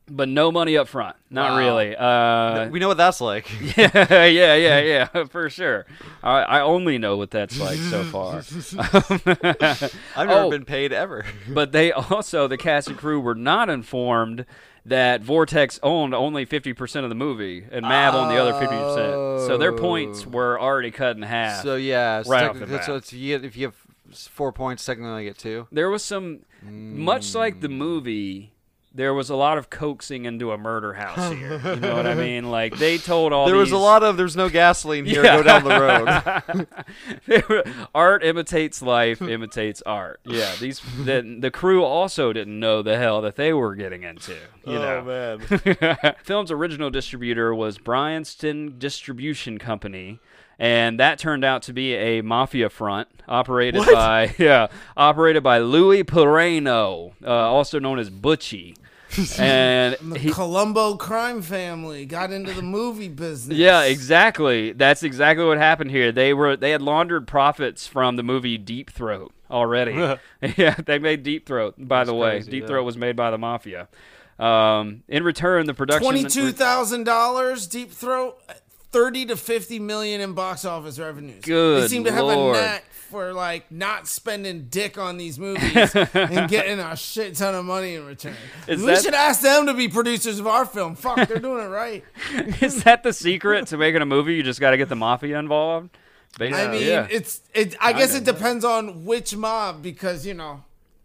but 0.08 0.28
no 0.28 0.52
money 0.52 0.76
up 0.76 0.86
front. 0.88 1.16
Not 1.30 1.52
Wow. 1.52 1.58
really. 1.58 1.96
Uh, 1.96 2.68
We 2.68 2.78
know 2.78 2.88
what 2.88 2.96
that's 2.98 3.20
like. 3.20 3.48
yeah, 3.76 4.24
yeah, 4.26 4.54
yeah, 4.54 4.78
yeah, 4.80 5.24
for 5.30 5.48
sure. 5.50 5.86
I, 6.22 6.42
I 6.42 6.60
only 6.60 6.98
know 6.98 7.16
what 7.16 7.30
that's 7.30 7.58
like 7.58 7.78
so 7.78 8.04
far. 8.04 8.36
I've 10.16 10.28
never 10.28 10.40
Oh. 10.44 10.50
been 10.50 10.64
paid 10.64 10.92
ever. 10.92 11.24
but 11.48 11.72
they 11.72 11.92
also, 11.92 12.46
the 12.48 12.56
cast 12.56 12.88
and 12.88 12.96
crew, 12.96 13.20
were 13.20 13.34
not 13.34 13.68
informed 13.68 14.46
that 14.86 15.22
Vortex 15.22 15.80
owned 15.82 16.14
only 16.14 16.44
50% 16.44 17.04
of 17.04 17.08
the 17.08 17.14
movie 17.14 17.64
and 17.70 17.82
Mab 17.82 18.14
owned 18.14 18.30
the 18.30 18.36
other 18.36 18.52
50%. 18.52 19.46
So 19.46 19.56
their 19.56 19.72
points 19.72 20.26
were 20.26 20.60
already 20.60 20.90
cut 20.90 21.16
in 21.16 21.22
half. 21.22 21.62
So 21.62 21.76
yeah, 21.76 22.22
Right 22.26 22.44
off 22.44 22.58
the 22.58 22.82
so 22.82 23.00
bat. 23.00 23.12
you 23.12 23.38
get, 23.38 23.44
if 23.46 23.56
you 23.56 23.66
have 23.68 23.74
four 24.14 24.52
points, 24.52 24.84
technically 24.84 25.24
you 25.24 25.30
get 25.30 25.38
two. 25.38 25.66
there 25.72 25.88
was 25.90 26.04
some 26.04 26.40
much 26.62 27.34
like 27.34 27.60
the 27.60 27.68
movie 27.68 28.52
there 28.94 29.12
was 29.12 29.28
a 29.28 29.34
lot 29.34 29.58
of 29.58 29.68
coaxing 29.70 30.24
into 30.24 30.52
a 30.52 30.56
murder 30.58 30.94
house 30.94 31.32
here 31.32 31.60
you 31.64 31.80
know 31.80 31.96
what 31.96 32.06
i 32.06 32.14
mean 32.28 32.50
like 32.50 32.76
they 32.78 32.96
told 32.96 33.32
all 33.32 33.46
There 33.46 33.56
was 33.56 33.72
a 33.72 33.76
lot 33.76 34.02
of 34.02 34.16
there's 34.16 34.36
no 34.36 34.48
gasoline 34.48 35.04
here. 35.04 35.24
Yeah. 35.24 35.36
Go 35.36 35.42
down 35.42 35.64
the 35.64 36.66
road. 37.28 37.46
Were- 37.48 37.64
art 37.94 38.24
imitates 38.24 38.80
life 38.82 39.20
imitates 39.20 39.82
art 39.84 40.20
yeah 40.24 40.54
these 40.60 40.80
the, 41.04 41.36
the 41.40 41.50
crew 41.50 41.82
also 41.82 42.32
didn't 42.32 42.58
know 42.58 42.82
the 42.82 42.96
hell 42.96 43.20
that 43.22 43.36
they 43.36 43.52
were 43.52 43.74
getting 43.74 44.02
into 44.04 44.34
you 44.66 44.74
know 44.78 45.02
man. 45.02 46.14
film's 46.22 46.50
original 46.50 46.90
distributor 46.90 47.54
was 47.54 47.78
Bryanston 47.78 48.78
Distribution 48.78 49.58
Company, 49.58 50.20
and 50.58 50.98
that 51.00 51.18
turned 51.18 51.44
out 51.44 51.62
to 51.62 51.72
be 51.72 51.94
a 51.94 52.22
mafia 52.22 52.70
front 52.70 53.08
operated 53.28 53.82
by 53.92 54.34
yeah, 54.38 54.68
operated 54.96 55.42
by 55.42 55.58
Louis 55.58 56.04
Peraino, 56.04 57.12
uh, 57.24 57.28
also 57.28 57.78
known 57.78 57.98
as 57.98 58.10
Butchie. 58.10 58.76
and 59.38 59.96
The 60.12 60.18
he, 60.18 60.30
Colombo 60.30 60.96
crime 60.96 61.42
family 61.42 62.06
got 62.06 62.32
into 62.32 62.52
the 62.52 62.62
movie 62.62 63.08
business. 63.08 63.56
yeah, 63.56 63.82
exactly. 63.84 64.72
That's 64.72 65.02
exactly 65.02 65.44
what 65.44 65.58
happened 65.58 65.90
here. 65.90 66.12
They 66.12 66.34
were 66.34 66.56
they 66.56 66.70
had 66.70 66.82
laundered 66.82 67.26
profits 67.26 67.86
from 67.86 68.16
the 68.16 68.22
movie 68.22 68.58
Deep 68.58 68.90
Throat 68.90 69.32
already. 69.50 69.92
yeah, 70.56 70.74
they 70.84 70.98
made 70.98 71.22
Deep 71.22 71.46
Throat. 71.46 71.74
By 71.78 72.04
the 72.04 72.14
way, 72.14 72.32
crazy, 72.36 72.50
Deep 72.50 72.62
yeah. 72.62 72.68
Throat 72.68 72.84
was 72.84 72.96
made 72.96 73.16
by 73.16 73.30
the 73.30 73.38
mafia. 73.38 73.88
Um, 74.38 75.04
in 75.08 75.22
return, 75.22 75.66
the 75.66 75.74
production 75.74 76.02
Twenty-two 76.04 76.52
thousand 76.52 77.04
dollars, 77.04 77.66
Deep 77.68 77.92
Throat. 77.92 78.36
thirty 78.90 79.26
to 79.26 79.36
fifty 79.36 79.78
million 79.78 80.20
in 80.20 80.32
box 80.32 80.64
office 80.64 80.98
revenues. 80.98 81.42
they 81.42 81.46
Good 81.50 81.90
seem 81.90 82.04
to 82.04 82.12
have 82.12 82.24
Lord. 82.24 82.56
a 82.56 82.60
knack 82.60 82.84
for 83.14 83.32
like 83.32 83.70
not 83.70 84.08
spending 84.08 84.66
dick 84.68 84.98
on 84.98 85.18
these 85.18 85.38
movies 85.38 85.94
and 85.94 86.50
getting 86.50 86.80
a 86.80 86.96
shit 86.96 87.36
ton 87.36 87.54
of 87.54 87.64
money 87.64 87.94
in 87.94 88.04
return. 88.04 88.34
Is 88.66 88.80
we 88.80 88.86
that- 88.86 89.04
should 89.04 89.14
ask 89.14 89.40
them 89.40 89.66
to 89.66 89.74
be 89.74 89.86
producers 89.86 90.40
of 90.40 90.48
our 90.48 90.66
film. 90.66 90.96
Fuck, 90.96 91.28
they're 91.28 91.38
doing 91.38 91.64
it 91.64 91.68
right. 91.68 92.04
Is 92.60 92.82
that 92.82 93.04
the 93.04 93.12
secret 93.12 93.68
to 93.68 93.76
making 93.76 94.02
a 94.02 94.06
movie? 94.06 94.34
You 94.34 94.42
just 94.42 94.58
got 94.58 94.72
to 94.72 94.76
get 94.76 94.88
the 94.88 94.96
mafia 94.96 95.38
involved. 95.38 95.96
I 96.40 96.48
mean, 96.66 96.82
yeah. 96.82 97.06
it's 97.08 97.40
it. 97.54 97.76
I 97.80 97.92
guess 97.92 98.16
it 98.16 98.24
depends 98.24 98.64
on 98.64 99.04
which 99.04 99.36
mob 99.36 99.80
because 99.80 100.26
you 100.26 100.34
know. 100.34 100.64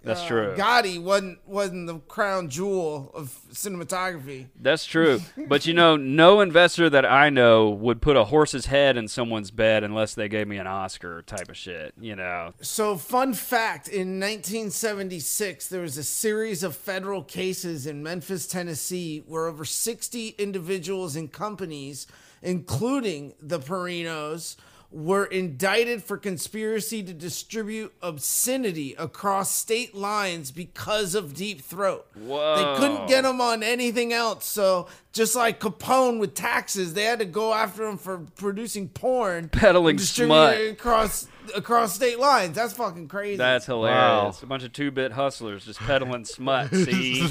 That's 0.10 0.22
uh, 0.22 0.28
true. 0.28 0.56
Gotti 0.56 1.02
wasn't 1.02 1.48
wasn't 1.48 1.88
the 1.88 2.00
crown 2.00 2.50
jewel 2.50 3.12
of 3.14 3.40
cinematography. 3.52 4.48
That's 4.60 4.86
true. 4.86 5.22
But 5.48 5.66
you 5.66 5.74
know, 5.74 5.96
no 5.96 6.42
investor 6.42 6.90
that 6.92 7.06
I 7.06 7.30
know 7.30 7.70
would 7.70 8.02
put 8.02 8.16
a 8.16 8.26
horse's 8.26 8.68
head 8.68 8.98
in 8.98 9.08
someone's 9.08 9.52
bed 9.52 9.84
unless 9.84 10.14
they 10.14 10.28
gave 10.28 10.48
me 10.48 10.58
an 10.58 10.68
Oscar 10.68 11.24
type 11.24 11.50
of 11.50 11.58
shit. 11.58 11.94
You 12.00 12.16
know. 12.16 12.54
So, 12.62 12.98
fun 12.98 13.34
fact 13.34 13.88
in 13.88 14.20
1976, 14.20 15.68
there 15.68 15.82
was 15.82 15.98
a 15.98 16.04
series 16.04 16.62
of 16.62 16.76
federal 16.76 17.24
cases 17.24 17.88
in 17.88 18.04
Memphis, 18.04 18.48
Tennessee, 18.48 19.24
where 19.26 19.48
over 19.48 19.66
60 19.66 20.30
individuals 20.38 21.16
and 21.16 21.32
companies, 21.32 22.06
including 22.42 23.34
the 23.42 23.60
Perainos, 23.60 24.56
were 24.92 25.26
indicted 25.26 26.04
for 26.04 26.18
conspiracy 26.18 27.04
to 27.04 27.14
distribute 27.14 27.94
obscenity 28.02 28.96
across 28.98 29.52
state 29.52 29.94
lines 29.94 30.50
because 30.52 31.14
of 31.14 31.36
Deep 31.36 31.62
Throat. 31.62 32.08
They 32.16 32.76
couldn't 32.78 33.08
get 33.08 33.22
them 33.22 33.40
on 33.40 33.62
anything 33.62 34.14
else. 34.14 34.46
So, 34.46 34.88
just 35.14 35.36
like 35.36 35.60
Capone 35.60 36.20
with 36.20 36.34
taxes, 36.34 36.96
they 36.96 37.04
had 37.04 37.20
to 37.20 37.26
go 37.26 37.54
after 37.54 37.88
him 37.88 37.98
for 37.98 38.20
producing 38.36 38.90
porn, 38.90 39.50
Peddling 39.50 40.00
smut. 40.00 40.60
across 40.60 41.28
across 41.56 41.94
state 41.96 42.20
lines. 42.20 42.56
That's 42.56 42.74
fucking 42.74 43.08
crazy. 43.08 43.38
That's 43.38 43.66
hilarious. 43.66 44.42
A 44.42 44.46
bunch 44.46 44.64
of 44.64 44.74
two-bit 44.74 45.12
hustlers 45.14 45.66
just 45.66 45.80
peddling 45.80 46.26
smut. 46.26 46.70
See, 46.74 47.22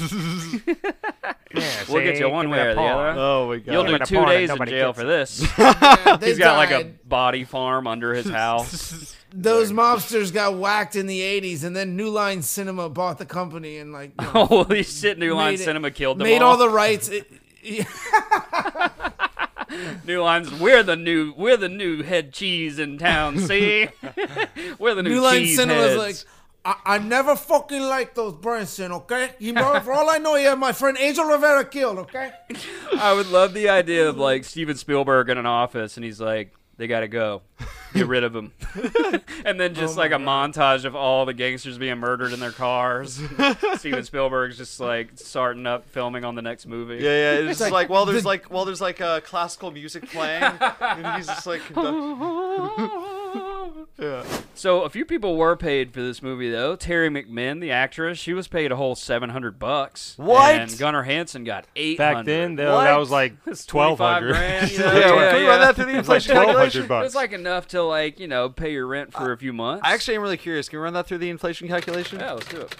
Yeah, 1.55 1.83
we'll 1.89 2.03
get 2.03 2.19
you 2.19 2.29
one 2.29 2.49
way 2.49 2.59
or 2.59 2.75
the 2.75 2.81
other. 2.81 3.19
Oh 3.19 3.47
my 3.47 3.57
god. 3.57 3.71
You'll 3.71 3.83
do 3.83 3.91
Give 3.97 3.99
me 4.01 4.05
two 4.05 4.15
the 4.15 4.21
paw 4.21 4.25
that 4.27 4.33
days 4.37 4.49
in 4.51 4.65
jail 4.67 4.89
gets. 4.93 4.99
for 4.99 5.05
this. 5.05 5.47
Yeah, 5.59 6.17
He's 6.23 6.37
got 6.37 6.57
like 6.57 6.71
a 6.71 6.85
body 7.07 7.43
farm 7.43 7.87
under 7.87 8.13
his 8.13 8.29
house. 8.29 9.15
Those 9.33 9.71
mobsters 9.71 10.31
got 10.33 10.57
whacked 10.57 10.95
in 10.95 11.05
the 11.07 11.21
'80s, 11.21 11.63
and 11.63 11.75
then 11.75 11.95
New 11.95 12.09
Line 12.09 12.41
Cinema 12.41 12.89
bought 12.89 13.17
the 13.17 13.25
company 13.25 13.77
and 13.77 13.91
like 13.93 14.11
you 14.19 14.25
know, 14.25 14.45
Holy 14.45 14.83
shit! 14.83 15.17
New 15.19 15.33
Line 15.35 15.55
it- 15.55 15.59
Cinema 15.59 15.91
killed 15.91 16.17
them 16.19 16.25
made 16.27 16.41
all. 16.41 16.51
all 16.51 16.57
the 16.57 16.69
rights. 16.69 17.09
It- 17.09 17.27
New 20.05 20.21
Lines. 20.21 20.51
We're 20.59 20.83
the 20.83 20.95
new. 20.95 21.33
We're 21.37 21.57
the 21.57 21.69
new 21.69 22.03
head 22.03 22.33
cheese 22.33 22.79
in 22.79 22.97
town. 22.97 23.39
See, 23.49 23.87
we're 24.79 24.95
the 24.95 25.03
new, 25.03 25.09
New 25.11 25.21
Line 25.21 25.39
cheese 25.41 25.57
Cinema's 25.57 25.77
heads. 25.77 25.97
like. 25.97 26.15
I, 26.65 26.75
I 26.85 26.97
never 26.99 27.37
fucking 27.37 27.81
liked 27.81 28.15
those 28.15 28.33
Branson, 28.33 28.91
okay? 28.91 29.31
You 29.39 29.53
know, 29.53 29.79
for 29.79 29.93
all 29.93 30.09
I 30.09 30.17
know, 30.17 30.35
you 30.35 30.49
have 30.49 30.59
my 30.59 30.73
friend 30.73 30.97
Angel 30.99 31.23
Rivera 31.23 31.63
killed, 31.63 31.99
okay? 31.99 32.31
I 32.97 33.13
would 33.13 33.27
love 33.27 33.53
the 33.53 33.69
idea 33.69 34.09
of 34.09 34.17
like 34.17 34.43
Steven 34.43 34.75
Spielberg 34.75 35.29
in 35.29 35.37
an 35.37 35.45
office, 35.45 35.95
and 35.95 36.03
he's 36.03 36.19
like, 36.19 36.51
"They 36.79 36.87
got 36.87 37.01
to 37.01 37.07
go, 37.07 37.41
get 37.93 38.07
rid 38.07 38.23
of 38.23 38.33
them," 38.33 38.53
and 39.45 39.59
then 39.59 39.75
just 39.75 39.95
Oh 39.97 39.99
like 39.99 40.11
a 40.11 40.15
montage 40.15 40.85
of 40.85 40.95
all 40.95 41.25
the 41.25 41.33
gangsters 41.33 41.77
being 41.77 41.97
murdered 41.99 42.31
in 42.33 42.39
their 42.39 42.51
cars. 42.53 43.21
Steven 43.75 44.03
Spielberg's 44.03 44.57
just 44.57 44.79
like 44.79 45.09
starting 45.15 45.67
up 45.67 45.87
filming 45.89 46.23
on 46.23 46.35
the 46.35 46.41
next 46.41 46.65
movie. 46.65 46.95
Yeah, 46.95 47.01
yeah. 47.01 47.31
It's 47.33 47.59
just 47.59 47.61
like 47.61 47.71
like, 47.73 47.89
well, 47.89 48.05
there's 48.05 48.23
the- 48.23 48.29
like 48.29 48.49
well, 48.49 48.63
there's 48.65 48.81
like 48.81 49.01
uh, 49.01 49.19
classical 49.19 49.71
music 49.71 50.09
playing, 50.09 50.41
and 50.41 51.17
he's 51.17 51.27
just 51.27 51.45
like. 51.45 51.61
Conduct- 53.73 53.91
yeah. 53.99 54.41
So 54.55 54.81
a 54.83 54.89
few 54.89 55.05
people 55.05 55.37
were 55.37 55.55
paid 55.55 55.93
for 55.93 56.01
this 56.01 56.21
movie 56.21 56.49
though. 56.49 56.75
Teri 56.75 57.09
McMinn, 57.09 57.61
the 57.61 57.71
actress, 57.71 58.17
she 58.17 58.33
was 58.33 58.47
paid 58.47 58.71
a 58.71 58.75
whole 58.75 58.95
seven 58.95 59.29
hundred 59.29 59.59
bucks. 59.59 60.13
What? 60.17 60.55
And 60.55 60.77
Gunnar 60.77 61.03
Hansen 61.03 61.43
got 61.43 61.65
eight 61.75 61.97
Back 61.97 62.25
then, 62.25 62.55
though, 62.55 62.75
What? 62.75 62.83
that 62.85 62.97
was 62.97 63.11
like 63.11 63.33
twelve 63.67 63.97
hundred. 63.97 63.97
twelve 63.97 63.97
25 63.97 64.13
hundred. 64.13 64.33
grand, 64.33 64.71
you 64.71 64.77
Yeah, 64.77 64.83
know? 64.85 64.91
yeah, 64.93 64.99
Yeah, 64.99 65.29
Can 65.31 65.35
we 65.37 65.43
yeah. 65.43 65.49
run 65.49 65.59
that 65.61 65.75
through 65.75 65.85
the 65.85 65.97
It's 65.97 66.07
like 66.09 66.15
inflation 66.17 66.31
twelve 66.35 66.45
calculation? 66.47 66.87
bucks. 66.87 67.05
It's 67.07 67.15
like 67.15 67.31
enough 67.33 67.67
to 67.69 67.83
like 67.83 68.19
you 68.19 68.27
know 68.27 68.49
pay 68.49 68.73
your 68.73 68.87
rent 68.87 69.13
for 69.13 69.31
a 69.31 69.37
few 69.37 69.53
months. 69.53 69.81
I 69.85 69.93
actually 69.93 70.15
am 70.15 70.21
really 70.21 70.37
curious. 70.37 70.69
Can 70.69 70.79
we 70.79 70.83
run 70.83 70.93
that 70.93 71.07
through 71.07 71.19
the 71.19 71.29
inflation 71.29 71.67
calculation? 71.67 72.19
yeah, 72.19 72.31
let's 72.33 72.47
do 72.47 72.57
it. 72.61 72.75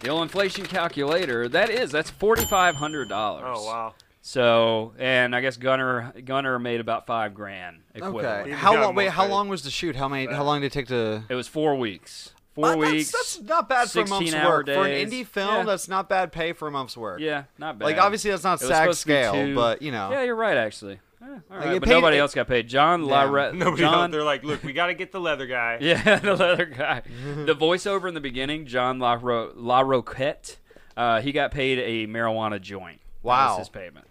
The 0.00 0.08
old 0.10 0.22
inflation 0.22 0.66
calculator. 0.66 1.48
That 1.48 1.70
is 1.70 1.90
that's 1.90 2.10
forty 2.10 2.44
five 2.44 2.76
hundred 2.76 3.08
dollars. 3.08 3.44
oh 3.46 3.64
wow. 3.64 3.94
So 4.26 4.94
and 4.98 5.36
I 5.36 5.42
guess 5.42 5.58
Gunnar 5.58 6.14
Gunnar 6.24 6.58
made 6.58 6.80
about 6.80 7.04
five 7.04 7.34
grand 7.34 7.82
equivalent. 7.94 8.26
Okay. 8.26 8.50
How 8.52 8.74
long? 8.74 8.94
Wait, 8.94 9.10
how 9.10 9.26
long 9.26 9.48
was 9.50 9.64
the 9.64 9.70
shoot? 9.70 9.94
How 9.96 10.08
many? 10.08 10.32
How 10.32 10.42
long 10.44 10.62
did 10.62 10.68
it 10.68 10.72
take 10.72 10.86
to? 10.88 11.24
It 11.28 11.34
was 11.34 11.46
four 11.46 11.74
weeks. 11.76 12.32
Four 12.54 12.68
Uh, 12.68 12.70
that's- 12.76 12.92
weeks. 12.92 13.12
That's, 13.12 13.40
not 13.42 13.68
bad 13.68 13.90
for 13.90 13.98
a 14.00 14.06
month's 14.08 14.30
16 14.30 14.34
hour 14.40 14.50
work 14.58 14.66
for 14.66 14.86
an 14.86 14.92
indie 15.10 15.26
film. 15.26 15.48
Yeah. 15.56 15.62
That's 15.64 15.88
not 15.88 16.08
bad 16.08 16.32
pay 16.32 16.54
for 16.54 16.68
a 16.68 16.70
month's 16.70 16.96
work. 16.96 17.20
yeah, 17.20 17.44
not 17.58 17.78
bad. 17.78 17.84
Like 17.84 17.98
obviously 17.98 18.30
that's 18.30 18.44
not 18.44 18.62
It 18.62 18.66
SAG 18.66 18.76
supposed 18.84 19.02
to 19.02 19.06
be 19.08 19.12
scale, 19.12 19.54
but 19.54 19.82
you 19.82 19.92
know. 19.92 20.10
Yeah, 20.10 20.22
you're 20.22 20.34
right 20.36 20.56
actually. 20.56 21.00
Eh, 21.22 21.26
all 21.50 21.58
right, 21.58 21.74
you 21.74 21.80
but 21.80 21.88
paid- 21.88 21.94
nobody 21.94 22.16
it- 22.16 22.20
else 22.20 22.32
got 22.34 22.48
paid. 22.48 22.66
John 22.66 23.00
Damn. 23.06 23.30
Lare- 23.30 23.52
Nobody 23.54 23.82
John 23.82 24.04
else. 24.04 24.12
They're 24.12 24.24
like, 24.24 24.42
look, 24.42 24.62
we 24.64 24.72
got 24.72 24.86
to 24.86 24.94
get 24.94 25.12
the 25.12 25.20
leather 25.20 25.46
guy. 25.46 25.76
Yeah, 25.82 26.18
the 26.18 26.34
leather 26.34 26.64
guy. 26.64 27.02
the 27.44 27.54
voiceover 27.54 28.08
in 28.08 28.14
the 28.14 28.20
beginning, 28.22 28.64
John 28.64 28.98
La, 29.00 29.18
Ro- 29.20 29.52
Larroquette, 29.54 30.56
uh, 30.96 31.20
he 31.20 31.30
got 31.32 31.50
paid 31.50 31.78
a 31.78 32.10
marijuana 32.10 32.58
joint. 32.58 33.00
That 33.24 33.28
Wow. 33.28 33.48
was 33.58 33.58
his 33.58 33.68
payment. 33.70 34.06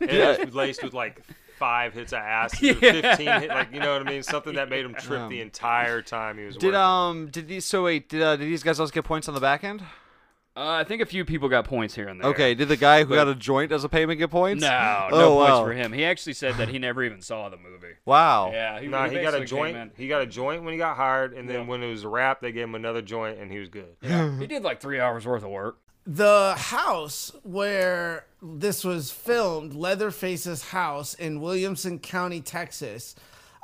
And 0.00 0.10
it 0.10 0.46
was 0.46 0.54
laced 0.54 0.82
with 0.82 0.94
like 0.94 1.20
five 1.58 1.94
hits 1.94 2.12
of 2.12 2.18
acid, 2.18 2.78
Yeah. 2.82 2.90
fifteen 3.16 3.40
hit, 3.42 3.48
like 3.50 3.72
you 3.72 3.78
know 3.78 3.92
what 3.92 4.06
I 4.06 4.10
mean, 4.10 4.22
something 4.22 4.54
that 4.54 4.68
made 4.68 4.84
him 4.84 4.94
trip 4.94 5.20
Yeah. 5.20 5.28
the 5.28 5.40
entire 5.40 6.02
time 6.02 6.36
he 6.38 6.44
was 6.44 6.56
Did 6.56 6.68
working. 6.68 6.80
um 6.80 7.28
did 7.30 7.46
these 7.46 7.64
so 7.64 7.84
wait 7.84 8.08
did 8.08 8.22
uh, 8.22 8.36
did 8.36 8.46
these 8.46 8.62
guys 8.62 8.80
also 8.80 8.92
get 8.92 9.04
points 9.04 9.28
on 9.28 9.34
the 9.34 9.40
back 9.40 9.62
end? 9.64 9.82
Uh, 10.56 10.70
I 10.70 10.84
think 10.84 11.02
a 11.02 11.06
few 11.06 11.24
people 11.24 11.48
got 11.48 11.64
points 11.64 11.96
here 11.96 12.06
and 12.06 12.20
there. 12.20 12.30
Okay, 12.30 12.54
did 12.54 12.68
the 12.68 12.76
guy 12.76 13.00
who 13.02 13.08
But- 13.10 13.14
got 13.16 13.28
a 13.28 13.34
joint 13.34 13.72
as 13.72 13.82
a 13.82 13.88
payment 13.88 14.20
get 14.20 14.30
points? 14.30 14.62
No, 14.62 15.08
no 15.10 15.16
Oh, 15.40 15.44
points 15.44 15.58
for 15.60 15.72
him. 15.72 15.92
He 15.92 16.04
actually 16.04 16.34
said 16.34 16.54
that 16.58 16.68
he 16.68 16.78
never 16.78 17.02
even 17.02 17.20
saw 17.22 17.48
the 17.48 17.56
movie. 17.56 17.94
Wow. 18.04 18.52
Yeah, 18.52 18.78
he, 18.78 18.86
Nah, 18.86 19.08
he 19.08 19.20
got 19.20 19.34
a 19.34 19.44
joint. 19.44 19.94
He 19.96 20.06
got 20.06 20.22
a 20.22 20.26
joint 20.26 20.62
when 20.62 20.72
he 20.72 20.78
got 20.78 20.96
hired, 20.96 21.34
and 21.34 21.48
then 21.48 21.62
Yeah. 21.62 21.66
when 21.66 21.82
it 21.82 21.88
was 21.90 22.04
a 22.04 22.08
wrap, 22.08 22.40
they 22.40 22.52
gave 22.52 22.64
him 22.64 22.76
another 22.76 23.02
joint, 23.02 23.40
and 23.40 23.50
he 23.50 23.58
was 23.58 23.68
good. 23.68 23.96
Yeah. 24.00 24.38
He 24.38 24.46
did 24.46 24.62
like 24.62 24.80
three 24.80 25.00
hours 25.00 25.26
worth 25.26 25.42
of 25.42 25.50
work. 25.50 25.78
The 26.06 26.54
house 26.56 27.32
where 27.42 28.26
this 28.42 28.84
was 28.84 29.10
filmed, 29.10 29.72
Leatherface's 29.72 30.64
house 30.64 31.14
in 31.14 31.40
Williamson 31.40 31.98
County, 31.98 32.42
Texas, 32.42 33.14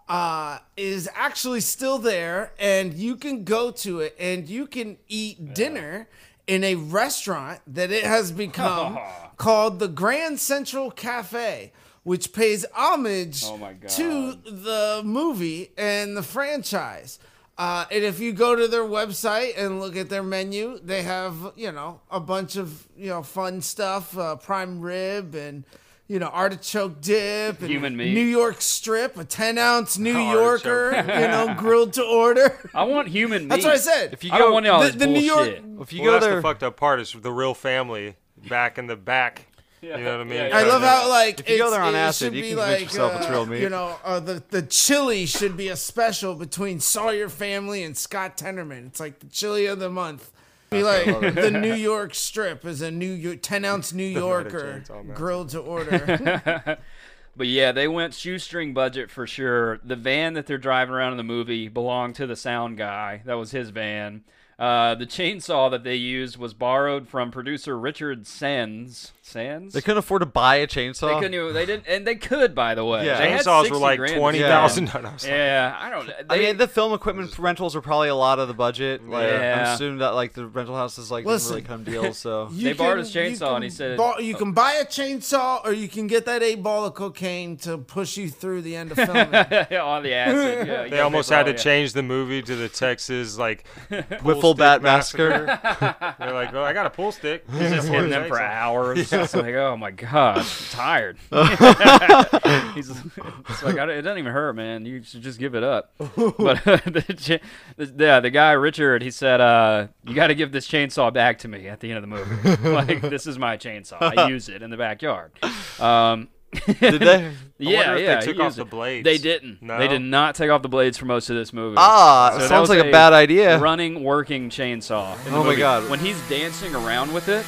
uh, 0.08 0.58
is 0.76 1.08
actually 1.14 1.60
still 1.60 1.98
there, 1.98 2.52
and 2.58 2.94
you 2.94 3.16
can 3.16 3.44
go 3.44 3.70
to 3.70 4.00
it 4.00 4.16
and 4.18 4.48
you 4.48 4.66
can 4.66 4.96
eat 5.06 5.54
dinner 5.54 6.08
in 6.46 6.64
a 6.64 6.74
restaurant 6.74 7.60
that 7.66 7.92
it 7.92 8.04
has 8.04 8.32
become 8.32 8.98
called 9.36 9.78
the 9.78 9.86
Grand 9.86 10.40
Central 10.40 10.90
Cafe, 10.90 11.72
which 12.02 12.32
pays 12.32 12.64
homage 12.74 13.44
Oh 13.44 13.58
to 13.88 14.32
the 14.32 15.02
movie 15.04 15.72
and 15.76 16.16
the 16.16 16.22
franchise. 16.22 17.18
Uh, 17.60 17.84
and 17.92 18.02
if 18.02 18.18
you 18.20 18.32
go 18.32 18.56
to 18.56 18.66
their 18.66 18.84
website 18.84 19.52
and 19.58 19.80
look 19.80 19.94
at 19.94 20.08
their 20.08 20.22
menu, 20.22 20.80
they 20.82 21.02
have 21.02 21.52
you 21.56 21.70
know 21.70 22.00
a 22.10 22.18
bunch 22.18 22.56
of 22.56 22.88
you 22.96 23.08
know 23.08 23.22
fun 23.22 23.60
stuff, 23.60 24.16
uh, 24.16 24.34
prime 24.36 24.80
rib 24.80 25.34
and 25.34 25.64
you 26.08 26.18
know 26.18 26.28
artichoke 26.28 27.02
dip, 27.02 27.60
and 27.60 27.68
Human 27.68 27.94
meat. 27.98 28.14
New 28.14 28.24
York 28.24 28.62
strip, 28.62 29.18
a 29.18 29.24
ten 29.24 29.58
ounce 29.58 29.98
New 29.98 30.16
Artichoke. 30.16 30.64
Yorker, 30.64 30.96
you 31.20 31.28
know 31.28 31.54
grilled 31.58 31.92
to 31.92 32.02
order. 32.02 32.58
I 32.74 32.84
want 32.84 33.08
human 33.08 33.42
meat. 33.42 33.48
That's 33.50 33.64
what 33.66 33.74
I 33.74 33.78
said. 33.78 34.14
If 34.14 34.24
you 34.24 34.32
I 34.32 34.38
go 34.38 34.44
don't 34.44 34.52
want 34.54 34.66
all 34.68 34.80
the- 34.80 34.86
this 34.86 34.96
the 34.96 35.06
New 35.06 35.20
York- 35.20 35.60
if 35.82 35.92
you 35.92 36.00
well, 36.00 36.08
go 36.08 36.12
that's 36.14 36.24
there 36.24 36.36
the 36.36 36.42
fucked 36.42 36.62
up 36.62 36.78
part 36.78 36.98
is 36.98 37.12
the 37.12 37.30
real 37.32 37.52
family 37.52 38.16
back 38.48 38.78
in 38.78 38.86
the 38.86 38.96
back. 38.96 39.48
You 39.82 39.96
know 39.96 40.18
what 40.18 40.20
I 40.20 40.24
mean? 40.24 40.34
Yeah, 40.34 40.50
I 40.52 40.64
love 40.64 40.82
how 40.82 41.08
like 41.08 41.40
If 41.40 41.48
you 41.48 41.58
go 41.58 41.70
there 41.70 41.80
on 41.80 41.94
it 41.94 41.98
acid, 41.98 42.26
should 42.26 42.34
you 42.34 42.42
be 42.42 42.48
can 42.50 42.58
convince 42.58 42.80
like, 42.80 42.92
yourself 42.92 43.16
it's 43.16 43.26
uh, 43.26 43.30
real 43.30 43.46
meat. 43.46 43.62
You 43.62 43.70
know, 43.70 43.96
uh, 44.04 44.20
the 44.20 44.42
the 44.50 44.62
chili 44.62 45.24
should 45.24 45.56
be 45.56 45.68
a 45.68 45.76
special 45.76 46.34
between 46.34 46.80
Sawyer 46.80 47.30
Family 47.30 47.82
and 47.82 47.96
Scott 47.96 48.36
Tenderman. 48.36 48.88
It's 48.88 49.00
like 49.00 49.20
the 49.20 49.26
chili 49.28 49.66
of 49.66 49.78
the 49.78 49.88
month. 49.88 50.30
Be 50.68 50.82
like 50.82 51.06
the 51.34 51.50
New 51.50 51.74
York 51.74 52.14
strip 52.14 52.64
is 52.64 52.82
a 52.82 52.90
New 52.90 53.10
York 53.12 53.38
ten 53.40 53.64
ounce 53.64 53.92
New 53.92 54.04
Yorker 54.04 54.84
grilled 55.14 55.48
to 55.50 55.60
order. 55.60 56.78
But 57.36 57.46
yeah, 57.46 57.72
they 57.72 57.88
went 57.88 58.12
shoestring 58.12 58.74
budget 58.74 59.10
for 59.10 59.26
sure. 59.26 59.78
The 59.84 59.96
van 59.96 60.34
that 60.34 60.46
they're 60.46 60.58
driving 60.58 60.94
around 60.94 61.12
in 61.12 61.16
the 61.16 61.22
movie 61.22 61.68
belonged 61.68 62.16
to 62.16 62.26
the 62.26 62.36
sound 62.36 62.76
guy. 62.76 63.22
That 63.24 63.34
was 63.34 63.50
his 63.50 63.70
van. 63.70 64.24
Uh, 64.60 64.94
the 64.94 65.06
chainsaw 65.06 65.70
that 65.70 65.84
they 65.84 65.94
used 65.94 66.36
was 66.36 66.52
borrowed 66.52 67.08
from 67.08 67.30
producer 67.30 67.78
Richard 67.78 68.26
Sands. 68.26 69.12
Sands. 69.22 69.74
They 69.74 69.80
couldn't 69.80 69.98
afford 69.98 70.20
to 70.22 70.26
buy 70.26 70.56
a 70.56 70.66
chainsaw. 70.66 71.14
They 71.14 71.28
couldn't. 71.28 71.54
They 71.54 71.64
didn't, 71.64 71.86
and 71.86 72.04
they 72.04 72.16
could, 72.16 72.52
by 72.52 72.74
the 72.74 72.84
way. 72.84 73.06
Yeah. 73.06 73.16
They 73.18 73.28
Chainsaws 73.28 73.70
were 73.70 73.76
like 73.76 73.98
grand 73.98 74.14
to 74.14 74.18
twenty 74.18 74.38
spend. 74.38 74.50
thousand. 74.50 74.90
dollars. 74.90 75.24
Yeah, 75.28 75.76
I 75.78 75.88
don't. 75.88 76.10
I 76.28 76.36
mean, 76.38 76.56
the 76.56 76.66
film 76.66 76.92
equipment 76.92 77.38
rentals 77.38 77.76
are 77.76 77.80
probably 77.80 78.08
a 78.08 78.14
lot 78.16 78.40
of 78.40 78.48
the 78.48 78.54
budget. 78.54 79.08
Like, 79.08 79.30
Yeah. 79.30 79.66
I'm 79.68 79.74
assuming 79.74 79.98
that 80.00 80.14
like 80.16 80.32
the 80.32 80.46
rental 80.46 80.74
houses 80.74 81.12
like 81.12 81.24
Listen. 81.26 81.54
didn't 81.58 81.68
really 81.70 81.84
come 81.84 82.02
deals. 82.02 82.18
So 82.18 82.48
You 82.52 82.64
They 82.64 82.72
borrowed 82.72 83.06
can- 83.12 83.24
his 83.30 83.38
chainsaw 83.40 83.54
and 83.54 83.62
he 83.62 83.70
said- 83.70 83.96
bor- 83.96 84.20
you 84.20 84.34
can 84.34 84.50
buy 84.52 84.72
a 84.72 84.84
chainsaw 84.84 85.64
or 85.64 85.72
you 85.72 85.86
can 85.88 86.08
get 86.08 86.24
that 86.26 86.42
eight 86.42 86.60
ball 86.60 86.84
of 86.86 86.94
cocaine 86.94 87.56
to 87.58 87.78
push 87.78 88.16
you 88.16 88.28
through 88.30 88.62
the 88.62 88.74
end 88.74 88.90
of 88.90 88.96
filming. 88.96 89.16
on 89.80 90.02
the 90.02 90.12
acid. 90.12 90.66
Yeah, 90.66 90.88
They 90.88 90.98
almost 91.00 91.30
had 91.30 91.44
to 91.44 91.52
probably- 91.52 91.62
change 91.62 91.92
the 91.92 92.02
movie 92.02 92.42
to 92.42 92.56
the 92.56 92.68
Texas 92.68 93.38
like 93.38 93.64
Wiffle 93.90 94.49
pull 94.54 94.80
bat 94.80 95.06
stick 95.06 95.18
massacre. 95.20 96.14
They're 96.18 96.32
like, 96.32 96.52
oh, 96.54 96.62
I 96.62 96.72
got 96.72 96.86
a 96.86 96.90
pull 96.90 97.12
stick. 97.12 97.44
He's 97.50 97.70
just 97.70 97.88
hitting 97.88 98.10
them 98.10 98.28
for 98.28 98.40
hours. 98.40 99.12
It's 99.12 99.34
like, 99.34 99.54
oh 99.54 99.76
my 99.76 99.90
god, 99.90 100.38
I'm 100.38 100.44
tired. 100.70 101.16
He's 102.74 102.90
it's 102.90 103.62
like, 103.62 103.78
I 103.78 103.86
don't- 103.86 103.90
it 103.90 104.02
doesn't 104.02 104.18
even 104.18 104.32
hurt, 104.32 104.54
man. 104.54 104.84
You 104.84 105.02
should 105.02 105.22
just 105.22 105.38
give 105.38 105.54
it 105.54 105.62
up. 105.62 105.92
But 105.98 106.64
the, 106.64 107.40
the, 107.76 107.92
yeah, 107.96 108.20
the 108.20 108.30
guy 108.30 108.52
Richard, 108.52 109.02
he 109.02 109.10
said, 109.10 109.40
uh, 109.40 109.88
you 110.04 110.14
got 110.14 110.28
to 110.28 110.34
give 110.34 110.52
this 110.52 110.68
chainsaw 110.68 111.12
back 111.12 111.38
to 111.40 111.48
me 111.48 111.68
at 111.68 111.80
the 111.80 111.90
end 111.90 111.96
of 111.96 112.02
the 112.02 112.08
movie. 112.08 112.68
like, 112.70 113.00
this 113.02 113.26
is 113.26 113.38
my 113.38 113.56
chainsaw. 113.56 114.16
I 114.16 114.28
use 114.28 114.48
it 114.48 114.62
in 114.62 114.70
the 114.70 114.76
backyard. 114.76 115.32
Um, 115.80 116.28
Did 116.52 117.00
they? 117.00 117.32
yeah, 117.58 117.92
if 117.92 117.96
they 117.98 118.04
yeah. 118.04 118.20
took 118.20 118.38
off 118.40 118.56
the 118.56 118.64
blades. 118.64 119.04
They 119.04 119.18
didn't. 119.18 119.62
No? 119.62 119.78
They 119.78 119.88
did 119.88 120.02
not 120.02 120.34
take 120.34 120.50
off 120.50 120.62
the 120.62 120.68
blades 120.68 120.98
for 120.98 121.06
most 121.06 121.30
of 121.30 121.36
this 121.36 121.52
movie. 121.52 121.76
Ah, 121.78 122.36
So 122.38 122.46
sounds 122.48 122.68
like 122.68 122.84
a 122.84 122.90
bad 122.90 123.12
idea. 123.12 123.58
Running, 123.58 124.02
working 124.02 124.50
chainsaw. 124.50 125.16
Oh 125.30 125.44
my. 125.44 125.54
God. 125.54 125.88
When 125.90 125.98
he's 126.00 126.20
dancing 126.28 126.74
around 126.74 127.12
with 127.12 127.28
it, 127.28 127.44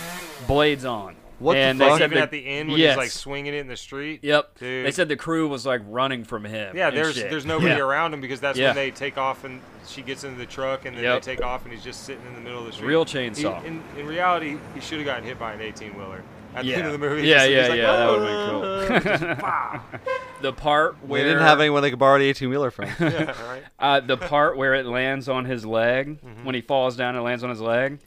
blades 0.46 0.84
on. 0.84 1.16
What 1.38 1.54
the 1.54 1.74
fuck? 1.76 1.78
They 1.78 1.98
said 1.98 2.10
Even 2.12 2.18
at 2.22 2.30
the 2.30 2.46
end 2.46 2.68
when 2.70 2.78
yes. 2.78 2.90
he's 2.90 2.96
like 2.98 3.10
swinging 3.10 3.52
it 3.52 3.58
in 3.58 3.66
the 3.66 3.76
street. 3.76 4.20
Yep. 4.22 4.58
Dude. 4.60 4.86
They 4.86 4.92
said 4.92 5.08
the 5.08 5.16
crew 5.16 5.48
was 5.48 5.66
like 5.66 5.80
running 5.88 6.22
from 6.22 6.44
him. 6.44 6.76
Yeah, 6.76 6.90
there's 6.90 7.16
shit. 7.16 7.30
there's 7.30 7.44
nobody 7.44 7.70
Yeah. 7.76 7.80
around 7.80 8.14
him 8.14 8.20
because 8.20 8.38
that's 8.38 8.56
Yeah. 8.56 8.68
when 8.68 8.76
they 8.76 8.92
take 8.92 9.18
off 9.18 9.42
and 9.42 9.60
she 9.88 10.02
gets 10.02 10.22
into 10.22 10.38
the 10.38 10.46
truck 10.46 10.84
and 10.84 10.96
then 10.96 11.02
Yep. 11.02 11.22
they 11.22 11.34
take 11.34 11.44
off 11.44 11.64
and 11.64 11.72
he's 11.74 11.82
just 11.82 12.04
sitting 12.04 12.24
in 12.28 12.34
the 12.36 12.40
middle 12.40 12.60
of 12.60 12.66
the 12.66 12.72
street. 12.72 12.86
Real 12.86 13.04
He- 13.04 13.18
chainsaw. 13.18 13.64
in, 13.64 13.82
in 13.98 14.06
reality, 14.06 14.56
he 14.72 14.80
should 14.80 14.98
have 14.98 15.06
gotten 15.06 15.24
hit 15.24 15.36
by 15.36 15.52
an 15.54 15.60
18 15.60 15.96
wheeler 15.98 16.22
at 16.54 16.62
the 16.64 16.70
Yeah. 16.70 16.76
end 16.78 16.86
of 16.86 16.92
the 16.92 16.98
movie. 16.98 17.26
Yeah, 17.26 17.46
Just- 17.46 17.50
yeah, 17.50 17.68
like, 17.68 17.76
yeah. 17.78 17.92
That 17.96 18.08
"Oh." 18.08 18.20
would 18.20 18.28
have 18.90 19.20
been 19.20 19.36
cool. 19.36 20.00
the 20.42 20.52
part 20.52 20.96
We 21.02 21.08
where 21.08 21.24
didn't 21.24 21.42
have 21.42 21.60
anyone 21.60 21.82
they 21.82 21.90
could 21.90 21.98
borrow 21.98 22.18
the 22.18 22.28
18 22.28 22.48
wheeler 22.48 22.70
from. 22.70 22.86
Yeah, 23.00 23.34
right. 23.48 23.62
uh, 23.78 24.00
the 24.00 24.16
part 24.16 24.56
where 24.56 24.74
it 24.74 24.86
lands 24.86 25.28
on 25.28 25.44
his 25.44 25.64
leg 25.64 26.20
Mm-hmm. 26.22 26.44
when 26.44 26.54
he 26.54 26.60
falls 26.60 26.96
down 26.96 27.14
and 27.14 27.24
lands 27.24 27.42
on 27.44 27.50
his 27.50 27.60
leg, 27.60 27.98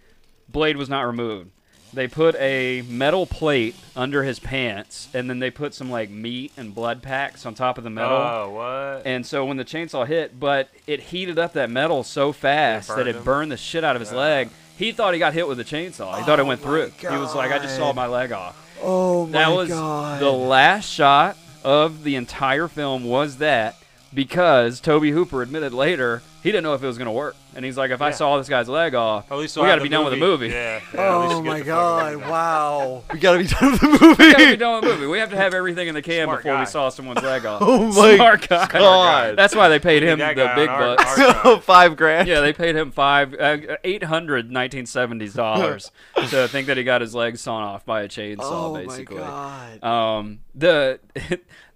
blade 0.50 0.78
was 0.78 0.90
not 0.90 1.02
removed. 1.04 1.52
They 1.94 2.10
put 2.10 2.36
a 2.36 2.82
metal 2.90 3.26
plate 3.26 3.74
under 3.96 4.24
his 4.24 4.38
pants, 4.38 5.08
and 5.14 5.30
then 5.30 5.40
they 5.40 5.50
put 5.50 5.74
some 5.74 5.90
like 5.90 6.10
meat 6.10 6.52
and 6.58 6.76
blood 6.76 7.02
packs 7.02 7.46
on 7.46 7.54
top 7.56 7.78
of 7.78 7.86
the 7.86 7.90
metal. 7.90 8.18
Oh, 8.18 8.50
what? 8.50 9.06
And 9.08 9.26
so 9.26 9.46
when 9.46 9.56
the 9.56 9.64
chainsaw 9.64 10.06
hit, 10.06 10.38
but 10.38 10.68
it 10.88 11.00
heated 11.00 11.40
up 11.40 11.54
that 11.54 11.70
metal 11.70 12.04
so 12.04 12.34
fast 12.34 12.90
that 12.90 13.08
it 13.08 13.16
him? 13.16 13.24
burned 13.24 13.50
the 13.50 13.56
shit 13.58 13.86
out 13.86 13.96
of 13.96 14.02
his 14.02 14.12
leg. 14.12 14.50
He 14.78 14.92
thought 14.92 15.14
he 15.14 15.20
got 15.20 15.34
hit 15.34 15.48
with 15.48 15.60
a 15.60 15.64
chainsaw. 15.64 16.18
He 16.18 16.24
thought 16.24 16.40
it 16.40 16.46
went 16.46 16.62
through. 16.62 16.92
He 17.00 17.08
was 17.08 17.34
like, 17.36 17.52
I 17.52 17.60
just 17.60 17.76
saw 17.78 17.94
my 17.94 18.08
leg 18.08 18.32
off. 18.32 18.56
oh 18.82 19.26
that 19.28 19.50
was 19.50 19.70
the 19.70 20.32
last 20.32 20.90
shot 20.90 21.38
of 21.64 22.04
the 22.04 22.16
entire 22.16 22.68
film 22.68 23.06
was 23.06 23.38
that 23.38 23.76
because 24.14 24.80
Tobe 24.80 25.06
Hooper 25.06 25.42
admitted 25.42 25.74
later 25.74 26.22
he 26.46 26.52
didn't 26.52 26.64
know 26.64 26.76
if 26.76 26.84
it 26.84 26.88
was 26.88 26.98
going 26.98 27.08
to 27.08 27.12
work. 27.12 27.36
And 27.56 27.64
he's 27.66 27.78
like, 27.78 27.90
if 27.92 28.02
I 28.02 28.12
saw 28.12 28.38
this 28.38 28.50
guy's 28.50 28.68
leg 28.70 28.94
off, 28.96 29.32
At 29.32 29.38
least 29.38 29.56
we 29.58 29.64
got 29.64 29.76
to 29.76 29.82
be 29.82 29.88
the 29.88 29.96
done 29.96 30.04
with 30.06 30.14
the 30.14 30.20
movie. 30.20 30.50
Yeah. 30.50 30.82
yeah, 30.94 31.00
Oh 31.16 31.20
my 31.20 31.28
the 31.28 31.34
fucking 31.36 31.44
movie 31.46 31.64
god! 31.64 32.16
Wow, 32.30 33.04
we 33.14 33.20
gotta 33.20 33.40
be 33.40 33.46
done 33.48 33.72
with 33.72 33.82
the 33.82 33.88
We 33.88 33.98
got 34.00 34.18
to 34.18 34.38
be 34.38 34.44
movie. 34.46 34.56
done 34.58 34.74
with 34.82 34.84
the 34.84 34.96
movie. 34.98 35.08
We 35.08 35.18
have 35.20 35.30
to 35.32 35.38
have 35.38 35.54
everything 35.62 35.88
in 35.88 35.96
the 35.96 36.02
can 36.02 36.26
Smart 36.28 36.44
before 36.44 36.60
we 36.60 36.66
saw 36.66 36.90
someone's 36.90 37.22
leg 37.24 37.46
off. 37.46 37.62
Oh 37.64 37.86
my 37.94 38.16
Smart 38.18 38.48
guy. 38.48 38.68
God. 38.68 39.38
That's 39.38 39.56
why 39.56 39.70
they 39.70 39.80
paid 39.80 40.04
him 40.04 40.20
the 40.20 40.52
big 40.56 40.70
our- 40.70 40.96
bucks. 40.98 41.20
Our 41.20 41.62
five 41.62 41.96
grand. 41.96 42.28
Yeah, 42.28 42.42
they 42.42 42.54
paid 42.54 42.76
him 42.76 42.92
five, 42.92 43.34
uh, 43.34 43.78
eight 43.84 44.04
hundred 44.04 44.50
1970s 44.52 45.34
dollars 45.34 45.92
to 46.30 46.48
think 46.50 46.68
that 46.68 46.78
he 46.78 46.84
got 46.84 47.02
his 47.02 47.16
legs 47.16 47.42
sawn 47.42 47.64
off 47.64 47.86
by 47.86 48.02
a 48.02 48.08
chainsaw. 48.08 48.40
Oh 48.42 48.74
basically, 48.76 49.18
my 49.18 49.80
god. 49.82 49.84
um, 49.84 50.40
the 50.54 51.00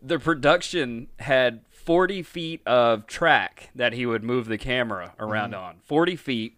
the 0.02 0.20
production 0.20 1.08
had 1.20 1.62
40 1.90 2.22
feet 2.22 2.62
of 2.68 3.08
track 3.08 3.72
that 3.74 3.94
he 3.94 4.06
would 4.06 4.24
move 4.24 4.46
the 4.46 4.60
camera 4.60 5.14
around 5.20 5.54
Mm-hmm. 5.54 5.64
on. 5.64 5.76
40 5.86 6.16
feet, 6.18 6.56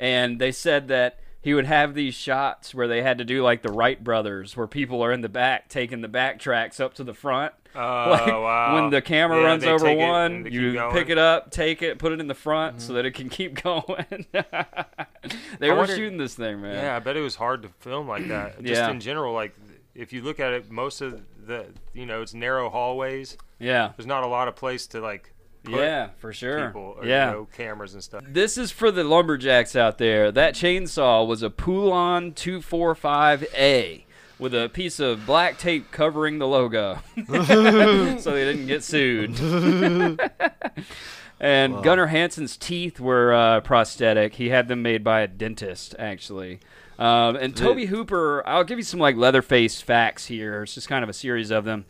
and 0.00 0.40
they 0.40 0.50
said 0.50 0.88
that 0.88 1.20
he 1.40 1.54
would 1.54 1.66
have 1.66 1.94
these 1.94 2.12
shots 2.14 2.74
where 2.74 2.88
they 2.88 3.00
had 3.00 3.18
to 3.18 3.24
do 3.24 3.40
like 3.40 3.62
the 3.62 3.70
Wright 3.70 4.02
brothers, 4.02 4.56
where 4.56 4.66
people 4.66 5.00
are 5.04 5.12
in 5.12 5.20
the 5.20 5.28
back 5.28 5.68
taking 5.68 6.00
the 6.00 6.08
back 6.08 6.40
tracks 6.40 6.80
up 6.80 6.92
to 6.94 7.04
the 7.04 7.14
front. 7.14 7.54
Oh, 7.76 7.78
like 8.10 8.26
wow. 8.26 8.74
when 8.74 8.90
the 8.90 9.00
camera 9.00 9.40
Yeah, 9.42 9.46
runs 9.46 9.64
over 9.64 9.94
one, 9.94 10.48
you 10.50 10.72
pick 10.92 11.08
it 11.08 11.18
up, 11.18 11.52
take 11.52 11.80
it, 11.80 12.00
put 12.00 12.10
it 12.10 12.18
in 12.18 12.26
the 12.26 12.34
front 12.34 12.78
Mm-hmm. 12.78 12.84
so 12.88 12.94
that 12.94 13.06
it 13.06 13.12
can 13.12 13.28
keep 13.38 13.62
going. 13.62 14.26
they 14.32 14.42
I 14.42 15.68
were 15.70 15.76
wonder- 15.76 15.94
shooting 15.94 16.18
this 16.18 16.34
thing, 16.34 16.60
man. 16.60 16.74
Yeah, 16.82 16.96
I 16.96 16.98
bet 16.98 17.16
it 17.16 17.20
was 17.20 17.36
hard 17.36 17.62
to 17.62 17.68
film 17.78 18.08
like 18.08 18.26
that. 18.26 18.60
Just 18.60 18.80
Yeah. 18.80 18.90
in 18.90 18.98
general, 18.98 19.34
like 19.34 19.54
if 19.94 20.12
you 20.12 20.20
look 20.22 20.40
at 20.40 20.52
it, 20.52 20.68
most 20.68 21.00
of 21.00 21.20
the 21.46 21.66
you 21.92 22.06
know 22.06 22.22
it's 22.22 22.34
narrow 22.34 22.70
hallways. 22.70 23.36
Yeah. 23.58 23.92
There's 23.96 24.06
not 24.06 24.24
a 24.24 24.26
lot 24.26 24.48
of 24.48 24.56
place 24.56 24.86
to 24.88 25.00
like 25.00 25.32
put 25.62 25.74
Yeah, 25.80 26.08
for 26.18 26.32
sure. 26.32 26.66
people 26.66 26.96
or 26.98 27.06
yeah. 27.06 27.30
you 27.30 27.36
know, 27.36 27.48
cameras 27.56 27.94
and 27.94 28.02
stuff. 28.02 28.22
This 28.28 28.58
is 28.58 28.70
for 28.70 28.90
the 28.90 29.04
lumberjacks 29.04 29.74
out 29.76 29.98
there. 29.98 30.30
That 30.32 30.54
chainsaw 30.54 31.26
was 31.26 31.42
a 31.42 31.50
Poulan 31.50 32.34
245A 32.34 34.04
with 34.38 34.54
a 34.54 34.68
piece 34.68 34.98
of 35.00 35.24
black 35.26 35.58
tape 35.58 35.90
covering 35.92 36.38
the 36.38 36.46
logo 36.46 36.98
so 37.26 38.30
they 38.32 38.44
didn't 38.44 38.66
get 38.66 38.82
sued. 38.82 39.38
and 41.40 41.82
Gunnar 41.82 42.06
Hansen's 42.08 42.56
teeth 42.56 42.98
were 43.00 43.32
uh, 43.32 43.60
prosthetic. 43.60 44.34
He 44.34 44.48
had 44.50 44.68
them 44.68 44.82
made 44.82 45.04
by 45.04 45.20
a 45.20 45.28
dentist, 45.28 45.94
actually. 45.98 46.60
Um, 46.98 47.36
and 47.36 47.56
Tobe 47.56 47.86
Hooper, 47.88 48.46
I'll 48.46 48.64
give 48.64 48.78
you 48.78 48.84
some 48.84 49.00
like 49.00 49.16
Leatherface 49.16 49.80
facts 49.80 50.26
here. 50.26 50.62
It's 50.62 50.74
just 50.74 50.88
kind 50.88 51.02
of 51.02 51.08
a 51.08 51.14
series 51.14 51.50
of 51.50 51.64
them. 51.64 51.86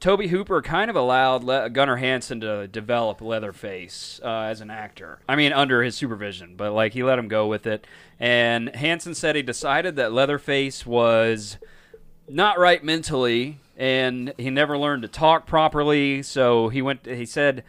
Tobe 0.00 0.26
Hooper 0.26 0.62
kind 0.62 0.90
of 0.90 0.96
allowed 0.96 1.42
Le- 1.42 1.68
Gunnar 1.70 1.96
Hansen 1.96 2.40
to 2.40 2.68
develop 2.68 3.20
Leatherface 3.20 4.20
uh, 4.22 4.42
as 4.42 4.60
an 4.60 4.70
actor. 4.70 5.18
I 5.28 5.34
mean, 5.34 5.52
under 5.52 5.82
his 5.82 5.96
supervision, 5.96 6.54
but 6.56 6.72
like 6.72 6.92
he 6.92 7.02
let 7.02 7.18
him 7.18 7.28
go 7.28 7.46
with 7.46 7.66
it. 7.66 7.86
And 8.20 8.74
Hansen 8.76 9.14
said 9.14 9.34
he 9.34 9.42
decided 9.42 9.96
that 9.96 10.12
Leatherface 10.12 10.86
was 10.86 11.58
not 12.28 12.58
right 12.58 12.82
mentally, 12.84 13.58
and 13.76 14.32
he 14.38 14.50
never 14.50 14.78
learned 14.78 15.02
to 15.02 15.08
talk 15.08 15.46
properly. 15.46 16.22
So 16.22 16.68
he 16.68 16.80
went. 16.80 17.06
He 17.06 17.26
said 17.26 17.64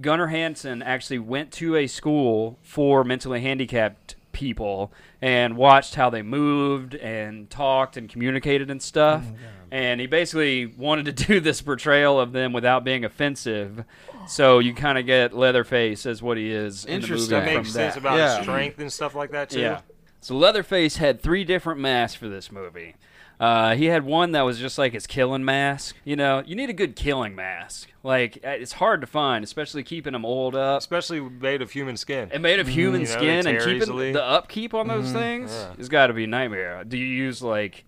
Gunnar 0.00 0.28
Hansen 0.28 0.82
actually 0.82 1.18
went 1.18 1.52
to 1.52 1.76
a 1.76 1.86
school 1.86 2.58
for 2.62 3.04
mentally 3.04 3.40
handicapped 3.40 4.14
people 4.38 4.92
and 5.20 5.56
watched 5.56 5.96
how 5.96 6.08
they 6.10 6.22
moved 6.22 6.94
and 6.94 7.50
talked 7.50 7.96
and 7.96 8.08
communicated 8.08 8.70
and 8.70 8.80
stuff. 8.80 9.24
Oh 9.28 9.34
and 9.72 10.00
he 10.00 10.06
basically 10.06 10.64
wanted 10.64 11.04
to 11.16 11.26
do 11.26 11.40
this 11.40 11.60
portrayal 11.60 12.20
of 12.20 12.32
them 12.32 12.52
without 12.52 12.84
being 12.84 13.04
offensive. 13.04 13.84
So 14.28 14.60
you 14.60 14.74
kind 14.74 14.96
of 14.96 15.06
get 15.06 15.34
Leatherface 15.34 16.06
as 16.06 16.22
what 16.22 16.36
he 16.36 16.50
is 16.52 16.84
in 16.84 17.00
the 17.02 17.08
movie 17.08 17.12
Interesting. 17.14 17.30
That 17.40 17.44
from 17.46 17.54
makes 17.56 17.72
sense 17.72 17.94
that. 17.94 18.00
about 18.00 18.16
Yeah. 18.18 18.36
his 18.36 18.44
strength 18.44 18.78
and 18.78 18.92
stuff 18.92 19.14
like 19.16 19.32
that 19.32 19.50
too. 19.50 19.60
Yeah. 19.60 19.80
So 20.20 20.36
Leatherface 20.36 20.96
had 20.98 21.20
three 21.20 21.42
different 21.44 21.80
masks 21.80 22.16
for 22.16 22.28
this 22.28 22.52
movie. 22.52 22.94
Uh, 23.40 23.76
he 23.76 23.84
had 23.86 24.04
one 24.04 24.32
that 24.32 24.42
was 24.42 24.58
just 24.58 24.78
like 24.78 24.92
his 24.92 25.06
killing 25.06 25.44
mask. 25.44 25.94
You 26.04 26.16
know, 26.16 26.42
you 26.44 26.56
need 26.56 26.70
a 26.70 26.72
good 26.72 26.96
killing 26.96 27.36
mask. 27.36 27.88
Like 28.02 28.38
uh, 28.44 28.48
it's 28.50 28.72
hard 28.72 29.00
to 29.02 29.06
find, 29.06 29.44
especially 29.44 29.84
keeping 29.84 30.12
them 30.12 30.24
oiled 30.24 30.56
up 30.56 30.78
Especially 30.80 31.20
made 31.20 31.62
of 31.62 31.70
human 31.70 31.96
skin. 31.96 32.30
and 32.32 32.42
made 32.42 32.58
of 32.58 32.66
human 32.66 33.02
You 33.02 33.06
know, 33.06 33.12
skin, 33.12 33.46
and 33.46 33.58
keeping 33.58 33.76
easily. 33.82 34.12
the 34.12 34.22
upkeep 34.24 34.74
on 34.74 34.88
those 34.88 35.12
things 35.12 35.52
Yeah. 35.52 35.76
has 35.76 35.88
got 35.88 36.08
to 36.08 36.14
be 36.14 36.24
a 36.24 36.26
nightmare. 36.26 36.82
Do 36.84 36.96
you 36.96 37.06
use 37.06 37.40
like 37.42 37.84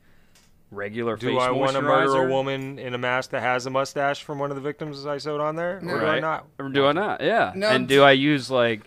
regular 0.70 1.16
Do 1.16 1.26
face 1.30 1.40
I 1.42 1.50
want 1.50 1.72
to 1.72 1.82
murder 1.82 2.10
moisturizer? 2.10 2.28
a 2.28 2.30
woman 2.30 2.78
in 2.78 2.94
a 2.94 2.98
mask 2.98 3.30
that 3.30 3.40
has 3.42 3.66
a 3.66 3.70
mustache 3.70 4.22
from 4.22 4.38
one 4.38 4.50
of 4.50 4.54
the 4.56 4.60
victims 4.62 5.04
I 5.04 5.18
sewed 5.18 5.40
on 5.40 5.56
there? 5.56 5.78
Or 5.78 6.00
do 6.00 6.06
I 6.06 6.20
not? 6.20 6.46
Or 6.60 6.68
do 6.68 6.86
I 6.86 6.92
not? 6.92 7.20
Yeah. 7.22 7.52
No, 7.56 7.68
and 7.68 7.88
do 7.88 8.02
I 8.04 8.12
use 8.12 8.50
like 8.52 8.82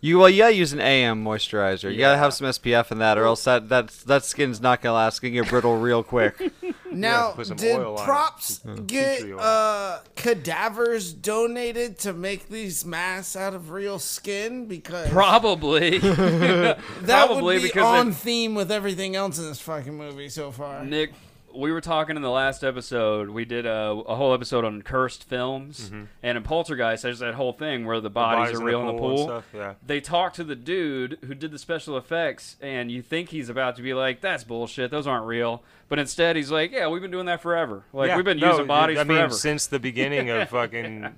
You 0.00 0.18
well, 0.18 0.28
you 0.28 0.38
gotta 0.38 0.54
use 0.54 0.72
an 0.72 0.80
AM 0.80 1.22
moisturizer. 1.24 1.92
You 1.92 1.98
gotta 1.98 2.18
have 2.18 2.32
some 2.32 2.46
SPF 2.46 2.90
in 2.90 2.98
that, 2.98 3.18
or 3.18 3.24
else 3.24 3.44
that 3.44 3.68
that 3.68 3.88
that 4.06 4.24
skin's 4.24 4.60
not 4.60 4.80
gonna 4.80 4.94
last. 4.94 5.14
It's 5.14 5.20
gonna 5.20 5.32
get 5.32 5.48
brittle 5.48 5.76
real 5.76 6.02
quick. 6.02 6.52
Now, 6.92 7.30
put 7.32 7.56
did 7.56 7.76
oil 7.78 7.96
on 7.96 8.02
it. 8.02 8.04
props 8.04 8.60
get 8.86 9.22
uh, 9.38 10.00
cadavers 10.16 11.12
donated 11.12 12.00
to 12.00 12.12
make 12.12 12.48
these 12.48 12.84
masks 12.84 13.36
out 13.36 13.54
of 13.54 13.70
real 13.70 14.00
skin? 14.00 14.66
Because 14.66 15.08
probably 15.08 15.98
that 15.98 16.78
probably 17.06 17.56
would 17.56 17.62
be 17.62 17.68
because 17.68 17.84
on 17.84 18.08
if- 18.08 18.16
theme 18.16 18.56
with 18.56 18.72
everything 18.72 19.14
else 19.14 19.38
in 19.38 19.44
this 19.44 19.60
fucking 19.60 19.96
movie 19.96 20.28
so 20.28 20.50
far. 20.50 20.84
Nick 20.84 21.12
we 21.54 21.72
were 21.72 21.80
talking 21.80 22.16
in 22.16 22.22
the 22.22 22.30
last 22.30 22.62
episode. 22.62 23.30
We 23.30 23.44
did 23.44 23.66
a, 23.66 23.90
a 23.90 24.14
whole 24.16 24.32
episode 24.34 24.64
on 24.64 24.82
cursed 24.82 25.24
films, 25.24 25.90
and 26.22 26.36
in 26.38 26.42
Poltergeist, 26.42 27.02
there's 27.02 27.18
that 27.20 27.34
whole 27.34 27.52
thing 27.52 27.84
where 27.86 28.00
the 28.00 28.10
bodies, 28.10 28.52
bodies 28.52 28.60
are 28.60 28.64
real 28.64 28.80
in 28.80 28.86
the 28.86 28.92
and 28.92 28.98
pool. 29.00 29.24
stuff, 29.24 29.44
yeah. 29.54 29.74
They 29.84 30.00
talk 30.00 30.34
to 30.34 30.44
the 30.44 30.54
dude 30.56 31.18
who 31.26 31.34
did 31.34 31.50
the 31.50 31.58
special 31.58 31.96
effects, 31.96 32.56
and 32.60 32.90
you 32.90 33.02
think 33.02 33.30
he's 33.30 33.48
about 33.48 33.76
to 33.76 33.82
be 33.82 33.94
like, 33.94 34.20
"That's 34.20 34.44
bullshit. 34.44 34.90
Those 34.90 35.06
aren't 35.06 35.26
real." 35.26 35.62
But 35.88 35.98
instead, 35.98 36.36
he's 36.36 36.52
like, 36.52 36.70
"Yeah, 36.70 36.86
we've 36.88 37.02
been 37.02 37.10
doing 37.10 37.26
that 37.26 37.42
forever. 37.42 37.82
Like 37.92 38.08
Yeah, 38.08 38.16
we've 38.16 38.24
been 38.24 38.38
no, 38.38 38.50
using 38.52 38.66
bodies 38.68 38.98
I 38.98 39.04
mean, 39.04 39.18
forever." 39.18 39.34
since 39.34 39.66
the 39.66 39.80
beginning 39.80 40.30
of 40.30 40.48
fucking 40.50 41.12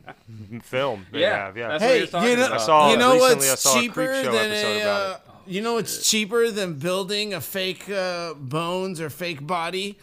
film. 0.62 1.06
Yeah, 1.12 1.46
have, 1.46 1.56
yeah. 1.56 1.68
that's- 1.68 1.80
what 1.82 1.88
he 1.90 1.94
Hey, 1.96 2.00
was 2.02 2.10
talking 2.10 2.30
you 2.30 2.36
know, 2.36 2.46
about. 2.46 2.60
I 2.60 2.64
saw- 2.66 2.90
you 2.90 2.96
know 2.96 3.12
recently 3.14 3.48
what's 3.48 3.66
a 3.66 3.72
cheaper 3.80 4.06
Creepshow 4.06 4.24
than 4.32 4.50
episode 4.50 4.76
a, 4.76 4.80
about 4.82 5.10
uh, 5.16 5.18
you 5.46 5.60
know 5.60 5.74
what's 5.74 6.08
cheaper 6.08 6.50
than 6.50 6.74
building 6.78 7.34
a 7.34 7.40
fake 7.40 7.90
uh, 7.90 8.34
bones 8.34 9.00
or 9.00 9.10
fake 9.10 9.46
body? 9.46 9.98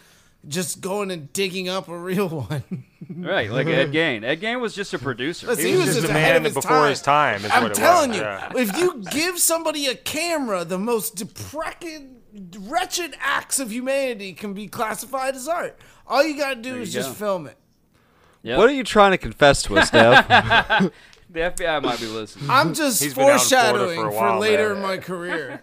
Just 0.47 0.79
going 0.81 1.11
and 1.11 1.31
digging 1.33 1.67
up 1.67 1.89
a 1.89 1.97
real 1.97 2.29
one. 2.29 2.85
right, 3.09 3.51
like 3.51 3.67
Ed 3.67 3.91
Gein. 3.91 4.23
Ed 4.23 4.39
Gein 4.41 4.61
was 4.61 4.73
just 4.73 4.93
a 4.93 4.99
producer. 4.99 5.47
Listen, 5.47 5.65
He 5.65 5.75
was 5.75 5.87
just 5.95 6.07
a 6.07 6.09
ahead 6.09 6.13
man 6.13 6.35
of 6.37 6.43
his 6.45 6.53
before 6.53 6.71
time. 6.71 6.89
his 6.89 7.01
time, 7.01 7.45
is 7.45 7.51
I'm 7.51 7.63
what 7.63 7.71
it 7.73 7.75
telling 7.75 8.09
was, 8.11 8.17
you, 8.19 8.23
yeah. 8.23 8.51
if 8.55 8.77
you 8.77 9.03
give 9.11 9.37
somebody 9.37 9.87
a 9.87 9.95
camera, 9.95 10.63
the 10.63 10.79
most 10.79 11.17
decrepit, 11.17 12.03
wretched 12.59 13.15
acts 13.19 13.59
of 13.59 13.71
humanity 13.71 14.31
can 14.33 14.53
be 14.53 14.67
classified 14.67 15.35
as 15.35 15.47
art. 15.47 15.77
All 16.07 16.23
you 16.23 16.37
gotta 16.37 16.55
do 16.55 16.71
There 16.73 16.81
is 16.81 16.93
just 16.93 17.09
go. 17.09 17.13
film 17.15 17.47
it. 17.47 17.57
Yep. 18.43 18.57
What 18.57 18.69
are 18.69 18.73
you 18.73 18.85
trying 18.85 19.11
to 19.11 19.17
confess 19.17 19.61
to 19.63 19.77
us, 19.77 19.89
Dev? 19.91 20.25
the 21.29 21.39
FBI 21.39 21.83
might 21.83 21.99
be 21.99 22.05
listening. 22.05 22.49
I'm 22.49 22.73
just 22.73 23.03
He's 23.03 23.13
been 23.13 23.25
out 23.25 23.33
in 23.33 23.39
Florida 23.39 23.79
foreshadowing 23.89 23.99
for 23.99 24.07
a 24.07 24.11
for, 24.33 24.39
later 24.39 24.69
man. 24.69 24.77
in 24.77 24.81
my 24.83 24.97
career. 24.97 25.61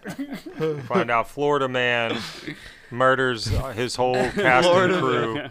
Find 0.87 1.09
out 1.09 1.27
Florida 1.29 1.67
man 1.67 2.17
murders 2.91 3.45
his 3.45 3.95
whole 3.95 4.13
cast 4.31 4.67
and 4.67 4.93
crew. 4.93 5.41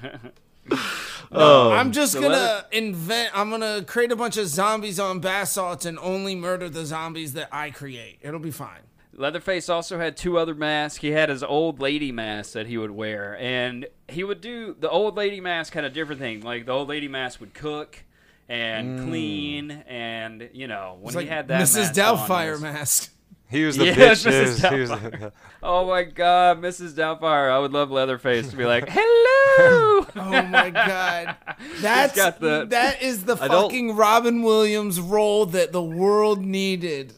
oh, 1.33 1.73
I'm 1.73 1.93
just 1.93 2.13
so 2.13 2.21
gonna 2.21 2.35
let 2.35 2.73
invent. 2.73 3.31
I'm 3.37 3.51
gonna 3.51 3.83
create 3.85 4.13
a 4.13 4.17
bunch 4.17 4.37
of 4.37 4.47
zombies 4.49 4.99
on 4.99 5.21
bath 5.21 5.49
salts 5.49 5.85
and 5.85 5.99
only 5.99 6.35
murder 6.35 6.69
the 6.69 6.85
zombies 6.85 7.33
that 7.35 7.49
I 7.53 7.71
create. 7.71 8.19
It'll 8.23 8.41
be 8.41 8.51
fine. 8.51 8.81
Leatherface 9.19 9.69
also 9.71 9.99
had 9.99 10.17
two 10.17 10.37
other 10.39 10.55
masks. 10.55 10.99
He 10.99 11.11
had 11.13 11.31
his 11.31 11.43
old 11.43 11.81
lady 11.81 12.13
mask 12.13 12.53
that 12.53 12.67
he 12.67 12.77
would 12.77 12.91
wear, 12.91 13.37
and 13.39 13.87
he 14.09 14.25
would 14.25 14.41
do 14.41 14.77
the 14.79 14.91
old 14.91 15.17
lady 15.17 15.41
mask 15.41 15.73
had 15.73 15.85
a 15.85 15.91
different 15.91 16.21
thing. 16.21 16.43
Like 16.43 16.67
the 16.67 16.73
old 16.73 16.89
lady 16.89 17.09
mask 17.09 17.41
would 17.41 17.55
cook 17.55 18.05
and 18.49 19.01
mm. 19.01 19.09
clean, 19.09 19.71
and 19.71 20.51
you 20.53 20.69
know 20.69 20.99
when 21.01 21.07
It's 21.07 21.15
he 21.15 21.21
like 21.21 21.29
had 21.29 21.49
that 21.49 21.63
Mrs. 21.63 21.97
mask 21.97 21.99
on, 21.99 22.19
Doubtfire 22.19 22.61
mask. 22.61 23.13
He 23.49 23.65
was 23.65 23.77
the 23.77 23.87
Yeah, 23.87 23.95
bitch. 23.95 24.27
Mrs. 24.27 24.73
He 24.75 24.81
was, 24.81 24.91
Doubtfire. 24.91 25.33
Oh 25.63 25.87
my 25.87 26.03
God, 26.03 26.61
Mrs. 26.61 26.93
Doubtfire! 26.95 27.51
I 27.51 27.59
would 27.59 27.73
love 27.73 27.91
Leatherface 27.91 28.51
to 28.51 28.57
be 28.57 28.65
like, 28.65 28.89
"Hello." 28.91 30.07
Oh 30.19 30.43
my 30.43 30.71
god, 30.71 31.37
that's 31.81 32.15
got 32.15 32.41
the- 32.41 32.67
that 32.67 33.01
is 33.03 33.25
the 33.25 33.37
I 33.37 33.49
don't- 33.49 33.63
fucking 33.71 33.97
Robin 33.97 34.43
Williams 34.43 35.01
role 35.01 35.47
that 35.47 35.73
the 35.73 35.83
world 35.83 36.45
needed. 36.45 37.15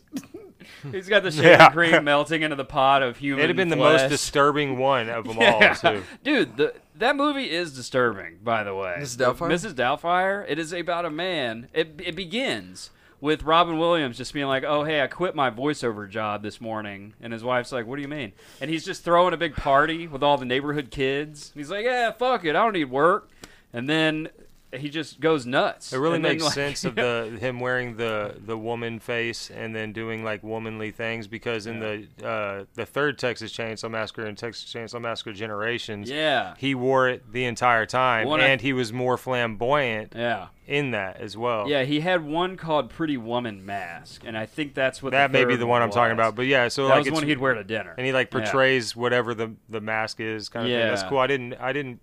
He's 0.93 1.09
got 1.09 1.23
the 1.25 1.31
shaving 1.33 1.51
Yeah. 1.51 1.71
cream 1.71 2.05
melting 2.05 2.43
into 2.43 2.55
the 2.57 2.65
pot 2.65 3.03
of 3.03 3.17
human. 3.17 3.41
It'd 3.41 3.51
have 3.51 3.57
been 3.57 3.69
the 3.69 3.77
most 3.77 4.09
disturbing 4.09 4.79
one 4.79 5.09
of 5.09 5.27
them 5.27 5.37
Yeah. 5.39 5.77
all, 5.83 5.93
too. 5.95 6.03
Dude, 6.23 6.57
the, 6.57 6.75
that 6.97 7.17
movie 7.17 7.51
is 7.51 7.75
disturbing, 7.75 8.39
by 8.45 8.63
the 8.63 8.75
way. 8.75 8.95
Mrs. 9.01 9.17
Doubtfire? 9.19 9.51
Mrs. 9.51 9.75
Doubtfire, 9.75 10.45
it 10.49 10.59
is 10.59 10.73
about 10.73 11.05
a 11.05 11.11
man. 11.11 11.69
It, 11.75 12.01
it 12.05 12.15
begins 12.15 12.91
with 13.21 13.43
Robin 13.43 13.79
Williams 13.79 14.17
just 14.17 14.33
being 14.33 14.47
like, 14.47 14.65
oh, 14.65 14.85
hey, 14.85 15.03
I 15.03 15.07
quit 15.07 15.35
my 15.35 15.51
voiceover 15.51 16.09
job 16.09 16.43
this 16.43 16.61
morning. 16.61 17.15
And 17.21 17.33
his 17.33 17.43
wife's 17.43 17.73
like, 17.73 17.87
what 17.87 17.97
do 17.97 18.03
you 18.03 18.09
mean? 18.09 18.33
And 18.61 18.71
he's 18.71 18.85
just 18.85 19.05
throwing 19.05 19.35
a 19.35 19.37
big 19.37 19.57
party 19.57 20.07
with 20.07 20.23
all 20.23 20.39
the 20.39 20.45
neighborhood 20.45 20.91
kids. 20.91 21.51
He's 21.55 21.71
like, 21.71 21.85
yeah, 21.85 22.13
fuck 22.13 22.45
it. 22.45 22.51
I 22.51 22.63
don't 22.63 22.75
need 22.75 22.91
work. 22.91 23.29
And 23.73 23.89
then 23.89 24.29
he 24.73 24.91
just 24.91 25.19
goes 25.21 25.47
nuts. 25.47 25.93
It 25.93 25.99
really 25.99 26.17
And 26.17 26.25
then, 26.25 26.33
makes 26.33 26.45
like- 26.45 26.53
sense 26.53 26.85
of 26.85 26.95
the 26.97 27.37
him 27.41 27.59
wearing 27.61 27.97
the 27.97 28.35
the 28.39 28.57
woman 28.59 28.99
face 29.01 29.51
and 29.51 29.75
then 29.75 29.93
doing 29.93 30.25
like 30.25 30.43
womanly 30.43 30.91
things 30.91 31.27
because 31.27 31.67
in 31.67 31.81
the 31.81 32.07
uh, 32.27 32.65
the 32.75 32.85
third 32.85 33.19
Texas 33.19 33.53
Chainsaw 33.53 33.91
Massacre 33.91 34.27
and 34.27 34.37
Texas 34.37 34.71
Chainsaw 34.73 35.01
Massacre 35.01 35.33
Generations, 35.33 36.11
Yeah. 36.11 36.55
he 36.59 36.75
wore 36.75 37.09
it 37.09 37.33
the 37.33 37.45
entire 37.45 37.87
time 37.87 38.27
One 38.29 38.41
I- 38.41 38.47
and 38.49 38.61
he 38.61 38.73
was 38.73 38.93
more 38.93 39.17
flamboyant 39.17 40.13
Yeah. 40.15 40.49
in 40.67 40.91
that 40.91 41.19
as 41.21 41.37
well. 41.37 41.69
Yeah, 41.69 41.85
he 41.85 42.01
had 42.01 42.25
one 42.25 42.57
called 42.57 42.91
Pretty 42.91 43.17
Woman 43.17 43.65
Mask, 43.65 44.23
and 44.27 44.37
I 44.37 44.45
think 44.47 44.75
that's 44.75 45.03
what 45.03 45.13
that 45.13 45.31
may 45.33 45.45
be 45.47 45.57
the 45.57 45.67
one 45.67 45.81
I'm 45.83 45.91
talking 45.91 46.13
about. 46.13 46.35
But 46.37 46.47
yeah, 46.47 46.69
so 46.69 46.89
that 46.89 46.95
like 46.97 47.05
was 47.07 47.13
one 47.15 47.23
he'd 47.25 47.39
wear 47.39 47.55
to 47.55 47.65
dinner. 47.65 47.95
and 47.97 48.07
he 48.07 48.13
like 48.13 48.29
Yeah. 48.33 48.41
portrays 48.41 48.95
whatever 48.95 49.35
the 49.35 49.55
the 49.69 49.81
mask 49.81 50.21
is 50.21 50.49
kind 50.51 50.67
of 50.67 50.71
thing. 50.73 50.79
That's 50.89 51.03
cool. 51.05 51.19
I 51.19 51.27
didn't 51.27 51.55
I 51.55 51.73
didn't 51.73 52.01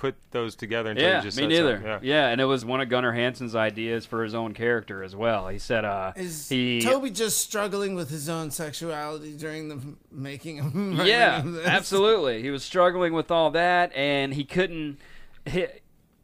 put 0.00 0.14
those 0.30 0.56
together 0.56 0.92
until 0.92 1.06
Yeah, 1.06 1.16
you 1.18 1.22
just 1.24 1.36
me 1.36 1.42
said 1.42 1.48
neither. 1.50 1.74
something. 1.82 2.08
Yeah. 2.08 2.28
and 2.28 2.40
it 2.40 2.46
was 2.46 2.64
one 2.64 2.80
of 2.80 2.88
Gunnar 2.88 3.12
Hansen's 3.12 3.54
ideas 3.54 4.06
for 4.06 4.24
his 4.24 4.34
own 4.34 4.54
character 4.54 5.02
as 5.04 5.14
well. 5.14 5.48
He 5.48 5.58
said, 5.58 5.84
uh, 5.84 6.12
Is 6.16 6.48
he, 6.48 6.80
Tobe 6.80 7.12
just 7.12 7.36
struggling 7.36 7.94
with 7.94 8.08
his 8.08 8.26
own 8.26 8.50
sexuality 8.50 9.36
during 9.36 9.68
the 9.68 9.78
making 10.10 10.58
of 10.60 10.66
writing 10.74 11.06
yeah, 11.06 11.40
of 11.40 11.52
this? 11.52 11.66
absolutely. 11.66 12.40
He 12.40 12.48
was 12.50 12.64
struggling 12.64 13.12
with 13.12 13.30
all 13.30 13.50
that, 13.50 13.92
and 13.94 14.32
he 14.32 14.42
couldn't. 14.44 14.96
He, 15.44 15.66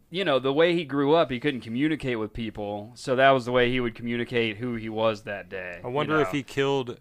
you 0.09 0.25
know, 0.25 0.39
the 0.39 0.55
way 0.55 0.73
he 0.75 0.87
grew 0.87 1.15
up, 1.15 1.31
he 1.31 1.39
couldn't 1.39 1.61
communicate 1.61 2.19
with 2.19 2.33
people, 2.33 2.93
so 2.95 3.15
that 3.17 3.31
was 3.33 3.45
the 3.45 3.53
way 3.53 3.71
he 3.71 3.79
would 3.81 3.95
communicate 3.95 4.57
who 4.57 4.77
he 4.77 4.89
was 4.89 5.25
that 5.25 5.51
day. 5.51 5.81
I 5.85 5.87
you 5.89 5.93
wonder 5.93 6.19
if 6.23 6.31
he 6.31 6.43
killed 6.43 6.99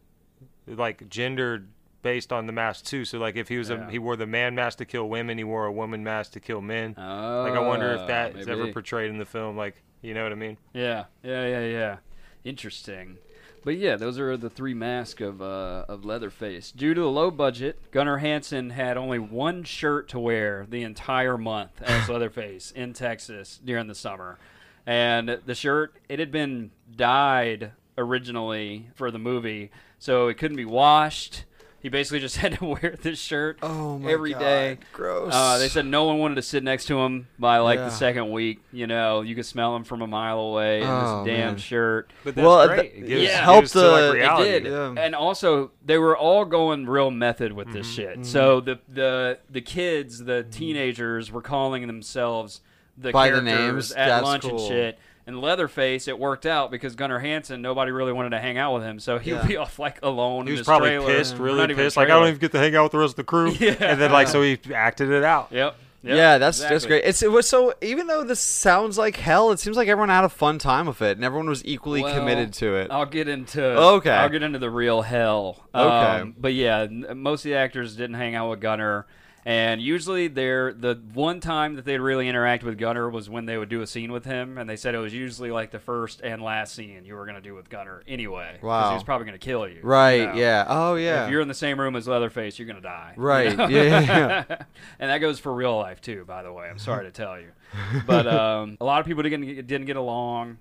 like 0.68 1.08
gendered 1.08 1.70
based 2.06 2.32
on 2.32 2.46
the 2.46 2.54
mask 2.54 2.86
too. 2.86 3.04
So 3.04 3.18
like 3.18 3.36
if 3.36 3.48
he 3.50 3.58
was 3.58 3.70
Yeah. 3.72 3.88
a 3.88 3.92
he 3.92 3.98
wore 4.00 4.16
the 4.16 4.28
man 4.28 4.54
mask 4.54 4.78
to 4.78 4.86
kill 4.86 5.10
women, 5.10 5.38
he 5.40 5.44
wore 5.44 5.66
a 5.66 5.72
woman 5.72 6.04
mask 6.04 6.34
to 6.34 6.40
kill 6.40 6.62
men. 6.62 6.94
Oh, 6.98 7.42
like 7.44 7.54
I 7.54 7.60
wonder 7.60 7.92
if 7.94 8.08
that 8.08 8.34
that 8.34 8.40
is 8.40 8.48
ever 8.48 8.72
portrayed 8.72 9.10
in 9.10 9.18
the 9.18 9.26
film. 9.26 9.58
Like 9.58 9.82
you 10.02 10.14
know 10.14 10.22
what 10.24 10.32
I 10.32 10.36
mean? 10.36 10.58
Yeah, 10.74 11.06
yeah, 11.24 11.48
yeah, 11.48 11.66
yeah. 11.66 11.98
Interesting. 12.44 13.18
But 13.64 13.78
yeah, 13.78 13.96
those 13.96 14.20
are 14.20 14.38
the 14.38 14.52
three 14.52 14.76
masks 14.76 15.20
of 15.22 15.42
uh, 15.42 15.86
of 15.90 16.06
Leatherface. 16.06 16.72
Due 16.72 16.94
to 16.94 17.02
the 17.02 17.10
low 17.10 17.32
budget, 17.32 17.90
Gunnar 17.92 18.18
Hansen 18.20 18.70
had 18.70 18.96
only 18.98 19.18
one 19.18 19.64
shirt 19.64 20.08
to 20.10 20.20
wear 20.20 20.68
the 20.70 20.84
entire 20.84 21.38
month 21.40 21.82
as 21.82 22.08
Leatherface 22.10 22.70
in 22.72 22.94
Texas 22.94 23.60
during 23.66 23.88
the 23.88 23.96
summer, 23.96 24.38
and 24.86 25.40
the 25.44 25.56
shirt 25.56 25.96
it 26.08 26.20
had 26.20 26.32
been 26.32 26.70
dyed 26.96 27.72
originally 27.98 28.90
for 28.94 29.10
the 29.10 29.18
movie, 29.18 29.72
so 29.98 30.28
it 30.28 30.36
couldn't 30.38 30.58
be 30.58 30.66
washed. 30.66 31.46
He 31.86 31.90
basically 31.90 32.20
just 32.20 32.38
had 32.44 32.58
to 32.58 32.66
wear 32.66 32.96
this 33.00 33.20
shirt 33.20 33.60
Oh 33.62 34.00
my 34.00 34.12
every 34.12 34.34
day. 34.34 34.80
God, 34.80 34.86
gross. 34.92 35.32
Uh, 35.32 35.60
they 35.60 35.70
said 35.70 35.86
no 35.86 36.06
one 36.06 36.18
wanted 36.18 36.34
to 36.34 36.42
sit 36.42 36.64
next 36.64 36.86
to 36.86 36.98
him 36.98 37.28
by 37.38 37.60
like 37.60 37.78
Yeah. 37.78 37.86
the 37.86 37.92
second 37.92 38.32
week. 38.32 38.60
You 38.72 38.88
know, 38.88 39.22
you 39.22 39.36
could 39.36 39.46
smell 39.46 39.76
him 39.76 39.84
from 39.84 40.02
a 40.02 40.08
mile 40.08 40.40
away 40.40 40.82
in 40.82 40.88
Oh, 40.88 41.24
this 41.24 41.32
damn 41.32 41.48
man. 41.52 41.58
shirt. 41.58 42.12
But 42.24 42.34
that's 42.34 42.44
Well, 42.44 42.68
great. 42.70 42.92
th- 42.92 43.04
It 43.04 43.08
gives, 43.08 43.22
yeah. 43.22 43.44
helped 43.44 43.62
gives 43.62 43.72
to, 43.74 43.88
like, 43.88 44.02
the- 44.02 44.08
it 44.08 44.14
reality. 44.14 44.50
It 44.50 44.60
did, 44.64 44.72
Yeah. 44.72 44.94
and 44.98 45.14
also 45.14 45.74
they 45.86 46.00
were 46.00 46.18
all 46.18 46.44
going 46.44 46.88
real 46.88 47.12
method 47.12 47.54
with 47.54 47.72
this 47.72 47.86
mm-hmm. 47.86 47.96
shit. 47.96 48.14
Mm-hmm. 48.14 48.24
So 48.24 48.62
the 48.62 48.80
the 48.92 49.38
the 49.52 49.62
kids, 49.62 50.24
the 50.24 50.42
mm-hmm. 50.42 50.50
teenagers, 50.50 51.32
were 51.32 51.44
calling 51.44 51.86
themselves 51.86 52.62
the 52.98 53.12
By 53.12 53.30
the 53.30 53.42
characters 53.42 53.60
names? 53.60 53.92
at 53.92 54.08
That's 54.08 54.26
lunch 54.26 54.42
cool. 54.42 54.58
and 54.58 54.68
shit. 54.68 55.00
And 55.28 55.42
Leatherface, 55.42 56.08
it 56.08 56.20
worked 56.20 56.46
out 56.46 56.70
because 56.70 56.96
Gunnar 56.96 57.18
Hansen, 57.18 57.62
nobody 57.62 57.92
really 57.92 58.14
wanted 58.14 58.30
to 58.30 58.40
hang 58.40 58.60
out 58.60 58.76
with 58.76 58.84
him, 58.84 59.00
so 59.00 59.18
he 59.18 59.34
would 59.34 59.42
Yeah. 59.42 59.48
be 59.48 59.58
off 59.64 59.80
like 59.80 59.98
alone. 60.04 60.46
He 60.46 60.52
in 60.52 60.54
was 60.54 60.60
his 60.60 60.66
probably 60.68 60.90
trailer. 60.90 61.08
pissed, 61.08 61.38
really 61.38 61.74
pissed. 61.74 61.98
Like 61.98 62.06
I 62.10 62.12
don't 62.12 62.28
even 62.28 62.40
get 62.40 62.52
to 62.52 62.60
hang 62.60 62.76
out 62.76 62.84
with 62.84 62.92
the 62.92 63.00
rest 63.00 63.12
of 63.14 63.16
the 63.18 63.24
crew. 63.24 63.52
Yeah. 63.52 63.76
And 63.80 64.00
then 64.00 64.12
like 64.12 64.28
so 64.28 64.42
he 64.44 64.60
acted 64.74 65.10
it 65.10 65.24
out. 65.24 65.48
Yep. 65.52 65.76
yep, 66.04 66.16
yeah, 66.16 66.38
that's 66.38 66.60
that's 66.60 66.86
great. 66.86 67.04
It's 67.06 67.24
it 67.24 67.32
was 67.32 67.50
so 67.50 67.74
even 67.82 68.06
though 68.06 68.24
this 68.24 68.40
sounds 68.40 69.00
like 69.00 69.16
hell, 69.16 69.50
it 69.52 69.60
seems 69.60 69.76
like 69.78 69.88
everyone 69.88 70.10
had 70.10 70.26
a 70.26 70.30
fun 70.30 70.60
time 70.60 70.86
with 70.86 71.02
it, 71.02 71.18
and 71.18 71.26
everyone 71.26 71.50
was 71.50 71.66
equally 71.66 72.04
Well, 72.04 72.14
committed 72.20 72.54
to 72.54 72.76
it. 72.76 72.92
I'll 72.92 73.08
get 73.08 73.28
into 73.28 73.64
Okay. 73.66 74.12
I'll 74.12 74.30
get 74.30 74.44
into 74.44 74.60
the 74.60 74.70
real 74.70 75.02
hell. 75.02 75.66
Okay. 75.74 76.22
Um, 76.22 76.36
but 76.38 76.54
yeah, 76.54 76.86
most 76.86 77.46
of 77.46 77.50
the 77.50 77.56
actors 77.56 77.96
didn't 77.96 78.18
hang 78.18 78.36
out 78.36 78.52
with 78.52 78.60
Gunnar, 78.62 79.08
and 79.46 79.80
usually 79.80 80.28
they're 80.28 80.74
the 80.74 81.00
one 81.14 81.40
time 81.40 81.76
that 81.76 81.86
they'd 81.86 82.00
really 82.00 82.28
interact 82.28 82.64
with 82.64 82.78
Gunnar 82.80 83.10
was 83.10 83.30
when 83.30 83.46
they 83.46 83.58
would 83.58 83.70
do 83.70 83.82
a 83.82 83.88
scene 83.88 84.12
with 84.12 84.26
him, 84.26 84.58
and 84.58 84.68
they 84.70 84.76
said 84.76 84.96
it 84.96 84.98
was 85.00 85.14
usually 85.14 85.52
like 85.52 85.70
the 85.72 85.80
first 85.80 86.22
and 86.24 86.42
last 86.42 86.74
scene 86.76 87.06
you 87.06 87.14
were 87.16 87.26
gonna 87.26 87.42
do 87.42 87.54
with 87.54 87.70
Gunnar 87.70 88.04
anyway. 88.08 88.58
Wow. 88.62 88.90
he 88.90 88.94
was 88.96 89.04
probably 89.04 89.26
gonna 89.26 89.38
kill 89.38 89.68
you. 89.68 89.80
right? 89.84 90.16
you 90.22 90.26
know? 90.28 90.34
Yeah. 90.34 90.66
Oh 90.68 90.96
yeah. 90.96 91.26
If 91.26 91.32
you're 91.32 91.42
in 91.42 91.48
the 91.48 91.54
same 91.54 91.80
room 91.80 91.96
as 91.96 92.08
Leatherface, 92.08 92.58
you're 92.58 92.68
gonna 92.68 92.82
die. 92.82 93.14
you 93.18 93.22
Right. 93.24 93.56
know? 93.56 93.68
Yeah, 93.68 93.84
yeah, 94.02 94.44
and 95.00 95.10
that 95.12 95.20
goes 95.20 95.38
for 95.40 95.54
real 95.54 95.78
life 95.78 96.02
too. 96.02 96.26
By 96.26 96.42
the 96.44 96.52
way, 96.52 96.68
I'm 96.68 96.80
sorry 96.80 97.06
to 97.06 97.12
tell 97.12 97.40
you, 97.40 97.52
but 98.08 98.26
um, 98.42 98.78
a 98.82 98.86
lot 98.86 99.00
of 99.00 99.06
people 99.06 99.22
didn't 99.24 99.68
didn't 99.68 99.86
get 99.86 99.96
along. 99.98 100.58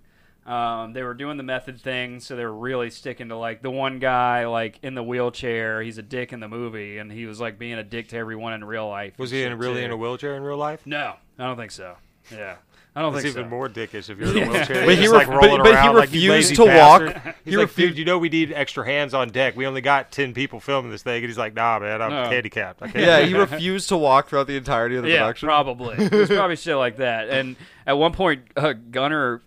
Um, 0.47 0.93
they 0.93 1.03
were 1.03 1.15
doing 1.15 1.39
the 1.39 1.43
method 1.43 1.81
thing, 1.81 2.21
so 2.21 2.37
they 2.37 2.45
were 2.45 2.55
really 2.55 2.91
sticking 2.91 3.29
to 3.31 3.37
like 3.37 3.63
the 3.63 3.71
one 3.71 3.99
guy 3.99 4.47
like 4.47 4.79
in 4.83 4.95
the 4.95 5.03
wheelchair. 5.03 5.81
He's 5.81 5.97
a 5.97 6.03
dick 6.03 6.33
in 6.35 6.41
the 6.41 6.49
movie, 6.49 6.99
and 6.99 7.11
he 7.11 7.25
was 7.25 7.41
like 7.41 7.59
being 7.59 7.75
a 7.79 7.83
dick 7.83 8.09
to 8.09 8.17
everyone 8.19 8.53
in 8.53 8.63
real 8.65 8.87
life. 8.89 9.19
Was 9.19 9.31
he 9.31 9.43
in, 9.43 9.57
really 9.57 9.81
too. 9.81 9.87
in 9.87 9.91
a 9.91 9.97
wheelchair 9.97 10.35
in 10.37 10.43
real 10.43 10.59
life? 10.59 10.87
No, 10.87 11.15
I 11.39 11.47
don't 11.47 11.57
think 11.57 11.71
so. 11.71 11.97
Yeah, 12.31 12.57
I 12.95 13.01
don't 13.01 13.13
think 13.15 13.25
It's 13.25 13.35
think 13.35 13.47
even 13.47 13.51
so. 13.51 13.57
more 13.57 13.69
dickish 13.71 14.11
if 14.11 14.19
you're 14.19 14.37
in 14.37 14.49
a 14.49 14.51
wheelchair. 14.53 14.85
But 14.85 14.95
he 14.97 15.03
just, 15.05 15.13
ref- 15.15 15.29
like 15.29 15.41
but- 15.41 15.63
but 15.63 15.67
he 15.67 15.73
around 15.73 15.95
like 15.97 16.13
you 16.13 16.31
refused 16.33 16.57
to 16.57 16.65
walk. 16.67 17.01
bastard. 17.07 17.35
He 17.45 17.51
He's 17.53 17.59
like, 17.59 17.69
refu- 17.71 17.77
dude, 17.77 17.99
you 17.99 18.05
know 18.05 18.19
we 18.19 18.29
need 18.29 18.53
extra 18.53 18.85
hands 18.85 19.15
on 19.15 19.31
deck. 19.31 19.57
We 19.57 19.67
only 19.67 19.81
got 19.81 20.13
ten 20.13 20.35
people 20.35 20.61
filming 20.61 20.91
this 20.91 21.03
thing, 21.03 21.17
and 21.23 21.27
he's 21.27 21.39
like, 21.39 21.55
nah, 21.55 21.79
man, 21.79 22.03
I'm 22.03 22.11
No. 22.11 22.25
handicapped. 22.29 22.83
I 22.83 22.89
can't. 22.89 23.03
Yeah, 23.05 23.21
he 23.23 23.33
refused 23.33 23.89
to 23.89 23.97
walk 23.97 24.29
throughout 24.29 24.47
the 24.47 24.57
entirety 24.59 24.97
of 24.97 25.05
the 25.05 25.09
yeah, 25.11 25.21
production. 25.21 25.47
probably. 25.49 25.97
It 26.05 26.13
was 26.13 26.29
probably 26.29 26.57
shit 26.57 26.77
like 26.77 26.99
that. 26.99 27.31
And 27.31 27.57
at 27.87 27.95
one 27.99 28.13
point, 28.13 28.43
uh, 28.57 28.75
Gunnar, 28.91 29.41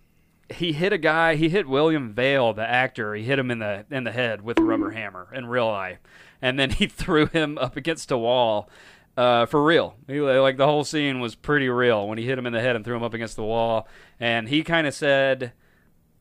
he 0.49 0.73
hit 0.73 0.93
a 0.93 0.97
guy. 0.97 1.35
He 1.35 1.49
hit 1.49 1.67
William 1.67 2.13
Vail, 2.13 2.53
the 2.53 2.67
actor. 2.67 3.15
He 3.15 3.23
hit 3.23 3.39
him 3.39 3.51
in 3.51 3.59
the 3.59 3.85
in 3.89 4.03
the 4.03 4.11
head 4.11 4.41
with 4.41 4.59
a 4.59 4.63
rubber 4.63 4.91
hammer 4.91 5.27
in 5.33 5.45
real 5.45 5.67
life, 5.67 5.99
and 6.41 6.57
then 6.57 6.69
he 6.71 6.87
threw 6.87 7.27
him 7.27 7.57
up 7.57 7.75
against 7.75 8.11
a 8.11 8.17
wall. 8.17 8.69
Uh, 9.15 9.47
for 9.47 9.63
real, 9.63 9.95
he, 10.05 10.19
like 10.21 10.57
the 10.57 10.67
whole 10.67 10.83
scene 10.83 11.19
was 11.19 11.33
pretty 11.33 11.67
real 11.67 12.07
when 12.07 12.19
he 12.19 12.25
hit 12.25 12.37
him 12.37 12.45
in 12.45 12.53
the 12.53 12.61
head 12.61 12.75
and 12.75 12.85
threw 12.85 12.95
him 12.95 13.03
up 13.03 13.15
against 13.15 13.35
the 13.35 13.43
wall. 13.43 13.87
And 14.19 14.47
he 14.47 14.63
kind 14.63 14.85
of 14.85 14.93
said 14.93 15.53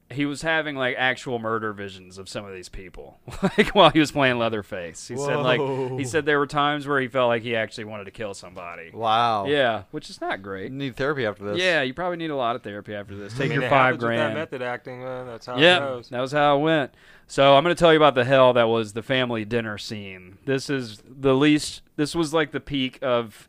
he 0.08 0.24
was 0.24 0.42
having 0.42 0.76
like 0.76 0.94
actual 0.96 1.38
murder 1.40 1.72
visions 1.72 2.16
of 2.16 2.28
some 2.28 2.44
of 2.44 2.54
these 2.54 2.68
people, 2.68 3.18
like 3.42 3.68
while 3.74 3.90
he 3.90 3.98
was 3.98 4.12
playing 4.12 4.38
Leatherface. 4.38 5.08
He 5.08 5.16
said 5.16 5.36
like 5.36 5.60
he 5.98 6.04
said 6.04 6.24
there 6.26 6.38
were 6.38 6.46
times 6.46 6.86
where 6.86 7.00
he 7.00 7.08
felt 7.08 7.28
like 7.28 7.42
he 7.42 7.56
actually 7.56 7.84
wanted 7.84 8.04
to 8.04 8.12
kill 8.12 8.32
somebody. 8.32 8.90
Wow. 8.92 9.46
Yeah, 9.46 9.82
which 9.90 10.08
is 10.08 10.20
not 10.20 10.42
great. 10.42 10.70
You 10.70 10.76
need 10.78 10.96
therapy 10.96 11.26
after 11.26 11.44
this. 11.44 11.58
Yeah, 11.58 11.82
you 11.82 11.92
probably 11.92 12.18
need 12.18 12.30
a 12.30 12.36
lot 12.36 12.54
of 12.54 12.62
therapy 12.62 12.94
after 12.94 13.16
this. 13.16 13.32
Take 13.32 13.46
I 13.46 13.48
mean, 13.48 13.60
your 13.62 13.70
five 13.70 13.98
grand. 13.98 14.36
That 14.36 14.40
method 14.40 14.62
acting, 14.62 15.00
man. 15.02 15.26
That's 15.26 15.46
how 15.46 15.56
it 15.56 15.60
Yeah, 15.62 15.78
goes. 15.80 16.08
that 16.10 16.20
was 16.20 16.32
how 16.32 16.56
it 16.58 16.60
went. 16.62 16.94
So 17.26 17.56
I'm 17.56 17.64
going 17.64 17.74
to 17.74 17.78
tell 17.78 17.92
you 17.92 17.98
about 17.98 18.14
the 18.14 18.24
hell 18.24 18.52
that 18.52 18.68
was 18.68 18.92
the 18.92 19.02
family 19.02 19.44
dinner 19.44 19.78
scene. 19.78 20.38
This 20.44 20.70
is 20.70 21.02
the 21.04 21.34
least. 21.34 21.82
This 21.96 22.14
was 22.14 22.32
like 22.32 22.52
the 22.52 22.60
peak 22.60 23.00
of 23.02 23.48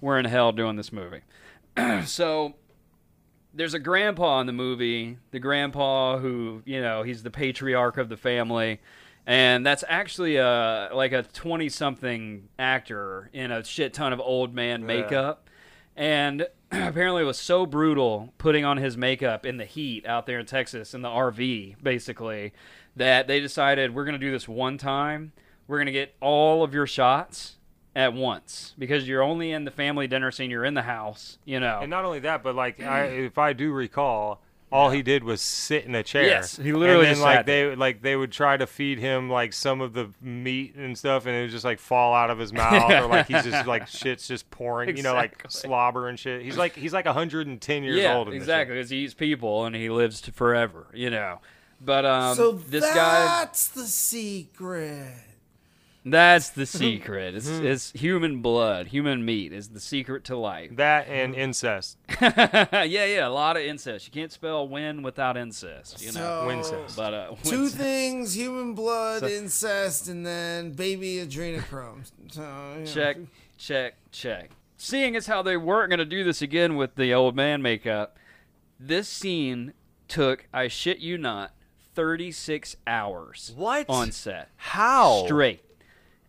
we're 0.00 0.18
in 0.18 0.24
hell 0.24 0.52
doing 0.52 0.76
this 0.76 0.90
movie. 0.92 1.20
so 2.06 2.54
there's 3.54 3.74
a 3.74 3.78
grandpa 3.78 4.40
in 4.40 4.46
the 4.46 4.52
movie, 4.52 5.18
the 5.30 5.38
grandpa 5.38 6.18
who 6.18 6.62
you 6.64 6.80
know 6.80 7.02
he's 7.02 7.22
the 7.22 7.30
patriarch 7.30 7.98
of 7.98 8.08
the 8.08 8.16
family, 8.16 8.80
and 9.26 9.64
that's 9.64 9.84
actually 9.88 10.36
a 10.36 10.90
like 10.94 11.12
a 11.12 11.22
20 11.22 11.68
something 11.68 12.48
actor 12.58 13.30
in 13.32 13.50
a 13.50 13.64
shit 13.64 13.94
ton 13.94 14.12
of 14.12 14.20
old 14.20 14.54
man 14.54 14.84
makeup, 14.86 15.48
and 15.96 16.46
apparently 16.70 17.22
it 17.22 17.26
was 17.26 17.38
so 17.38 17.66
brutal 17.66 18.32
putting 18.38 18.64
on 18.64 18.76
his 18.76 18.96
makeup 18.96 19.44
in 19.44 19.56
the 19.56 19.64
heat 19.64 20.06
out 20.06 20.26
there 20.26 20.38
in 20.38 20.46
Texas 20.46 20.94
in 20.94 21.02
the 21.02 21.08
RV 21.08 21.82
basically 21.82 22.52
that 22.96 23.26
they 23.26 23.40
decided 23.40 23.94
we're 23.94 24.04
gonna 24.04 24.18
do 24.18 24.30
this 24.30 24.48
one 24.48 24.78
time. 24.78 25.32
We're 25.66 25.78
gonna 25.78 25.92
get 25.92 26.14
all 26.20 26.62
of 26.62 26.74
your 26.74 26.86
shots 26.86 27.56
at 27.94 28.12
once 28.14 28.74
because 28.78 29.08
you're 29.08 29.22
only 29.22 29.52
in 29.52 29.64
the 29.64 29.70
family 29.70 30.06
dinner 30.06 30.30
scene. 30.30 30.50
You're 30.50 30.64
in 30.64 30.74
the 30.74 30.82
house, 30.82 31.38
you 31.44 31.60
know. 31.60 31.80
And 31.80 31.90
not 31.90 32.04
only 32.04 32.20
that, 32.20 32.42
but 32.42 32.54
like, 32.54 32.80
I, 32.80 33.04
if 33.04 33.38
I 33.38 33.52
do 33.52 33.72
recall, 33.72 34.40
all 34.72 34.90
he 34.90 35.02
did 35.02 35.24
was 35.24 35.40
sit 35.40 35.84
in 35.84 35.94
a 35.96 36.02
chair. 36.02 36.24
Yes, 36.24 36.56
he 36.56 36.72
literally 36.72 37.00
And 37.00 37.06
then 37.06 37.12
just 37.14 37.22
like 37.22 37.38
sat 37.38 37.46
they 37.46 37.74
like 37.74 38.02
they 38.02 38.14
would 38.14 38.30
try 38.30 38.56
to 38.56 38.66
feed 38.66 38.98
him 39.00 39.28
like 39.28 39.52
some 39.52 39.80
of 39.80 39.94
the 39.94 40.10
meat 40.20 40.76
and 40.76 40.96
stuff, 40.96 41.26
and 41.26 41.34
it 41.34 41.42
would 41.42 41.50
just 41.50 41.64
like 41.64 41.80
fall 41.80 42.14
out 42.14 42.30
of 42.30 42.38
his 42.38 42.52
mouth, 42.52 42.90
or 42.92 43.08
like 43.08 43.26
he's 43.26 43.44
just 43.44 43.66
like 43.66 43.88
shit's 43.88 44.28
just 44.28 44.48
pouring, 44.50 44.96
you 44.96 45.02
know, 45.02 45.14
like 45.14 45.42
Exactly. 45.44 45.68
slobber 45.68 46.08
and 46.08 46.18
shit. 46.18 46.42
He's 46.42 46.56
like 46.56 46.76
he's 46.76 46.92
like 46.92 47.06
110 47.06 47.82
years 47.82 47.98
yeah, 47.98 48.16
old. 48.16 48.28
In 48.28 48.34
exactly. 48.34 48.76
Because 48.76 48.90
he 48.90 48.98
eats 48.98 49.14
people 49.14 49.64
and 49.64 49.74
he 49.74 49.90
lives 49.90 50.20
to 50.22 50.32
forever, 50.32 50.86
you 50.94 51.10
know. 51.10 51.40
But 51.80 52.04
um, 52.04 52.36
so 52.36 52.52
this 52.52 52.84
guy, 52.84 53.24
that's 53.24 53.68
the 53.68 53.84
secret. 53.86 55.14
That's 56.04 56.50
the 56.50 56.64
secret. 56.66 57.34
It's, 57.34 57.48
it's 57.48 57.92
human 57.92 58.40
blood, 58.40 58.88
human 58.88 59.24
meat 59.24 59.52
is 59.52 59.68
the 59.68 59.80
secret 59.80 60.24
to 60.24 60.36
life. 60.36 60.76
That 60.76 61.08
and 61.08 61.34
incest. 61.34 61.98
yeah, 62.20 62.84
yeah, 62.84 63.26
a 63.26 63.30
lot 63.30 63.56
of 63.56 63.62
incest. 63.62 64.06
You 64.06 64.12
can't 64.12 64.32
spell 64.32 64.66
win 64.68 65.02
without 65.02 65.36
incest, 65.36 66.00
you 66.00 66.12
know. 66.12 66.20
So, 66.20 66.46
Wincest. 66.46 66.96
But 66.96 67.14
uh, 67.14 67.34
Two 67.44 67.62
Wincest. 67.64 67.76
things: 67.76 68.36
human 68.36 68.74
blood, 68.74 69.20
So- 69.20 69.28
incest, 69.28 70.08
and 70.08 70.24
then 70.24 70.72
baby 70.72 71.16
adrenochrome. 71.16 72.10
So 72.32 72.42
you 72.74 72.80
know. 72.80 72.84
check, 72.86 73.16
check, 73.58 73.94
check. 74.12 74.50
Seeing 74.76 75.16
as 75.16 75.26
how 75.26 75.42
they 75.42 75.56
weren't 75.56 75.90
going 75.90 75.98
to 75.98 76.04
do 76.04 76.22
this 76.24 76.40
again 76.40 76.76
with 76.76 76.94
the 76.94 77.12
old 77.12 77.34
man 77.36 77.60
makeup, 77.60 78.16
this 78.78 79.08
scene 79.08 79.72
took, 80.08 80.46
I 80.54 80.68
shit 80.68 80.98
you 81.00 81.18
not, 81.18 81.52
36 81.94 82.76
hours 82.86 83.52
What? 83.56 83.86
on 83.90 84.12
set. 84.12 84.48
How? 84.56 85.24
Straight. 85.26 85.62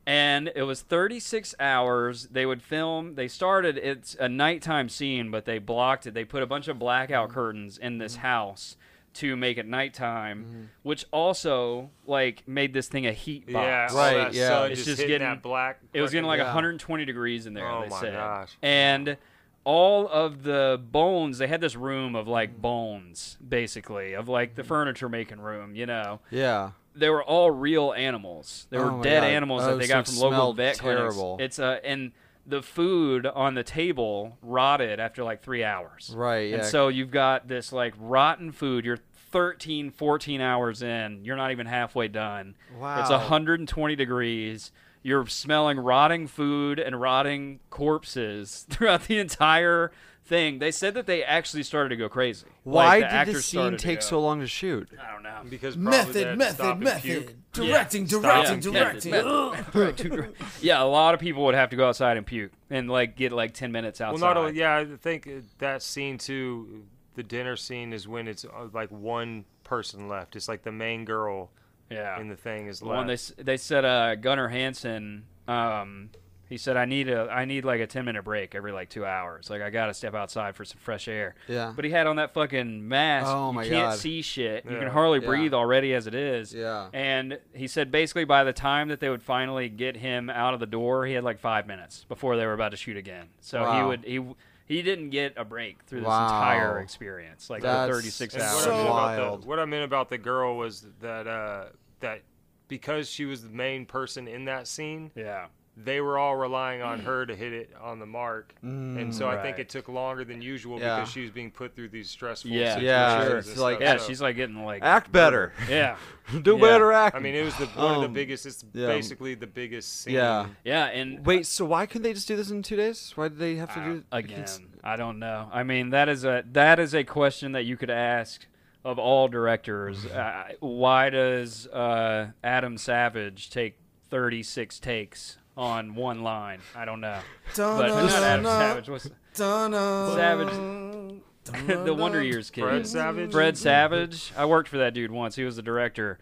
And 0.05 0.51
it 0.55 0.63
was 0.63 0.81
36 0.81 1.53
hours. 1.59 2.27
They 2.31 2.45
would 2.45 2.61
film. 2.61 3.15
They 3.15 3.27
started. 3.27 3.77
It's 3.77 4.15
a 4.19 4.27
nighttime 4.27 4.89
scene, 4.89 5.29
but 5.29 5.45
they 5.45 5.59
blocked 5.59 6.07
it. 6.07 6.13
They 6.13 6.25
put 6.25 6.41
a 6.41 6.47
bunch 6.47 6.67
of 6.67 6.79
blackout 6.79 7.29
Mm-hmm. 7.29 7.35
curtains 7.35 7.77
in 7.77 7.97
this 7.99 8.15
house 8.17 8.77
to 9.13 9.35
make 9.35 9.57
it 9.57 9.67
nighttime, 9.67 10.43
Mm-hmm. 10.45 10.61
which 10.83 11.05
also 11.11 11.89
like 12.07 12.47
made 12.47 12.73
this 12.73 12.87
thing 12.87 13.05
a 13.05 13.11
heat 13.13 13.45
box. 13.51 13.53
Yeah, 13.65 13.87
all 13.91 13.97
Right, 13.97 14.13
that 14.15 14.33
yeah. 14.33 14.47
sun 14.47 14.71
It's 14.71 14.85
just, 14.85 14.97
just 14.97 15.07
getting- 15.07 15.27
that 15.27 15.41
black. 15.43 15.79
It 15.93 16.01
was 16.01 16.11
getting 16.11 16.25
like 16.27 16.39
yeah. 16.39 16.45
120 16.45 17.05
degrees 17.05 17.45
in 17.45 17.53
there. 17.53 17.69
Oh 17.69 17.81
they 17.83 17.89
my 17.89 17.99
said. 17.99 18.13
gosh. 18.13 18.57
And 18.63 19.17
all 19.63 20.07
of 20.07 20.41
the 20.41 20.81
bones, 20.91 21.37
they 21.37 21.45
had 21.47 21.61
this 21.61 21.75
room 21.75 22.15
of 22.15 22.27
like 22.27 22.59
bones, 22.59 23.37
basically, 23.47 24.13
of 24.13 24.27
like 24.27 24.51
Mm-hmm. 24.51 24.55
the 24.55 24.63
furniture 24.63 25.09
making 25.09 25.39
room. 25.41 25.75
You 25.75 25.85
know, 25.85 26.21
Yeah. 26.31 26.71
They 26.95 27.09
were 27.09 27.23
all 27.23 27.51
real 27.51 27.93
animals. 27.93 28.67
They 28.69 28.77
Oh 28.77 28.85
were 28.85 28.91
my 28.91 29.03
dead 29.03 29.21
God. 29.21 29.27
animals 29.29 29.63
Oh, 29.63 29.71
that 29.71 29.79
they 29.79 29.87
so 29.87 29.93
got 29.93 30.07
from 30.07 30.17
local 30.17 30.53
vet 30.53 30.75
terrible. 30.75 31.35
clinics. 31.37 31.57
It's 31.57 31.59
uh, 31.59 31.79
and 31.83 32.11
the 32.45 32.61
food 32.61 33.25
on 33.25 33.53
the 33.53 33.63
table 33.63 34.37
rotted 34.41 34.99
after 34.99 35.23
like 35.23 35.41
three 35.43 35.63
hours. 35.63 36.11
Right. 36.15 36.53
And 36.53 36.65
so 36.65 36.87
you've 36.87 37.11
got 37.11 37.47
this 37.47 37.71
like 37.71 37.93
rotten 37.99 38.51
food. 38.51 38.83
You're 38.83 38.97
13, 39.31 39.91
14 39.91 40.41
hours 40.41 40.81
in. 40.81 41.23
You're 41.23 41.37
not 41.37 41.51
even 41.51 41.67
halfway 41.67 42.07
done. 42.09 42.55
Wow. 42.77 42.99
It's 42.99 43.09
Wow. 43.09 43.17
120 43.19 43.95
degrees. 43.95 44.71
You're 45.03 45.25
smelling 45.27 45.79
rotting 45.79 46.27
food 46.27 46.79
and 46.79 46.99
rotting 46.99 47.59
corpses 47.69 48.65
throughout 48.69 49.03
the 49.03 49.17
entire 49.19 49.91
thing. 50.31 50.59
They 50.59 50.71
said 50.71 50.93
that 50.95 51.05
they 51.05 51.23
actually 51.23 51.63
started 51.63 51.89
to 51.89 51.95
go 51.97 52.07
crazy. 52.09 52.47
Why 52.63 52.85
Like, 52.85 52.99
the 53.01 53.07
did 53.07 53.13
actors 53.15 53.35
this 53.35 53.45
scene 53.45 53.59
started 53.59 53.79
to 53.79 53.85
take 53.85 53.99
go- 53.99 54.05
so 54.05 54.21
long 54.21 54.39
to 54.39 54.47
shoot? 54.47 54.89
I 54.99 55.11
don't 55.13 55.23
know. 55.23 55.41
because 55.49 55.75
probably 55.75 55.91
they 56.13 56.25
Method, 56.25 56.25
had 56.25 56.31
to 56.31 56.35
method, 56.37 56.55
stop 56.55 56.71
and 56.81 57.01
puke. 57.01 57.19
method. 57.25 57.37
Directing, 57.53 58.07
Stop 58.07 58.21
directing, 58.21 59.13
and 59.13 59.53
puke. 59.55 59.71
directing. 59.71 60.33
yeah, 60.61 60.81
a 60.81 60.85
lot 60.85 61.13
of 61.13 61.19
people 61.19 61.43
would 61.45 61.55
have 61.55 61.69
to 61.71 61.75
go 61.75 61.87
outside 61.89 62.15
and 62.17 62.25
puke 62.25 62.51
and 62.69 62.89
like 62.89 63.15
get 63.17 63.31
like 63.33 63.53
10 63.53 63.71
minutes 63.71 63.99
outside. 64.01 64.21
Well, 64.21 64.33
not 64.33 64.37
only 64.37 64.57
yeah, 64.57 64.77
I 64.77 64.85
think 64.85 65.27
uh, 65.27 65.41
that 65.59 65.83
scene 65.83 66.17
too. 66.17 66.85
The 67.15 67.23
dinner 67.23 67.57
scene 67.57 67.91
is 67.91 68.07
when 68.07 68.27
it's 68.29 68.45
uh, 68.45 68.67
like 68.71 68.89
one 68.89 69.43
person 69.65 70.07
left. 70.07 70.37
It's 70.37 70.47
like 70.47 70.63
the 70.63 70.71
main 70.71 71.03
girl 71.03 71.51
yeah. 71.89 72.17
in 72.21 72.29
the 72.29 72.37
thing 72.37 72.67
is 72.67 72.79
The 72.79 72.85
one 72.85 73.05
they 73.05 73.13
left. 73.13 73.31
s- 73.31 73.33
they 73.37 73.57
said 73.57 73.83
uh, 73.83 74.15
Gunnar 74.15 74.47
Hansen. 74.47 75.25
Um, 75.45 76.11
he 76.51 76.57
said 76.57 76.75
I 76.75 76.83
need 76.83 77.07
a 77.09 77.29
I 77.31 77.45
need 77.45 77.63
like 77.63 77.79
a 77.79 77.87
ten 77.87 78.03
minute 78.03 78.23
break 78.23 78.55
every 78.55 78.73
like 78.73 78.89
two 78.89 79.05
hours. 79.05 79.49
Like 79.49 79.61
I 79.61 79.69
gotta 79.69 79.93
step 79.93 80.13
outside 80.13 80.53
for 80.55 80.65
some 80.65 80.77
fresh 80.79 81.07
air. 81.07 81.33
Yeah. 81.47 81.71
But 81.73 81.85
he 81.85 81.91
had 81.91 82.07
on 82.07 82.17
that 82.17 82.33
fucking 82.33 82.87
mask. 82.87 83.27
Oh, 83.29 83.53
my 83.53 83.63
you 83.63 83.71
my 83.71 83.75
can't 83.77 83.89
God. 83.91 83.99
see 83.99 84.21
shit. 84.21 84.65
You 84.65 84.77
can 84.77 84.89
hardly 84.89 85.19
Yeah. 85.21 85.27
breathe 85.27 85.53
already 85.53 85.93
as 85.93 86.07
it 86.07 86.13
is. 86.13 86.53
Yeah. 86.53 86.89
And 86.93 87.39
he 87.53 87.67
said 87.67 87.89
basically 87.89 88.25
by 88.25 88.43
the 88.43 88.51
time 88.53 88.89
that 88.89 88.99
they 88.99 89.09
would 89.09 89.23
finally 89.23 89.69
get 89.69 89.95
him 89.95 90.29
out 90.29 90.53
of 90.53 90.59
the 90.59 90.65
door, 90.65 91.05
he 91.05 91.13
had 91.13 91.23
like 91.23 91.39
five 91.39 91.65
minutes 91.67 92.03
before 92.09 92.35
they 92.35 92.45
were 92.45 92.53
about 92.53 92.71
to 92.71 92.77
shoot 92.77 92.97
again. 92.97 93.27
So 93.39 93.71
he 93.71 93.81
would 93.83 94.03
he 94.03 94.19
he 94.65 94.81
didn't 94.81 95.09
get 95.11 95.33
a 95.37 95.45
break 95.45 95.81
through 95.83 96.01
this 96.01 96.07
Wow. 96.07 96.25
entire 96.27 96.79
experience, 96.79 97.49
like 97.49 97.61
That's- 97.61 97.87
the 97.87 97.93
thirty 97.93 98.09
six 98.09 98.35
hours. 98.35 98.43
what, 98.53 98.63
So- 98.63 98.71
I 98.71 98.75
meant 98.75 98.87
about 98.89 99.19
Wild. 99.29 99.43
the, 99.43 99.47
what 99.47 99.59
I 99.59 99.65
meant 99.65 99.83
about 99.85 100.09
the 100.09 100.17
girl 100.17 100.57
was 100.57 100.85
that 100.99 101.27
uh, 101.27 101.65
that 102.01 102.23
because 102.67 103.09
she 103.09 103.25
was 103.25 103.43
the 103.43 103.49
main 103.49 103.85
person 103.85 104.27
in 104.27 104.45
that 104.45 104.67
scene, 104.67 105.11
yeah. 105.15 105.47
They 105.83 106.01
were 106.01 106.17
all 106.17 106.35
relying 106.35 106.81
on 106.81 106.99
her 106.99 107.25
to 107.25 107.35
hit 107.35 107.53
it 107.53 107.71
on 107.81 107.99
the 107.99 108.05
mark, 108.05 108.53
and 108.61 109.13
so 109.13 109.27
I 109.29 109.41
think 109.41 109.59
it 109.59 109.69
took 109.69 109.87
longer 109.89 110.23
than 110.23 110.41
usual 110.41 110.79
Yeah. 110.79 110.97
because 110.97 111.11
she 111.11 111.21
was 111.21 111.31
being 111.31 111.51
put 111.51 111.75
through 111.75 111.89
these 111.89 112.09
stressful 112.09 112.51
Yeah. 112.51 112.75
situations. 112.75 112.83
Yeah, 112.85 113.21
and 113.23 113.33
it's 113.39 113.57
like- 113.57 113.79
Yeah, 113.79 113.97
so- 113.97 114.07
she's 114.07 114.21
like 114.21 114.35
getting 114.35 114.63
like 114.65 114.83
Act 114.83 115.11
better. 115.11 115.53
Yeah. 115.69 115.95
Do 116.43 116.53
Yeah. 116.55 116.61
better 116.61 116.91
act. 116.93 117.15
I 117.15 117.19
mean, 117.19 117.35
it 117.35 117.43
was 117.43 117.55
the 117.57 117.65
one 117.67 117.95
of 117.95 118.01
the 118.01 118.07
Um, 118.07 118.13
biggest. 118.13 118.45
It's 118.45 118.63
yeah. 118.73 118.87
basically 118.87 119.35
the 119.35 119.47
biggest 119.47 120.01
scene. 120.01 120.13
Yeah. 120.13 120.47
Yeah, 120.63 120.85
and 120.85 121.25
Wait, 121.25 121.45
so 121.45 121.65
why 121.65 121.85
couldn't 121.85 122.03
they 122.03 122.13
just 122.13 122.27
do 122.27 122.35
this 122.35 122.51
in 122.51 122.61
two 122.63 122.75
days? 122.75 123.11
Why 123.15 123.27
did 123.27 123.37
they 123.39 123.55
have 123.55 123.73
to 123.73 123.79
Uh, 123.79 123.85
do 123.85 124.03
again, 124.11 124.45
I 124.83 124.95
don't 124.95 125.19
know. 125.19 125.49
I 125.51 125.63
mean, 125.63 125.89
that 125.89 126.07
is 126.09 126.23
a 126.23 126.43
that 126.53 126.79
is 126.79 126.93
a 126.95 127.03
question 127.03 127.51
that 127.53 127.65
you 127.65 127.75
could 127.77 127.89
ask 127.89 128.45
of 128.85 128.97
all 128.97 129.27
directors. 129.27 130.05
uh, 130.07 130.53
why 130.59 131.09
does 131.09 131.67
uh, 131.67 132.27
Adam 132.43 132.77
Savage 132.77 133.49
take 133.49 133.77
36 134.09 134.79
takes 134.79 135.37
on 135.57 135.95
one 135.95 136.23
line? 136.23 136.59
I 136.75 136.85
don't 136.85 137.01
know. 137.01 137.19
But 137.55 137.87
not 137.87 138.23
Adam 138.23 138.45
Savage. 138.45 138.89
What's 138.89 139.09
Savage. 139.33 141.21
the 141.85 141.93
Wonder 141.93 142.23
Years 142.23 142.49
kid? 142.49 142.61
Fred 142.61 142.87
Savage. 142.87 143.31
Fred 143.31 143.57
Savage. 143.57 144.31
I 144.37 144.45
worked 144.45 144.69
for 144.69 144.77
that 144.77 144.93
dude 144.93 145.11
once. 145.11 145.35
He 145.35 145.43
was 145.43 145.55
the 145.55 145.61
director. 145.61 146.19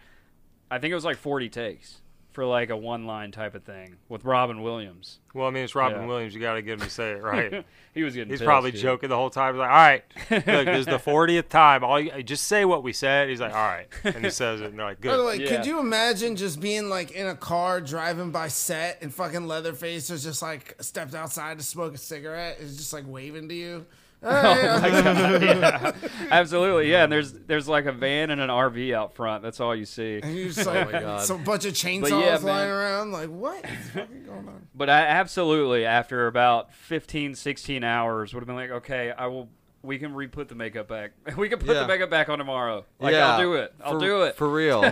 I 0.71 0.79
think 0.79 0.91
it 0.91 0.95
was 0.95 1.05
like 1.05 1.17
40 1.17 1.49
takes. 1.49 2.01
For 2.31 2.45
like 2.45 2.69
a 2.69 2.77
one 2.77 3.05
line 3.07 3.31
type 3.31 3.55
of 3.55 3.63
thing 3.63 3.95
with 4.07 4.23
Robin 4.23 4.61
Williams. 4.61 5.19
Well, 5.33 5.47
I 5.47 5.49
mean, 5.51 5.63
it's 5.63 5.73
Robin 5.75 6.01
Yeah. 6.01 6.07
Williams. 6.07 6.33
You 6.33 6.39
got 6.39 6.53
to 6.53 6.61
get 6.61 6.73
him 6.73 6.81
to 6.81 6.89
say 6.89 7.11
it 7.11 7.21
right. 7.23 7.65
he 7.93 8.03
was 8.03 8.13
getting 8.15 8.29
He's 8.29 8.39
pissed, 8.39 8.45
probably 8.45 8.71
dude. 8.71 8.81
joking 8.81 9.09
the 9.09 9.15
whole 9.15 9.29
time. 9.31 9.55
He's 9.55 9.59
like, 9.59 9.69
"All 9.69 9.75
right, 9.75 10.03
look, 10.47 10.65
this 10.65 10.79
is 10.81 10.85
the 10.85 10.99
fortieth 10.99 11.49
time. 11.49 11.83
All 11.83 11.99
you, 11.99 12.21
just 12.23 12.43
say 12.45 12.65
what 12.65 12.83
we 12.83 12.93
said." 12.93 13.29
He's 13.29 13.41
like, 13.41 13.53
"All 13.53 13.57
right," 13.67 13.87
and 14.03 14.23
he 14.23 14.29
says 14.31 14.61
it. 14.61 14.65
And 14.69 14.77
they're 14.79 14.85
like, 14.85 15.01
good. 15.01 15.09
By 15.09 15.17
the 15.17 15.23
way, 15.25 15.35
Yeah. 15.37 15.57
could 15.57 15.65
you 15.65 15.79
imagine 15.79 16.35
just 16.35 16.59
being 16.59 16.87
like 16.89 17.11
in 17.11 17.25
a 17.27 17.35
car 17.35 17.81
driving 17.81 18.29
by 18.31 18.47
set 18.47 18.99
and 19.01 19.13
fucking 19.13 19.47
Leatherface 19.47 20.09
was 20.09 20.23
just 20.23 20.41
like 20.41 20.75
stepped 20.81 21.15
outside 21.15 21.57
to 21.57 21.63
smoke 21.63 21.93
a 21.95 21.97
cigarette? 21.97 22.59
Is 22.59 22.77
just 22.77 22.93
like 22.93 23.05
waving 23.07 23.49
to 23.49 23.55
you. 23.55 23.85
Oh 24.23 24.79
Hey, 24.81 25.45
yeah, 25.59 25.91
absolutely. 26.29 26.91
Yeah, 26.91 27.03
and 27.03 27.11
there's 27.11 27.31
there's 27.31 27.69
like 27.69 27.85
a 27.85 27.93
van 27.93 28.31
and 28.31 28.41
an 28.41 28.49
RV 28.49 28.93
out 28.93 29.13
front. 29.13 29.43
That's 29.43 29.59
all 29.61 29.73
you 29.73 29.85
see. 29.85 30.19
and 30.21 30.35
you 30.35 30.47
just 30.49 30.65
like 30.67 30.87
Oh 30.87 30.91
my 30.91 30.99
God. 30.99 31.21
some 31.25 31.43
bunch 31.43 31.63
of 31.65 31.73
chainsaws 31.73 32.21
yeah, 32.21 32.37
flying 32.37 32.67
man. 32.67 32.77
around. 32.77 33.11
Like 33.13 33.29
what 33.29 33.63
is 33.63 33.89
fucking 33.91 34.23
going 34.25 34.47
on? 34.47 34.67
But 34.75 34.89
I 34.89 35.01
absolutely, 35.01 35.85
after 35.85 36.27
about 36.27 36.73
15, 36.73 37.35
16 37.35 37.83
hours, 37.83 38.33
would 38.33 38.41
have 38.41 38.47
been 38.47 38.55
like, 38.55 38.71
okay, 38.71 39.11
I 39.17 39.27
will. 39.27 39.49
We 39.81 39.97
can 39.97 40.13
re-put 40.13 40.49
the 40.49 40.55
makeup 40.55 40.89
back. 40.89 41.11
We 41.37 41.47
can 41.47 41.59
put 41.59 41.69
Yeah. 41.73 41.83
the 41.83 41.87
makeup 41.87 42.09
back 42.09 42.27
on 42.27 42.37
tomorrow. 42.37 42.85
Like 42.99 43.13
yeah, 43.13 43.31
I'll 43.33 43.39
do 43.39 43.53
it. 43.53 43.73
I'll 43.81 43.93
for- 43.93 43.99
do 44.05 44.21
it. 44.23 44.35
for 44.35 44.49
real. 44.49 44.81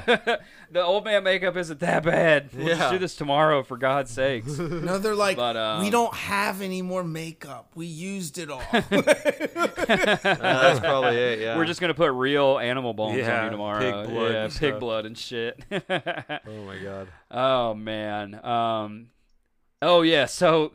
the 0.72 0.82
old 0.82 1.04
man 1.04 1.24
makeup 1.24 1.58
isn't 1.58 1.82
that 1.82 2.04
bad. 2.04 2.50
We'll 2.54 2.68
just 2.68 2.80
Yeah. 2.80 2.92
do 2.92 2.98
this 2.98 3.16
tomorrow, 3.16 3.64
for 3.64 3.76
God's 3.78 4.12
sakes. 4.12 4.58
No, 4.58 4.98
they're 4.98 5.16
like, 5.16 5.36
But, 5.36 5.58
um, 5.58 5.82
we 5.84 5.90
don't 5.90 6.14
have 6.14 6.62
any 6.62 6.82
more 6.82 7.04
makeup. 7.04 7.72
We 7.76 7.88
used 7.88 8.38
it 8.38 8.50
all. 8.50 8.62
That's 8.72 8.88
probably 10.80 11.18
it. 11.18 11.40
Yeah. 11.40 11.58
We're 11.58 11.66
just 11.66 11.82
gonna 11.82 11.94
put 11.94 12.12
real 12.12 12.60
animal 12.60 12.94
bones 12.94 13.28
on 13.28 13.46
you 13.46 13.50
tomorrow. 13.52 13.80
pig 13.80 14.10
blood 14.14 14.32
yeah, 14.34 14.44
and 14.44 14.52
pig 14.54 14.70
stuff. 14.70 14.80
blood 14.80 15.06
and 15.06 15.18
shit. 15.18 15.64
Oh 15.72 16.66
my 16.66 16.78
god. 16.82 17.08
Oh 17.32 17.74
man. 17.74 18.46
Um 18.46 19.08
Oh 19.82 20.02
yeah, 20.02 20.26
so 20.26 20.72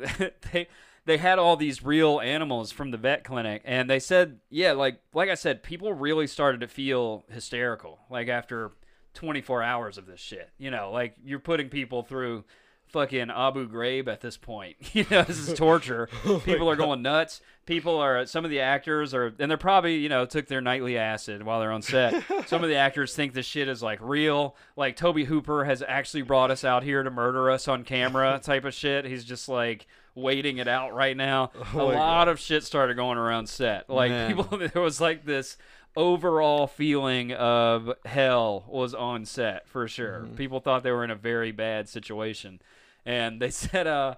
they 0.53 0.69
they 1.05 1.19
had 1.19 1.39
all 1.39 1.57
these 1.57 1.83
real 1.85 2.21
animals 2.21 2.71
from 2.71 2.91
the 2.91 2.97
vet 2.97 3.25
clinic 3.25 3.63
and 3.65 3.91
they 3.91 3.99
said, 3.99 4.39
yeah, 4.51 4.73
like 4.73 5.01
like 5.13 5.29
I 5.29 5.35
said, 5.35 5.63
people 5.63 5.93
really 5.93 6.27
started 6.27 6.61
to 6.61 6.69
feel 6.69 7.25
hysterical 7.29 8.01
like 8.11 8.29
after 8.29 8.73
24 9.15 9.63
hours 9.63 9.99
of 9.99 10.07
this 10.07 10.21
shit. 10.21 10.51
You 10.59 10.71
know, 10.71 10.91
like 10.91 11.17
you're 11.25 11.39
putting 11.39 11.69
people 11.69 12.03
through 12.03 12.45
fucking 12.87 13.31
Abu 13.31 13.69
Ghraib 13.69 14.07
at 14.07 14.21
this 14.21 14.37
point. 14.37 14.77
You 14.93 15.07
know, 15.11 15.23
this 15.23 15.39
is 15.39 15.51
oh 15.53 15.55
torture. 15.55 16.09
people 16.45 16.69
are 16.69 16.77
going 16.77 17.03
nuts. 17.03 17.41
People 17.65 17.97
are 17.99 18.27
some 18.27 18.45
of 18.45 18.51
the 18.51 18.61
actors 18.61 19.15
are 19.15 19.35
and 19.39 19.51
they're 19.51 19.57
probably, 19.59 19.97
you 19.97 20.09
know, 20.09 20.27
took 20.27 20.47
their 20.47 20.61
nightly 20.61 20.99
acid 20.99 21.43
while 21.43 21.59
they're 21.59 21.73
on 21.73 21.83
set. 21.83 22.23
some 22.47 22.63
of 22.63 22.69
the 22.69 22.77
actors 22.87 23.15
think 23.15 23.33
this 23.33 23.47
shit 23.47 23.69
is 23.69 23.83
like 23.83 23.99
real. 24.03 24.55
Like 24.77 24.97
Tobe 24.97 25.25
Hooper 25.25 25.65
has 25.65 25.83
actually 25.87 26.23
brought 26.23 26.51
us 26.51 26.63
out 26.63 26.83
here 26.85 27.03
to 27.03 27.11
murder 27.11 27.51
us 27.51 27.67
on 27.67 27.85
camera 27.85 28.39
type 28.43 28.65
of 28.65 28.75
shit. 28.75 29.05
He's 29.07 29.25
just 29.25 29.49
like 29.49 29.87
waiting 30.15 30.59
it 30.59 30.69
out 30.69 30.95
right 30.95 31.17
now. 31.17 31.51
a 31.75 31.79
lot 31.79 32.29
of 32.29 32.39
shit 32.39 32.65
started 32.65 32.95
going 32.95 33.19
around 33.19 33.49
set. 33.49 33.89
Like 33.89 34.11
Man. 34.11 34.37
people 34.37 34.59
there 34.73 34.83
was 34.83 35.01
like 35.01 35.25
this 35.25 35.57
overall 35.97 36.67
feeling 36.67 37.33
of 37.33 37.93
hell 38.05 38.65
was 38.69 38.95
on 38.95 39.25
set 39.25 39.69
for 39.69 39.87
sure. 39.89 40.27
People 40.37 40.61
thought 40.61 40.83
they 40.83 40.91
were 40.91 41.05
in 41.05 41.11
a 41.11 41.17
very 41.17 41.53
bad 41.53 41.89
situation. 41.89 42.61
And 43.05 43.41
they 43.41 43.51
said 43.51 43.87
uh 43.87 44.17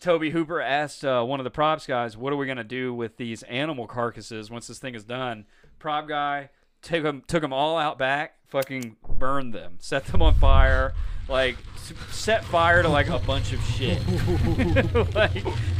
Tobe 0.00 0.24
Hooper 0.24 0.60
asked 0.60 1.02
uh, 1.02 1.22
one 1.22 1.40
of 1.40 1.44
the 1.44 1.50
props 1.50 1.86
guys, 1.86 2.14
"What 2.14 2.32
are 2.32 2.36
we 2.36 2.46
gonna 2.46 2.62
do 2.62 2.92
with 2.92 3.16
these 3.16 3.42
animal 3.44 3.86
carcasses 3.86 4.50
once 4.50 4.66
this 4.66 4.78
thing 4.78 4.94
is 4.94 5.04
done?" 5.04 5.46
Prop 5.78 6.06
guy 6.06 6.50
took 6.84 7.02
them, 7.02 7.22
took 7.26 7.42
them 7.42 7.52
all 7.52 7.76
out 7.76 7.98
back, 7.98 8.36
fucking 8.48 8.96
burned 9.18 9.52
them, 9.52 9.76
set 9.80 10.06
them 10.06 10.22
on 10.22 10.34
fire, 10.34 10.94
like 11.28 11.56
set 12.10 12.44
fire 12.44 12.82
to 12.82 12.88
like 12.88 13.08
a 13.08 13.18
bunch 13.18 13.52
of 13.52 13.60
shit. 13.64 14.00
like 15.14 15.32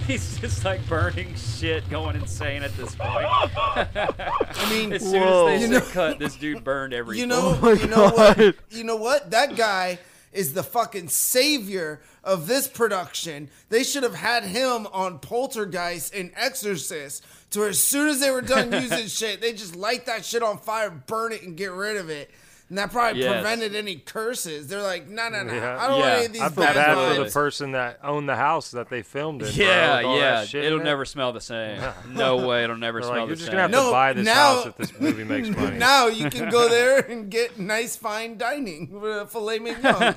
he's 0.07 0.39
just 0.41 0.65
like 0.65 0.87
burning 0.89 1.35
shit, 1.35 1.89
going 1.91 2.17
insane 2.17 2.63
at 2.63 2.75
this 2.77 2.95
point. 2.95 3.27
I 3.29 4.67
mean, 4.71 4.93
as 4.93 5.03
soon 5.03 5.23
Whoa. 5.23 5.49
as 5.49 5.61
they 5.61 5.67
You 5.67 5.81
said 5.81 5.93
cut, 5.93 6.19
this 6.19 6.37
dude 6.37 6.65
burned 6.65 6.95
everything. 6.95 7.21
You 7.21 7.27
know, 7.27 7.57
oh 7.57 7.61
my 7.61 7.73
you 7.73 7.87
know 7.87 8.11
what? 8.11 8.57
You 8.71 8.85
know 8.85 8.97
what? 8.97 9.31
That 9.31 9.57
guy 9.57 9.99
is 10.33 10.53
the 10.53 10.63
fucking 10.63 11.09
savior 11.09 12.01
of 12.25 12.47
this 12.47 12.67
production. 12.67 13.49
They 13.69 13.85
should 13.85 14.03
have 14.03 14.17
had 14.17 14.45
him 14.45 14.89
on 14.93 15.21
Poltergeist 15.21 16.13
and 16.13 16.33
Exorcist. 16.35 17.25
To 17.55 17.61
where 17.61 17.69
as 17.71 17.81
soon 17.83 18.09
as 18.09 18.21
they 18.21 18.31
were 18.31 18.43
done 18.43 18.71
using 18.73 19.07
shit, 19.09 19.41
they 19.41 19.53
just 19.53 19.75
light 19.77 20.07
that 20.07 20.25
shit 20.25 20.43
on 20.43 20.59
fire, 20.59 20.91
burn 20.91 21.33
it, 21.33 21.43
and 21.43 21.57
get 21.57 21.73
rid 21.73 21.97
of 21.97 22.11
it. 22.11 22.31
And 22.71 22.79
that 22.79 22.91
probably 22.91 23.21
Yes. 23.21 23.33
prevented 23.35 23.77
any 23.77 23.97
curses. 23.97 24.67
They're 24.69 24.81
like, 24.83 25.07
no, 25.07 25.29
no, 25.29 25.43
no. 25.45 25.53
Yeah. 25.53 25.77
I 25.79 25.87
don't 25.87 26.01
want 26.01 26.13
any 26.15 26.25
of 26.27 26.33
these 26.33 26.41
I 26.43 26.49
feel 26.49 26.65
bad 26.65 26.75
bad 26.75 27.17
for 27.17 27.23
the 27.25 27.31
person 27.31 27.73
that 27.73 28.01
owned 28.03 28.27
the 28.27 28.37
house 28.37 28.71
that 28.71 28.89
they 28.89 29.03
filmed 29.03 29.43
in. 29.43 29.53
Yeah, 29.53 29.99
with 29.99 30.07
all 30.07 30.17
yeah. 30.19 30.45
shit 30.47 30.65
It'll 30.65 30.81
it. 30.81 30.85
never 30.85 31.05
smell 31.05 31.33
the 31.35 31.43
same. 31.43 31.81
No 32.09 32.47
way, 32.49 32.65
it'll 32.65 32.77
never 32.79 33.01
They're 33.01 33.11
smell 33.11 33.27
like, 33.27 33.29
the 33.29 33.29
same. 33.29 33.29
you're 33.29 33.37
just 33.37 33.51
gonna 33.51 33.63
have 33.63 33.71
No, 33.71 33.85
to 33.87 33.93
buy 33.93 34.13
this 34.15 34.25
now- 34.25 34.33
house 34.35 34.67
if 34.67 34.77
this 34.79 34.99
movie 34.99 35.25
makes 35.25 35.49
money. 35.51 35.77
Now 35.79 36.07
you 36.07 36.31
can 36.31 36.49
go 36.51 36.69
there 36.71 37.01
and 37.01 37.31
get 37.31 37.59
nice 37.59 37.97
fine 37.97 38.39
dining 38.39 38.99
with 38.99 39.13
a 39.19 39.27
filet 39.27 39.59
mignon. 39.59 40.15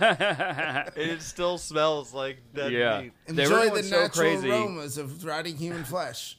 It 0.95 1.21
still 1.21 1.57
smells 1.57 2.13
like 2.13 2.37
dead 2.55 2.71
Yeah. 2.71 3.01
meat. 3.01 3.11
Enjoy 3.27 3.65
the 3.65 3.69
going 3.71 3.83
so 3.83 3.99
natural 4.01 4.09
crazy. 4.31 4.49
aromas 4.49 4.97
of 4.97 5.23
rotting 5.25 5.57
human 5.57 5.83
flesh. 5.83 6.36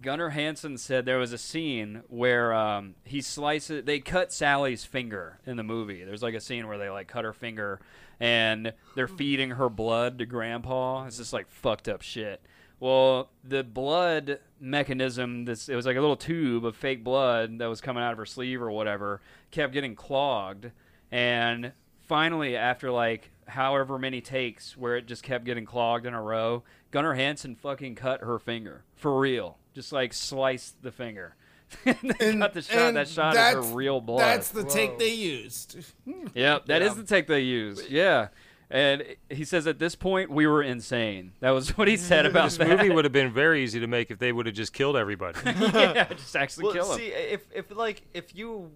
Gunnar 0.00 0.30
Hansen 0.30 0.78
said 0.78 1.04
there 1.04 1.18
was 1.18 1.32
a 1.32 1.38
scene 1.38 2.02
where 2.08 2.52
um, 2.52 2.94
he 3.04 3.20
slices. 3.20 3.84
They 3.84 4.00
cut 4.00 4.32
Sally's 4.32 4.84
finger 4.84 5.40
in 5.46 5.56
the 5.56 5.62
movie. 5.62 6.04
There's 6.04 6.22
like 6.22 6.34
a 6.34 6.40
scene 6.40 6.66
where 6.66 6.78
they 6.78 6.90
like 6.90 7.08
cut 7.08 7.24
her 7.24 7.32
finger, 7.32 7.80
and 8.20 8.72
they're 8.94 9.08
feeding 9.08 9.50
her 9.50 9.68
blood 9.68 10.18
to 10.18 10.26
Grandpa. 10.26 11.06
It's 11.06 11.18
just 11.18 11.32
like 11.32 11.48
fucked 11.48 11.88
up 11.88 12.02
shit. 12.02 12.40
Well, 12.78 13.30
the 13.42 13.64
blood 13.64 14.40
mechanism, 14.60 15.46
this 15.46 15.68
it 15.68 15.76
was 15.76 15.86
like 15.86 15.96
a 15.96 16.00
little 16.00 16.16
tube 16.16 16.64
of 16.66 16.76
fake 16.76 17.02
blood 17.02 17.58
that 17.58 17.66
was 17.66 17.80
coming 17.80 18.02
out 18.02 18.12
of 18.12 18.18
her 18.18 18.26
sleeve 18.26 18.60
or 18.60 18.70
whatever, 18.70 19.22
kept 19.50 19.72
getting 19.72 19.94
clogged, 19.94 20.70
and 21.10 21.72
finally, 22.06 22.56
after 22.56 22.90
like 22.90 23.30
however 23.48 23.98
many 23.98 24.20
takes 24.20 24.76
where 24.76 24.96
it 24.96 25.06
just 25.06 25.22
kept 25.22 25.44
getting 25.44 25.64
clogged 25.64 26.04
in 26.04 26.12
a 26.14 26.22
row, 26.22 26.64
Gunnar 26.90 27.14
Hansen 27.14 27.54
fucking 27.54 27.94
cut 27.94 28.20
her 28.20 28.38
finger 28.38 28.84
for 28.94 29.18
real, 29.18 29.58
just 29.76 29.92
like 29.92 30.12
sliced 30.12 30.82
the 30.82 30.90
finger. 30.90 31.36
and 31.84 32.14
they 32.18 32.36
cut 32.36 32.54
the 32.54 32.62
shot. 32.62 32.94
That 32.94 33.06
shot 33.08 33.30
is 33.34 33.36
that's- 33.36 33.54
her 33.54 33.74
real 33.76 34.00
blood. 34.00 34.20
That's 34.20 34.48
the 34.50 34.64
take 34.64 34.98
they 34.98 35.12
used. 35.14 35.76
Yep, 36.34 36.66
that 36.66 36.82
is 36.82 36.94
the 36.96 37.04
take 37.04 37.26
they 37.28 37.40
used. 37.40 37.88
Yeah. 37.90 38.28
And 38.70 39.04
he 39.30 39.44
says 39.44 39.66
at 39.68 39.78
this 39.78 39.94
point 39.94 40.30
we 40.30 40.46
were 40.46 40.62
insane. 40.62 41.32
That 41.40 41.50
was 41.50 41.76
what 41.78 41.86
he 41.88 41.96
said 41.96 42.26
about 42.30 42.44
This 42.46 42.56
that. 42.56 42.68
movie 42.68 42.90
would 42.90 43.04
have 43.04 43.12
been 43.12 43.32
very 43.32 43.62
easy 43.62 43.78
to 43.80 43.86
make 43.86 44.10
if 44.10 44.18
they 44.18 44.32
would 44.32 44.46
have 44.46 44.54
just 44.56 44.72
killed 44.72 44.96
everybody. 44.96 45.38
yeah, 45.44 46.04
just 46.14 46.34
actually 46.34 46.64
Well, 46.64 46.72
kill 46.74 46.92
him. 46.92 46.98
see, 46.98 47.06
if 47.06 47.46
if 47.54 47.70
like 47.76 48.02
if 48.14 48.34
you 48.34 48.70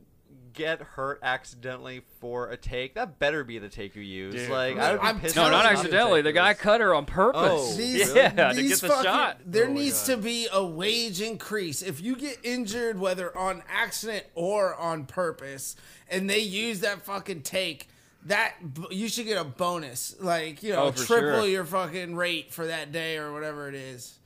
get 0.52 0.81
hurt 0.81 1.18
accidentally 1.22 2.02
for 2.20 2.51
a 2.51 2.56
take, 2.56 2.94
that 2.94 3.18
better 3.18 3.44
be 3.44 3.59
the 3.59 3.68
take 3.68 3.94
you 3.97 4.02
use. 4.02 4.35
Dude, 4.35 4.51
like 4.51 4.77
for 4.77 4.81
I 4.82 4.93
would 4.93 4.94
real. 4.94 5.02
be 5.02 5.09
I'm 5.09 5.20
pissed. 5.20 5.36
no, 5.36 5.43
not 5.51 5.51
telling 5.51 5.64
if 5.66 5.72
you. 5.72 5.78
accidentally. 5.78 6.22
The 6.22 6.32
guy 6.32 6.55
cut 6.55 6.81
her 6.81 6.94
on 6.94 7.05
purpose. 7.06 7.40
Oh, 7.44 7.74
These, 7.77 8.14
yeah, 8.14 8.28
to 8.52 8.62
get 8.62 8.81
the 8.81 8.89
fucking, 8.89 9.05
shot. 9.05 9.39
There 9.44 9.66
Oh 9.68 9.72
needs 9.72 10.06
God. 10.06 10.14
to 10.16 10.22
be 10.22 10.48
a 10.52 10.64
wage 10.64 11.20
increase. 11.20 11.82
If 11.82 12.01
you 12.01 12.16
get 12.16 12.39
injured, 12.43 12.98
whether 12.98 13.36
on 13.36 13.62
accident 13.68 14.27
or 14.35 14.74
on 14.74 15.06
purpose, 15.06 15.77
and 16.09 16.28
they 16.28 16.40
use 16.40 16.81
that 16.81 17.02
fucking 17.02 17.43
take, 17.43 17.89
that 18.27 18.55
you 18.90 19.09
should 19.09 19.27
get 19.27 19.40
a 19.40 19.44
bonus. 19.44 20.14
Like 20.20 20.62
you 20.62 20.72
know, 20.72 20.85
Oh, 20.85 20.90
triple 20.90 21.40
sure. 21.40 21.47
your 21.47 21.64
fucking 21.64 22.16
rate 22.16 22.52
for 22.52 22.66
that 22.66 22.93
day 22.93 23.16
or 23.16 23.32
whatever 23.32 23.68
it 23.68 23.74
is. 23.74 24.18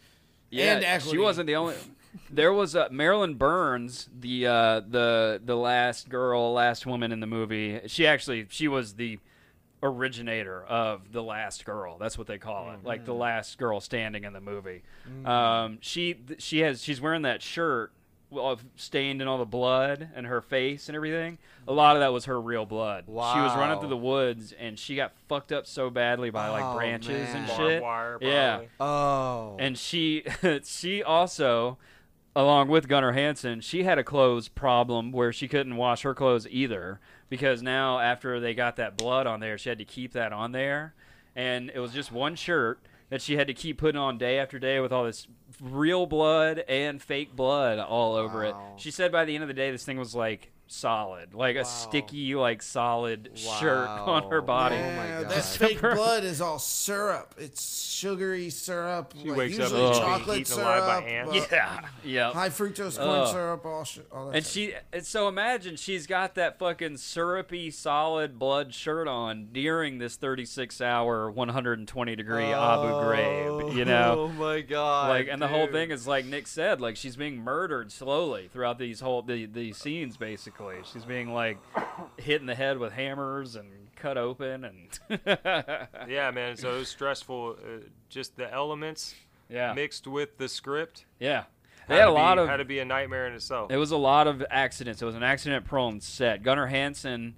Yeah, 0.51 0.77
and 0.77 1.03
she 1.03 1.19
wasn't 1.19 1.47
the 1.49 1.57
only. 1.57 1.75
There 2.31 2.53
was 2.53 2.75
uh, 2.77 2.89
Marilyn 2.91 3.35
Burns, 3.35 4.09
the 4.19 4.47
uh, 4.47 4.81
the 4.81 5.41
the 5.45 5.57
last 5.57 6.09
girl, 6.09 6.53
last 6.53 6.87
woman 6.87 7.13
in 7.13 7.21
the 7.21 7.27
movie. 7.27 7.81
She 7.87 8.07
actually 8.07 8.47
she 8.51 8.69
was 8.69 8.95
the 8.95 9.19
originator 9.83 10.65
of 10.65 11.13
the 11.13 11.23
last 11.23 11.65
girl. 11.65 11.99
That's 11.99 12.17
what 12.17 12.27
they 12.27 12.39
call 12.39 12.73
it, 12.73 12.85
like 12.85 13.05
the 13.05 13.15
last 13.15 13.59
girl 13.59 13.81
standing 13.81 14.25
in 14.25 14.33
the 14.33 14.41
movie. 14.41 14.83
Um, 15.25 15.79
she 15.81 16.17
she 16.39 16.61
has 16.61 16.83
she's 16.83 17.01
wearing 17.01 17.23
that 17.23 17.43
shirt 17.43 17.93
of 18.33 18.65
stained 18.75 19.23
in 19.23 19.29
all 19.29 19.39
the 19.39 19.45
blood 19.45 20.09
and 20.15 20.27
her 20.27 20.41
face 20.41 20.89
and 20.89 20.97
everything. 20.97 21.39
A 21.69 21.73
lot 21.73 21.95
of 21.97 22.01
that 22.01 22.13
was 22.13 22.25
her 22.25 22.41
real 22.41 22.67
blood. 22.67 23.05
She 23.07 23.13
was 23.13 23.55
running 23.57 23.79
through 23.79 23.91
the 23.91 23.97
woods 23.97 24.53
and 24.59 24.77
she 24.79 24.97
got 24.97 25.13
fucked 25.29 25.53
up 25.53 25.67
so 25.69 25.89
badly 25.89 26.31
by 26.31 26.49
like 26.49 26.65
Oh, 26.65 26.75
branches 26.75 27.29
and 27.33 27.47
man. 27.47 27.57
Shit. 27.57 27.83
wire, 27.83 28.19
yeah. 28.21 28.63
Oh. 28.81 29.57
And 29.61 29.79
she 29.79 30.25
she 30.65 31.03
also 31.03 31.79
along 32.37 32.69
with 32.69 32.89
Gunnar 32.89 33.13
Hansen, 33.13 33.61
she 33.61 33.85
had 33.85 33.99
a 33.99 34.05
clothes 34.05 34.49
problem 34.49 35.13
where 35.13 35.33
she 35.33 35.49
couldn't 35.49 35.77
wash 35.77 36.03
her 36.03 36.15
clothes 36.15 36.47
either 36.51 37.01
because 37.29 37.63
now 37.63 37.99
after 37.99 38.41
they 38.41 38.55
got 38.55 38.77
that 38.77 38.97
blood 38.97 39.27
on 39.27 39.41
there, 39.41 39.57
she 39.59 39.69
had 39.69 39.79
to 39.79 39.85
keep 39.85 40.13
that 40.13 40.33
on 40.33 40.53
there 40.53 40.95
and 41.37 41.71
it 41.75 41.79
was 41.79 41.93
just 41.93 42.13
one 42.13 42.35
shirt 42.37 42.81
that 43.11 43.21
she 43.21 43.37
had 43.37 43.47
to 43.47 43.55
keep 43.55 43.79
putting 43.79 44.01
on 44.01 44.19
day 44.19 44.39
after 44.39 44.59
day 44.59 44.81
with 44.81 44.93
all 44.93 45.05
this 45.05 45.27
real 45.61 46.07
blood 46.07 46.65
and 46.69 47.03
fake 47.03 47.35
blood 47.37 47.79
all 47.79 48.15
over 48.15 48.45
it. 48.45 48.55
She 48.77 48.91
said 48.91 49.13
by 49.13 49.25
the 49.25 49.35
end 49.35 49.43
of 49.43 49.49
the 49.49 49.55
day 49.55 49.71
this 49.71 49.85
thing 49.85 49.99
was 49.99 50.15
like 50.15 50.51
solid, 50.67 51.35
like 51.35 51.57
a 51.57 51.65
sticky, 51.65 52.35
like 52.35 52.63
solid 52.63 53.31
shirt 53.35 53.89
on 53.89 54.31
her 54.31 54.41
Wow. 54.41 54.47
body. 54.47 54.77
Oh 54.77 54.97
my 54.97 55.07
God. 55.23 55.31
that 55.31 55.45
fake 55.45 55.81
blood 55.81 56.25
is 56.25 56.41
all 56.41 56.59
syrup. 56.59 57.35
It's 57.39 57.63
sugary 57.95 58.51
syrup. 58.51 59.15
She 59.21 59.29
like 59.29 59.39
wakes 59.39 59.59
usually 59.59 59.85
and 59.85 59.95
she's 59.95 60.03
chocolate 60.05 60.41
eaten 60.41 60.61
alive 60.61 60.81
by 61.03 61.09
syrup, 61.09 61.29
ants. 61.33 61.33
uh, 61.33 61.47
Yeah, 61.55 61.81
yeah. 62.05 62.33
high 62.33 62.49
fructose 62.49 62.97
corn 62.97 63.09
Ugh. 63.11 63.29
syrup, 63.29 63.65
all, 63.67 63.85
sh- 63.85 63.99
all 64.11 64.27
that. 64.31 64.37
And 64.37 64.45
stuff. 64.45 64.53
she, 64.55 64.75
and 64.93 65.07
so 65.07 65.29
imagine 65.29 65.77
she's 65.77 66.07
got 66.07 66.35
that 66.35 66.59
fucking 66.59 66.97
syrupy, 66.97 67.71
solid 67.71 68.39
blood 68.39 68.75
shirt 68.75 69.07
on 69.07 69.49
during 69.53 69.99
this 69.99 70.17
36 70.17 70.81
hour, 70.81 71.31
120 71.31 72.17
degree 72.17 72.45
Abu 72.45 72.89
Ghraib, 72.89 73.75
you 73.75 73.85
know? 73.85 74.15
Oh 74.25 74.29
my 74.29 74.61
god. 74.63 75.09
like, 75.11 75.29
and 75.29 75.41
the 75.41 75.49
whole 75.49 75.67
thing 75.67 75.91
is 75.91 76.07
like 76.07 76.25
Nick 76.25 76.47
said, 76.47 76.81
like 76.81 76.97
she's 76.97 77.17
being 77.17 77.37
murdered 77.37 77.93
slowly 77.93 78.49
throughout 78.53 78.79
these 78.79 79.01
whole 79.01 79.23
the, 79.23 79.47
these 79.47 79.77
scenes. 79.77 80.17
Basically, 80.17 80.54
she's 80.93 81.05
being 81.05 81.33
like 81.33 81.59
hit 82.17 82.41
in 82.41 82.47
the 82.47 82.55
head 82.55 82.79
with 82.79 82.93
hammers 82.93 83.57
and 83.57 83.69
cut 83.97 84.19
open, 84.19 84.65
and 84.65 84.99
Yeah, 86.09 86.31
man. 86.33 86.57
So 86.57 86.75
it 86.75 86.79
was 86.79 86.89
stressful. 86.89 87.57
Uh, 87.59 87.79
just 88.09 88.37
the 88.37 88.53
elements 88.53 89.15
yeah, 89.49 89.73
mixed 89.73 90.07
with 90.07 90.39
the 90.39 90.49
script. 90.49 91.07
yeah. 91.19 91.45
They 91.87 91.97
had 91.97 92.09
a 92.09 92.13
be- 92.13 92.15
lot 92.15 92.39
of 92.39 92.49
had 92.49 92.57
to 92.59 92.65
be 92.65 92.79
a 92.79 92.85
nightmare 92.87 93.27
in 93.27 93.35
itself. 93.35 93.71
It 93.71 93.77
was 93.77 93.91
a 93.91 93.99
lot 93.99 94.27
of 94.27 94.43
accidents. 94.51 95.03
It 95.03 95.05
was 95.05 95.15
an 95.17 95.23
accident-prone 95.23 96.01
set. 96.01 96.43
Gunnar 96.43 96.69
Hansen, 96.69 97.35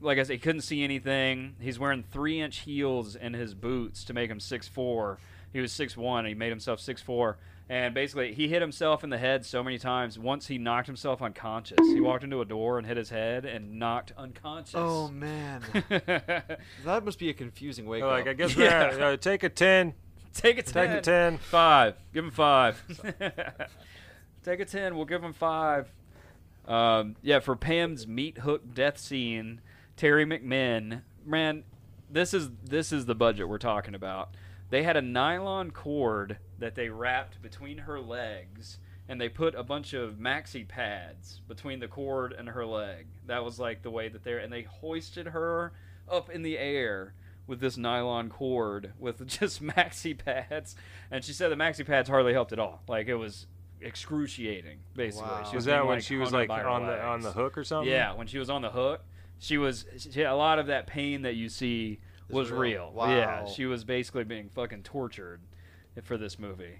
like 0.00 0.18
I 0.18 0.24
said, 0.24 0.32
he 0.32 0.38
couldn't 0.40 0.62
see 0.62 0.82
anything. 0.82 1.54
He's 1.60 1.78
wearing 1.78 2.02
three-inch 2.02 2.60
heels 2.60 3.14
in 3.14 3.34
his 3.34 3.54
boots 3.54 4.02
to 4.06 4.12
make 4.12 4.28
him 4.28 4.40
six 4.40 4.66
four. 4.66 5.18
He 5.52 5.60
was 5.60 5.70
six 5.70 5.96
one. 5.96 6.26
He 6.26 6.34
made 6.34 6.48
himself 6.50 6.80
six 6.80 7.00
four, 7.02 7.38
and 7.68 7.94
basically 7.94 8.34
he 8.34 8.48
hit 8.48 8.60
himself 8.60 9.02
in 9.04 9.10
the 9.10 9.18
head 9.18 9.46
so 9.46 9.62
many 9.62 9.78
times. 9.78 10.18
Once 10.18 10.46
he 10.46 10.58
knocked 10.58 10.86
himself 10.86 11.22
unconscious. 11.22 11.78
He 11.80 12.00
walked 12.00 12.22
into 12.24 12.40
a 12.40 12.44
door 12.44 12.78
and 12.78 12.86
hit 12.86 12.96
his 12.96 13.10
head 13.10 13.44
and 13.44 13.78
knocked 13.78 14.12
unconscious. 14.16 14.74
Oh 14.76 15.08
man. 15.08 15.62
that 15.88 17.04
must 17.04 17.18
be 17.18 17.30
a 17.30 17.34
confusing 17.34 17.86
wake 17.86 18.02
They're 18.02 18.10
like, 18.10 18.22
up. 18.22 18.28
I 18.28 18.32
guess 18.34 18.56
we're 18.56 18.64
Yeah. 18.64 18.90
gonna 18.92 19.04
uh, 19.04 19.16
take 19.16 19.42
a 19.42 19.48
ten. 19.48 19.94
Take 20.34 20.58
a 20.58 20.62
ten. 20.62 20.88
Take 20.88 20.98
a 20.98 21.00
ten. 21.00 21.38
Five. 21.38 21.96
Give 22.12 22.24
him 22.24 22.30
five. 22.32 22.82
Take 24.44 24.60
a 24.60 24.64
ten. 24.64 24.96
We'll 24.96 25.06
give 25.06 25.22
him 25.24 25.32
five. 25.32 25.90
Um, 26.66 27.16
yeah, 27.22 27.40
for 27.40 27.56
Pam's 27.56 28.06
meat 28.06 28.38
hook 28.38 28.74
death 28.74 28.98
scene, 28.98 29.60
Teri 29.96 30.26
McMinn, 30.26 31.02
man, 31.24 31.64
this 32.10 32.34
is 32.34 32.50
this 32.62 32.92
is 32.92 33.06
the 33.06 33.14
budget 33.14 33.48
we're 33.48 33.58
talking 33.58 33.94
about. 33.94 34.30
They 34.70 34.82
had 34.82 34.96
a 34.96 35.02
nylon 35.02 35.70
cord 35.70 36.38
that 36.58 36.74
they 36.74 36.88
wrapped 36.88 37.42
between 37.42 37.78
her 37.78 38.00
legs, 38.00 38.78
and 39.08 39.20
they 39.20 39.28
put 39.28 39.54
a 39.54 39.62
bunch 39.62 39.92
of 39.92 40.14
maxi 40.14 40.66
pads 40.66 41.40
between 41.46 41.80
the 41.80 41.88
cord 41.88 42.32
and 42.32 42.48
her 42.48 42.64
leg. 42.64 43.06
That 43.26 43.44
was 43.44 43.58
like 43.58 43.82
the 43.82 43.90
way 43.90 44.08
that 44.08 44.24
they're, 44.24 44.38
and 44.38 44.52
they 44.52 44.62
hoisted 44.62 45.28
her 45.28 45.72
up 46.08 46.30
in 46.30 46.42
the 46.42 46.58
air 46.58 47.14
with 47.46 47.60
this 47.60 47.76
nylon 47.76 48.30
cord 48.30 48.92
with 48.98 49.26
just 49.26 49.62
maxi 49.62 50.16
pads, 50.16 50.74
and 51.10 51.24
she 51.24 51.32
said 51.32 51.50
the 51.50 51.56
maxi 51.56 51.86
pads 51.86 52.08
hardly 52.08 52.32
helped 52.32 52.52
at 52.52 52.58
all. 52.58 52.82
Like 52.88 53.08
it 53.08 53.16
was 53.16 53.46
excruciating, 53.80 54.78
basically. 54.94 55.28
Wow. 55.28 55.48
She 55.48 55.56
Was 55.56 55.66
being, 55.66 55.76
that 55.76 55.86
when 55.86 55.96
like, 55.96 56.04
she 56.04 56.16
was 56.16 56.32
like 56.32 56.50
on 56.50 56.86
the 56.86 57.02
on 57.02 57.20
the 57.20 57.32
hook 57.32 57.58
or 57.58 57.64
something? 57.64 57.90
Yeah, 57.90 58.14
when 58.14 58.26
she 58.26 58.38
was 58.38 58.50
on 58.50 58.62
the 58.62 58.70
hook, 58.70 59.02
she 59.38 59.58
was 59.58 59.84
she, 59.98 60.22
a 60.22 60.34
lot 60.34 60.58
of 60.58 60.66
that 60.68 60.86
pain 60.86 61.22
that 61.22 61.34
you 61.34 61.48
see 61.48 62.00
was 62.28 62.50
real. 62.50 62.92
real. 62.94 63.08
Yeah, 63.08 63.44
she 63.46 63.66
was 63.66 63.84
basically 63.84 64.24
being 64.24 64.48
fucking 64.48 64.82
tortured 64.82 65.40
for 66.02 66.16
this 66.16 66.38
movie. 66.38 66.78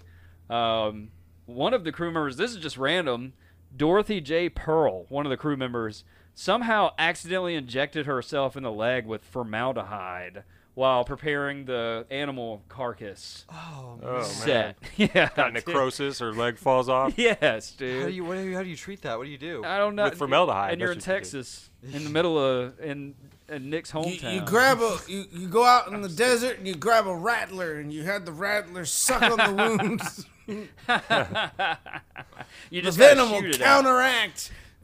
Um, 0.49 1.09
one 1.45 1.73
of 1.73 1.83
the 1.83 1.91
crew 1.91 2.11
members, 2.11 2.37
this 2.37 2.51
is 2.51 2.57
just 2.57 2.77
random. 2.77 3.33
Dorothy 3.75 4.21
J. 4.21 4.49
Pearl, 4.49 5.05
one 5.09 5.25
of 5.25 5.29
the 5.29 5.37
crew 5.37 5.57
members, 5.57 6.03
somehow 6.33 6.93
accidentally 6.97 7.55
injected 7.55 8.05
herself 8.05 8.55
in 8.55 8.63
the 8.63 8.71
leg 8.71 9.05
with 9.05 9.23
formaldehyde 9.23 10.43
while 10.75 11.05
preparing 11.05 11.65
the 11.65 12.05
animal 12.11 12.61
carcass 12.67 13.45
oh, 13.49 13.97
Oh 14.03 14.17
man. 14.17 14.23
set. 14.25 14.77
yeah, 14.97 15.29
Got 15.35 15.53
necrosis. 15.53 16.19
Her 16.19 16.33
leg 16.33 16.57
falls 16.57 16.87
off. 16.89 17.13
Yes, 17.17 17.71
dude. 17.71 18.01
How 18.01 18.07
do 18.07 18.13
you 18.13 18.23
what 18.25 18.35
do 18.35 18.41
you, 18.41 18.55
how 18.55 18.61
do 18.61 18.69
you 18.69 18.75
treat 18.75 19.01
that? 19.01 19.17
What 19.17 19.23
do 19.25 19.31
you 19.31 19.37
do? 19.37 19.63
I 19.65 19.77
don't 19.77 19.95
know. 19.95 20.03
With 20.05 20.17
formaldehyde, 20.17 20.73
And 20.73 20.81
you're 20.81 20.91
in 20.91 20.97
that's 20.97 21.07
you. 21.07 21.13
Texas, 21.13 21.69
in 21.93 22.03
the 22.03 22.09
middle 22.09 22.37
of 22.37 22.79
in, 22.79 23.15
in 23.47 23.69
Nick's 23.69 23.91
hometown. 23.91 24.33
you 24.35 24.41
grab 24.41 24.79
a 24.81 24.97
you, 25.07 25.25
you 25.31 25.47
go 25.47 25.63
out 25.63 25.87
in 25.87 26.01
the 26.01 26.09
desert 26.09 26.57
and 26.57 26.67
you 26.67 26.75
grab 26.75 27.07
a 27.07 27.15
rattler 27.15 27.75
and 27.75 27.91
you 27.93 28.03
had 28.03 28.25
the 28.25 28.31
rattler 28.31 28.85
suck 28.85 29.21
on 29.21 29.37
the 29.37 29.77
wounds. 29.79 30.25
you 30.47 30.67
the 30.87 32.81
just 32.81 32.99
gotta 32.99 33.15
venom 33.15 33.31
will 33.31 33.41
shoot 33.41 33.55
it 33.55 33.61
out. 33.61 33.85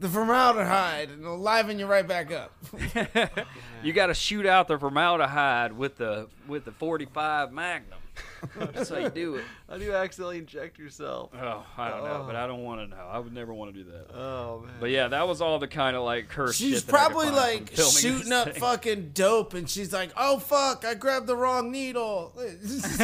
The 0.02 0.08
formaldehyde 0.08 1.08
and 1.10 1.22
it'll 1.22 1.38
liven 1.38 1.78
you 1.78 1.86
right 1.86 2.06
back 2.06 2.30
up. 2.32 2.52
You 3.82 3.92
got 3.92 4.06
to 4.06 4.14
shoot 4.14 4.46
out 4.46 4.68
the 4.68 4.78
formaldehyde 4.78 5.72
with 5.72 5.96
the 5.96 6.28
with 6.46 6.64
the 6.64 6.70
45 6.70 7.52
Magnum. 7.52 7.98
That's 8.56 8.90
how 8.90 8.98
you 8.98 9.08
do 9.10 9.36
it. 9.36 9.44
How 9.68 9.78
do 9.78 9.84
you 9.84 9.94
accidentally 9.94 10.38
inject 10.38 10.78
yourself? 10.78 11.30
Oh, 11.34 11.64
I 11.78 11.88
don't 11.90 12.04
know, 12.04 12.24
but 12.26 12.36
I 12.36 12.46
don't 12.46 12.62
want 12.64 12.80
to 12.80 12.86
know. 12.94 13.02
I 13.10 13.18
would 13.18 13.32
never 13.32 13.54
want 13.54 13.74
to 13.74 13.82
do 13.84 13.90
that. 13.90 14.14
Oh 14.14 14.60
man. 14.66 14.74
But 14.80 14.90
yeah, 14.90 15.08
that 15.08 15.26
was 15.26 15.40
all 15.40 15.58
the 15.58 15.68
kind 15.68 15.96
of 15.96 16.02
like 16.02 16.28
cursed 16.28 16.58
She's 16.58 16.78
shit 16.80 16.86
that 16.88 16.94
I 16.94 16.98
could 17.06 17.12
probably 17.12 17.26
find 17.26 17.36
like 17.36 17.66
from 17.68 17.76
filming 17.76 17.92
shooting 18.18 18.32
up 18.32 18.50
thing. 18.50 18.60
fucking 18.60 19.10
dope 19.14 19.54
and 19.54 19.68
she's 19.70 19.92
like, 19.92 20.10
oh 20.16 20.38
fuck, 20.38 20.84
I 20.84 20.94
grabbed 20.94 21.26
the 21.26 21.36
wrong 21.36 21.70
needle. 21.72 22.32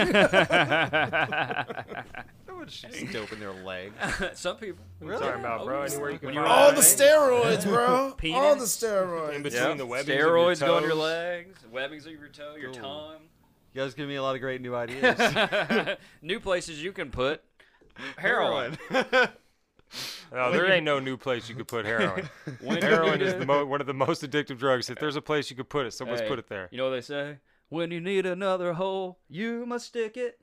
How 2.49 2.57
much 2.57 2.85
dope 3.13 3.33
in 3.33 3.41
their 3.41 3.53
leg? 3.53 3.93
Some 4.35 4.57
people. 4.57 4.85
Really? 5.01 5.21
Talking 5.23 5.41
about 5.41 5.65
bro, 5.65 5.83
anywhere 5.83 6.11
you 6.11 6.19
can. 6.19 6.27
When 6.27 6.35
you're 6.35 6.47
All 6.47 6.73
the 6.73 6.81
steroids, 6.81 7.65
bro. 7.65 8.15
Penis? 8.17 8.37
All 8.37 8.57
the 8.57 8.65
steroids. 8.65 9.35
in 9.35 9.43
between 9.43 9.63
Yeah. 9.63 9.75
the 9.75 9.87
webbings 9.87 10.09
Steroids 10.23 10.53
of 10.55 10.61
your 10.61 10.69
go 10.69 10.77
on 10.77 10.83
your 10.83 10.95
legs, 10.95 11.59
webbings 11.73 12.07
of 12.07 12.13
your 12.13 12.29
toe, 12.29 12.55
your 12.61 12.73
Cool. 12.73 12.83
tongue. 12.83 13.21
You 13.79 13.85
guys 13.85 13.95
give 13.95 14.09
me 14.09 14.17
a 14.17 14.23
lot 14.25 14.35
of 14.35 14.41
great 14.41 14.61
new 14.61 14.75
ideas. 14.75 15.97
New 16.23 16.41
places 16.41 16.83
you 16.83 16.91
can 16.91 17.13
put 17.13 17.45
heroin. 18.17 18.77
No, 20.31 20.53
there 20.53 20.71
ain't 20.71 20.85
no 20.85 20.99
new 20.99 21.17
place 21.17 21.49
you 21.49 21.55
could 21.55 21.67
put 21.67 21.87
heroin. 21.87 22.29
When 22.61 22.83
heroin 22.83 23.23
is 23.23 23.33
the 23.37 23.47
mo- 23.47 23.65
one 23.65 23.81
of 23.81 23.87
the 23.87 23.95
most 23.95 24.23
addictive 24.23 24.59
drugs. 24.59 24.91
If 24.91 24.99
there's 24.99 25.17
a 25.17 25.23
place 25.23 25.49
you 25.49 25.57
could 25.57 25.71
put 25.71 25.87
it, 25.87 25.95
someone's 25.95 26.21
Hey, 26.21 26.29
put 26.29 26.39
it 26.39 26.47
there. 26.47 26.69
You 26.71 26.77
know 26.77 26.85
what 26.85 26.91
they 26.91 27.01
say? 27.01 27.39
When 27.71 27.91
you 27.91 27.99
need 27.99 28.27
another 28.27 28.75
hole, 28.75 29.21
you 29.31 29.65
must 29.65 29.87
stick 29.87 30.19
it. 30.19 30.39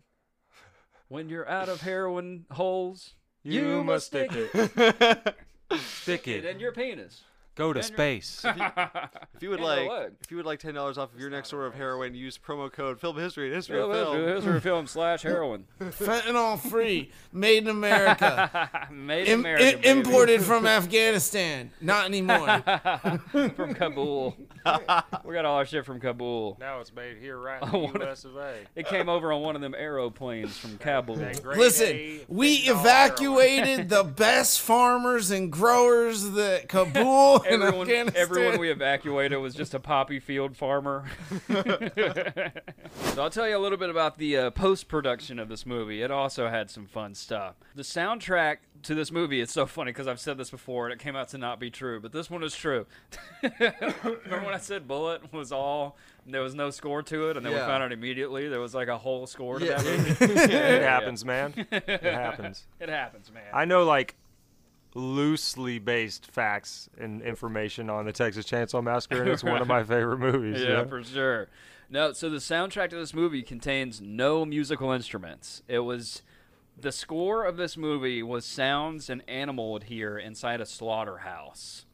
When 1.10 1.30
you're 1.30 1.48
out 1.48 1.70
of 1.70 1.82
heroin 1.82 2.46
holes, 2.50 3.14
you, 3.44 3.84
must 3.84 4.08
stick 4.08 4.32
it. 4.34 5.36
Stick 5.78 6.28
it 6.28 6.44
in 6.46 6.60
your 6.60 6.72
penis. 6.72 7.22
Go 7.56 7.72
to 7.72 7.80
and 7.80 7.90
your- 7.90 7.96
space. 7.98 8.44
if 8.46 9.42
you 9.42 9.50
would 9.50 9.60
And 9.60 9.66
like, 9.68 9.90
leg. 9.90 10.12
if 10.22 10.30
you 10.30 10.38
would 10.38 10.46
like 10.46 10.60
ten 10.60 10.74
dollars 10.74 10.98
off 10.98 11.14
of 11.14 11.20
your 11.20 11.30
next 11.30 11.54
order 11.54 11.66
of 11.68 11.74
heroin, 11.74 12.14
use 12.14 12.38
promo 12.38 12.72
code 12.72 13.00
Film 13.00 13.18
History. 13.18 13.46
and 13.48 13.56
History 13.56 13.78
Film, 13.78 13.92
of 13.92 13.98
Film. 13.98 14.28
history 14.28 14.58
of 14.58 14.64
film 14.64 14.88
slash 14.88 15.22
heroin. 15.24 15.66
Fentanyl 15.80 16.60
free, 16.60 17.12
made 17.32 17.64
in 17.64 17.70
America, 17.70 18.70
Made 18.92 19.28
in 19.28 19.34
Im- 19.36 19.40
America, 19.40 19.66
i- 19.68 19.76
baby. 19.76 19.88
imported 19.88 20.42
from 20.42 20.66
Afghanistan. 20.68 21.72
Not 21.80 22.06
anymore. 22.06 22.62
from 23.56 23.74
Kabul. 23.74 24.36
we 25.24 25.34
got 25.34 25.46
all 25.46 25.56
our 25.58 25.66
shit 25.66 25.86
from 25.86 26.00
Kabul. 26.02 26.58
now 26.60 26.80
it's 26.82 26.94
made 26.94 27.18
here 27.18 27.38
right 27.38 27.62
in 27.64 27.72
the 27.72 27.78
wanna- 27.78 28.06
U.S. 28.06 28.26
of 28.26 28.36
A. 28.36 28.56
It 28.76 28.88
came 28.88 29.08
over 29.08 29.32
on 29.32 29.42
one 29.42 29.56
of 29.56 29.62
them 29.62 29.76
aeroplanes 29.76 30.58
from 30.58 30.78
Kabul. 30.78 31.16
That 31.16 31.42
grade 31.42 31.58
Listen, 31.58 31.88
A 31.88 32.26
we 32.28 32.66
fentanyl 32.66 32.80
evacuated 32.82 33.90
the 33.90 34.04
best 34.04 34.60
farmers 34.60 35.32
and 35.32 35.52
growers 35.52 36.32
that 36.32 36.68
Kabul 36.68 37.44
and 37.44 37.45
Everyone, 37.56 38.12
everyone 38.16 38.60
we 38.60 38.70
evacuated 38.72 39.40
was 39.40 39.54
just 39.54 39.74
a 39.74 39.80
poppy 39.80 40.20
field 40.20 40.58
farmer. 40.58 41.06
so 41.48 42.52
I'll 43.22 43.30
tell 43.30 43.48
you 43.48 43.58
a 43.58 43.60
little 43.60 43.78
bit 43.78 43.90
about 43.90 44.18
the 44.18 44.38
uh, 44.38 44.50
post 44.52 44.88
production 44.88 45.40
of 45.40 45.48
this 45.50 45.66
movie. 45.66 46.02
It 46.02 46.12
also 46.12 46.50
had 46.50 46.70
some 46.70 46.86
fun 46.86 47.14
stuff. 47.14 47.56
The 47.76 47.84
soundtrack 47.84 48.58
to 48.84 48.94
this 48.94 49.12
movie 49.12 49.42
it's 49.42 49.54
so 49.54 49.66
funny 49.66 49.92
because 49.92 50.08
I've 50.08 50.20
said 50.20 50.38
this 50.38 50.52
before 50.52 50.86
and 50.86 50.94
it 50.94 51.00
came 51.04 51.16
out 51.16 51.30
to 51.30 51.38
not 51.38 51.60
be 51.60 51.70
true, 51.70 52.00
but 52.00 52.12
this 52.12 52.30
one 52.30 52.44
is 52.44 52.56
true. 52.56 52.86
Remember 53.60 54.44
when 54.44 54.54
I 54.54 54.58
said 54.58 54.88
Bullet 54.88 55.32
was 55.34 55.52
all 55.52 55.98
there 56.28 56.42
was 56.42 56.56
no 56.56 56.72
score 56.72 57.04
to 57.04 57.30
it, 57.30 57.38
and 57.38 57.46
then 57.46 57.54
we 57.54 57.60
found 57.60 57.84
out 57.84 57.92
immediately 57.92 58.48
there 58.48 58.60
was 58.60 58.74
like 58.74 58.88
a 58.88 58.98
whole 58.98 59.28
score 59.28 59.60
to 59.60 59.66
Yeah. 59.66 59.78
that 59.80 60.20
movie. 60.20 60.54
It 60.54 60.82
happens, 60.82 61.24
man. 61.24 61.54
It 61.72 62.02
happens. 62.02 62.66
It 62.80 62.90
happens, 62.90 63.32
man. 63.32 63.44
I 63.54 63.66
know 63.66 63.84
like 63.86 64.16
loosely 64.96 65.78
based 65.78 66.26
facts 66.26 66.90
and 66.98 67.22
information 67.22 67.90
on 67.90 68.06
the 68.06 68.12
Texas 68.14 68.46
Chainsaw 68.46 68.82
Massacre, 68.82 69.22
and 69.22 69.30
it's 69.30 69.44
one 69.44 69.62
of 69.62 69.68
my 69.70 69.84
favorite 69.84 70.20
movies. 70.20 70.62
yeah, 70.62 70.68
you 70.68 70.74
know? 70.74 70.86
for 70.88 71.04
sure. 71.04 71.48
No, 71.90 72.14
so 72.14 72.30
the 72.30 72.38
soundtrack 72.38 72.90
to 72.90 72.96
this 72.96 73.14
movie 73.14 73.44
contains 73.44 74.02
no 74.02 74.44
musical 74.46 74.92
instruments. 74.92 75.62
It 75.68 75.80
was 75.80 76.24
the 76.78 76.92
score 76.92 77.46
of 77.46 77.58
this 77.58 77.78
movie 77.78 78.24
was 78.24 78.46
sounds 78.46 79.10
an 79.10 79.22
animal 79.28 79.72
would 79.74 79.84
hear 79.84 80.18
inside 80.18 80.62
a 80.62 80.66
slaughterhouse, 80.66 81.86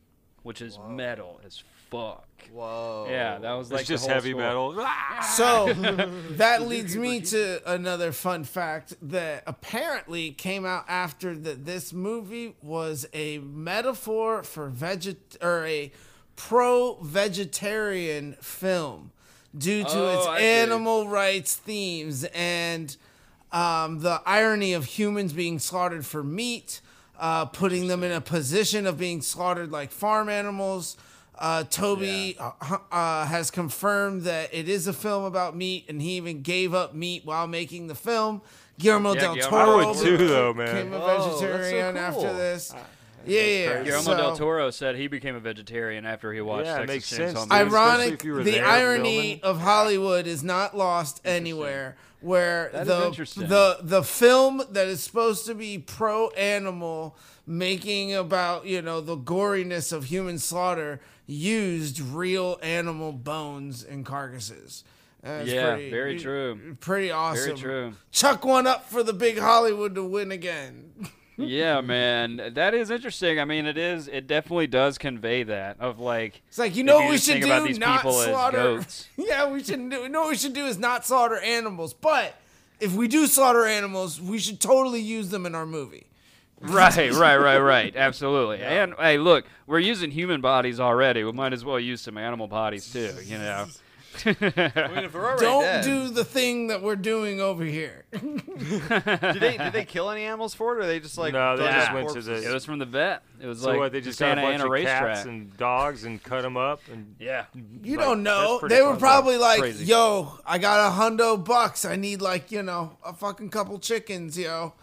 which 0.44 0.62
is 0.62 0.80
metal 0.88 1.42
as 1.46 1.64
fuck. 1.92 2.26
Whoa. 2.52 3.06
Yeah, 3.10 3.38
that 3.40 3.54
was 3.54 3.72
like 3.72 3.82
It's 3.82 3.90
just 3.90 4.08
heavy 4.08 4.32
story. 4.32 4.44
metal. 4.44 4.86
So 5.36 5.72
that 6.32 6.64
leads 6.68 6.96
me 6.98 7.22
to 7.22 7.62
another 7.72 8.12
fun 8.12 8.44
fact 8.44 8.96
that 9.04 9.44
apparently 9.46 10.32
came 10.32 10.66
out 10.66 10.86
after 10.88 11.36
that 11.36 11.66
this 11.66 11.94
movie 11.94 12.56
was 12.64 13.06
a 13.14 13.38
metaphor 13.40 14.42
for 14.44 14.70
veget 14.70 15.38
or 15.42 15.66
a 15.66 15.92
pro 16.36 16.96
vegetarian 17.02 18.34
film 18.42 19.12
due 19.58 19.84
to 19.84 19.90
Oh, 19.90 20.18
its 20.18 20.28
I 20.28 20.40
see. 20.40 20.46
animal 20.46 21.08
rights 21.08 21.56
themes 21.56 22.24
and 22.34 22.96
um, 23.52 24.00
the 24.00 24.22
irony 24.26 24.74
of 24.74 24.86
humans 24.86 25.34
being 25.34 25.60
slaughtered 25.60 26.06
for 26.06 26.24
meat, 26.24 26.82
uh, 27.20 27.46
putting 27.46 27.88
them 27.88 28.02
in 28.04 28.12
a 28.12 28.22
position 28.22 28.88
of 28.88 28.98
being 28.98 29.22
slaughtered 29.22 29.72
like 29.72 29.92
farm 29.92 30.30
animals. 30.30 30.98
Uh, 31.42 31.64
Tobe 31.64 32.36
uh, 32.40 32.52
uh, 32.92 33.26
has 33.26 33.50
confirmed 33.50 34.22
that 34.24 34.54
it 34.54 34.70
is 34.70 34.86
a 34.86 34.94
film 34.94 35.24
about 35.24 35.56
meat, 35.58 35.86
and 35.90 36.00
he 36.02 36.12
even 36.12 36.44
gave 36.44 36.74
up 36.76 36.94
meat 36.94 37.26
while 37.26 37.48
making 37.48 37.88
the 37.88 37.96
film. 37.96 38.42
Guillermo 38.78 39.16
Yeah, 39.16 39.22
del 39.22 39.36
Toro 39.38 39.80
I 39.80 39.86
would 39.88 39.98
too, 39.98 40.18
though, 40.18 40.54
man. 40.54 40.68
became 40.68 40.94
a 40.94 41.00
Whoa, 41.00 41.08
that's 41.08 41.24
so 41.40 41.48
vegetarian 41.48 41.96
cool. 41.96 42.04
after 42.04 42.34
this. 42.34 42.74
Yeah, 43.26 43.42
yeah. 43.42 43.84
Guillermo 43.84 44.02
so- 44.04 44.18
del 44.18 44.38
Toro 44.38 44.70
said 44.70 44.96
he 44.96 45.08
became 45.08 45.36
a 45.36 45.40
vegetarian 45.40 46.06
after 46.06 46.32
he 46.34 46.42
watched 46.42 46.66
Yeah, 46.68 46.82
it 46.82 46.88
Texas 46.88 46.88
makes 47.20 47.34
Chainsaw 47.34 47.38
sense, 47.40 47.50
Massacre. 47.50 47.64
dude. 47.64 47.68
especially 47.68 47.76
Ironic, 47.80 48.14
if 48.14 48.24
you 48.26 48.34
were 48.34 48.44
the 48.44 48.52
there 48.52 48.66
irony 48.68 49.12
filming. 49.40 49.40
of 49.44 49.60
Hollywood 49.62 50.28
is 50.28 50.44
not 50.44 50.78
lost 50.78 51.22
anywhere. 51.26 51.96
Where 52.22 52.70
That 52.72 52.82
is 52.84 52.88
the 52.88 53.06
interesting. 53.08 53.48
the 53.48 53.78
the 53.82 54.04
film 54.04 54.62
that 54.72 54.88
is 54.88 55.02
supposed 55.04 55.48
to 55.48 55.56
be 55.56 55.80
pro 55.80 56.30
animal, 56.30 57.16
making 57.48 58.14
about 58.14 58.66
you 58.68 58.82
know 58.84 59.02
the 59.02 59.18
goriness 59.18 59.92
of 59.92 60.06
human 60.06 60.38
slaughter, 60.38 61.02
used 61.32 62.00
real 62.00 62.60
animal 62.62 63.12
bones 63.12 63.84
and 63.84 64.06
carcasses. 64.06 64.84
That's 65.22 65.48
Yeah, 65.48 65.76
very 65.76 66.20
true. 66.20 66.76
Pretty 66.80 67.12
awesome. 67.12 67.46
Very 67.46 67.58
true. 67.58 67.94
Chuck 68.12 68.44
one 68.44 68.68
up 68.68 68.90
for 68.90 69.04
the 69.04 69.14
big 69.14 69.38
Hollywood 69.38 69.96
to 69.96 70.04
win 70.04 70.32
again. 70.32 70.92
yeah, 71.38 71.80
man, 71.82 72.52
that 72.56 72.74
is 72.74 72.90
interesting. 72.90 73.40
I 73.40 73.46
mean, 73.46 73.66
it 73.66 73.78
is. 73.78 74.08
It 74.08 74.28
definitely 74.28 74.68
does 74.68 74.98
convey 74.98 75.44
that 75.44 75.80
of 75.80 76.00
like. 76.00 76.42
It's 76.50 76.58
like 76.58 76.76
you 76.76 76.84
know 76.84 76.98
what 76.98 77.12
we 77.12 77.18
should 77.18 77.42
do? 77.42 77.70
not 77.78 78.02
slaughter. 78.02 78.58
goats. 78.58 79.08
yeah, 79.18 79.50
we 79.50 79.64
should 79.64 79.90
do. 79.90 79.98
You 79.98 80.10
know 80.10 80.22
what 80.22 80.32
we 80.32 80.38
should 80.38 80.54
do 80.54 80.66
is 80.66 80.80
not 80.80 81.06
slaughter 81.06 81.38
animals. 81.38 81.94
But 81.94 82.36
if 82.80 82.94
we 82.94 83.08
do 83.08 83.28
slaughter 83.28 83.66
animals, 83.66 84.20
we 84.20 84.40
should 84.40 84.60
totally 84.60 85.02
use 85.02 85.30
them 85.30 85.46
in 85.46 85.54
our 85.56 85.68
movie. 85.68 86.08
Right, 86.62 87.12
right, 87.14 87.38
right, 87.38 87.58
right. 87.60 87.96
Absolutely. 87.96 88.62
And 88.62 88.94
hey, 89.00 89.18
look, 89.18 89.46
we're 89.68 89.80
using 89.80 90.12
human 90.12 90.42
bodies 90.42 90.80
already. 90.80 91.24
We 91.24 91.32
might 91.32 91.54
as 91.54 91.64
well 91.66 91.80
use 91.80 92.02
some 92.02 92.18
animal 92.18 92.48
bodies 92.48 92.92
too. 92.92 93.14
You 93.24 93.38
know. 93.38 93.68
I 94.26 94.28
mean, 94.28 95.06
if 95.06 95.14
we're 95.14 95.24
already 95.26 95.42
Don't 95.46 95.64
dead, 95.64 95.84
do 95.86 96.10
the 96.10 96.26
thing 96.26 96.68
that 96.68 96.82
we're 96.82 96.98
doing 96.98 97.40
over 97.40 97.64
here. 97.64 98.04
Did 98.12 99.40
they 99.40 99.58
did 99.58 99.72
they 99.72 99.86
kill 99.86 100.10
any 100.10 100.24
animals 100.24 100.54
for 100.54 100.78
it, 100.78 100.84
or 100.84 100.88
they 100.88 101.00
just 101.00 101.18
like 101.18 101.34
No, 101.34 101.56
they 101.56 101.66
just 101.66 101.88
up 101.90 101.96
went 101.96 102.10
to 102.10 102.22
the- 102.22 102.50
It 102.50 102.54
was 102.54 102.66
from 102.66 102.80
the 102.80 102.86
vet. 102.86 103.24
It 103.40 103.48
was 103.48 103.62
So 103.62 103.70
like 103.70 103.80
what? 103.80 103.92
They 103.94 104.02
just 104.02 104.20
got 104.20 104.38
a 104.38 104.42
Santa 104.42 104.42
bunch 104.42 104.62
Ana 104.62 104.72
of 104.72 104.82
cats 104.84 105.06
racetrack. 105.06 105.26
and 105.28 105.58
dogs 105.58 106.04
and 106.04 106.22
cut 106.22 106.42
them 106.42 106.58
up 106.58 106.82
and 106.92 107.16
yeah. 107.20 107.46
You 107.84 107.96
Like, 107.98 108.06
don't 108.06 108.24
know. 108.24 108.60
They 108.68 108.82
were 108.82 108.92
fun, 108.92 109.00
probably 109.00 109.38
like, 109.38 109.60
Crazy. 109.62 109.86
"Yo, 109.86 110.38
I 110.46 110.58
got 110.58 110.90
a 110.92 110.96
hundo 110.96 111.44
bucks. 111.44 111.86
I 111.86 111.96
need 111.96 112.22
like 112.22 112.52
you 112.52 112.64
know 112.64 112.98
a 113.06 113.14
fucking 113.14 113.50
couple 113.50 113.80
chickens, 113.80 114.38
yo." 114.38 114.74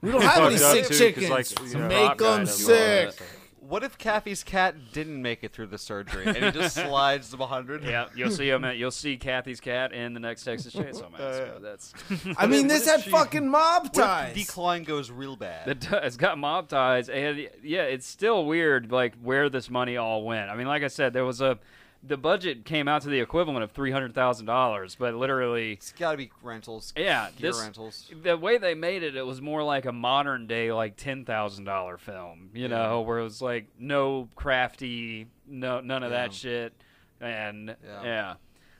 We 0.00 0.12
don't 0.12 0.22
have 0.22 0.44
any 0.44 0.56
sick 0.58 0.84
too, 0.84 0.88
'cause, 0.88 0.98
chickens. 0.98 1.30
like, 1.30 1.70
you 1.72 1.78
know, 1.78 1.88
Make 1.88 2.18
them 2.18 2.46
sick. 2.46 3.14
What 3.60 3.82
if 3.84 3.98
Kathy's 3.98 4.42
cat 4.42 4.76
didn't 4.94 5.20
make 5.20 5.44
it 5.44 5.52
through 5.52 5.66
the 5.66 5.76
surgery 5.76 6.24
and 6.24 6.36
he 6.38 6.50
just 6.52 6.74
slides 6.86 7.28
to 7.32 7.36
100? 7.36 7.84
Yeah, 7.84 8.06
you'll 8.14 8.30
see 8.30 8.48
him. 8.48 8.64
You'll 8.64 8.90
see 8.90 9.18
Kathy's 9.18 9.60
cat 9.60 9.92
in 9.92 10.14
the 10.14 10.20
next 10.20 10.44
Texas 10.44 10.74
Chainsaw 10.74 11.12
Massacre. 11.12 11.58
That's 11.60 11.92
I 12.38 12.46
mean, 12.46 12.66
this 12.66 12.86
had 12.88 13.02
she- 13.02 13.10
fucking 13.10 13.46
mob 13.46 13.82
What 13.82 13.92
ties. 13.92 14.30
if 14.30 14.46
decline 14.46 14.84
goes 14.84 15.10
real 15.10 15.36
bad? 15.36 15.68
It 15.68 15.80
does. 15.80 16.00
It's 16.02 16.16
got 16.16 16.38
mob 16.38 16.68
ties, 16.68 17.10
and 17.10 17.46
yeah, 17.62 17.82
it's 17.82 18.06
still 18.06 18.46
weird, 18.46 18.90
like 18.90 19.12
where 19.22 19.50
this 19.50 19.68
money 19.68 19.98
all 19.98 20.24
went. 20.24 20.48
I 20.48 20.56
mean, 20.56 20.66
like 20.66 20.82
I 20.82 20.88
said, 20.88 21.12
there 21.12 21.26
was 21.26 21.42
a, 21.42 21.58
the 22.02 22.16
budget 22.16 22.64
came 22.64 22.86
out 22.86 23.02
to 23.02 23.08
the 23.08 23.18
equivalent 23.20 23.64
of 23.64 23.72
three 23.72 23.90
hundred 23.90 24.14
thousand 24.14 24.46
dollars, 24.46 24.94
but 24.94 25.14
literally, 25.14 25.72
it's 25.72 25.92
got 25.92 26.12
to 26.12 26.16
be 26.16 26.30
rentals. 26.42 26.92
yeah, 26.96 27.28
this 27.40 27.60
rentals. 27.60 28.10
the 28.22 28.36
way 28.36 28.56
they 28.58 28.74
made 28.74 29.02
it, 29.02 29.16
it 29.16 29.26
was 29.26 29.40
more 29.42 29.62
like 29.64 29.84
a 29.84 29.92
modern 29.92 30.46
day, 30.46 30.72
like 30.72 30.96
ten 30.96 31.24
thousand 31.24 31.64
dollar 31.64 31.98
film, 31.98 32.50
you 32.54 32.68
know, 32.68 33.00
where 33.00 33.18
it 33.18 33.24
was 33.24 33.42
like 33.42 33.66
no 33.78 34.28
crafty, 34.36 35.26
no 35.46 35.80
none 35.80 36.02
of 36.04 36.12
Yeah. 36.12 36.18
that 36.18 36.32
shit, 36.34 36.72
and 37.20 37.74
Yeah. 37.84 38.02
yeah. 38.04 38.34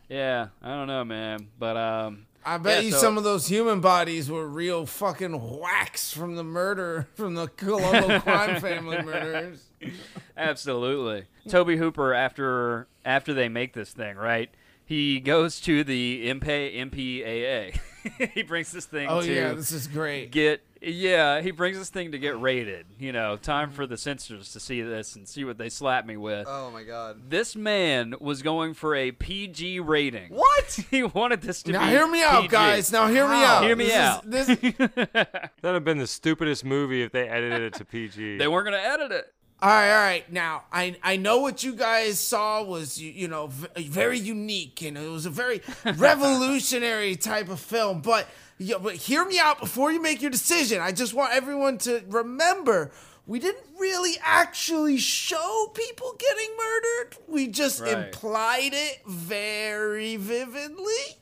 yeah, 0.09 0.47
I 0.62 0.69
don't 0.69 0.86
know, 0.86 1.05
man, 1.05 1.49
but 1.59 1.77
um. 1.77 2.27
I 2.55 2.59
bet 2.59 2.77
Yeah, 2.83 2.87
you 2.87 2.93
so- 2.93 2.99
some 2.99 3.19
of 3.19 3.25
those 3.25 3.49
human 3.49 3.81
bodies 3.81 4.31
were 4.31 4.47
real 4.49 4.87
fucking 4.87 5.59
whacks 5.59 6.12
from 6.12 6.37
the 6.37 6.45
murder, 6.45 7.09
from 7.15 7.35
the 7.35 7.49
Colombo 7.49 8.20
crime 8.25 8.61
family 8.61 9.03
murders. 9.03 9.65
Absolutely. 10.37 11.27
Tobe 11.49 11.70
Hooper 11.79 12.15
after 12.15 12.87
after 13.05 13.33
they 13.35 13.49
make 13.49 13.73
this 13.73 13.93
thing, 13.93 14.16
right? 14.16 14.51
He 14.85 15.20
goes 15.20 15.61
to 15.62 15.85
the 15.85 16.29
MP, 16.29 16.75
MPAA. 16.91 17.79
he 18.35 18.43
brings 18.43 18.73
this 18.73 18.87
thing 18.87 19.09
Oh 19.11 19.20
to 19.20 19.33
yeah, 19.33 19.53
this 19.53 19.70
is 19.73 19.87
great. 19.87 20.31
get 20.31 20.62
yeah, 20.81 21.41
he 21.41 21.51
brings 21.51 21.79
this 21.79 21.89
thing 21.91 22.13
to 22.13 22.19
get 22.19 22.41
rated. 22.41 22.87
You 22.99 23.13
know, 23.13 23.37
time 23.37 23.71
for 23.71 23.87
the 23.87 23.97
censors 23.97 24.53
to 24.53 24.61
see 24.61 24.83
this 24.83 25.17
and 25.17 25.29
see 25.29 25.45
what 25.45 25.59
they 25.59 25.69
slap 25.69 26.07
me 26.07 26.17
with. 26.17 26.47
Oh 26.49 26.71
my 26.71 26.83
god. 26.85 27.29
this 27.29 27.57
man 27.57 28.15
was 28.21 28.43
going 28.43 28.75
for 28.75 28.95
a 28.95 29.11
PG 29.13 29.81
rating. 29.81 30.33
What? 30.33 30.81
he 30.91 31.03
wanted 31.03 31.43
this 31.43 31.63
to 31.65 31.73
Now 31.73 31.81
be 31.81 31.85
Now 31.87 31.91
hear 31.91 32.07
me 32.09 32.23
out, 32.23 32.49
guys. 32.49 32.93
Now 32.93 33.09
hear 33.09 33.27
me 33.29 33.35
out. 33.37 33.65
Hear 33.65 33.77
me 33.77 33.87
This 33.87 33.95
out. 33.95 34.25
Is, 34.35 34.47
this, 34.59 34.75
that'd 35.03 35.49
have 35.63 35.85
been 35.85 35.99
the 35.99 36.07
stupidest 36.07 36.65
movie 36.65 37.03
if 37.03 37.13
they 37.13 37.29
edited 37.29 37.63
it 37.63 37.75
to 37.75 37.85
PG. 37.85 38.39
They 38.39 38.49
weren't 38.49 38.67
going 38.67 38.81
to 38.81 38.87
edit 38.87 39.11
it. 39.13 39.33
all 39.61 39.69
right, 39.71 39.91
all 39.93 40.01
right. 40.05 40.33
Now 40.33 40.63
I 40.73 40.97
I 41.03 41.17
know 41.17 41.39
what 41.41 41.65
you 41.65 41.75
guys 41.75 42.21
saw 42.21 42.63
was 42.63 43.01
you, 43.01 43.11
you 43.11 43.27
know 43.29 43.49
v- 43.49 43.89
very 43.89 44.19
unique 44.19 44.83
and 44.83 44.97
it 44.97 45.09
was 45.09 45.27
a 45.27 45.31
very 45.31 45.63
revolutionary 45.97 47.17
type 47.17 47.49
of 47.49 47.61
film. 47.61 48.01
But 48.01 48.29
yeah, 48.59 48.77
but 48.79 48.95
hear 48.95 49.25
me 49.25 49.39
out 49.39 49.61
before 49.61 49.93
you 49.93 50.01
make 50.03 50.21
your 50.21 50.31
decision. 50.31 50.81
I 50.81 50.93
just 50.93 51.15
want 51.15 51.33
everyone 51.33 51.79
to 51.79 52.03
remember. 52.09 52.91
We 53.27 53.39
didn't 53.41 53.65
really 53.79 54.15
actually 54.25 54.97
show 54.99 55.71
people 55.75 56.15
getting 56.19 56.49
murdered. 56.57 57.17
We 57.27 57.47
just 57.49 57.81
Right. 57.83 57.93
implied 58.07 58.71
it 58.73 59.01
very 59.07 60.17
vividly. 60.17 61.19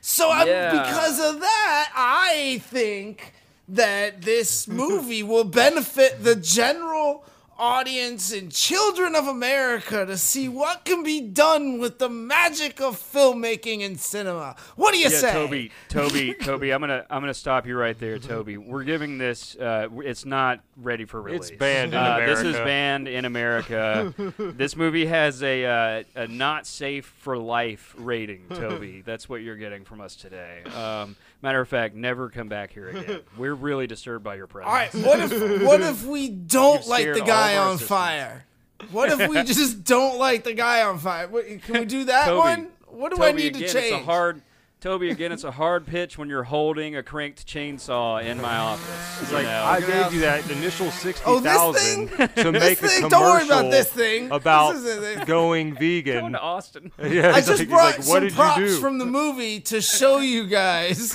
So 0.00 0.30
I'm, 0.30 0.48
Yeah. 0.48 0.70
because 0.70 1.20
of 1.20 1.40
that, 1.40 1.92
I 1.94 2.62
think 2.70 3.34
that 3.68 4.22
this 4.22 4.66
movie 4.66 5.22
will 5.22 5.44
benefit 5.44 6.24
the 6.24 6.34
general 6.34 7.24
audience 7.60 8.32
and 8.32 8.50
children 8.50 9.14
of 9.14 9.26
America 9.28 10.06
to 10.06 10.16
see 10.16 10.48
what 10.48 10.84
can 10.86 11.02
be 11.02 11.20
done 11.20 11.78
with 11.78 11.98
the 11.98 12.08
magic 12.08 12.80
of 12.80 12.96
filmmaking 12.96 13.84
and 13.84 14.00
cinema. 14.00 14.56
What 14.76 14.92
do 14.92 14.98
you 14.98 15.10
yeah, 15.10 15.18
say? 15.18 15.32
Tobe, 15.32 15.70
Tobe, 15.88 16.38
Tobe, 16.40 16.62
I'm 16.72 16.80
gonna 16.80 17.04
I'm 17.10 17.20
gonna 17.20 17.34
stop 17.34 17.66
you 17.66 17.76
right 17.76 17.98
there, 17.98 18.18
Tobe. 18.18 18.56
We're 18.56 18.84
giving 18.84 19.18
this. 19.18 19.56
Uh, 19.56 19.88
it's 19.98 20.24
not 20.24 20.60
ready 20.78 21.04
for 21.04 21.20
release. 21.20 21.50
It's 21.50 21.58
banned 21.58 21.92
in 21.92 21.98
uh, 21.98 22.18
This 22.20 22.40
is 22.40 22.56
banned 22.56 23.06
in 23.06 23.26
America. 23.26 24.14
this 24.38 24.74
movie 24.74 25.06
has 25.06 25.42
a 25.42 25.64
uh, 25.66 26.02
a 26.16 26.26
not 26.28 26.66
safe 26.66 27.12
for 27.18 27.36
life 27.36 27.94
rating, 27.98 28.46
Toby. 28.48 29.02
That's 29.02 29.28
what 29.28 29.42
you're 29.42 29.56
getting 29.56 29.84
from 29.84 30.00
us 30.00 30.16
today. 30.16 30.62
Um, 30.74 31.14
matter 31.42 31.60
of 31.60 31.68
fact, 31.68 31.94
never 31.94 32.30
come 32.30 32.48
back 32.48 32.72
here 32.72 32.88
again. 32.88 33.20
We're 33.36 33.54
really 33.54 33.86
disturbed 33.86 34.24
by 34.24 34.36
your 34.36 34.46
presence. 34.46 34.68
All 34.68 34.74
right, 34.74 34.94
what 34.94 35.20
if 35.20 35.62
what 35.62 35.80
if 35.80 36.04
we 36.04 36.28
don't 36.28 36.80
You've 36.80 36.88
like 36.88 37.00
scared 37.02 37.16
the 37.16 37.20
all 37.22 37.26
guy 37.26 37.50
of 37.52 37.58
our 37.58 37.70
on 37.72 37.78
fire? 37.78 38.44
What 38.90 39.20
if 39.20 39.28
we 39.28 39.42
just 39.44 39.84
don't 39.84 40.18
like 40.18 40.44
the 40.44 40.54
guy 40.54 40.82
on 40.82 40.98
fire? 40.98 41.28
What, 41.28 41.46
can 41.62 41.80
we 41.80 41.84
do 41.84 42.04
that 42.04 42.26
Tobe, 42.26 42.38
one? 42.38 42.68
What 42.86 43.10
do 43.10 43.16
Tobe, 43.16 43.26
I 43.26 43.32
need 43.32 43.56
again, 43.56 43.68
to 43.68 43.72
change? 43.72 43.92
It's 43.92 44.02
a 44.02 44.04
hard. 44.04 44.42
Tobe, 44.80 45.02
again, 45.02 45.30
it's 45.30 45.44
a 45.44 45.50
hard 45.50 45.86
pitch 45.86 46.16
when 46.16 46.30
you're 46.30 46.42
holding 46.42 46.96
a 46.96 47.02
cranked 47.02 47.46
chainsaw 47.46 48.24
in 48.24 48.40
my 48.40 48.56
office. 48.56 49.22
It's 49.22 49.30
like 49.32 49.44
know? 49.44 49.62
I 49.64 49.80
gave 49.80 50.14
you 50.14 50.20
that 50.20 50.50
initial 50.50 50.90
sixty 50.90 51.22
Oh, 51.26 51.38
this 51.38 51.52
thousand 51.52 52.08
thing? 52.08 52.28
to 52.28 52.50
This 52.52 52.62
make 52.62 52.82
a 52.82 52.88
thing? 52.88 53.02
commercial 53.02 53.08
Don't 53.10 53.22
worry 53.22 53.44
about 53.44 53.70
this 53.70 53.92
thing. 53.92 54.30
about 54.30 54.72
This 54.72 54.84
is 54.86 55.16
a- 55.18 55.24
going 55.26 55.70
going 55.74 55.74
vegan. 55.76 56.32
to 56.32 56.40
Austin. 56.40 56.92
yeah, 57.02 57.32
I 57.34 57.40
just 57.42 57.58
like, 57.58 57.68
brought 57.68 57.84
like, 57.84 57.96
what 57.98 58.04
some 58.06 58.22
did 58.24 58.32
props 58.32 58.58
you 58.58 58.66
do? 58.68 58.80
from 58.80 58.96
the 58.98 59.04
movie 59.06 59.60
to 59.60 59.82
show 59.82 60.18
you 60.18 60.46
guys 60.46 61.14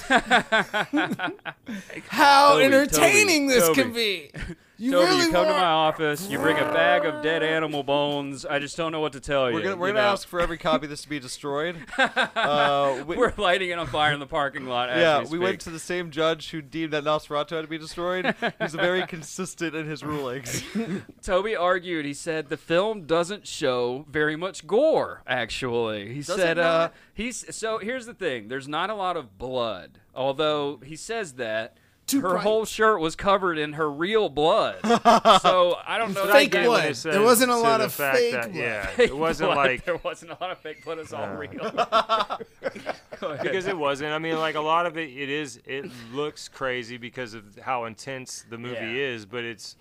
how 2.10 2.54
Tobe, 2.54 2.62
entertaining 2.62 3.48
Tobe, 3.50 3.56
this 3.58 3.68
Tobe. 3.68 3.76
can 3.76 3.94
be. 3.94 4.32
You 4.78 4.92
Tobe, 4.92 5.08
really 5.08 5.26
you 5.26 5.32
come 5.32 5.46
to 5.46 5.54
my 5.54 5.64
office, 5.64 6.30
you 6.30 6.38
bring 6.38 6.58
a 6.58 6.66
bag 6.66 7.06
of 7.06 7.24
dead 7.24 7.44
animal 7.44 7.82
bones. 7.82 8.46
I 8.46 8.60
just 8.60 8.76
don't 8.76 8.92
know 8.92 9.00
what 9.00 9.14
to 9.14 9.22
tell 9.22 9.50
you. 9.50 9.56
We're 9.56 9.64
gonna, 9.64 9.76
we're 9.78 9.88
you 9.88 9.94
gonna 9.94 10.06
know? 10.06 10.14
ask 10.14 10.28
for 10.28 10.42
every 10.42 10.58
copy 10.58 10.86
of 10.86 10.90
this 10.90 11.04
to 11.04 11.10
be 11.10 11.20
destroyed. 11.20 11.78
uh, 11.98 13.04
we, 13.08 13.16
We're 13.16 13.34
lighting 13.38 13.70
it 13.70 13.80
on 13.80 13.88
fire 13.88 14.14
in 14.14 14.20
the 14.20 14.26
parking 14.26 14.66
lot. 14.66 14.90
As 14.90 15.00
yeah, 15.00 15.32
we, 15.32 15.38
we 15.38 15.46
went 15.46 15.62
to 15.62 15.70
the 15.70 15.80
same 15.80 16.12
judge 16.12 16.50
who 16.52 16.62
deemed 16.62 16.92
that 16.92 17.06
Nosferatu 17.06 17.52
had 17.52 17.62
to 17.62 17.68
be 17.68 17.78
destroyed. 17.78 18.36
He's 18.60 18.76
very 18.76 19.08
consistent 19.08 19.76
in 19.76 19.86
his 19.86 20.04
rulings. 20.04 20.64
Tobe 21.22 21.56
argued. 21.58 22.06
He 22.06 22.14
said 22.14 22.50
the 22.50 22.58
film 22.58 23.06
doesn't 23.06 23.48
show 23.48 24.06
very 24.10 24.36
much 24.36 24.68
gore. 24.68 25.22
Actually, 25.26 26.14
he 26.14 26.22
Does 26.22 26.36
said 26.36 26.60
uh, 26.60 26.90
he's 27.14 27.56
so. 27.56 27.78
Here's 27.78 28.06
the 28.06 28.14
thing: 28.14 28.50
there's 28.50 28.68
not 28.68 28.90
a 28.90 28.96
lot 28.96 29.16
of 29.16 29.38
blood. 29.38 30.00
Although 30.14 30.80
he 30.84 30.96
says 30.96 31.34
that 31.34 31.78
Two 32.08 32.22
her 32.22 32.30
pints. 32.30 32.44
whole 32.44 32.66
shirt 32.66 33.00
was 33.00 33.16
covered 33.16 33.58
in 33.58 33.74
her 33.74 33.92
real 33.92 34.30
blood. 34.30 34.78
so 35.42 35.76
I 35.88 35.98
don't 35.98 36.14
know. 36.14 36.26
But 36.26 36.30
I 36.36 36.42
Fake 36.44 36.52
get 36.52 36.60
when 36.70 36.82
blood. 36.82 36.86
it 36.92 36.98
There 37.04 37.22
wasn't 37.24 37.52
a 37.52 37.58
lot 37.58 37.82
of 37.82 37.92
fake 37.94 38.32
that- 38.34 38.44
blood. 38.52 38.56
Yeah, 38.56 38.86
Fake 38.88 39.10
it 39.10 39.18
wasn't 39.18 39.54
blood. 39.54 39.58
like 39.68 39.86
there 39.86 39.98
wasn't 39.98 40.32
a 40.32 40.38
lot 40.40 40.52
of 40.52 40.60
fake 40.60 40.86
blood. 40.86 41.00
It's 41.00 41.14
all 41.14 41.24
Uh. 41.24 41.36
real. 41.36 42.40
Because 43.42 43.66
it 43.66 43.78
wasn't. 43.78 44.12
I 44.12 44.20
mean, 44.20 44.38
like 44.38 44.56
a 44.56 44.62
lot 44.62 44.86
of 44.86 44.98
it, 44.98 45.10
it 45.10 45.30
is. 45.30 45.60
It 45.66 45.90
looks 46.14 46.48
crazy 46.48 46.98
because 46.98 47.34
of 47.34 47.58
how 47.60 47.86
intense 47.86 48.46
the 48.50 48.58
movie 48.58 48.76
Yeah. 48.76 49.14
is, 49.14 49.26
but 49.26 49.44
it's. 49.44 49.76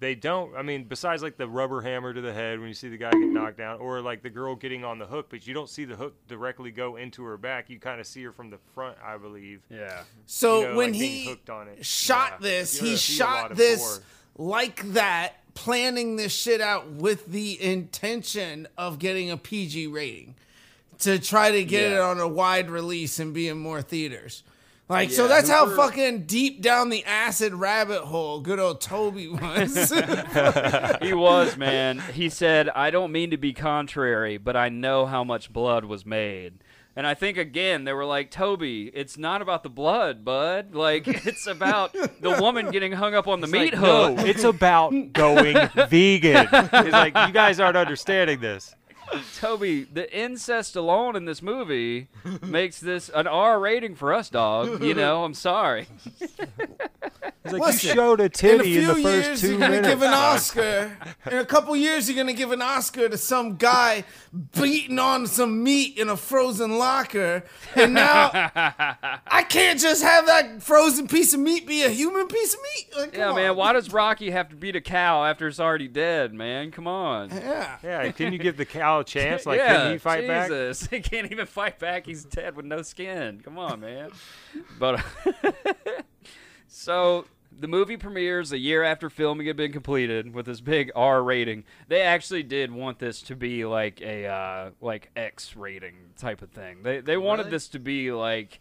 They 0.00 0.14
don't. 0.14 0.54
I 0.56 0.62
mean, 0.62 0.84
besides 0.84 1.22
like 1.22 1.36
the 1.36 1.48
rubber 1.48 1.80
hammer 1.80 2.12
to 2.12 2.20
the 2.20 2.32
head 2.32 2.58
when 2.58 2.68
you 2.68 2.74
see 2.74 2.88
the 2.88 2.96
guy 2.98 3.10
get 3.12 3.20
knocked 3.20 3.56
down, 3.58 3.78
or 3.80 4.00
like 4.02 4.22
the 4.22 4.28
girl 4.30 4.54
getting 4.56 4.84
on 4.84 4.98
the 4.98 5.06
hook, 5.06 5.26
but 5.30 5.46
you 5.46 5.54
don't 5.54 5.68
see 5.68 5.84
the 5.84 5.94
hook 5.96 6.14
directly 6.26 6.70
go 6.72 6.96
into 6.96 7.22
her 7.24 7.36
back. 7.38 7.70
You 7.70 7.78
kind 7.78 8.00
of 8.00 8.06
see 8.06 8.22
her 8.24 8.32
from 8.32 8.50
the 8.50 8.58
front, 8.74 8.98
I 9.02 9.16
believe. 9.16 9.62
yeah. 9.70 10.02
So 10.26 10.60
you 10.60 10.68
know, 10.68 10.76
when 10.76 10.90
like 10.92 11.00
he 11.00 11.24
hooked 11.26 11.48
on 11.48 11.68
it. 11.68 11.86
shot 11.86 12.32
Yeah. 12.40 12.48
this, 12.48 12.78
he 12.80 12.88
don't 12.90 12.98
see 12.98 13.22
a 13.22 13.24
lot 13.24 13.38
shot 13.48 13.56
this 13.56 13.80
gore. 13.80 14.02
like 14.36 14.92
that, 14.94 15.34
planning 15.54 16.16
this 16.16 16.32
shit 16.34 16.60
out 16.60 16.90
with 16.90 17.26
the 17.26 17.62
intention 17.62 18.66
of 18.76 18.98
getting 18.98 19.30
a 19.30 19.36
PG 19.36 19.86
rating 19.86 20.34
to 20.98 21.18
try 21.20 21.50
to 21.52 21.64
get 21.64 21.90
Yeah. 21.92 21.96
it 21.98 22.00
on 22.00 22.18
a 22.20 22.28
wide 22.28 22.68
release 22.68 23.18
and 23.20 23.32
be 23.32 23.48
in 23.48 23.58
more 23.58 23.80
theaters. 23.80 24.42
Like 24.88 25.10
so 25.10 25.26
that's 25.28 25.48
how 25.48 25.64
Hooper- 25.64 25.76
fucking 25.76 26.26
deep 26.26 26.60
down 26.60 26.90
the 26.90 27.04
acid 27.04 27.54
rabbit 27.54 28.02
hole 28.02 28.40
good 28.40 28.58
old 28.58 28.82
Tobe 28.82 29.16
was. 29.40 29.90
he 31.02 31.14
was, 31.14 31.56
man. 31.56 32.00
He 32.12 32.28
said, 32.28 32.68
I 32.68 32.90
don't 32.90 33.10
mean 33.10 33.30
to 33.30 33.38
be 33.38 33.54
contrary, 33.54 34.36
but 34.36 34.56
I 34.56 34.68
know 34.68 35.06
how 35.06 35.24
much 35.24 35.52
blood 35.52 35.86
was 35.86 36.04
made. 36.04 36.58
And 36.96 37.06
I 37.08 37.14
think, 37.14 37.38
again, 37.38 37.84
they 37.84 37.92
were 37.92 38.04
like, 38.04 38.30
Tobe, 38.30 38.62
it's 38.62 39.18
not 39.18 39.42
about 39.42 39.64
the 39.64 39.68
blood, 39.68 40.24
bud. 40.24 40.74
Like, 40.74 41.08
it's 41.26 41.46
about 41.46 41.92
the 41.92 42.38
woman 42.40 42.70
getting 42.70 42.92
hung 42.92 43.14
up 43.14 43.26
on 43.26 43.40
the 43.40 43.48
meat 43.48 43.72
Like, 43.72 43.74
hook. 43.74 44.16
No, 44.18 44.24
it's 44.24 44.44
about 44.44 44.90
going 45.12 45.56
vegan. 45.88 46.46
It's 46.52 46.92
like 46.92 47.16
you 47.26 47.32
guys 47.32 47.58
aren't 47.58 47.76
understanding 47.76 48.40
this. 48.40 48.76
Tobe, 49.40 49.86
the 49.92 50.08
incest 50.12 50.76
alone 50.76 51.16
in 51.16 51.24
this 51.24 51.42
movie 51.42 52.08
makes 52.42 52.80
this 52.80 53.08
an 53.08 53.26
R 53.26 53.58
rating 53.58 53.94
for 53.94 54.12
us, 54.12 54.30
dog. 54.30 54.82
You 54.82 54.94
know, 54.94 55.24
I'm 55.24 55.34
sorry. 55.34 55.86
It's 57.44 57.52
like 57.52 57.60
Listen, 57.62 57.88
you 57.90 57.94
showed 57.94 58.20
a 58.20 58.28
titty 58.30 58.54
in 58.54 58.60
a 58.60 58.62
titty 58.62 58.76
in, 58.78 58.84
few 58.84 58.94
the 58.94 59.02
first 59.02 59.26
years, 59.28 59.40
two 59.42 59.48
you're 59.50 59.58
gonna 59.58 59.70
minutes. 59.72 59.88
give 59.94 60.02
an. 60.02 60.14
Oscar. 60.14 60.98
In 61.30 61.36
a 61.38 61.44
couple 61.44 61.76
years, 61.76 62.08
you're 62.08 62.16
gonna 62.16 62.32
give 62.32 62.52
an 62.52 62.62
Oscar 62.62 63.08
to 63.08 63.18
some 63.18 63.56
guy 63.56 64.04
beating 64.58 64.98
on 64.98 65.26
some 65.26 65.62
meat 65.62 65.98
in 65.98 66.08
a 66.08 66.16
frozen 66.16 66.78
locker, 66.78 67.44
and 67.74 67.92
now 67.92 68.30
I 69.26 69.44
can't 69.48 69.78
just 69.78 70.02
have 70.02 70.24
that 70.26 70.62
frozen 70.62 71.06
piece 71.06 71.34
of 71.34 71.40
meat 71.40 71.66
be 71.66 71.82
a 71.82 71.90
human 71.90 72.26
piece 72.28 72.54
of 72.54 72.60
meat. 72.62 72.86
Like, 72.96 73.14
Yeah, 73.16 73.28
on. 73.28 73.36
man. 73.36 73.56
Why 73.56 73.74
does 73.74 73.92
Rocky 73.92 74.30
have 74.30 74.48
to 74.48 74.56
beat 74.56 74.74
a 74.76 74.80
cow 74.80 75.24
after 75.24 75.46
it's 75.46 75.60
already 75.60 75.88
dead, 75.88 76.32
man? 76.32 76.70
Come 76.70 76.86
on. 76.86 77.28
Yeah. 77.30 77.76
Yeah, 77.82 78.10
can 78.12 78.32
you 78.32 78.38
give 78.38 78.56
the 78.56 78.64
cow 78.64 79.00
a 79.00 79.04
chance? 79.14 79.44
Like, 79.44 79.58
yeah, 79.58 79.76
can 79.82 79.92
he 79.92 79.98
fight 79.98 80.26
back? 80.26 80.48
Jesus. 80.48 80.86
He 80.90 81.00
can't 81.00 81.30
even 81.30 81.44
fight 81.46 81.78
back. 81.78 82.06
He's 82.06 82.24
dead 82.24 82.56
with 82.56 82.64
no 82.64 82.80
skin. 82.82 83.42
Come 83.44 83.58
on, 83.58 83.80
man. 83.80 84.10
But 84.78 85.04
so 86.74 87.24
the 87.56 87.68
movie 87.68 87.96
premieres 87.96 88.50
a 88.52 88.58
year 88.58 88.82
after 88.82 89.08
filming 89.08 89.46
had 89.46 89.56
been 89.56 89.70
completed 89.72 90.34
with 90.34 90.46
this 90.46 90.60
big 90.60 90.90
R 90.96 91.22
rating. 91.22 91.64
They 91.88 92.02
actually 92.02 92.42
did 92.42 92.72
want 92.72 92.98
this 92.98 93.22
to 93.22 93.36
be 93.36 93.64
like 93.64 94.00
a 94.00 94.26
uh, 94.26 94.70
like 94.80 95.10
X 95.14 95.54
rating 95.56 95.94
type 96.18 96.42
of 96.42 96.50
thing. 96.50 96.82
They 96.82 97.00
they 97.00 97.16
wanted 97.16 97.42
Really? 97.44 97.50
this 97.52 97.68
to 97.68 97.78
be 97.78 98.10
like 98.12 98.58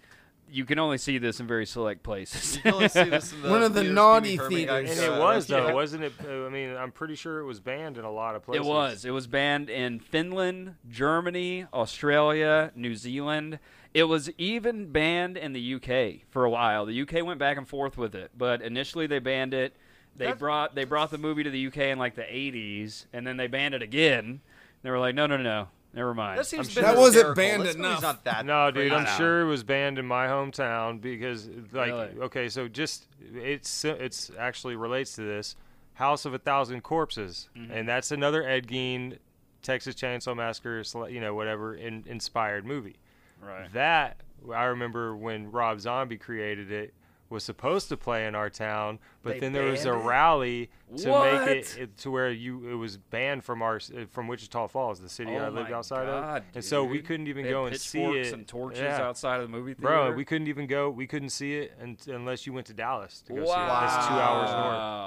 you 0.49 0.65
can 0.65 0.77
only 0.77 0.99
see 0.99 1.17
this 1.17 1.39
in 1.39 1.47
very 1.47 1.65
select 1.65 2.03
places. 2.03 2.57
You 2.57 2.61
can 2.61 2.73
only 2.75 2.87
see 2.89 3.03
this 3.05 3.31
in 3.33 3.41
the 3.41 3.49
One 3.49 3.63
of 3.63 3.73
the 3.73 3.79
theaters 3.81 3.95
naughty 3.95 4.37
Pee 4.37 4.43
Wee 4.47 4.65
Herman 4.65 4.85
theaters. 4.85 4.89
guys, 4.89 4.99
And 4.99 5.05
it 5.07 5.17
uh, 5.17 5.19
was 5.23 5.47
though, 5.47 5.67
yeah. 5.67 5.73
wasn't 5.73 6.03
it? 6.03 6.13
I 6.29 6.49
mean, 6.49 6.75
I'm 6.75 6.91
pretty 6.91 7.15
sure 7.15 7.39
it 7.39 7.45
was 7.45 7.59
banned 7.59 7.97
in 7.97 8.05
a 8.05 8.11
lot 8.11 8.35
of 8.35 8.43
places. 8.43 8.63
It 8.63 8.69
was. 8.69 9.05
It 9.05 9.11
was 9.11 9.25
banned 9.25 9.71
in 9.71 9.99
Finland, 9.99 10.75
Germany, 10.87 11.65
Australia, 11.73 12.71
New 12.75 12.93
Zealand. 12.95 13.57
It 13.93 14.03
was 14.05 14.29
even 14.37 14.87
banned 14.91 15.37
in 15.37 15.53
the 15.53 15.75
UK 15.75 16.25
for 16.31 16.45
a 16.45 16.49
while. 16.49 16.85
The 16.85 17.01
UK 17.01 17.23
went 17.23 17.39
back 17.39 17.57
and 17.57 17.67
forth 17.67 17.97
with 17.97 18.15
it, 18.15 18.31
but 18.37 18.61
initially 18.61 19.05
they 19.07 19.19
banned 19.19 19.53
it. 19.53 19.75
They 20.15 20.25
That's- 20.25 20.39
brought 20.39 20.75
they 20.75 20.83
brought 20.83 21.11
the 21.11 21.17
movie 21.17 21.43
to 21.43 21.49
the 21.49 21.67
UK 21.67 21.77
in 21.91 21.99
like 21.99 22.15
the 22.15 22.23
80s, 22.23 23.05
and 23.13 23.25
then 23.25 23.37
they 23.37 23.47
banned 23.47 23.73
it 23.75 23.81
again. 23.81 24.41
They 24.81 24.89
were 24.91 24.99
like, 24.99 25.15
no, 25.15 25.25
no, 25.27 25.37
no, 25.37 25.43
no, 25.43 25.67
never 25.93 26.13
mind. 26.13 26.37
That 26.39 26.45
seems 26.45 26.73
That 26.75 26.97
wasn't 26.97 27.27
hysterical. 27.27 27.35
banned 27.35 27.61
This 27.63 27.75
movie's 27.75 27.89
enough. 27.91 28.01
Not 28.01 28.23
that 28.25 28.45
No, 28.45 28.69
dude. 28.71 28.91
I'm 28.91 29.03
know. 29.05 29.09
sure 29.11 29.41
it 29.41 29.45
was 29.45 29.63
banned 29.63 29.97
in 29.99 30.05
my 30.05 30.27
hometown 30.27 30.99
because, 30.99 31.47
like, 31.71 31.91
Really? 31.91 32.09
okay, 32.21 32.49
so 32.49 32.67
just 32.67 33.07
it's 33.35 33.85
it's 33.85 34.31
actually 34.37 34.75
relates 34.75 35.13
to 35.15 35.21
this 35.21 35.55
House 35.95 36.25
of 36.25 36.33
a 36.33 36.39
Thousand 36.39 36.81
Corpses, 36.81 37.49
Mm-hmm. 37.55 37.71
and 37.71 37.87
that's 37.87 38.11
another 38.11 38.43
Ed 38.43 38.67
Gein, 38.67 39.17
Texas 39.61 39.95
Chainsaw 39.95 40.35
Massacre, 40.35 40.83
you 41.09 41.21
know, 41.21 41.33
whatever, 41.35 41.75
in, 41.75 42.03
inspired 42.07 42.65
movie. 42.65 42.95
Right. 43.43 43.71
That 43.73 44.17
I 44.53 44.65
remember 44.65 45.15
when 45.15 45.51
Rob 45.51 45.79
Zombie 45.79 46.17
created 46.17 46.71
it 46.71 46.93
was 47.33 47.43
supposed 47.43 47.89
to 47.89 47.97
play 47.97 48.27
in 48.27 48.35
our 48.35 48.49
town, 48.49 48.99
but 49.23 49.33
They 49.33 49.39
then 49.39 49.53
there 49.53 49.65
was 49.65 49.85
a 49.85 49.91
it? 49.93 50.03
rally 50.03 50.69
to 50.97 51.09
What? 51.09 51.45
make 51.47 51.57
it, 51.57 51.77
it 51.79 51.97
to 51.97 52.11
where 52.11 52.29
you 52.31 52.69
it 52.69 52.75
was 52.75 52.97
banned 52.97 53.43
from 53.43 53.61
our 53.63 53.79
from 54.11 54.27
Wichita 54.27 54.67
Falls, 54.67 54.99
the 55.01 55.09
city 55.09 55.31
Oh 55.35 55.37
I 55.45 55.49
lived 55.49 55.71
outside 55.71 56.05
God, 56.05 56.37
of, 56.37 56.43
and 56.53 56.63
so 56.63 56.83
we 56.83 57.01
couldn't 57.01 57.27
even 57.27 57.43
They 57.45 57.49
go 57.49 57.65
and 57.65 57.75
see 57.75 57.97
pitchforks 57.99 58.27
it. 58.27 58.33
and 58.35 58.47
torches 58.47 58.79
Yeah. 58.81 59.01
outside 59.01 59.37
of 59.41 59.41
the 59.41 59.47
movie 59.57 59.73
theater. 59.73 59.81
Bro, 59.87 60.11
we 60.11 60.23
couldn't 60.23 60.47
even 60.47 60.67
go. 60.67 60.89
We 60.91 61.07
couldn't 61.07 61.29
see 61.31 61.55
it 61.55 61.73
un- 61.81 61.97
unless 62.07 62.45
you 62.45 62.53
went 62.53 62.67
to 62.67 62.73
Dallas 62.73 63.21
to 63.23 63.33
go 63.33 63.43
see 63.45 63.51
it. 63.51 63.55
That's 63.55 64.07
two 64.07 64.13
hours 64.13 64.51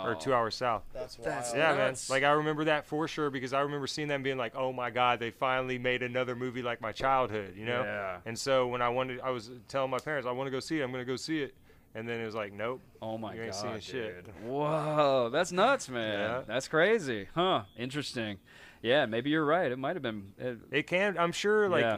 north 0.04 0.16
or 0.18 0.20
two 0.20 0.34
hours 0.34 0.54
south. 0.56 0.82
That's 0.92 1.14
That's 1.16 1.54
Yeah, 1.54 1.68
man. 1.70 1.78
nuts. 1.78 2.10
Like 2.10 2.24
I 2.24 2.32
remember 2.32 2.64
that 2.64 2.84
for 2.86 3.06
sure 3.06 3.30
because 3.30 3.52
I 3.52 3.60
remember 3.60 3.86
seeing 3.86 4.08
them 4.08 4.22
being 4.24 4.36
like, 4.38 4.56
"Oh 4.56 4.72
my 4.72 4.90
God, 4.90 5.20
they 5.20 5.30
finally 5.30 5.78
made 5.78 6.02
another 6.02 6.34
movie 6.34 6.62
like 6.62 6.80
my 6.80 6.90
childhood," 6.92 7.54
you 7.56 7.64
know. 7.64 7.84
Yeah. 7.84 8.18
And 8.26 8.36
so 8.36 8.66
when 8.66 8.82
I 8.82 8.88
wanted, 8.88 9.20
I 9.20 9.30
was 9.30 9.50
telling 9.68 9.90
my 9.92 9.98
parents, 10.00 10.26
"I 10.26 10.32
want 10.32 10.48
to 10.48 10.50
go 10.50 10.58
see 10.58 10.80
it. 10.80 10.82
I'm 10.82 10.90
going 10.90 11.02
to 11.04 11.10
go 11.12 11.14
see 11.16 11.42
it," 11.42 11.54
and 11.96 12.08
then 12.08 12.20
it 12.20 12.24
was 12.26 12.34
like, 12.34 12.52
"Nope." 12.52 12.80
Oh 13.02 13.16
my 13.18 13.34
You 13.34 13.42
ain't 13.42 13.52
god, 13.52 13.60
seeing 13.60 13.74
dude. 13.74 13.82
shit. 13.84 14.26
Whoa, 14.44 15.30
that's 15.32 15.50
nuts, 15.50 15.88
man. 15.88 16.18
Yeah. 16.20 16.42
That's 16.46 16.68
crazy. 16.68 17.28
Huh? 17.34 17.62
Interesting. 17.76 18.38
Yeah, 18.82 19.06
maybe 19.06 19.30
you're 19.30 19.44
right. 19.44 19.72
It 19.72 19.78
might 19.78 19.96
have 19.96 20.02
been. 20.02 20.32
It, 20.38 20.58
It 20.70 20.86
can. 20.86 21.16
I'm 21.18 21.32
sure 21.32 21.68
like. 21.68 21.82
Yeah. 21.82 21.96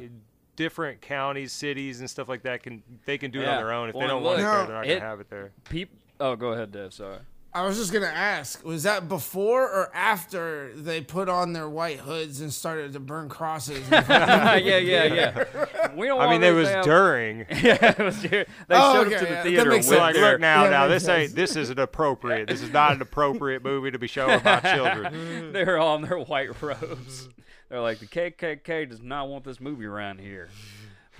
Different 0.56 1.00
counties, 1.00 1.52
cities, 1.52 2.00
and 2.00 2.10
stuff 2.10 2.28
like 2.28 2.42
that 2.42 2.64
can 2.64 2.82
they 3.04 3.16
can 3.16 3.30
do 3.30 3.38
it 3.38 3.44
Yeah. 3.44 3.52
on 3.52 3.56
their 3.58 3.72
own. 3.72 3.88
If 3.90 3.94
Well, 3.94 4.00
they 4.02 4.08
don't 4.08 4.16
and 4.16 4.26
want 4.26 4.40
it 4.40 4.42
there, 4.42 4.66
they're 4.66 4.74
not 4.74 4.86
it- 4.88 4.94
gonna 4.98 5.00
have 5.10 5.20
it 5.20 5.30
there. 5.30 5.52
peop. 5.70 5.88
Oh, 6.18 6.34
go 6.34 6.48
ahead, 6.48 6.72
Dev. 6.72 6.92
Sorry. 6.92 7.18
I 7.58 7.66
was 7.66 7.76
just 7.76 7.92
gonna 7.92 8.06
ask, 8.06 8.64
was 8.64 8.84
that 8.84 9.08
before 9.08 9.62
or 9.68 9.90
after 9.94 10.72
they 10.74 11.00
put 11.00 11.28
on 11.28 11.52
their 11.52 11.68
white 11.68 11.98
hoods 11.98 12.40
and 12.40 12.52
started 12.52 12.92
to 12.92 13.00
burn 13.00 13.28
crosses? 13.28 13.82
yeah, 13.90 14.56
yeah, 14.56 15.04
yeah. 15.04 15.94
We 15.94 16.06
don't. 16.06 16.20
I 16.20 16.26
want 16.26 16.40
mean, 16.40 16.50
it 16.50 16.54
was 16.54 16.68
have- 16.68 16.84
during. 16.84 17.38
yeah, 17.50 17.92
it 17.92 17.98
was. 17.98 18.22
During. 18.22 18.46
They 18.68 18.74
Oh, 18.76 18.94
showed 18.94 19.06
okay, 19.08 19.16
up 19.16 19.20
to 19.20 19.26
the 19.26 19.32
yeah, 19.32 19.42
theater 19.42 19.70
makes 19.70 19.86
with 19.88 19.96
So 19.96 20.00
like, 20.02 20.14
their. 20.14 20.32
look 20.32 20.40
now, 20.40 20.64
Yeah, 20.64 20.70
now 20.70 20.86
this 20.88 21.06
makes 21.06 21.30
ain't 21.30 21.34
this 21.34 21.56
isn't 21.56 21.78
appropriate. 21.78 22.48
This 22.48 22.62
is 22.62 22.70
not 22.72 22.92
an 22.92 23.02
appropriate 23.02 23.64
movie 23.64 23.90
to 23.90 23.98
be 23.98 24.06
showing 24.06 24.40
my 24.44 24.60
children. 24.74 25.52
they 25.52 25.64
were 25.64 25.78
all 25.78 25.96
in 25.96 26.02
their 26.02 26.18
white 26.18 26.60
robes. 26.62 27.28
They're 27.68 27.80
like 27.80 27.98
the 27.98 28.06
KKK 28.06 28.88
does 28.88 29.02
not 29.02 29.28
want 29.28 29.44
this 29.44 29.60
movie 29.60 29.84
around 29.86 30.20
here. 30.20 30.48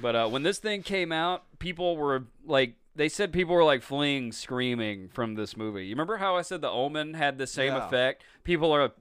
But 0.01 0.15
uh, 0.15 0.29
when 0.29 0.45
this 0.45 0.59
thing 0.61 0.83
came 0.83 1.11
out, 1.11 1.43
people 1.59 1.97
were 1.97 2.23
like, 2.47 2.75
they 2.99 3.09
said 3.09 3.33
people 3.33 3.55
were 3.55 3.65
like 3.65 3.83
fleeing, 3.83 4.33
screaming 4.33 5.09
from 5.09 5.35
this 5.35 5.57
movie. 5.57 5.87
You 5.87 5.95
remember 5.95 6.19
how 6.19 6.37
I 6.37 6.43
said 6.43 6.61
The 6.61 6.71
Omen 6.71 7.15
had 7.15 7.39
the 7.39 7.47
same 7.47 7.73
Yeah. 7.73 7.87
effect? 7.87 8.23
People 8.45 8.73
are 8.75 8.93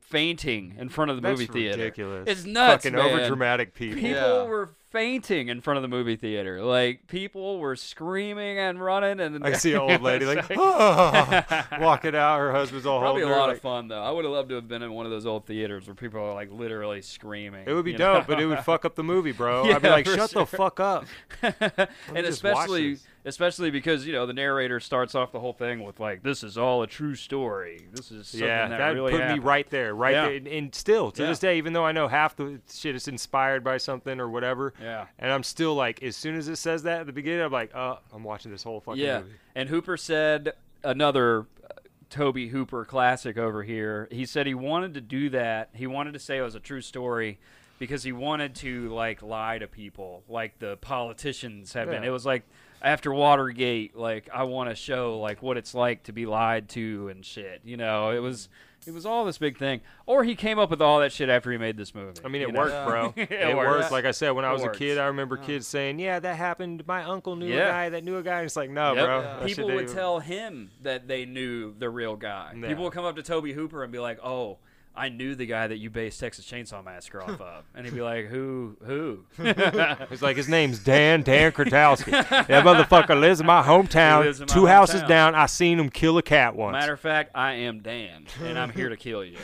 fainting 0.00 0.76
in 0.78 0.88
front 0.88 1.10
of 1.10 1.16
the 1.16 1.22
That's 1.22 1.40
movie 1.40 1.52
theater. 1.52 1.78
ridiculous. 1.78 2.28
It's 2.28 2.44
nuts, 2.44 2.84
Fucking 2.84 2.96
man. 2.96 3.18
overdramatic 3.18 3.74
people. 3.74 3.96
People 3.96 4.10
Yeah. 4.12 4.42
were 4.44 4.70
fainting 4.90 5.48
in 5.48 5.60
front 5.60 5.76
of 5.78 5.82
the 5.82 5.88
movie 5.88 6.14
theater. 6.16 6.62
Like 6.62 7.06
people 7.08 7.58
were 7.58 7.74
screaming 7.76 8.58
and 8.58 8.80
running, 8.80 9.18
and 9.20 9.42
I 9.44 9.52
see 9.54 9.72
an 9.72 9.80
old 9.80 10.02
lady 10.02 10.24
like 10.26 10.38
It's 10.50 10.50
ah, 10.56 11.66
walking 11.80 12.14
out. 12.14 12.38
Her 12.38 12.52
husband's 12.52 12.86
all 12.86 13.00
holding. 13.00 13.22
Probably 13.22 13.22
a 13.22 13.26
holding 13.26 13.34
her. 13.34 13.40
lot 13.40 13.48
like- 13.48 13.56
of 13.56 13.62
fun 13.62 13.88
though. 13.88 14.02
I 14.02 14.10
would 14.10 14.24
have 14.24 14.32
loved 14.32 14.50
to 14.50 14.54
have 14.56 14.68
been 14.68 14.82
in 14.82 14.92
one 14.92 15.06
of 15.06 15.10
those 15.10 15.26
old 15.26 15.46
theaters 15.46 15.86
where 15.88 15.94
people 15.96 16.20
are 16.20 16.34
like 16.34 16.52
literally 16.52 17.02
screaming. 17.02 17.64
It 17.66 17.72
would 17.72 17.84
be 17.84 17.94
dope, 17.94 18.28
know? 18.28 18.34
but 18.34 18.40
it 18.40 18.46
would 18.46 18.60
fuck 18.60 18.84
up 18.84 18.94
the 18.94 19.02
movie, 19.04 19.32
bro. 19.32 19.64
Yeah, 19.64 19.76
I'd 19.76 19.82
be 19.82 19.88
like, 19.88 20.06
for 20.06 20.14
shut 20.14 20.30
the 20.30 20.46
fuck 20.46 20.78
up. 20.78 21.06
and 21.42 22.26
especially 22.26 22.92
this. 22.94 23.06
Especially 23.24 23.70
because 23.70 24.04
you 24.04 24.12
know 24.12 24.26
the 24.26 24.32
narrator 24.32 24.80
starts 24.80 25.14
off 25.14 25.30
the 25.30 25.38
whole 25.38 25.52
thing 25.52 25.84
with 25.84 26.00
like, 26.00 26.24
"This 26.24 26.42
is 26.42 26.58
all 26.58 26.82
a 26.82 26.88
true 26.88 27.14
story. 27.14 27.86
This 27.92 28.10
is 28.10 28.26
something 28.26 28.48
yeah, 28.48 28.66
that, 28.68 28.78
that, 28.78 28.88
really 28.94 29.12
put 29.12 29.20
happened." 29.20 29.42
me 29.42 29.46
right 29.46 29.70
there, 29.70 29.94
right 29.94 30.12
Yeah. 30.12 30.24
there. 30.26 30.34
And, 30.34 30.48
and 30.48 30.74
still, 30.74 31.12
to 31.12 31.22
Yeah. 31.22 31.28
this 31.28 31.38
day, 31.38 31.56
even 31.58 31.72
though 31.72 31.84
I 31.84 31.92
know 31.92 32.08
half 32.08 32.34
the 32.34 32.60
shit 32.72 32.96
is 32.96 33.06
inspired 33.06 33.62
by 33.62 33.76
something 33.78 34.18
or 34.18 34.28
whatever, 34.28 34.74
Yeah. 34.82 35.06
and 35.20 35.30
I'm 35.30 35.44
still 35.44 35.76
like, 35.76 36.02
as 36.02 36.16
soon 36.16 36.34
as 36.34 36.48
it 36.48 36.56
says 36.56 36.82
that 36.82 37.02
at 37.02 37.06
the 37.06 37.12
beginning, 37.12 37.42
I'm 37.42 37.52
like, 37.52 37.72
uh, 37.74 37.96
I'm 38.12 38.24
watching 38.24 38.50
this 38.50 38.64
whole 38.64 38.80
fucking 38.80 39.00
Yeah, 39.00 39.20
movie. 39.20 39.32
and 39.54 39.68
Hooper 39.68 39.96
said 39.96 40.54
another 40.82 41.42
uh, 41.62 41.74
Tobe 42.10 42.48
Hooper 42.50 42.84
classic 42.84 43.38
over 43.38 43.62
here. 43.62 44.08
He 44.10 44.26
said 44.26 44.48
he 44.48 44.54
wanted 44.54 44.94
to 44.94 45.00
do 45.00 45.30
that. 45.30 45.70
He 45.74 45.86
wanted 45.86 46.14
to 46.14 46.18
say 46.18 46.38
it 46.38 46.42
was 46.42 46.56
a 46.56 46.60
true 46.60 46.80
story 46.80 47.38
because 47.78 48.02
he 48.02 48.10
wanted 48.12 48.56
to 48.56 48.88
like 48.90 49.22
lie 49.22 49.58
to 49.58 49.68
people, 49.68 50.24
like 50.28 50.58
the 50.58 50.76
politicians 50.78 51.72
have 51.74 51.88
been. 51.88 52.02
It 52.04 52.10
was 52.10 52.26
like 52.26 52.42
after 52.82 53.12
Watergate, 53.12 53.96
like 53.96 54.28
I 54.32 54.42
want 54.44 54.68
to 54.70 54.74
show 54.74 55.18
like 55.20 55.42
what 55.42 55.56
it's 55.56 55.74
like 55.74 56.04
to 56.04 56.12
be 56.12 56.26
lied 56.26 56.68
to 56.70 57.08
and 57.08 57.24
shit. 57.24 57.62
You 57.64 57.76
know, 57.76 58.10
it 58.10 58.18
was. 58.20 58.48
It 58.84 58.92
was 58.92 59.06
all 59.06 59.24
this 59.24 59.38
big 59.38 59.58
thing, 59.58 59.80
or 60.06 60.24
he 60.24 60.34
came 60.34 60.58
up 60.58 60.68
with 60.70 60.82
all 60.82 60.98
that 60.98 61.12
shit 61.12 61.28
after 61.28 61.52
he 61.52 61.56
made 61.56 61.76
this 61.76 61.94
movie. 61.94 62.20
I 62.24 62.26
mean, 62.26 62.42
you 62.42 62.48
it 62.48 62.52
know? 62.52 62.58
worked, 62.62 62.88
bro. 62.88 63.14
It 63.22 63.30
it 63.30 63.56
works. 63.56 63.82
worked. 63.82 63.92
Like 63.92 64.04
I 64.06 64.10
said, 64.10 64.30
when 64.32 64.44
I 64.44 64.50
It 64.50 64.54
was 64.54 64.64
a 64.64 64.70
kid, 64.70 64.98
I 64.98 65.06
remember 65.06 65.36
kids 65.36 65.68
saying, 65.68 66.00
"Yeah, 66.00 66.18
that 66.18 66.34
happened. 66.34 66.84
My 66.84 67.04
uncle 67.04 67.36
knew 67.36 67.46
Yeah. 67.46 67.66
a 67.68 67.70
guy 67.70 67.88
that 67.90 68.02
knew 68.02 68.16
a 68.16 68.24
guy." 68.24 68.38
And 68.38 68.46
it's 68.46 68.56
like, 68.56 68.70
no, 68.70 68.92
Yep. 68.94 69.04
bro. 69.06 69.22
That 69.22 69.46
People 69.46 69.66
would 69.66 69.78
didn't- 69.86 69.94
tell 69.94 70.18
him 70.18 70.72
that 70.82 71.06
they 71.06 71.26
knew 71.26 71.74
the 71.78 71.88
real 71.90 72.16
guy. 72.16 72.54
Yeah. 72.60 72.66
People 72.66 72.82
would 72.82 72.92
come 72.92 73.04
up 73.04 73.14
to 73.14 73.22
Tobe 73.22 73.50
Hooper 73.52 73.84
and 73.84 73.92
be 73.92 74.00
like, 74.00 74.18
"Oh, 74.24 74.58
I 74.94 75.08
knew 75.08 75.34
the 75.34 75.46
guy 75.46 75.66
that 75.66 75.78
you 75.78 75.88
based 75.90 76.20
Texas 76.20 76.44
Chainsaw 76.44 76.84
Massacre 76.84 77.22
off 77.22 77.40
of," 77.40 77.64
and 77.74 77.86
he'd 77.86 77.94
be 77.94 78.02
like, 78.02 78.26
"Who? 78.26 78.76
Who?" 78.84 79.24
It's 79.38 80.22
like 80.22 80.36
his 80.36 80.48
name's 80.48 80.78
Dan 80.78 81.22
Dan 81.22 81.52
Kratowski. 81.52 82.10
that 82.28 82.64
motherfucker 82.64 83.18
lives 83.18 83.40
in 83.40 83.46
my 83.46 83.62
hometown. 83.62 84.32
in 84.32 84.40
my 84.40 84.46
two 84.46 84.66
houses 84.66 85.02
down. 85.02 85.34
I 85.34 85.46
seen 85.46 85.78
him 85.78 85.88
kill 85.90 86.18
a 86.18 86.22
cat 86.22 86.54
once. 86.54 86.74
Matter 86.74 86.92
of 86.92 87.00
fact, 87.00 87.30
I 87.34 87.52
am 87.52 87.80
Dan, 87.80 88.26
and 88.42 88.58
I'm 88.58 88.70
here 88.70 88.88
to 88.88 88.96
kill 88.96 89.24
you, 89.24 89.38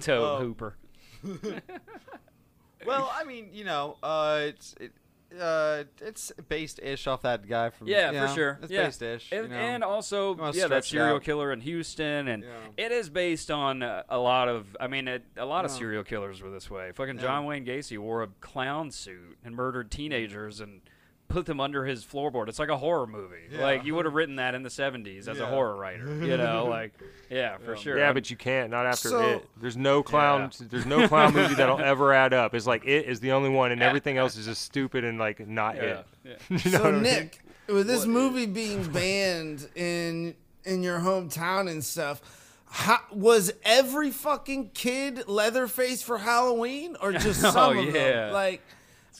Tobe 0.00 0.40
Hooper. 0.40 0.76
Well, 2.84 3.12
I 3.14 3.24
mean, 3.24 3.50
you 3.52 3.64
know, 3.64 3.96
uh, 4.02 4.40
it's 4.46 4.74
it, 4.80 4.92
uh, 5.40 5.84
it's 6.00 6.32
based 6.48 6.80
ish 6.82 7.06
off 7.06 7.22
that 7.22 7.48
guy 7.48 7.70
from. 7.70 7.88
Yeah, 7.88 8.10
you 8.10 8.18
for 8.20 8.26
know, 8.26 8.34
sure. 8.34 8.58
It's 8.62 8.72
yeah. 8.72 8.84
based 8.84 9.02
ish. 9.02 9.32
and, 9.32 9.44
you 9.44 9.48
know. 9.48 9.56
and 9.56 9.84
also, 9.84 10.52
yeah, 10.52 10.66
that 10.68 10.84
serial 10.84 11.16
out. 11.16 11.22
killer 11.22 11.52
in 11.52 11.60
Houston, 11.60 12.28
and 12.28 12.42
Yeah. 12.42 12.84
it 12.84 12.92
is 12.92 13.08
based 13.10 13.50
on 13.50 13.82
uh, 13.82 14.02
a 14.08 14.18
lot 14.18 14.48
of. 14.48 14.76
I 14.80 14.86
mean, 14.86 15.08
it, 15.08 15.24
a 15.36 15.44
lot 15.46 15.64
of 15.64 15.70
serial 15.70 16.04
killers 16.04 16.42
were 16.42 16.50
this 16.50 16.70
way. 16.70 16.92
Fucking 16.92 17.16
Yeah. 17.16 17.22
John 17.22 17.44
Wayne 17.44 17.64
Gacy 17.64 17.98
wore 17.98 18.22
a 18.22 18.28
clown 18.40 18.90
suit 18.90 19.38
and 19.44 19.54
murdered 19.54 19.90
teenagers 19.90 20.60
and 20.60 20.80
put 21.32 21.46
them 21.46 21.60
under 21.60 21.84
his 21.84 22.04
floorboard. 22.04 22.48
It's 22.48 22.58
like 22.58 22.68
a 22.68 22.76
horror 22.76 23.06
movie. 23.06 23.36
Yeah. 23.50 23.62
Like 23.62 23.84
you 23.84 23.94
would 23.94 24.04
have 24.04 24.14
written 24.14 24.36
that 24.36 24.54
in 24.54 24.62
the 24.62 24.68
'70s 24.68 25.26
as 25.28 25.40
a 25.40 25.46
horror 25.46 25.74
writer. 25.76 26.14
You 26.24 26.36
know, 26.36 26.66
like 26.70 26.92
yeah, 27.30 27.56
for 27.58 27.74
Yeah. 27.74 27.80
sure. 27.80 27.98
Yeah, 27.98 28.12
but 28.12 28.30
you 28.30 28.36
can't. 28.36 28.70
Not 28.70 28.86
after 28.86 29.08
So- 29.08 29.20
it. 29.22 29.48
There's 29.60 29.76
no 29.76 30.02
clown. 30.02 30.50
There's 30.70 30.86
no 30.86 31.08
clown 31.08 31.32
movie 31.34 31.54
that'll 31.54 31.80
ever 31.80 32.12
add 32.12 32.32
up. 32.34 32.54
It's 32.54 32.66
like 32.66 32.84
it 32.84 33.06
is 33.06 33.20
the 33.20 33.32
only 33.32 33.50
one, 33.50 33.72
and 33.72 33.82
everything 33.82 34.16
else 34.18 34.36
is 34.36 34.46
just 34.46 34.62
stupid 34.62 35.04
and 35.04 35.18
like 35.18 35.46
not 35.46 35.76
yeah, 35.76 35.82
it. 35.82 36.06
yeah. 36.24 36.32
You 36.64 36.70
know 36.70 36.78
So 36.78 36.84
what 36.84 36.88
I 36.88 36.92
mean? 36.92 37.02
Nick, 37.02 37.38
with 37.68 37.86
this 37.86 38.06
movie 38.06 38.46
being 38.46 38.84
banned 38.90 39.68
in 39.74 40.34
in 40.64 40.82
your 40.82 41.00
hometown 41.00 41.68
and 41.70 41.82
stuff, 41.84 42.20
how, 42.66 42.98
was 43.12 43.52
every 43.64 44.10
fucking 44.10 44.70
kid 44.74 45.26
Leatherface 45.28 46.02
for 46.02 46.18
Halloween, 46.18 46.96
or 47.02 47.12
just 47.12 47.44
oh, 47.44 47.50
some 47.50 47.76
Oh, 47.76 47.80
of 47.80 47.86
yeah. 47.86 47.92
them? 47.92 48.32
Like, 48.32 48.62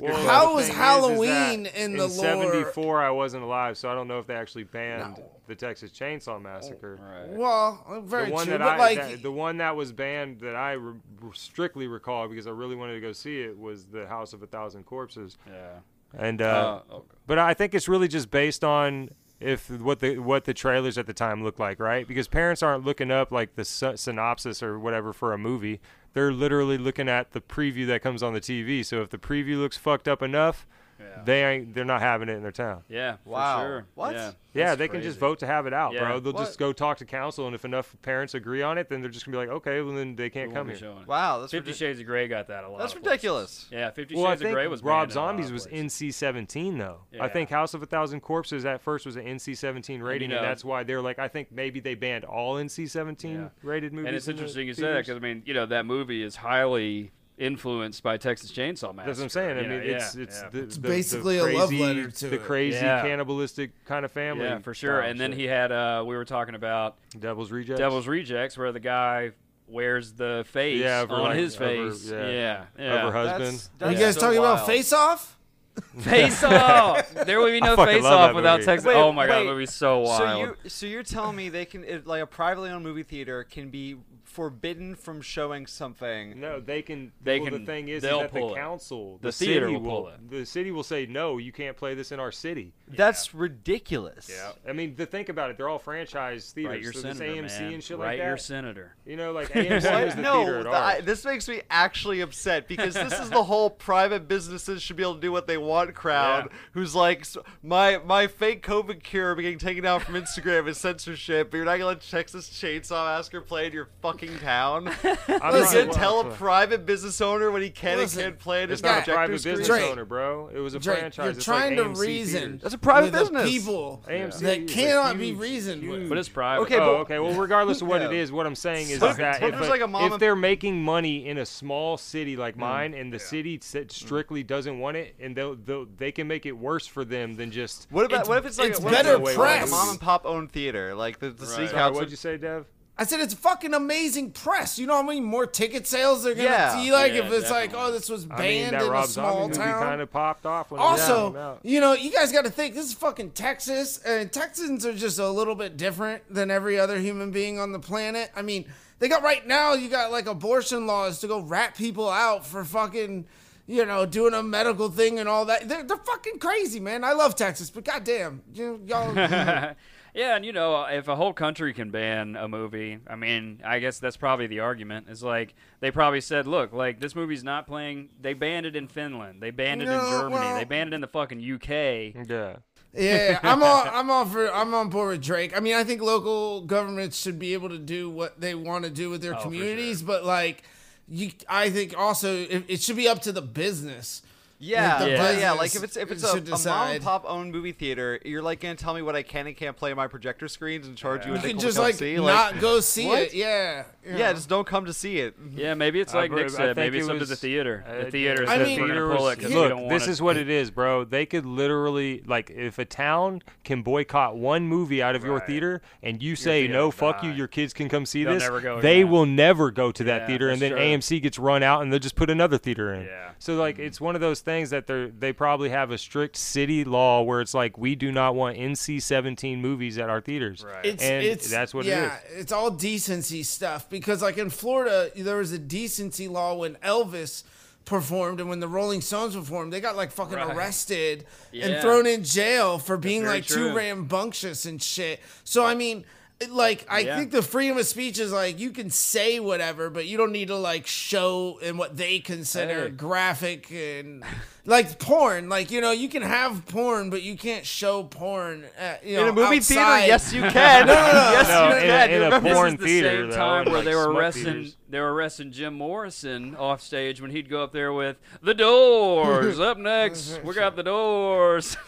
Well, 0.01 0.17
how 0.27 0.55
was 0.55 0.65
thing 0.65 0.65
is, 0.65 0.69
is 0.71 0.75
Halloween 0.77 1.63
that 1.65 1.75
in 1.75 1.93
the 1.97 2.07
lore? 2.07 2.09
'74? 2.09 3.03
I 3.03 3.11
wasn't 3.11 3.43
alive, 3.45 3.77
so 3.77 3.91
I 3.91 3.95
don't 3.95 4.09
know 4.09 4.19
if 4.19 4.27
they 4.27 4.35
actually 4.35 4.65
banned 4.65 5.17
No. 5.19 5.25
the 5.47 5.55
Texas 5.55 5.91
Chainsaw 5.91 6.41
Massacre. 6.41 6.99
Right. 7.01 7.29
Well, 7.37 8.03
very 8.05 8.27
the 8.27 8.33
one 8.33 8.47
true, 8.47 8.53
that 8.59 8.61
but 8.61 8.69
I, 8.69 8.79
like, 8.79 8.99
that- 8.99 9.23
the 9.23 9.33
one 9.33 9.59
that 9.59 9.77
was 9.77 9.93
banned 9.93 10.41
that 10.41 10.57
I 10.57 10.73
re- 10.73 10.95
strictly 11.35 11.87
recall 11.89 12.29
because 12.29 12.47
I 12.47 12.51
really 12.51 12.75
wanted 12.77 12.95
to 12.95 13.01
go 13.01 13.13
see 13.13 13.41
it 13.43 13.59
was 13.59 13.85
the 13.87 14.07
House 14.07 14.33
of 14.33 14.43
a 14.43 14.47
Thousand 14.47 14.85
Corpses. 14.87 15.37
Yeah. 15.47 15.79
And 16.15 16.43
uh, 16.43 16.81
Uh, 16.91 16.95
okay. 16.97 17.07
but 17.27 17.39
I 17.39 17.55
think 17.55 17.75
it's 17.75 17.89
really 17.89 18.09
just 18.09 18.31
based 18.31 18.65
on 18.65 19.11
if 19.43 19.71
what 19.71 20.01
the 20.01 20.19
what 20.19 20.45
the 20.45 20.55
trailers 20.55 20.97
at 20.99 21.07
the 21.07 21.13
time 21.13 21.43
look 21.43 21.59
like, 21.59 21.79
right? 21.79 22.07
Because 22.07 22.29
parents 22.29 22.63
aren't 22.63 22.85
looking 22.85 23.11
up 23.11 23.31
like 23.31 23.55
the 23.55 23.65
sy- 23.65 23.97
synopsis 23.97 24.63
or 24.63 24.79
whatever 24.79 25.13
for 25.13 25.33
a 25.33 25.39
movie. 25.39 25.81
They're 26.15 26.33
literally 26.33 26.79
looking 26.79 27.09
at 27.09 27.33
the 27.33 27.41
preview 27.41 27.87
that 27.87 28.03
comes 28.03 28.23
on 28.23 28.35
the 28.35 28.41
TV. 28.41 28.85
So 28.85 29.01
if 29.03 29.11
the 29.11 29.19
preview 29.19 29.59
looks 29.59 29.77
fucked 29.77 30.07
up 30.09 30.23
enough, 30.23 30.67
Yeah. 31.03 31.23
they 31.25 31.45
ain't 31.45 31.75
they're 31.75 31.85
not 31.85 32.01
having 32.01 32.29
it 32.29 32.33
in 32.37 32.43
their 32.43 32.53
town. 32.53 32.83
Yeah. 32.89 33.17
For 33.25 33.31
Wow. 33.31 33.63
Sure. 33.63 33.87
What? 33.95 34.15
Yeah. 34.15 34.31
Yeah, 34.55 34.67
That's 34.67 34.79
they 34.81 34.89
can 34.89 35.01
just 35.01 35.19
vote 35.19 35.39
to 35.39 35.47
have 35.47 35.67
it 35.67 35.73
out, 35.73 35.95
Yeah. 35.95 36.01
bro. 36.01 36.21
They'll 36.21 36.35
What? 36.35 36.41
just 36.45 36.59
go 36.59 36.75
talk 36.75 36.99
to 36.99 37.07
council, 37.07 37.47
and 37.47 37.55
if 37.55 37.65
enough 37.65 37.97
parents 38.03 38.35
agree 38.35 38.61
on 38.61 38.77
it, 38.77 38.91
then 38.91 39.01
they're 39.01 39.11
just 39.11 39.25
gonna 39.25 39.35
be 39.35 39.39
like, 39.47 39.49
okay, 39.57 39.81
well 39.81 39.95
then 39.95 40.15
they 40.15 40.29
can't 40.29 40.51
We 40.51 40.55
come 40.55 40.69
here. 40.69 40.77
showing 40.77 41.07
wow, 41.07 41.39
that's 41.39 41.53
Fifty 41.53 41.71
ridic- 41.73 41.77
Shades 41.77 42.01
of 42.01 42.07
Grey 42.07 42.29
got 42.29 42.49
that 42.49 42.65
a 42.65 42.69
lot. 42.69 42.79
That's 42.81 42.93
of 42.95 42.99
ridiculous. 43.03 43.67
Yeah, 43.71 43.91
Fifty 43.91 44.15
Well, 44.15 44.27
I 44.27 44.33
Shades 44.33 44.43
of 44.43 44.53
Grey 44.53 44.67
was 44.67 44.83
Rob 44.83 45.09
banned 45.09 45.13
in 45.13 45.17
a 45.17 45.21
lot 45.21 45.29
Zombies 45.29 45.53
was. 45.53 45.67
NC-17 45.69 46.79
though. 46.79 46.99
I 47.21 47.29
think 47.29 47.49
House 47.51 47.73
of 47.75 47.83
a 47.83 47.87
Thousand 47.87 48.21
Corpses 48.21 48.65
at 48.65 48.81
first 48.83 49.07
was 49.07 49.17
an 49.17 49.25
NC-17 49.27 50.03
rating, 50.03 50.31
and, 50.31 50.41
know- 50.41 50.47
that's 50.47 50.65
why 50.65 50.83
they're 50.83 51.01
like, 51.01 51.19
I 51.19 51.29
think 51.29 51.51
maybe 51.51 51.81
they 51.81 51.95
banned 51.95 52.25
all 52.25 52.57
NC-17 52.59 53.35
Yeah. 53.35 53.49
rated 53.63 53.93
movies. 53.93 54.07
And 54.09 54.17
it's 54.17 54.29
in 54.29 54.33
interesting 54.37 54.67
you 54.67 54.75
say 54.75 54.83
that 54.83 54.99
because 55.07 55.17
I 55.17 55.21
mean, 55.21 55.43
you 55.47 55.55
know, 55.55 55.67
that 55.67 55.87
movie 55.87 56.23
is 56.23 56.37
highly 56.37 57.13
influenced 57.43 58.03
by 58.03 58.17
Texas 58.17 58.51
Chainsaw 58.53 58.95
Massacre. 58.95 59.07
That's 59.07 59.19
what 59.19 59.25
I'm 59.25 59.29
saying. 59.31 59.59
I 59.59 59.63
you 59.63 59.69
mean, 59.69 59.79
know, 59.81 59.85
it's 59.97 60.15
it's 60.15 60.41
yeah. 60.43 60.49
the, 60.51 60.59
It's 60.63 60.77
the- 60.77 60.83
the 60.83 60.89
basically 60.89 61.39
a 61.39 61.45
love 61.59 61.73
letter 61.73 62.11
to 62.11 62.29
the 62.29 62.39
crazy 62.39 62.77
Yeah. 62.79 63.03
cannibalistic 63.03 63.71
kind 63.85 64.05
of 64.05 64.13
family. 64.13 64.45
yeah, 64.45 64.59
for 64.59 64.75
sure. 64.75 65.01
style 65.01 65.11
And 65.11 65.21
then 65.21 65.33
he 65.33 65.45
had 65.45 65.73
uh, 65.73 66.05
we 66.07 66.15
were 66.17 66.25
talking 66.25 66.55
about 66.55 66.97
Devil's 67.19 67.51
Rejects. 67.51 67.79
Devil's 67.79 68.07
Rejects, 68.07 68.57
where 68.57 68.73
the 68.73 68.81
guy 68.81 69.33
wears 69.69 70.13
the 70.13 70.45
face 70.49 70.81
Yeah, 70.81 71.01
over 71.01 71.15
on 71.15 71.21
like- 71.23 71.37
his 71.39 71.57
over- 71.57 71.65
face. 71.91 72.11
yeah. 72.11 72.27
yeah, 72.31 72.65
yeah. 72.79 73.03
Over 73.07 73.13
That's- 73.25 73.41
husband. 73.41 73.69
are 73.83 73.93
you 73.93 73.99
guys 73.99 74.15
so 74.15 74.21
talking 74.21 74.39
about. 74.39 74.67
Face 74.67 74.93
Off? 74.93 75.39
Face 76.01 76.45
off. 76.45 77.15
There 77.25 77.41
would 77.41 77.51
be 77.53 77.61
no 77.61 77.77
face 77.77 78.05
off 78.05 78.35
without 78.35 78.57
movie. 78.59 78.67
Texas. 78.67 78.87
Wait, 78.87 78.95
oh 78.95 79.11
my 79.11 79.27
god, 79.27 79.47
that 79.47 79.47
would 79.47 79.59
be 79.59 79.65
so 79.65 80.01
wild. 80.01 80.19
So 80.19 80.39
you 80.39 80.57
so 80.69 80.85
you're 80.87 81.03
telling 81.03 81.35
me 81.35 81.49
they 81.49 81.65
can 81.65 81.83
it, 81.83 82.07
like 82.07 82.23
a 82.23 82.27
privately 82.27 82.69
owned 82.69 82.85
movie 82.85 83.03
theater 83.05 83.43
can 83.45 83.71
be 83.71 83.97
forbidden 84.33 84.95
from 84.95 85.21
showing 85.21 85.67
something? 85.67 86.41
No, 86.41 86.61
they 86.61 86.83
can. 86.83 87.13
They 87.23 87.39
well, 87.41 87.51
can- 87.51 87.61
The 87.61 87.67
thing 87.67 87.89
is, 87.89 87.97
is 88.05 88.11
that 88.11 88.33
the 88.33 88.39
pull 88.41 88.53
it. 88.55 88.57
council, 88.57 89.19
The 89.21 89.29
the, 89.29 89.33
theater 89.33 89.67
city 89.69 89.77
will 89.79 89.91
pull 89.91 90.09
it. 90.09 90.31
The 90.31 90.47
city 90.47 90.71
will 90.71 90.83
say, 90.83 91.07
no, 91.07 91.39
you 91.39 91.53
can't 91.53 91.77
play 91.77 91.95
this 91.95 92.13
in 92.13 92.19
our 92.21 92.33
city. 92.33 92.73
That's 92.89 93.35
ridiculous. 93.35 94.29
Yeah. 94.31 94.53
I 94.69 94.73
mean, 94.73 94.97
to 94.97 95.07
think 95.07 95.29
about 95.29 95.51
it, 95.51 95.57
they're 95.57 95.69
all 95.69 95.79
franchise 95.79 96.51
theaters. 96.53 96.71
Write 96.73 96.83
your 96.83 96.93
so 96.93 97.01
senator, 97.01 97.25
AMC 97.43 97.61
man. 97.61 97.73
and 97.75 97.85
shit 97.85 97.99
Write 97.99 98.07
like 98.07 98.19
that. 98.19 98.27
your 98.27 98.37
senator. 98.37 98.95
you 99.07 99.17
know, 99.17 99.33
like 99.33 99.49
AMC 99.53 100.05
was 100.05 100.15
the 100.15 100.23
no, 100.23 100.45
theater 100.45 100.59
at 100.61 100.67
I- 100.75 101.01
this 101.01 101.25
makes 101.25 101.49
me 101.49 101.63
actually 101.71 102.21
upset 102.21 102.69
because 102.69 102.95
this 102.95 103.19
is 103.19 103.31
the 103.31 103.43
whole 103.45 103.71
private 103.71 104.29
businesses 104.29 104.83
should 104.83 104.97
be 104.97 105.03
able 105.03 105.15
to 105.15 105.21
do 105.21 105.33
what 105.33 105.47
they 105.47 105.59
want 105.59 105.95
crowd. 105.95 106.49
Yeah. 106.51 106.57
Who's 106.73 106.95
like 106.95 107.25
my 107.63 107.99
my 107.99 108.27
fake 108.27 108.65
COVID 108.67 109.03
cure 109.03 109.35
being 109.35 109.59
taken 109.59 109.85
down 109.85 110.01
from 110.01 110.15
Instagram 110.15 110.69
is 110.69 110.79
censorship, 110.79 111.51
but 111.51 111.57
you're 111.57 111.67
not 111.67 111.73
gonna 111.77 111.87
let 111.87 112.01
Texas 112.03 112.49
Chainsaw 112.51 113.07
Massacre 113.17 113.41
play 113.41 113.67
in 113.67 113.73
your 113.73 113.89
fucking 114.01 114.22
town. 114.39 114.89
I'm 115.03 115.17
You're 115.29 115.39
gonna 115.65 115.93
tell 115.93 116.21
a 116.21 116.31
private 116.33 116.87
business 116.87 117.21
owner 117.21 117.51
when 117.51 117.63
he 117.63 117.71
can 117.71 117.99
Listen, 117.99 118.21
and 118.21 118.27
can't 118.33 118.39
play 118.39 118.63
it 118.63 118.71
It's 118.71 118.83
not 118.83 119.07
a 119.07 119.13
private 119.13 119.41
screen? 119.41 119.55
business 119.57 119.69
Drake. 119.69 119.91
owner, 119.91 120.05
bro. 120.05 120.49
It 120.55 120.59
was 120.61 120.75
a 120.75 120.79
Drake, 120.79 120.99
franchise. 121.01 121.25
you're 121.25 121.33
It's 121.33 121.45
trying 121.45 121.77
like 121.77 121.85
to 121.87 121.91
AMC 121.95 122.01
reason. 122.01 122.41
theaters. 122.41 122.61
That's 122.63 122.75
a 122.75 122.79
private 122.79 123.13
business. 123.13 123.51
people 123.51 124.03
AMC 124.09 124.39
that 124.41 124.59
is 124.61 124.71
a 124.71 124.75
cannot 124.75 125.19
be 125.19 125.27
huge, 125.29 125.39
reasoned 125.39 125.89
with. 125.89 126.09
But 126.09 126.19
it's 126.19 126.29
private. 126.29 126.63
Okay, 126.63 126.77
oh, 126.77 126.79
but- 126.79 127.01
okay. 127.03 127.19
Well, 127.19 127.35
regardless 127.35 127.83
of 127.83 127.89
what 127.89 128.03
it 128.03 128.13
Yeah. 128.13 128.19
is, 128.21 128.31
what 128.33 128.47
I'm 128.47 128.55
saying 128.55 128.91
is, 128.91 129.03
is 129.03 129.17
that 129.17 129.43
if, 129.43 129.69
like 129.69 129.81
a 129.81 129.87
mom 129.89 130.13
if 130.13 130.19
they're 130.19 130.37
making 130.37 130.83
money 130.83 131.27
in 131.27 131.39
a 131.39 131.47
small 131.47 131.97
city 131.97 132.37
Mm. 132.37 132.39
like 132.39 132.57
mine, 132.57 132.95
and 132.95 133.13
the 133.13 133.19
city 133.19 133.59
s- 133.63 133.77
strictly 133.89 134.43
doesn't 134.43 134.79
want 134.79 134.97
it, 134.97 135.15
and 135.21 135.35
they'll, 135.37 135.55
they'll 135.57 135.87
can 136.13 136.29
make 136.29 136.47
it 136.47 136.53
worse 136.53 136.87
for 136.87 137.05
them 137.05 137.35
than 137.37 137.51
just. 137.51 137.87
What 137.91 138.05
about 138.05 138.29
what 138.29 138.39
if 138.39 138.45
it's 138.47 138.59
like 138.59 138.71
it's 138.71 138.81
better 138.81 139.19
press. 139.19 139.69
a 139.69 139.71
mom 139.71 139.89
and 139.91 140.01
pop 140.01 140.27
owned 140.27 140.53
theater, 140.53 140.95
like 140.95 141.19
the, 141.19 141.31
the 141.31 141.47
city 141.47 141.69
council? 141.69 141.95
what'd 141.95 142.11
you 142.11 142.17
say, 142.17 142.37
Dev? 142.37 142.67
I 143.03 143.05
said 143.05 143.19
it's 143.19 143.35
fucking 143.35 143.75
amazing 143.75 144.31
press. 144.31 144.79
You 144.79 144.87
know 144.87 144.95
how 144.95 145.03
many 145.03 145.21
more 145.21 145.45
ticket 145.45 145.89
sales 145.89 146.23
they're 146.23 146.35
gonna 146.37 146.49
Yeah. 146.49 146.77
see? 146.81 146.93
Like 146.93 147.13
Yeah, 147.15 147.27
if 147.27 147.33
it's 147.33 147.51
like, 147.51 147.73
oh, 147.75 147.91
this 147.91 148.09
was 148.09 148.27
I 148.31 148.37
banned 148.37 148.43
mean, 148.43 148.71
that 148.71 148.83
in 148.85 148.91
Rob 148.91 149.05
a 149.07 149.09
small 149.09 149.33
Zombie 149.41 149.59
movie 149.59 149.71
town. 149.71 149.83
kind 149.83 150.01
of 150.01 150.11
popped 150.13 150.47
off 150.47 150.71
when 150.71 150.81
Also, 150.81 151.59
you 151.65 151.81
know, 151.81 151.95
you 151.95 152.13
guys 152.13 152.31
got 152.31 152.45
to 152.45 152.51
think 152.51 152.75
this 152.77 152.87
is 152.87 152.95
fucking 152.95 153.33
Texas, 153.33 153.99
and 153.99 154.31
Texans 154.33 154.87
are 154.87 154.93
just 154.95 155.19
a 155.19 155.29
little 155.29 155.57
bit 155.57 155.77
different 155.77 156.23
than 156.33 156.49
every 156.51 156.79
other 156.79 156.99
human 157.01 157.33
being 157.33 157.59
on 157.59 157.73
the 157.73 157.81
planet. 157.81 158.31
I 158.37 158.43
mean, 158.43 158.67
they 159.01 159.09
got 159.09 159.25
right 159.25 159.45
now, 159.45 159.73
you 159.75 159.89
got 159.89 160.13
like 160.13 160.27
abortion 160.29 160.87
laws 160.87 161.19
to 161.23 161.27
go 161.27 161.41
rat 161.41 161.75
people 161.77 162.09
out 162.09 162.47
for 162.47 162.65
fucking, 162.65 163.27
you 163.67 163.85
know, 163.85 164.07
doing 164.07 164.33
a 164.33 164.45
medical 164.45 164.89
thing 164.91 165.19
and 165.19 165.29
all 165.29 165.45
that. 165.47 165.69
They're, 165.69 165.83
they're 165.83 165.97
fucking 165.97 166.39
crazy, 166.39 166.79
man. 166.79 167.03
I 167.03 167.15
love 167.15 167.35
Texas, 167.35 167.69
but 167.69 167.85
goddamn, 167.85 168.43
you 168.55 168.81
know, 168.87 169.13
y'all. 169.15 169.75
yeah, 170.15 170.37
and 170.37 170.45
you 170.45 170.53
know, 170.53 170.85
if 170.85 171.09
a 171.09 171.17
whole 171.17 171.33
country 171.33 171.73
can 171.73 171.91
ban 171.91 172.37
a 172.37 172.49
movie, 172.49 172.99
I 173.07 173.17
mean, 173.17 173.61
I 173.65 173.79
guess 173.79 173.99
that's 173.99 174.17
probably 174.17 174.47
the 174.47 174.61
argument. 174.61 175.09
Is 175.09 175.23
like 175.23 175.55
they 175.81 175.91
probably 175.91 176.21
said, 176.21 176.47
look, 176.47 176.73
like 176.73 177.01
this 177.01 177.15
movie's 177.15 177.43
not 177.45 177.67
playing. 177.67 178.11
They 178.21 178.35
banned 178.35 178.67
it 178.67 178.77
in 178.77 178.89
Finland. 178.89 179.43
They 179.43 179.51
banned 179.51 179.83
it 179.83 179.89
in 179.89 180.01
Germany. 180.01 180.35
well- 180.35 180.57
they 180.57 180.65
banned 180.65 180.93
it 180.93 180.95
in 180.95 181.01
the 181.01 181.07
fucking 181.09 181.39
UK. 181.41 182.29
yeah. 182.29 182.57
Yeah, 182.95 183.39
I'm 183.43 183.63
on. 183.73 183.89
I'm 183.89 184.11
on 184.11 184.29
for. 184.29 184.53
I'm 184.53 184.75
on 184.75 184.91
board 184.91 185.13
with 185.17 185.23
Drake. 185.25 185.57
I 185.57 185.61
mean, 185.61 185.75
I 185.75 185.83
think 185.83 186.03
local 186.03 186.61
governments 186.61 187.19
should 187.19 187.39
be 187.39 187.55
able 187.55 187.71
to 187.71 187.79
do 187.79 188.11
what 188.11 188.39
they 188.39 188.55
want 188.55 188.85
to 188.85 188.91
do 188.91 189.09
with 189.09 189.23
their 189.23 189.35
Oh, 189.35 189.39
for 189.39 189.43
communities, 189.45 190.03
but 190.03 190.27
like, 190.27 190.63
you, 191.09 191.31
I 191.49 191.71
think 191.71 191.97
also 191.97 192.37
it, 192.37 192.65
it 192.69 192.83
should 192.83 192.97
be 192.97 193.09
up 193.09 193.23
to 193.23 193.33
the 193.33 193.41
business. 193.41 194.21
Yeah, 194.65 195.05
the 195.05 195.17
but 195.17 195.39
yeah, 195.39 195.53
like 195.53 195.75
if 195.75 195.83
it's 195.83 195.97
if 195.97 196.11
it's 196.13 196.23
a, 196.23 196.37
a 196.39 196.69
mom 196.71 196.89
and 196.93 197.03
pop 197.03 197.25
owned 197.27 197.51
movie 197.51 197.73
theater, 197.73 198.21
you're 198.25 198.43
like 198.43 198.61
gonna 198.61 198.77
tell 198.77 198.95
me 198.95 199.03
what 199.03 199.17
I 199.17 199.23
can 199.25 199.49
and 199.49 199.57
can't 199.57 199.77
play 199.77 199.91
on 199.91 199.97
my 199.97 200.07
projector 200.07 200.47
screens 200.47 200.87
and 200.87 200.97
charge 200.97 201.27
you 201.27 201.33
a 201.33 201.35
You 201.37 201.43
nickel 201.43 201.51
can 201.51 201.61
just 201.61 201.79
like 201.79 201.97
see? 201.97 202.15
not 202.15 202.53
like, 202.53 202.61
go 202.61 202.79
see 202.79 203.07
what? 203.09 203.23
it. 203.23 203.35
Yeah. 203.35 203.83
you 204.07 204.17
yeah, 204.17 204.33
just 204.33 204.49
don't 204.49 204.67
come 204.67 204.85
to 204.85 204.93
see 204.93 205.19
it. 205.19 205.35
Yeah, 205.57 205.75
maybe 205.75 206.01
it's 206.01 206.15
Uh, 206.15 206.19
like 206.19 206.31
but 206.31 206.37
Nick 206.43 206.51
said. 206.51 206.77
Maybe 206.77 206.99
it's 206.99 207.09
up 207.09 207.19
to 207.19 207.25
the 207.25 207.35
theater. 207.37 207.85
uh, 207.87 208.05
The 208.05 208.11
theater 208.13 208.45
I 208.49 208.59
mean, 208.59 208.81
we're 208.81 208.87
gonna 208.89 209.01
theaters- 209.01 209.17
pull 209.17 209.29
it 209.29 209.39
'cause 209.41 209.49
we 209.51 209.55
look, 209.57 209.69
don't 209.71 209.89
this 209.89 210.07
is 210.09 210.23
what 210.23 210.37
it 210.37 210.49
is, 210.49 210.71
bro. 210.71 211.05
They 211.05 211.27
could 211.27 211.45
literally, 211.45 212.23
like, 212.27 212.51
if 212.51 212.79
a 212.79 212.85
town 212.85 213.43
can 213.65 213.83
boycott 213.83 214.37
one 214.37 214.67
movie 214.69 215.03
out 215.03 215.15
of 215.17 215.25
your 215.25 215.35
Right. 215.39 215.47
theater, 215.47 215.83
and 216.03 216.23
you 216.23 216.37
say 216.37 216.69
no, 216.69 216.91
fuck 216.93 217.23
you, 217.25 217.31
your 217.33 217.49
kids 217.49 217.73
can 217.75 217.89
come 217.89 218.07
see 218.07 218.23
this, 218.25 218.49
they 218.81 219.03
will 219.05 219.27
never 219.27 219.71
go 219.73 219.91
to 219.93 220.05
that 220.05 220.27
theater, 220.29 220.49
and 220.49 220.61
then. 220.63 220.73
AMC 220.73 221.21
gets 221.21 221.39
run 221.39 221.63
out, 221.63 221.83
and 221.83 221.93
they'll 221.93 221.99
just 222.01 222.17
put 222.17 222.31
another 222.31 222.59
theater 222.59 222.93
in. 222.95 223.05
Yeah. 223.07 223.31
So 223.39 223.57
like, 223.57 223.79
it's 223.79 224.01
one 224.01 224.15
of 224.15 224.21
those 224.21 224.41
things 224.41 224.52
that 224.71 224.87
they 224.87 225.11
they 225.19 225.33
probably 225.33 225.69
have 225.71 225.91
a 225.91 225.99
strict 225.99 226.37
city 226.37 226.85
law 226.85 227.23
where 227.23 227.41
it's 227.41 227.55
like 227.55 227.77
we 227.79 227.95
do 227.95 228.13
not 228.13 228.35
want 228.35 228.57
NC-17 228.57 229.59
movies 229.61 229.99
at 229.99 230.09
our 230.11 230.21
theaters. 230.21 230.65
Right. 230.65 230.85
It's, 230.85 231.03
and 231.03 231.25
it's 231.25 231.51
that's 231.51 231.73
what 231.75 231.87
it 231.87 231.91
is. 231.91 231.95
yeah, 231.97 232.15
it 232.17 232.23
it's 232.41 232.53
all 232.53 232.71
decency 232.71 233.43
stuff 233.43 233.89
because 233.91 234.23
like 234.23 234.39
in 234.39 234.51
Florida 234.51 235.11
there 235.17 235.37
was 235.39 235.53
a 235.53 235.59
decency 235.59 236.29
law 236.29 236.55
when 236.55 236.75
Elvis 236.77 237.45
performed 237.85 238.39
and 238.41 238.49
when 238.49 238.61
the 238.61 238.69
Rolling 238.69 239.01
Stones 239.01 239.35
performed 239.35 239.73
they 239.73 239.81
got 239.81 239.97
like 239.97 240.13
fucking 240.13 240.37
Right. 240.37 240.57
arrested 240.57 241.25
and 241.53 241.81
thrown 241.83 242.07
in 242.07 242.23
jail 242.23 242.79
for 242.79 242.97
being 242.97 243.23
very 243.23 243.37
like 243.39 243.47
too 243.47 243.75
rambunctious 243.75 244.67
and 244.67 244.81
shit. 244.81 245.21
So 245.45 245.65
I 245.65 245.75
mean 245.75 245.99
it- 245.99 246.07
like 246.51 246.87
I 246.89 247.01
Yeah. 247.01 247.19
think 247.19 247.31
the 247.31 247.43
freedom 247.43 247.79
of 247.79 247.87
speech 247.87 248.19
is 248.19 248.33
like 248.33 248.59
you 248.59 248.71
can 248.71 248.91
say 248.91 249.39
whatever, 249.41 249.91
but 249.91 250.07
you 250.07 250.17
don't 250.17 250.33
need 250.33 250.49
to 250.49 250.57
like 250.57 250.87
show 250.87 251.59
in 251.63 251.77
what 251.77 251.97
they 251.97 252.19
consider 252.19 252.85
Hey. 252.85 252.91
graphic 252.91 253.71
and 253.71 254.25
like 254.67 254.99
porn. 254.99 255.49
Like 255.49 255.71
you 255.71 255.81
know, 255.81 255.91
you 255.91 256.09
can 256.09 256.23
have 256.23 256.67
porn, 256.67 257.11
but 257.11 257.23
you 257.23 257.37
can't 257.37 257.65
show 257.67 258.03
porn 258.05 258.65
at, 258.79 259.05
you 259.05 259.17
know, 259.17 259.23
In 259.25 259.29
a 259.29 259.33
movie 259.33 259.57
outside. 259.59 260.01
theater, 260.01 260.07
yes, 260.07 260.33
you 260.33 260.43
can. 260.43 260.87
No, 260.87 260.95
no, 260.95 261.01
no. 261.03 261.31
yes, 261.33 261.49
No, 261.49 261.69
you 261.69 261.75
in 261.75 261.81
can. 261.83 262.11
in 262.11 262.17
a 262.23 262.25
Remember- 262.27 262.49
This 262.49 262.57
porn 262.57 262.75
is 262.75 262.81
the 262.81 263.01
same 263.01 263.31
though, 263.31 263.37
time 263.37 263.65
where 263.67 263.75
like, 263.77 263.85
they 263.85 263.95
were 263.95 264.13
arresting 264.13 264.45
theaters. 264.45 264.77
they 264.89 265.01
were 265.01 265.13
arresting 265.15 265.53
Jim 265.53 265.75
Morrison 265.75 266.55
off 266.57 266.81
stage 266.81 267.21
when 267.21 267.31
he'd 267.31 267.49
go 267.51 267.63
up 267.63 267.73
there 267.73 267.93
with 267.93 268.17
the 268.43 268.55
doors. 268.55 269.59
up 269.61 269.79
next, 269.79 270.41
we 270.45 270.55
got 270.55 270.77
the 270.77 270.83
doors. 270.83 271.77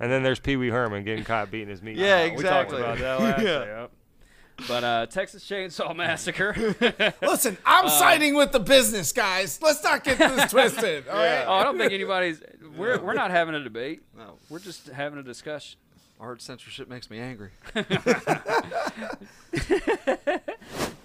And 0.00 0.10
then 0.10 0.22
there's 0.22 0.40
Pee 0.40 0.56
Wee 0.56 0.70
Herman 0.70 1.04
getting 1.04 1.24
caught 1.24 1.50
beating 1.50 1.68
his 1.68 1.82
meat. 1.82 1.96
Yeah, 1.96 2.24
We 2.34 2.42
talked 2.42 2.72
exactly. 2.72 2.80
about 2.80 2.98
that 2.98 3.20
last 3.20 3.42
Yeah. 3.42 3.80
yep. 3.82 3.90
But 4.68 4.84
uh, 4.84 5.06
Texas 5.06 5.42
Chainsaw 5.48 5.94
Massacre. 5.96 6.54
Listen, 7.22 7.56
I'm 7.64 7.88
siding 7.88 8.34
with 8.34 8.52
the 8.52 8.60
business, 8.60 9.10
guys. 9.12 9.58
Let's 9.62 9.82
not 9.82 10.04
get 10.04 10.18
this 10.18 10.50
twisted. 10.50 11.08
All 11.08 11.16
right. 11.16 11.44
oh, 11.46 11.52
I 11.52 11.62
don't 11.62 11.78
think 11.78 11.92
anybody's. 11.92 12.42
We're 12.76 12.98
we're 13.00 13.14
not 13.14 13.30
having 13.30 13.54
a 13.54 13.62
debate. 13.64 14.02
No, 14.16 14.34
We're 14.50 14.58
just 14.58 14.88
having 14.88 15.18
a 15.18 15.22
discussion. 15.22 15.78
art 16.20 16.42
censorship 16.42 16.88
makes 16.90 17.08
me 17.08 17.18
angry. 17.20 17.50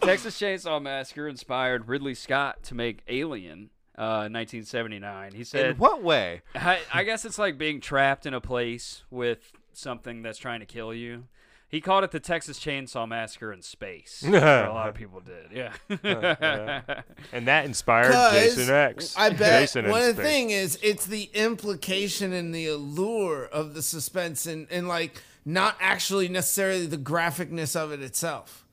Texas 0.02 0.40
Chainsaw 0.40 0.82
Massacre 0.82 1.28
inspired 1.28 1.88
Ridley 1.88 2.14
Scott 2.14 2.62
to 2.64 2.76
make 2.76 3.04
Alien. 3.08 3.70
Uh, 3.98 4.28
in 4.28 4.34
1979, 4.34 5.32
he 5.34 5.44
said, 5.46 5.72
In 5.72 5.78
what 5.78 6.04
way? 6.04 6.42
I, 6.54 6.80
I 6.94 7.04
guess 7.04 7.24
it's 7.24 7.40
like 7.40 7.58
being 7.58 7.80
trapped 7.80 8.26
in 8.26 8.34
a 8.34 8.42
place 8.42 9.04
with 9.10 9.54
something 9.72 10.22
that's 10.22 10.38
trying 10.38 10.60
to 10.60 10.66
kill 10.66 10.94
you. 10.94 11.26
He 11.68 11.82
called 11.82 12.04
it 12.04 12.12
the 12.12 12.20
Texas 12.20 12.60
Chainsaw 12.60 13.08
Massacre 13.08 13.52
in 13.52 13.62
space. 13.62 14.24
A 14.28 14.32
lot 14.32 14.88
of 14.88 14.96
people 14.96 15.22
did. 15.22 15.52
Yeah. 15.52 16.82
And 17.34 17.48
that 17.48 17.66
inspired 17.66 18.12
Jason 18.34 18.74
X. 18.74 19.16
I 19.18 19.30
bet 19.30 19.62
Jason 19.62 19.86
in 19.86 19.92
one 19.92 20.14
space. 20.14 20.26
thing 20.26 20.50
is 20.52 20.78
it's 20.82 21.06
the 21.06 21.30
implication 21.34 22.34
and 22.34 22.54
the 22.54 22.68
allure 22.68 23.46
of 23.46 23.74
the 23.74 23.82
suspense 23.82 24.46
and, 24.46 24.68
and 24.70 24.88
like 24.88 25.22
not 25.44 25.76
actually 25.80 26.28
necessarily 26.28 26.86
the 26.86 26.98
graphicness 26.98 27.76
of 27.76 27.92
it 27.92 28.02
itself. 28.02 28.65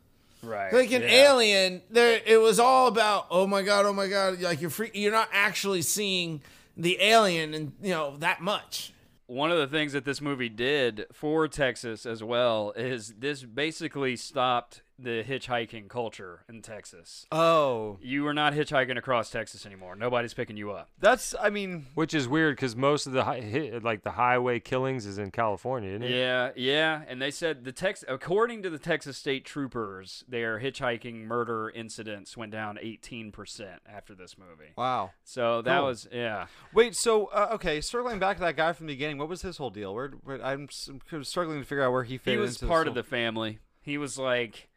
Right. 0.42 0.72
Like 0.72 0.92
an 0.92 1.02
yeah. 1.02 1.30
Alien, 1.30 1.82
there 1.90 2.20
it 2.24 2.40
was 2.40 2.58
all 2.60 2.86
about 2.86 3.26
oh 3.30 3.46
my 3.46 3.62
god, 3.62 3.86
oh 3.86 3.92
my 3.92 4.08
god, 4.08 4.40
like 4.40 4.60
you're 4.60 4.70
free, 4.70 4.90
you're 4.94 5.12
not 5.12 5.28
actually 5.32 5.82
seeing 5.82 6.42
the 6.76 7.00
alien 7.02 7.54
and 7.54 7.72
you 7.82 7.90
know 7.90 8.16
that 8.18 8.40
much. 8.40 8.92
one 9.26 9.50
of 9.50 9.58
the 9.58 9.66
things 9.66 9.92
that 9.92 10.04
this 10.04 10.20
movie 10.20 10.48
did 10.48 11.06
for 11.12 11.48
Texas 11.48 12.04
as 12.06 12.22
well 12.22 12.72
is 12.76 13.14
this 13.18 13.42
basically 13.44 14.16
stopped 14.16 14.81
the 14.98 15.24
hitchhiking 15.26 15.88
culture 15.88 16.44
in 16.48 16.62
Texas. 16.62 17.26
Oh, 17.32 17.98
You 18.02 18.26
are 18.26 18.34
not 18.34 18.52
hitchhiking 18.52 18.96
across 18.96 19.30
Texas 19.30 19.66
anymore. 19.66 19.96
Nobody's 19.96 20.34
picking 20.34 20.56
you 20.56 20.70
up. 20.72 20.90
that's. 21.00 21.34
I 21.40 21.50
mean, 21.50 21.86
Which 21.94 22.14
is 22.14 22.28
weird 22.28 22.56
because 22.56 22.76
most 22.76 23.06
of 23.06 23.12
the 23.12 23.24
hi- 23.24 23.40
hit, 23.40 23.82
like 23.82 24.02
the 24.02 24.12
highway 24.12 24.60
killings 24.60 25.06
is 25.06 25.18
in 25.18 25.30
California, 25.30 25.90
isn't 25.90 26.02
it? 26.04 26.10
Yeah, 26.10 26.50
yeah, 26.56 27.02
and 27.08 27.20
they 27.20 27.30
said 27.30 27.64
the 27.64 27.72
Tex 27.72 28.04
according 28.06 28.62
to 28.62 28.70
the 28.70 28.78
Texas 28.78 29.16
State 29.16 29.44
Troopers, 29.44 30.24
their 30.28 30.60
hitchhiking 30.60 31.22
murder 31.24 31.70
incidents 31.74 32.36
went 32.36 32.52
down 32.52 32.78
18% 32.82 33.78
after 33.92 34.14
this 34.14 34.36
movie. 34.38 34.72
wow. 34.76 35.10
So 35.24 35.62
that 35.62 35.78
Cool. 35.78 35.86
was 35.86 36.08
yeah. 36.12 36.46
Wait, 36.72 36.94
so 36.94 37.26
uh, 37.26 37.48
okay, 37.52 37.80
circling 37.80 38.18
back 38.18 38.36
to 38.36 38.42
that 38.42 38.56
guy 38.56 38.72
from 38.72 38.86
the 38.86 38.92
beginning, 38.92 39.18
what 39.18 39.28
was 39.28 39.42
his 39.42 39.56
whole 39.56 39.70
deal? 39.70 39.94
Where, 39.94 40.10
where 40.22 40.44
I'm 40.44 40.64
s- 40.64 40.90
I'm 41.12 41.24
struggling 41.24 41.60
to 41.60 41.64
figure 41.66 41.84
out 41.84 41.92
where 41.92 42.04
he 42.04 42.18
fit 42.18 42.32
He 42.32 42.36
was 42.36 42.56
into 42.56 42.66
part 42.66 42.84
this 42.86 42.90
of 42.90 42.94
the 42.94 43.02
family. 43.02 43.58
He 43.80 43.98
was 43.98 44.18
like 44.18 44.68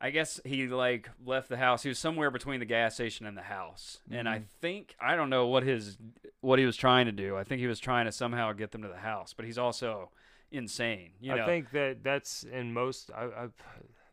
I 0.00 0.10
guess 0.10 0.40
he 0.44 0.66
like 0.68 1.08
left 1.26 1.48
the 1.48 1.56
house. 1.56 1.82
He 1.82 1.88
was 1.88 1.98
somewhere 1.98 2.30
between 2.30 2.60
the 2.60 2.66
gas 2.66 2.94
station 2.94 3.26
and 3.26 3.36
the 3.36 3.42
house. 3.42 3.98
And 4.10 4.28
Mm-hmm. 4.28 4.34
I 4.36 4.42
think 4.60 4.94
I 5.00 5.16
don't 5.16 5.30
know 5.30 5.46
what 5.48 5.62
his 5.64 5.98
what 6.40 6.58
he 6.58 6.64
was 6.64 6.76
trying 6.76 7.06
to 7.06 7.12
do. 7.12 7.36
I 7.36 7.44
think 7.44 7.60
he 7.60 7.66
was 7.66 7.80
trying 7.80 8.06
to 8.06 8.12
somehow 8.12 8.52
get 8.52 8.70
them 8.70 8.82
to 8.82 8.88
the 8.88 8.96
house, 8.96 9.32
but 9.34 9.44
he's 9.44 9.58
also 9.58 10.10
insane. 10.52 11.10
You 11.20 11.34
know, 11.34 11.42
I 11.42 11.46
think 11.46 11.70
that 11.72 12.04
that's 12.04 12.44
in 12.44 12.72
most. 12.72 13.10
I, 13.14 13.24
I, 13.24 13.48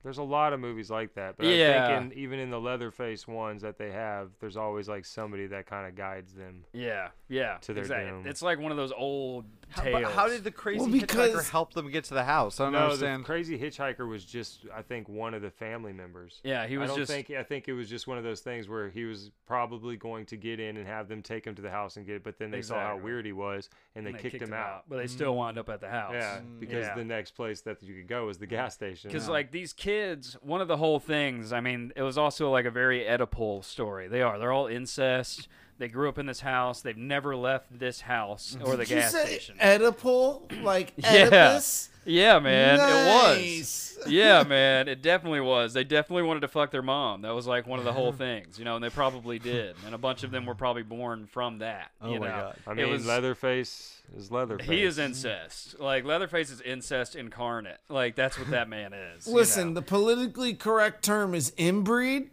there's 0.04 0.18
a 0.20 0.24
lot 0.24 0.54
of 0.54 0.60
movies 0.60 0.92
like 0.92 1.16
that, 1.16 1.36
but 1.36 1.48
Yeah. 1.48 1.84
I 1.84 2.00
think 2.00 2.14
in, 2.14 2.20
even 2.20 2.40
in 2.40 2.52
the 2.52 2.60
Leatherface 2.60 3.28
ones 3.28 3.64
that 3.64 3.80
they 3.80 3.90
have, 3.92 4.30
there's 4.40 4.56
always 4.56 4.88
like 4.88 5.04
somebody 5.04 5.48
that 5.48 5.66
kind 5.66 5.88
of 5.88 5.96
guides 5.96 6.32
them. 6.34 6.64
yeah, 6.74 7.08
yeah, 7.28 7.58
to 7.62 7.74
their 7.74 7.84
exactly. 7.84 8.12
doom. 8.12 8.28
It's 8.28 8.44
like 8.44 8.60
one 8.60 8.72
of 8.72 8.78
those 8.78 8.92
old 8.96 9.46
How, 9.70 9.82
tales. 9.82 10.04
but 10.04 10.12
how 10.14 10.28
did 10.28 10.44
the 10.44 10.52
crazy 10.52 10.80
Well, 10.80 10.90
hitchhiker 10.90 11.50
help 11.50 11.74
them 11.74 11.90
get 11.90 12.06
to 12.06 12.14
the 12.14 12.24
house? 12.24 12.60
I 12.60 12.66
don't 12.66 12.74
No, 12.74 12.96
the 12.96 13.22
crazy 13.24 13.58
hitchhiker 13.58 14.08
was 14.08 14.24
just, 14.24 14.66
I 14.74 14.82
think, 14.82 15.10
one 15.10 15.34
of 15.34 15.42
the 15.42 15.50
family 15.50 15.94
members. 15.94 16.40
Yeah, 16.44 16.66
he 16.68 16.78
was 16.78 16.92
I 16.92 16.94
don't 16.94 17.00
just 17.00 17.12
think. 17.12 17.30
I 17.32 17.44
think 17.44 17.68
it 17.68 17.74
was 17.74 17.90
just 17.90 18.08
one 18.08 18.18
of 18.18 18.24
those 18.24 18.42
things 18.42 18.70
where 18.70 18.90
he 18.90 19.06
was 19.06 19.32
probably 19.46 19.98
going 19.98 20.26
to 20.28 20.38
get 20.38 20.60
in 20.60 20.78
and 20.78 20.88
have 20.88 21.08
them 21.08 21.22
take 21.22 21.46
him 21.46 21.56
to 21.56 21.62
the 21.62 21.70
house 21.72 21.98
and 21.98 22.06
get 22.06 22.16
it, 22.16 22.24
but 22.24 22.38
then 22.38 22.52
they 22.52 22.62
saw 22.62 22.80
how 22.80 22.98
weird 22.98 23.26
he 23.26 23.34
was 23.34 23.70
and 23.96 24.06
they, 24.06 24.12
and 24.12 24.20
kicked, 24.20 24.42
him 24.42 24.54
out. 24.54 24.84
but 24.88 24.98
they 24.98 25.08
still 25.08 25.36
wound 25.36 25.58
up 25.58 25.70
at 25.70 25.82
the 25.82 25.90
house. 25.90 26.14
Yeah, 26.14 26.38
mm. 26.38 26.60
because 26.60 26.86
Yeah. 26.86 26.96
the 26.96 27.06
next 27.06 27.32
place 27.32 27.62
that 27.62 27.82
you 27.84 27.96
could 27.96 28.08
go 28.08 28.28
was 28.28 28.38
the 28.38 28.48
gas 28.48 28.74
station. 28.74 29.10
Because 29.10 29.28
like 29.28 29.52
these 29.52 29.74
kids, 29.74 30.38
one 30.42 30.62
of 30.62 30.68
the 30.68 30.78
whole 30.78 31.00
things, 31.00 31.52
I 31.52 31.60
mean, 31.60 31.92
it 31.96 32.04
was 32.04 32.18
also 32.18 32.50
like 32.52 32.66
a 32.66 32.72
very 32.72 33.04
Oedipal 33.04 33.64
story. 33.64 34.08
They 34.08 34.22
are. 34.22 34.40
They're 34.40 34.52
all 34.52 34.68
incest. 34.68 35.48
They 35.78 35.88
grew 35.90 36.08
up 36.08 36.18
in 36.18 36.26
this 36.26 36.40
house. 36.40 36.82
They've 36.82 36.96
never 36.98 37.36
left 37.36 37.78
this 37.80 38.02
house 38.02 38.58
or 38.64 38.78
the 38.78 38.86
Did 38.86 38.90
you 38.92 38.96
gas 38.98 39.12
say 39.12 39.26
station. 39.26 39.58
Oedipal? 39.62 40.64
Like 40.64 40.94
Yeah. 40.98 41.26
Oedipus? 41.28 41.90
Yeah, 42.08 42.38
man, 42.40 42.76
it 42.80 43.40
was. 43.42 43.82
Yeah, 44.08 44.44
man, 44.44 44.88
it 44.88 45.02
definitely 45.02 45.40
was. 45.40 45.74
They 45.74 45.84
definitely 45.84 46.22
wanted 46.24 46.42
to 46.42 46.48
fuck 46.48 46.70
their 46.70 46.84
mom. 46.84 47.24
That 47.24 47.34
was 47.34 47.48
like 47.48 47.66
one 47.66 47.80
of 47.80 47.86
the 47.86 47.94
whole 47.94 48.12
things, 48.12 48.60
you 48.60 48.66
know, 48.66 48.76
and 48.76 48.84
they 48.84 48.92
probably 48.92 49.40
did. 49.40 49.76
And 49.84 49.96
a 49.96 49.98
bunch 49.98 50.24
of 50.24 50.30
them 50.30 50.46
were 50.46 50.54
probably 50.54 50.84
born 50.84 51.26
from 51.26 51.58
that. 51.60 51.90
Oh 52.00 52.14
you 52.14 52.20
my 52.20 52.28
know? 52.28 52.34
God. 52.34 52.56
I 52.68 52.72
It 52.74 52.76
mean, 52.76 52.90
was- 52.92 53.06
Leatherface 53.08 54.02
is 54.16 54.30
Leatherface. 54.32 54.68
He 54.68 54.84
is 54.84 55.00
incest. 55.00 55.80
Like 55.80 56.06
Leatherface 56.06 56.52
is 56.52 56.62
incest 56.62 57.16
incarnate. 57.16 57.80
Like 57.90 58.16
that's 58.16 58.38
what 58.38 58.52
that 58.52 58.70
man 58.70 58.94
is. 58.94 59.26
you 59.26 59.34
Listen, 59.34 59.70
know? 59.70 59.76
the 59.76 59.82
politically 59.82 60.54
correct 60.54 61.04
term 61.04 61.34
is 61.34 61.50
inbreed. 61.58 62.28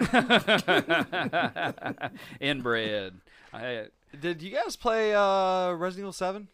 inbred. 2.40 3.14
I, 3.52 3.86
Did 4.20 4.42
you 4.42 4.50
guys 4.50 4.76
play 4.76 5.14
uh, 5.14 5.72
Resident 5.72 6.04
Evil 6.04 6.12
Seven? 6.12 6.48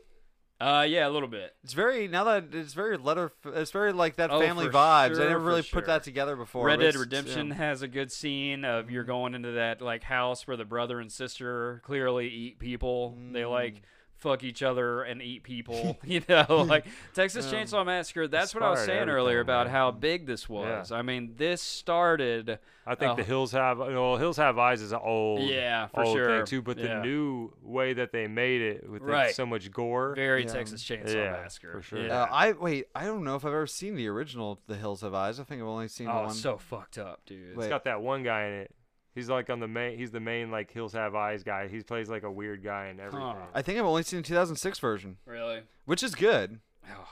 uh, 0.61 0.87
yeah, 0.89 1.09
a 1.09 1.11
little 1.11 1.29
bit. 1.29 1.55
It's 1.65 1.73
very 1.73 2.07
now 2.07 2.23
that 2.25 2.55
it's 2.55 2.73
very 2.73 2.97
letter. 2.97 3.33
It's 3.47 3.73
very 3.73 3.93
like 3.93 4.17
that 4.17 4.31
Oh, 4.31 4.41
family 4.41 4.67
for 4.67 4.73
vibes. 4.73 5.17
sure, 5.17 5.25
I 5.25 5.29
never 5.29 5.41
for 5.41 5.47
really 5.47 5.63
sure. 5.63 5.81
put 5.81 5.87
that 5.87 6.05
together 6.05 6.37
before. 6.37 6.67
Red 6.67 6.79
Dead 6.79 6.91
It's- 6.91 7.01
Redemption 7.01 7.49
yeah. 7.49 7.55
has 7.55 7.83
a 7.83 7.89
good 7.89 8.13
scene 8.13 8.65
of 8.65 8.89
you're 8.91 9.03
going 9.05 9.35
into 9.35 9.53
that 9.53 9.83
like 9.83 10.05
house 10.05 10.47
where 10.47 10.57
the 10.57 10.65
brother 10.65 11.01
and 11.01 11.11
sister 11.11 11.83
clearly 11.85 12.29
eat 12.29 12.59
people. 12.61 13.17
They 13.33 13.41
Mm. 13.43 13.51
like 13.51 13.83
fuck 14.23 14.45
each 14.45 14.63
other 14.63 15.03
and 15.03 15.21
eat 15.21 15.43
people. 15.43 15.99
you 16.05 16.23
know, 16.29 16.65
like 16.69 16.87
Texas 17.13 17.47
Chainsaw 17.53 17.85
Massacre. 17.85 18.29
That's 18.29 18.55
what 18.55 18.63
I 18.63 18.71
was 18.71 18.81
saying 18.85 19.09
earlier 19.09 19.41
about 19.41 19.67
man. 19.67 19.75
how 19.75 19.91
big 19.91 20.27
this 20.27 20.49
was. 20.49 20.93
I 20.93 21.03
mean, 21.03 21.35
this 21.37 21.61
started. 21.61 22.59
I 22.87 22.95
think 22.95 23.13
Oh. 23.13 23.17
the 23.17 23.23
Hills 23.23 23.53
Have 23.53 23.79
well, 23.79 24.17
Hills 24.17 24.37
Have 24.39 24.59
Eyes 24.59 24.81
is 24.81 24.93
an 24.93 25.01
old, 25.03 25.43
Yeah, 25.43 25.87
for 25.89 26.05
old 26.05 26.17
sure. 26.17 26.39
thing 26.39 26.47
too. 26.47 26.63
But 26.63 26.79
Yeah. 26.79 26.99
the 26.99 27.03
new 27.03 27.53
way 27.63 27.93
that 27.93 28.13
they 28.13 28.27
made 28.27 28.61
it 28.63 28.89
with 28.89 29.03
like, 29.03 29.11
Right. 29.11 29.35
so 29.35 29.45
much 29.47 29.71
gore, 29.71 30.15
Very 30.15 30.45
Texas 30.45 30.83
Chainsaw 30.83 31.15
Yeah, 31.15 31.33
Massacre. 31.33 31.73
for 31.73 31.83
sure. 31.83 32.07
Yeah. 32.07 32.23
Uh, 32.23 32.29
I 32.31 32.53
wait. 32.53 32.87
I 32.95 33.05
don't 33.05 33.25
know 33.25 33.37
if 33.37 33.45
I've 33.45 33.53
ever 33.53 33.67
seen 33.67 33.95
the 33.95 34.09
original 34.09 34.61
The 34.67 34.77
Hills 34.77 35.03
Have 35.03 35.15
Eyes. 35.15 35.39
I 35.39 35.45
think 35.45 35.61
I've 35.61 35.69
only 35.69 35.89
seen 35.89 36.07
the 36.07 36.13
oh, 36.13 36.21
one. 36.23 36.27
it's 36.31 36.41
so 36.41 36.59
fucked 36.59 36.99
up, 36.99 37.21
dude. 37.27 37.57
Wait. 37.57 37.65
it's 37.65 37.71
got 37.71 37.85
that 37.85 38.01
one 38.03 38.23
guy 38.23 38.47
in 38.47 38.53
it. 38.55 38.75
He's 39.15 39.29
like 39.29 39.51
on 39.51 39.61
the 39.61 39.69
main. 39.69 39.99
He's 39.99 40.11
the 40.11 40.21
main 40.21 40.51
like 40.51 40.71
Hills 40.73 40.93
Have 40.95 41.15
Eyes 41.15 41.43
guy. 41.43 41.69
He 41.69 41.81
plays 41.83 42.09
like 42.09 42.23
a 42.23 42.31
weird 42.31 42.63
guy 42.65 42.87
in 42.89 42.99
everything. 42.99 43.21
Huh. 43.21 43.35
I 43.55 43.61
think 43.63 43.79
I've 43.79 43.85
only 43.85 44.03
seen 44.03 44.21
the 44.21 44.27
2006 44.29 44.79
version, 44.79 45.19
Really? 45.27 45.61
which 45.85 46.03
is 46.03 46.15
good. 46.15 46.61
Oh, 46.91 47.09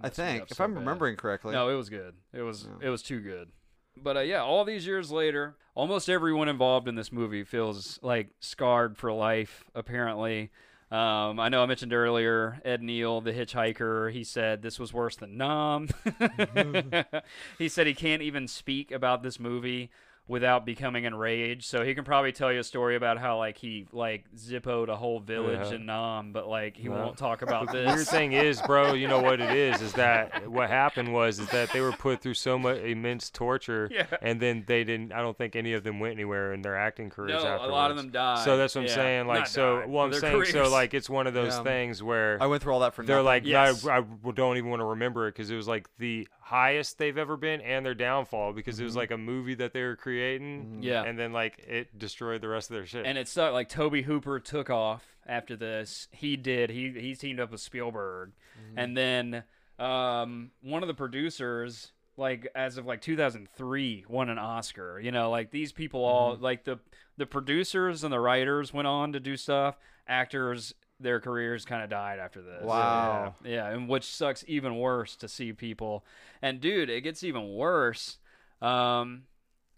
I 0.00 0.08
think, 0.08 0.50
if 0.50 0.56
so 0.56 0.64
I'm 0.64 0.74
bad. 0.74 0.80
remembering 0.80 1.16
correctly. 1.16 1.52
No, 1.52 1.68
it 1.68 1.74
was 1.74 1.88
good. 1.90 2.14
It 2.32 2.42
was 2.42 2.68
Yeah. 2.80 2.86
it 2.86 2.90
was 2.90 3.02
too 3.02 3.20
good. 3.20 3.48
But 3.96 4.16
uh, 4.16 4.20
yeah, 4.20 4.42
all 4.42 4.64
these 4.64 4.86
years 4.86 5.10
later, 5.10 5.56
almost 5.74 6.08
everyone 6.08 6.48
involved 6.48 6.86
in 6.88 6.94
this 6.94 7.10
movie 7.12 7.42
feels 7.44 7.98
like 8.02 8.28
scarred 8.38 8.96
for 8.96 9.12
life. 9.12 9.64
Apparently, 9.74 10.50
um, 10.92 11.38
I 11.40 11.48
know 11.50 11.62
I 11.62 11.66
mentioned 11.66 11.92
earlier 11.92 12.60
Ed 12.64 12.80
Neal, 12.82 13.20
the 13.20 13.32
hitchhiker. 13.32 14.10
He 14.12 14.22
said 14.24 14.62
this 14.62 14.78
was 14.78 14.92
worse 14.94 15.16
than 15.16 15.36
Nam. 15.36 15.88
he 17.58 17.68
said 17.68 17.86
he 17.86 17.94
can't 17.94 18.22
even 18.22 18.48
speak 18.48 18.90
about 18.90 19.22
this 19.22 19.38
movie 19.40 19.90
without 20.30 20.64
becoming 20.64 21.04
enraged. 21.04 21.64
So 21.64 21.84
he 21.84 21.92
can 21.94 22.04
probably 22.04 22.30
tell 22.30 22.52
you 22.52 22.60
a 22.60 22.64
story 22.64 22.94
about 22.94 23.18
how 23.18 23.36
like 23.38 23.58
he 23.58 23.86
like 23.92 24.24
zippoed 24.36 24.88
a 24.88 24.94
whole 24.94 25.18
village 25.18 25.68
Yeah. 25.70 25.74
in 25.74 25.86
Nam, 25.86 26.32
but 26.32 26.46
like 26.48 26.76
he 26.76 26.84
Yeah. 26.84 26.90
won't 26.90 27.18
talk 27.18 27.42
about 27.48 27.72
this. 27.72 27.84
The 27.90 27.94
weird 27.96 28.06
thing 28.06 28.32
is, 28.32 28.62
bro, 28.62 28.94
you 28.94 29.08
know 29.08 29.20
what 29.20 29.40
it 29.40 29.50
is? 29.50 29.82
Is 29.82 29.92
that 29.94 30.48
what 30.48 30.70
happened 30.70 31.12
was 31.12 31.40
is 31.40 31.48
that 31.48 31.72
they 31.72 31.80
were 31.80 31.90
put 31.90 32.20
through 32.20 32.34
so 32.34 32.56
much 32.58 32.78
immense 32.78 33.28
torture, 33.28 33.88
Yeah. 33.90 34.06
and 34.22 34.40
then 34.40 34.62
they 34.68 34.84
didn't. 34.84 35.12
I 35.12 35.20
don't 35.20 35.36
think 35.36 35.56
any 35.56 35.72
of 35.72 35.82
them 35.82 35.98
went 35.98 36.14
anywhere 36.14 36.52
in 36.52 36.62
their 36.62 36.76
acting 36.76 37.10
careers. 37.10 37.42
After. 37.42 37.66
No, 37.66 37.70
a 37.70 37.74
lot 37.74 37.90
of 37.90 37.96
them 37.96 38.10
died. 38.10 38.44
So 38.44 38.56
that's 38.56 38.76
what 38.76 38.82
I'm 38.82 38.86
Yeah. 38.86 38.94
saying. 38.94 39.26
Like, 39.26 39.38
Not 39.40 39.48
so 39.48 39.80
died, 39.80 39.90
well, 39.90 40.04
I'm 40.04 40.10
their 40.12 40.20
saying 40.20 40.44
so 40.44 40.70
like 40.70 40.94
it's 40.94 41.10
one 41.10 41.26
of 41.26 41.34
those 41.34 41.56
Yeah. 41.56 41.64
things 41.64 42.02
where 42.04 42.38
I 42.40 42.46
went 42.46 42.62
through 42.62 42.72
all 42.74 42.80
that 42.80 42.94
for 42.94 43.02
they're 43.04 43.16
nothing. 43.16 43.24
like, 43.26 43.46
Yes. 43.46 43.84
I, 43.84 43.98
I 43.98 44.30
don't 44.32 44.56
even 44.58 44.70
want 44.70 44.78
to 44.80 44.84
remember 44.86 45.26
it 45.26 45.32
because 45.34 45.50
it 45.50 45.56
was 45.56 45.66
like 45.66 45.88
the 45.98 46.28
highest 46.50 46.98
they've 46.98 47.16
ever 47.16 47.36
been 47.36 47.60
and 47.60 47.86
their 47.86 47.94
downfall 47.94 48.52
because 48.52 48.80
it 48.80 48.82
was 48.82 48.92
mm-hmm. 48.92 48.98
like 48.98 49.10
a 49.12 49.16
movie 49.16 49.54
that 49.54 49.72
they 49.72 49.82
were 49.82 49.94
creating. 49.94 50.64
Mm-hmm. 50.64 50.82
Yeah. 50.82 51.04
And 51.04 51.16
then 51.16 51.32
like 51.32 51.60
it 51.60 51.96
destroyed 51.96 52.40
the 52.40 52.48
rest 52.48 52.70
of 52.70 52.74
their 52.74 52.86
shit. 52.86 53.06
And 53.06 53.16
it 53.16 53.28
sucked. 53.28 53.54
Like 53.54 53.68
Tobe 53.68 54.02
Hooper 54.02 54.40
took 54.40 54.68
off 54.68 55.04
after 55.26 55.54
this. 55.54 56.08
He 56.10 56.36
did. 56.36 56.70
He 56.70 56.90
he 56.90 57.14
teamed 57.14 57.38
up 57.38 57.52
with 57.52 57.60
Spielberg, 57.60 58.32
mm-hmm. 58.58 58.78
and 58.78 58.96
then 58.96 59.44
um, 59.78 60.50
one 60.60 60.82
of 60.82 60.88
the 60.88 60.94
producers, 60.94 61.92
like 62.16 62.48
as 62.56 62.78
of 62.78 62.84
like 62.84 63.00
2003, 63.00 64.06
won 64.08 64.28
an 64.28 64.38
Oscar. 64.38 64.98
You 64.98 65.12
know, 65.12 65.30
like 65.30 65.52
these 65.52 65.70
people 65.70 66.04
all 66.04 66.36
like 66.36 66.64
the 66.64 66.80
the 67.16 67.26
producers 67.26 68.02
and 68.02 68.12
the 68.12 68.18
writers 68.18 68.74
went 68.74 68.88
on 68.88 69.12
to 69.12 69.20
do 69.20 69.36
stuff. 69.36 69.78
Actors. 70.08 70.74
Their 71.00 71.20
careers 71.20 71.64
kind 71.64 71.82
of 71.82 71.90
died 71.90 72.18
after 72.18 72.42
this. 72.42 72.62
Wow. 72.62 73.34
Yeah, 73.42 73.50
yeah, 73.50 73.68
and 73.70 73.88
which 73.88 74.04
sucks 74.04 74.44
even 74.46 74.76
worse 74.76 75.16
to 75.16 75.28
see 75.28 75.52
people. 75.52 76.04
And 76.42 76.60
dude, 76.60 76.90
it 76.90 77.00
gets 77.00 77.24
even 77.24 77.54
worse. 77.54 78.18
Um, 78.60 79.22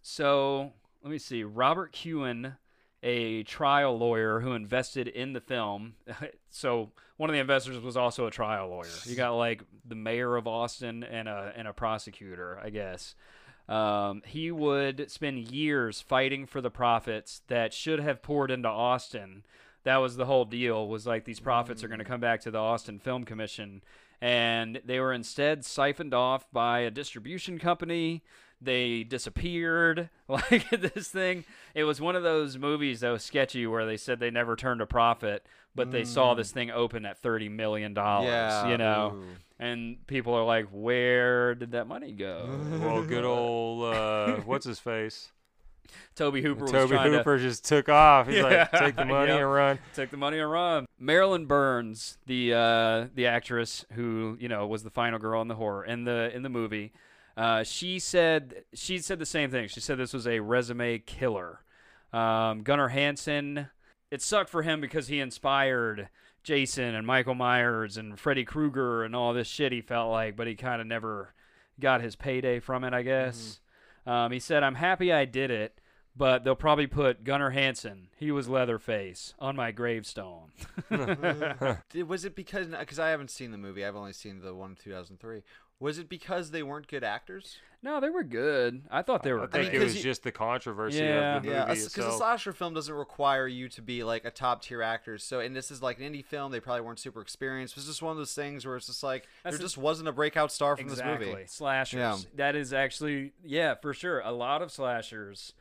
so 0.02 0.72
let 1.02 1.10
me 1.10 1.18
see. 1.18 1.44
Robert 1.44 1.96
Kuhn, 1.96 2.56
a 3.02 3.42
trial 3.44 3.96
lawyer 3.98 4.40
who 4.40 4.52
invested 4.52 5.08
in 5.08 5.32
the 5.32 5.40
film. 5.40 5.94
so 6.50 6.90
one 7.16 7.30
of 7.30 7.34
the 7.34 7.40
investors 7.40 7.80
was 7.80 7.96
also 7.96 8.26
a 8.26 8.30
trial 8.30 8.68
lawyer. 8.68 8.88
You 9.04 9.14
got 9.16 9.36
like 9.36 9.62
the 9.86 9.94
mayor 9.94 10.36
of 10.36 10.46
Austin 10.46 11.04
and 11.04 11.28
a 11.28 11.52
and 11.56 11.68
a 11.68 11.72
prosecutor, 11.72 12.58
I 12.62 12.70
guess. 12.70 13.14
Um, 13.68 14.22
he 14.26 14.50
would 14.50 15.10
spend 15.10 15.50
years 15.50 16.00
fighting 16.00 16.46
for 16.46 16.60
the 16.60 16.70
profits 16.70 17.42
that 17.46 17.72
should 17.72 18.00
have 18.00 18.22
poured 18.22 18.50
into 18.50 18.68
Austin. 18.68 19.44
That 19.84 19.96
was 19.96 20.16
the 20.16 20.26
whole 20.26 20.44
deal. 20.44 20.86
Was 20.88 21.06
like 21.06 21.24
these 21.24 21.40
profits 21.40 21.82
are 21.82 21.88
going 21.88 21.98
to 21.98 22.04
come 22.04 22.20
back 22.20 22.40
to 22.42 22.50
the 22.50 22.58
Austin 22.58 22.98
Film 22.98 23.24
Commission, 23.24 23.82
and 24.20 24.80
they 24.84 25.00
were 25.00 25.12
instead 25.12 25.64
siphoned 25.64 26.14
off 26.14 26.46
by 26.52 26.80
a 26.80 26.90
distribution 26.90 27.58
company. 27.58 28.22
They 28.60 29.02
disappeared. 29.04 30.08
Like 30.32 30.70
this 30.70 31.08
thing, 31.08 31.44
it 31.74 31.84
was 31.84 32.00
one 32.00 32.16
of 32.16 32.22
those 32.22 32.56
movies 32.56 33.00
that 33.00 33.10
was 33.10 33.22
sketchy 33.22 33.66
where 33.66 33.84
they 33.84 33.98
said 33.98 34.18
they 34.18 34.30
never 34.30 34.56
turned 34.56 34.80
a 34.80 34.86
profit, 34.86 35.44
but 35.74 35.90
they 35.90 36.04
saw 36.04 36.32
this 36.32 36.52
thing 36.52 36.70
open 36.70 37.04
at 37.04 37.18
thirty 37.18 37.50
million 37.50 37.92
dollars. 37.92 38.28
Yeah, 38.28 38.68
you 38.70 38.78
know, 38.78 39.12
ooh. 39.16 39.24
and 39.58 40.06
people 40.06 40.32
are 40.32 40.44
like, 40.44 40.68
"Where 40.72 41.54
did 41.54 41.72
that 41.72 41.86
money 41.86 42.12
go?" 42.12 42.48
well, 42.80 43.02
good 43.02 43.24
old 43.24 43.92
uh, 43.94 44.36
what's 44.46 44.64
his 44.64 44.78
face? 44.78 45.32
Tobe 46.14 46.36
Hooper 46.36 46.62
was 46.62 46.70
Tobe 46.72 46.90
Hooper 46.90 47.38
just 47.38 47.64
took 47.64 47.88
off. 47.88 48.26
He's 48.26 48.36
Yeah, 48.42 48.42
like, 48.42 48.72
take 48.72 48.96
the 48.96 49.04
money 49.04 49.32
and 49.32 49.50
run. 49.52 49.76
to 49.76 49.82
take 50.00 50.10
the 50.10 50.16
money 50.16 50.38
and 50.38 50.50
run. 50.50 50.86
Marilyn 50.98 51.46
Burns, 51.46 52.18
the 52.26 52.54
uh, 52.54 53.06
the 53.14 53.26
actress 53.26 53.84
who 53.92 54.36
you 54.40 54.48
know 54.48 54.66
was 54.66 54.82
the 54.82 54.90
final 54.90 55.18
girl 55.18 55.40
in 55.42 55.48
the 55.48 55.54
horror 55.54 55.84
in 55.84 56.04
the 56.04 56.30
in 56.34 56.42
the 56.42 56.48
movie, 56.48 56.92
uh, 57.36 57.62
she 57.64 57.98
said 57.98 58.64
she 58.74 58.98
said 58.98 59.18
the 59.18 59.26
same 59.26 59.50
thing. 59.50 59.68
She 59.68 59.80
said 59.80 59.98
this 59.98 60.12
was 60.12 60.26
a 60.26 60.40
resume 60.40 60.98
killer. 60.98 61.60
Um, 62.12 62.62
Gunnar 62.62 62.88
Hansen, 62.88 63.68
it 64.10 64.20
sucked 64.20 64.50
for 64.50 64.62
him 64.62 64.80
because 64.82 65.08
he 65.08 65.18
inspired 65.18 66.08
Jason 66.42 66.94
and 66.94 67.06
Michael 67.06 67.34
Myers 67.34 67.96
and 67.96 68.18
Freddy 68.20 68.44
Krueger 68.44 69.02
and 69.02 69.16
all 69.16 69.32
this 69.32 69.48
shit. 69.48 69.72
He 69.72 69.80
felt 69.80 70.10
like, 70.10 70.36
but 70.36 70.46
he 70.46 70.54
kind 70.54 70.80
of 70.82 70.86
never 70.86 71.32
got 71.80 72.02
his 72.02 72.14
payday 72.16 72.60
from 72.60 72.84
it. 72.84 72.92
I 72.92 73.02
guess. 73.02 73.60
Um, 74.06 74.32
he 74.32 74.38
said, 74.38 74.62
"I'm 74.62 74.76
happy 74.76 75.12
I 75.12 75.24
did 75.24 75.50
it." 75.50 75.78
But 76.14 76.44
they'll 76.44 76.54
probably 76.54 76.86
put 76.86 77.24
Gunnar 77.24 77.50
Hansen, 77.50 78.08
he 78.18 78.30
was 78.30 78.46
Leatherface, 78.46 79.32
on 79.38 79.56
my 79.56 79.72
gravestone. 79.72 80.50
Was 82.06 82.26
it 82.26 82.34
because 82.34 82.66
because 82.66 82.98
I 82.98 83.08
haven't 83.08 83.30
seen 83.30 83.50
the 83.50 83.56
movie? 83.56 83.82
I've 83.82 83.96
only 83.96 84.12
seen 84.12 84.40
the 84.40 84.54
one 84.54 84.72
in 84.72 84.76
2003. 84.76 85.42
Was 85.82 85.98
it 85.98 86.08
because 86.08 86.50
they 86.52 86.62
weren't 86.62 86.86
good 86.88 87.04
actors? 87.04 87.56
no, 87.84 87.98
they 87.98 88.10
were 88.10 88.22
good. 88.22 88.82
I 88.92 89.02
thought 89.02 89.24
they 89.24 89.32
were 89.32 89.40
I 89.42 89.46
great. 89.46 89.62
think 89.64 89.74
it 89.74 89.78
'cause 89.78 89.84
was 89.86 89.96
you- 89.96 90.02
just 90.04 90.22
the 90.22 90.30
controversy 90.30 90.98
Yeah. 90.98 91.38
of 91.38 91.42
the 91.42 91.48
movie 91.48 91.58
Yeah, 91.58 91.64
because 91.64 91.82
a 91.82 91.86
itself. 91.86 92.14
slasher 92.16 92.52
film 92.52 92.74
doesn't 92.74 92.94
require 92.94 93.48
you 93.48 93.68
to 93.70 93.82
be 93.82 94.04
like 94.04 94.24
a 94.24 94.30
top 94.30 94.62
tier 94.62 94.82
actor. 94.82 95.18
So, 95.18 95.40
and 95.40 95.56
this 95.56 95.72
is 95.72 95.82
like 95.82 95.98
an 95.98 96.04
indie 96.04 96.24
film. 96.24 96.52
They 96.52 96.60
probably 96.60 96.82
weren't 96.82 97.00
super 97.00 97.20
experienced. 97.20 97.74
It 97.74 97.78
was 97.78 97.86
just 97.86 98.00
one 98.00 98.12
of 98.12 98.18
those 98.18 98.34
things 98.34 98.64
where 98.64 98.76
it's 98.76 98.86
just 98.86 99.02
like 99.02 99.26
That's 99.42 99.54
there 99.54 99.58
the- 99.58 99.64
just 99.64 99.76
wasn't 99.76 100.08
a 100.08 100.12
breakout 100.12 100.52
star 100.52 100.76
from 100.76 100.86
exactly. 100.86 101.26
this 101.26 101.34
movie. 101.34 101.46
Slashers. 101.48 101.98
Yeah. 101.98 102.16
That 102.36 102.54
is 102.54 102.72
actually, 102.72 103.32
yeah, 103.42 103.74
for 103.74 103.92
sure. 103.92 104.20
A 104.20 104.30
lot 104.30 104.62
of 104.62 104.70
slashers. 104.70 105.52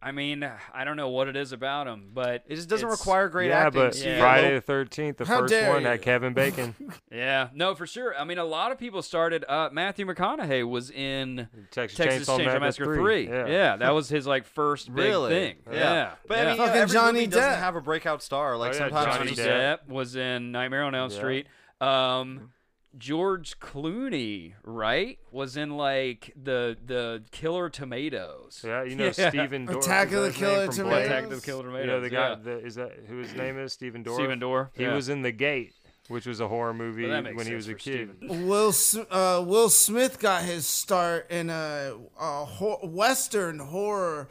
I 0.00 0.12
mean, 0.12 0.48
I 0.72 0.84
don't 0.84 0.96
know 0.96 1.08
what 1.08 1.26
it 1.26 1.34
is 1.34 1.50
about 1.50 1.86
them, 1.86 2.10
but 2.14 2.44
It 2.46 2.54
just 2.54 2.68
doesn't 2.68 2.86
it's- 2.86 3.00
require 3.00 3.28
great 3.28 3.48
yeah, 3.48 3.66
acting. 3.66 3.82
but 3.82 3.94
so 3.96 4.04
Yeah. 4.06 4.14
you 4.14 4.20
Friday 4.20 4.54
the 4.54 4.60
Thirteenth, 4.60 5.16
the 5.16 5.24
How 5.26 5.40
first 5.40 5.50
dare 5.52 5.70
one 5.72 5.82
you. 5.82 5.88
had 5.88 6.02
Kevin 6.02 6.34
Bacon, 6.34 6.76
Yeah, 7.12 7.48
no, 7.52 7.74
for 7.74 7.84
sure. 7.84 8.16
I 8.16 8.22
mean, 8.22 8.38
a 8.38 8.44
lot 8.44 8.70
of 8.70 8.78
people 8.78 9.02
started. 9.02 9.44
Uh, 9.48 9.70
Matthew 9.72 10.06
McConaughey 10.06 10.68
was 10.68 10.90
in 10.92 11.48
Texas, 11.72 11.96
Texas 11.98 12.28
Chainsaw, 12.28 12.38
Chainsaw 12.38 12.44
Massacre 12.44 12.60
Massacre 12.60 12.94
3. 12.94 13.26
Three. 13.26 13.28
Yeah. 13.52 13.76
that 13.76 13.92
was 13.92 14.08
his 14.08 14.24
like 14.24 14.44
first 14.46 14.86
big 14.94 15.04
really, 15.04 15.30
thing. 15.30 15.56
Yeah, 15.72 16.10
But 16.28 16.34
yeah. 16.36 16.40
I 16.42 16.44
mean, 16.44 16.52
you 16.52 16.58
know, 16.58 16.66
Fucking 16.66 16.80
every 16.82 16.94
Johnny 16.94 17.12
movie 17.14 17.26
doesn't 17.26 17.50
Depp. 17.54 17.58
have 17.58 17.74
a 17.74 17.80
breakout 17.80 18.22
star. 18.22 18.56
Like 18.56 18.68
Oh, 18.70 18.72
yeah, 18.74 18.78
sometimes 18.78 19.16
Johnny 19.16 19.30
you 19.30 19.36
Johnny 19.36 19.48
just- 19.48 19.82
Depp 19.84 19.88
was 19.92 20.14
in 20.14 20.52
Nightmare 20.52 20.84
on 20.84 20.94
Elm 20.94 21.10
Yeah. 21.10 21.16
Street. 21.16 21.46
Um, 21.80 22.50
George 22.96 23.60
Clooney, 23.60 24.54
right, 24.64 25.18
was 25.30 25.56
in 25.56 25.76
like 25.76 26.32
the 26.42 26.76
the 26.84 27.22
Killer 27.30 27.68
Tomatoes. 27.68 28.62
Yeah, 28.66 28.82
you 28.84 28.96
know 28.96 29.12
Yeah. 29.16 29.28
Stephen 29.30 29.66
Dorff. 29.66 29.78
Attack 29.82 30.06
of 30.12 30.22
the 30.22 30.30
name 30.30 30.32
Killer 30.32 30.68
Tomatoes. 30.68 31.06
Attack 31.06 31.24
of 31.24 31.30
the 31.30 31.40
Killer 31.40 31.62
Tomatoes. 31.64 31.84
You 31.86 31.90
know 31.92 32.00
the 32.00 32.10
guy. 32.10 32.28
yeah. 32.30 32.34
The, 32.42 32.58
is 32.66 32.74
that 32.76 32.92
who 33.08 33.18
his 33.18 33.34
name 33.34 33.58
is? 33.58 33.72
Stephen 33.72 34.02
Dorff. 34.04 34.14
Stephen 34.14 34.40
Dorff. 34.40 34.68
He 34.74 34.84
yeah. 34.84 34.94
was 34.94 35.08
in 35.08 35.22
The 35.22 35.32
Gate, 35.32 35.74
which 36.08 36.26
was 36.26 36.40
a 36.40 36.48
horror 36.48 36.72
movie 36.74 37.06
Well, 37.06 37.22
when 37.34 37.46
he 37.46 37.54
was 37.54 37.68
a 37.68 37.74
kid. 37.74 38.10
Stephen. 38.18 38.48
Will 38.48 38.72
uh, 39.10 39.42
Will 39.46 39.68
Smith 39.68 40.18
got 40.18 40.42
his 40.44 40.66
start 40.66 41.30
in 41.30 41.50
a, 41.50 41.92
a 42.18 42.44
ho- 42.46 42.80
Western 42.82 43.58
horror 43.58 44.28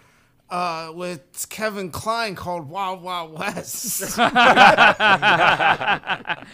uh, 0.50 0.92
with 0.94 1.48
Kevin 1.50 1.92
Kline 1.92 2.36
called 2.36 2.70
Wild 2.70 3.02
Wild 3.02 3.38
West. 3.38 4.16
that 4.18 6.46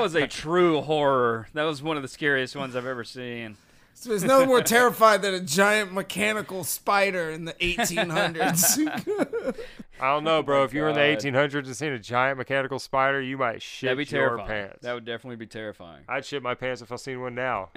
was 0.00 0.14
a 0.14 0.26
true 0.26 0.80
horror. 0.80 1.48
That 1.54 1.64
was 1.64 1.82
one 1.82 1.96
of 1.96 2.02
the 2.02 2.08
scariest 2.08 2.56
ones 2.56 2.76
I've 2.76 2.86
ever 2.86 3.04
seen. 3.04 3.56
so 3.94 4.10
there's 4.10 4.24
nothing 4.24 4.48
more 4.48 4.62
terrified 4.62 5.22
than 5.22 5.34
a 5.34 5.40
giant 5.40 5.92
mechanical 5.92 6.64
spider 6.64 7.30
in 7.30 7.44
the 7.44 7.54
1800s. 7.54 9.56
I 10.00 10.14
don't 10.14 10.24
know, 10.24 10.42
bro. 10.42 10.64
if 10.64 10.72
you 10.72 10.80
were 10.80 10.88
in 10.90 10.94
the 10.94 11.00
1800s 11.00 11.66
and 11.66 11.76
seen 11.76 11.92
a 11.92 11.98
giant 11.98 12.38
mechanical 12.38 12.78
spider, 12.78 13.20
you 13.20 13.36
might 13.36 13.60
shit 13.60 13.88
That'd 13.88 14.08
be 14.08 14.16
your 14.16 14.28
terrifying. 14.28 14.48
pants. 14.68 14.82
That 14.82 14.94
would 14.94 15.04
definitely 15.04 15.36
be 15.36 15.46
terrifying. 15.46 16.04
I'd 16.08 16.24
shit 16.24 16.42
my 16.42 16.54
pants 16.54 16.80
if 16.80 16.90
I 16.90 16.96
seen 16.96 17.20
one 17.20 17.34
now. 17.34 17.68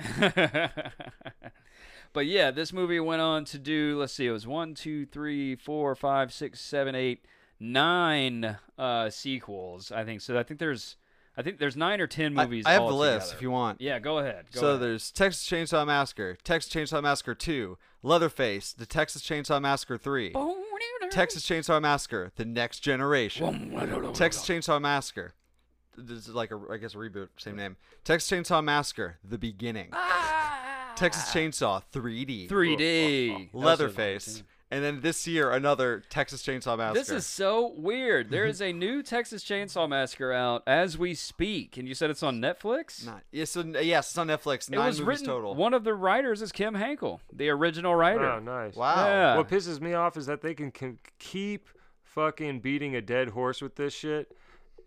But 2.13 2.25
yeah, 2.25 2.51
this 2.51 2.71
movie 2.71 2.99
went 2.99 3.21
on 3.21 3.45
to 3.45 3.57
do. 3.57 3.97
Let's 3.99 4.13
see, 4.13 4.27
it 4.27 4.31
was 4.31 4.47
one, 4.47 4.75
two, 4.75 5.05
three, 5.05 5.55
four, 5.55 5.95
five, 5.95 6.31
six, 6.31 6.61
seven, 6.61 6.95
eight, 6.95 7.25
nine 7.59 8.57
uh, 8.77 9.09
sequels. 9.09 9.91
I 9.91 10.03
think 10.03 10.21
so. 10.21 10.37
I 10.37 10.43
think 10.43 10.59
there's 10.59 10.97
I 11.35 11.41
think 11.41 11.57
there's 11.57 11.75
nine 11.75 11.99
or 11.99 12.07
ten 12.07 12.33
movies. 12.33 12.65
I, 12.65 12.73
have 12.73 12.83
the 12.83 12.93
list 12.93 13.33
if 13.33 13.41
you 13.41 13.49
want. 13.49 13.81
Yeah, 13.81 13.99
go 13.99 14.19
ahead. 14.19 14.45
Go 14.51 14.59
so 14.59 14.67
ahead. 14.69 14.81
there's 14.81 15.11
Texas 15.11 15.47
Chainsaw 15.47 15.85
Massacre, 15.85 16.37
Texas 16.43 16.71
Chainsaw 16.71 17.01
Massacre 17.01 17.33
2, 17.33 17.77
Leatherface, 18.03 18.73
The 18.73 18.85
Texas 18.85 19.23
Chainsaw 19.23 19.59
Massacre 19.59 19.97
3, 19.97 20.33
Texas 21.09 21.43
Chainsaw 21.43 21.81
Massacre: 21.81 22.31
The 22.35 22.45
Next 22.45 22.79
Generation, 22.79 23.71
Texas 24.13 24.43
Chainsaw 24.43 24.79
Massacre. 24.79 25.33
This 25.97 26.27
is 26.27 26.33
like 26.33 26.51
a, 26.51 26.59
I 26.71 26.77
guess 26.77 26.95
a 26.95 26.97
reboot, 26.97 27.29
same 27.37 27.55
name. 27.55 27.77
Texas 28.03 28.29
Chainsaw 28.29 28.63
Massacre: 28.63 29.17
The 29.23 29.37
Beginning, 29.37 29.89
Texas 31.03 31.33
Chainsaw 31.33 31.81
3D, 31.91 32.47
3D. 32.47 33.49
Leatherface, 33.51 34.41
and 34.71 34.81
then 34.81 35.01
this 35.01 35.27
year 35.27 35.51
another 35.51 36.01
Texas 36.09 36.41
Chainsaw 36.41 36.77
Massacre. 36.77 36.97
This 36.97 37.09
is 37.09 37.25
so 37.25 37.73
weird. 37.75 38.29
There 38.29 38.45
is 38.45 38.61
a 38.61 38.71
new 38.85 39.03
Texas 39.03 39.43
Chainsaw 39.43 39.89
Massacre 39.89 40.31
out 40.31 40.63
as 40.65 40.97
we 40.97 41.13
speak, 41.13 41.75
and 41.75 41.89
you 41.89 41.93
said 41.93 42.09
it's 42.09 42.23
on 42.23 42.39
Netflix. 42.39 43.05
not. 43.05 43.21
Yes, 43.33 43.49
so, 43.49 43.65
yes, 43.81 44.11
it's 44.11 44.17
on 44.17 44.27
Netflix. 44.29 44.69
it 44.69 44.77
Nine 44.77 44.85
was 44.85 44.99
movies 45.01 45.07
written. 45.07 45.25
total. 45.25 45.55
One 45.55 45.73
of 45.73 45.83
the 45.83 45.93
writers 45.93 46.41
is 46.41 46.53
Kim 46.53 46.73
Henkel, 46.73 47.19
the 47.33 47.49
original 47.49 47.93
writer. 47.95 48.23
Oh, 48.23 48.39
nice. 48.39 48.73
Wow. 48.73 49.05
Yeah. 49.05 49.35
What 49.35 49.49
pisses 49.49 49.81
me 49.81 49.93
off 49.95 50.15
is 50.15 50.25
that 50.27 50.39
they 50.39 50.53
can, 50.53 50.71
can 50.71 50.99
keep 51.19 51.67
fucking 52.01 52.61
beating 52.61 52.95
a 52.95 53.01
dead 53.01 53.27
horse 53.27 53.61
with 53.61 53.75
this 53.75 53.93
shit, 53.93 54.31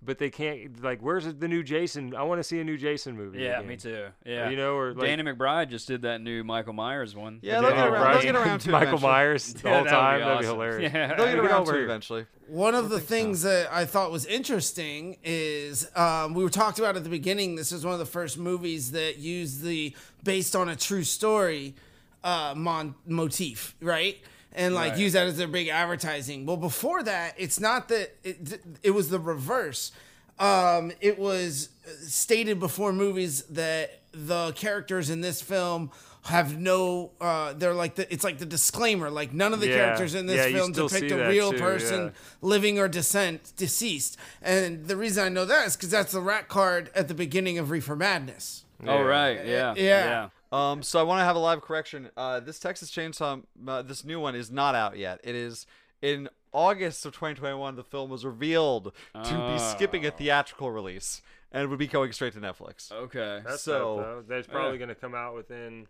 but 0.06 0.18
they 0.18 0.30
can't. 0.30 0.82
Like, 0.82 1.00
where's 1.00 1.24
the 1.26 1.48
new 1.48 1.62
Jason? 1.62 2.14
I 2.14 2.22
want 2.22 2.38
to 2.38 2.44
see 2.44 2.60
a 2.60 2.64
new 2.64 2.78
Jason 2.78 3.16
movie. 3.16 3.40
Yeah, 3.42 3.56
again. 3.58 3.66
me 3.68 3.76
too. 3.76 4.06
Yeah, 4.24 4.48
You 4.48 4.56
know, 4.56 4.76
or 4.76 4.94
like 4.94 5.08
Danny 5.08 5.22
McBride 5.24 5.68
just 5.68 5.86
did 5.88 6.02
that 6.02 6.20
new 6.22 6.44
Michael 6.44 6.72
Myers 6.72 7.14
one. 7.14 7.40
Yeah, 7.42 7.60
they'll 7.60 7.70
Danny 7.70 7.82
get 7.82 7.92
around, 7.92 8.12
they'll 8.14 8.22
get 8.22 8.36
around 8.36 8.58
to 8.60 8.68
it 8.68 8.72
Michael 8.72 8.88
eventually. 8.94 9.10
Myers 9.12 9.52
the 9.54 9.68
Yeah, 9.68 9.74
whole 9.74 9.84
that 9.84 9.90
would 9.90 9.90
time. 9.90 10.18
be 10.20 10.24
That'd 10.24 10.40
be 10.40 10.46
hilarious. 10.46 10.92
Yeah. 10.94 11.06
They'll 11.08 11.26
get 11.26 11.34
Get 11.36 11.44
around 11.44 11.64
to 11.66 11.74
it 11.74 11.80
it. 11.80 11.84
eventually. 11.84 12.26
One 12.48 12.74
of 12.76 12.88
the 12.90 13.00
things 13.00 13.42
that 13.42 13.72
I 13.72 13.84
thought 13.84 14.12
was 14.12 14.24
interesting 14.26 15.16
is 15.24 15.90
um, 15.96 16.32
we 16.34 16.44
were 16.44 16.50
talked 16.50 16.78
about 16.78 16.96
at 16.96 17.02
the 17.02 17.10
beginning. 17.10 17.56
This 17.56 17.72
is 17.72 17.84
one 17.84 17.92
of 17.92 17.98
the 17.98 18.06
first 18.06 18.38
movies 18.38 18.92
that 18.92 19.18
used 19.18 19.62
the 19.62 19.94
based 20.22 20.54
on 20.54 20.68
a 20.68 20.76
true 20.76 21.02
story 21.02 21.74
uh, 22.22 22.54
mon- 22.56 22.94
motif, 23.06 23.74
right? 23.80 24.16
And 24.56 24.74
like 24.74 24.92
Right. 24.92 25.00
use 25.00 25.12
that 25.12 25.26
as 25.26 25.36
their 25.36 25.46
big 25.46 25.68
advertising. 25.68 26.46
Well, 26.46 26.56
before 26.56 27.02
that, 27.02 27.34
it's 27.38 27.60
not 27.60 27.88
that 27.88 28.16
it, 28.24 28.60
it 28.82 28.90
was 28.92 29.10
the 29.10 29.20
reverse. 29.20 29.92
Um, 30.38 30.92
it 31.00 31.18
was 31.18 31.68
stated 32.06 32.58
before 32.58 32.92
movies 32.92 33.42
that 33.50 34.00
the 34.12 34.52
characters 34.52 35.10
in 35.10 35.20
this 35.20 35.40
film 35.42 35.90
have 36.24 36.58
no 36.58 37.12
uh 37.20 37.52
they're 37.52 37.72
like 37.74 37.94
the 37.94 38.12
it's 38.12 38.24
like 38.24 38.38
the 38.38 38.46
disclaimer 38.46 39.08
like 39.10 39.32
none 39.32 39.52
of 39.54 39.60
the 39.60 39.68
Yeah. 39.68 39.76
characters 39.76 40.14
in 40.16 40.26
this 40.26 40.50
Yeah, 40.50 40.56
film 40.58 40.72
depict 40.72 41.12
a 41.12 41.28
real 41.28 41.52
too, 41.52 41.58
person 41.58 42.04
yeah. 42.06 42.10
living 42.40 42.80
or 42.80 42.88
descent 42.88 43.52
deceased 43.56 44.16
and 44.42 44.88
the 44.88 44.96
reason 44.96 45.24
i 45.24 45.28
know 45.28 45.44
that 45.44 45.68
is 45.68 45.76
because 45.76 45.90
that's 45.90 46.10
the 46.10 46.20
rat 46.20 46.48
card 46.48 46.90
at 46.96 47.06
the 47.06 47.14
beginning 47.14 47.58
of 47.58 47.70
reefer 47.70 47.94
madness 47.94 48.64
Oh 48.84 49.02
right, 49.04 49.46
yeah, 49.46 49.74
Yeah. 49.76 50.28
Um, 50.56 50.82
so 50.82 50.98
I 50.98 51.02
want 51.02 51.20
to 51.20 51.24
have 51.24 51.36
a 51.36 51.40
live 51.40 51.60
correction. 51.60 52.10
Uh, 52.16 52.40
this 52.40 52.58
Texas 52.58 52.90
Chainsaw, 52.90 53.42
uh, 53.66 53.82
this 53.82 54.04
new 54.04 54.18
one 54.20 54.34
is 54.34 54.50
not 54.50 54.74
out 54.74 54.96
yet. 54.96 55.20
It 55.22 55.34
is 55.34 55.66
in 56.00 56.28
August 56.52 57.04
of 57.04 57.12
2021. 57.12 57.76
The 57.76 57.84
film 57.84 58.08
was 58.10 58.24
revealed 58.24 58.92
to 59.14 59.52
be 59.52 59.58
skipping 59.58 60.06
a 60.06 60.10
theatrical 60.10 60.70
release 60.70 61.20
and 61.52 61.68
would 61.68 61.78
be 61.78 61.86
going 61.86 62.12
straight 62.12 62.32
to 62.34 62.40
Netflix. 62.40 62.90
Okay. 62.90 63.42
That's 63.44 63.62
So- 63.62 63.96
dope. 64.02 64.28
That's 64.28 64.46
probably 64.46 64.78
going 64.78 64.88
to 64.88 64.94
come 64.94 65.14
out 65.14 65.34
within 65.34 65.86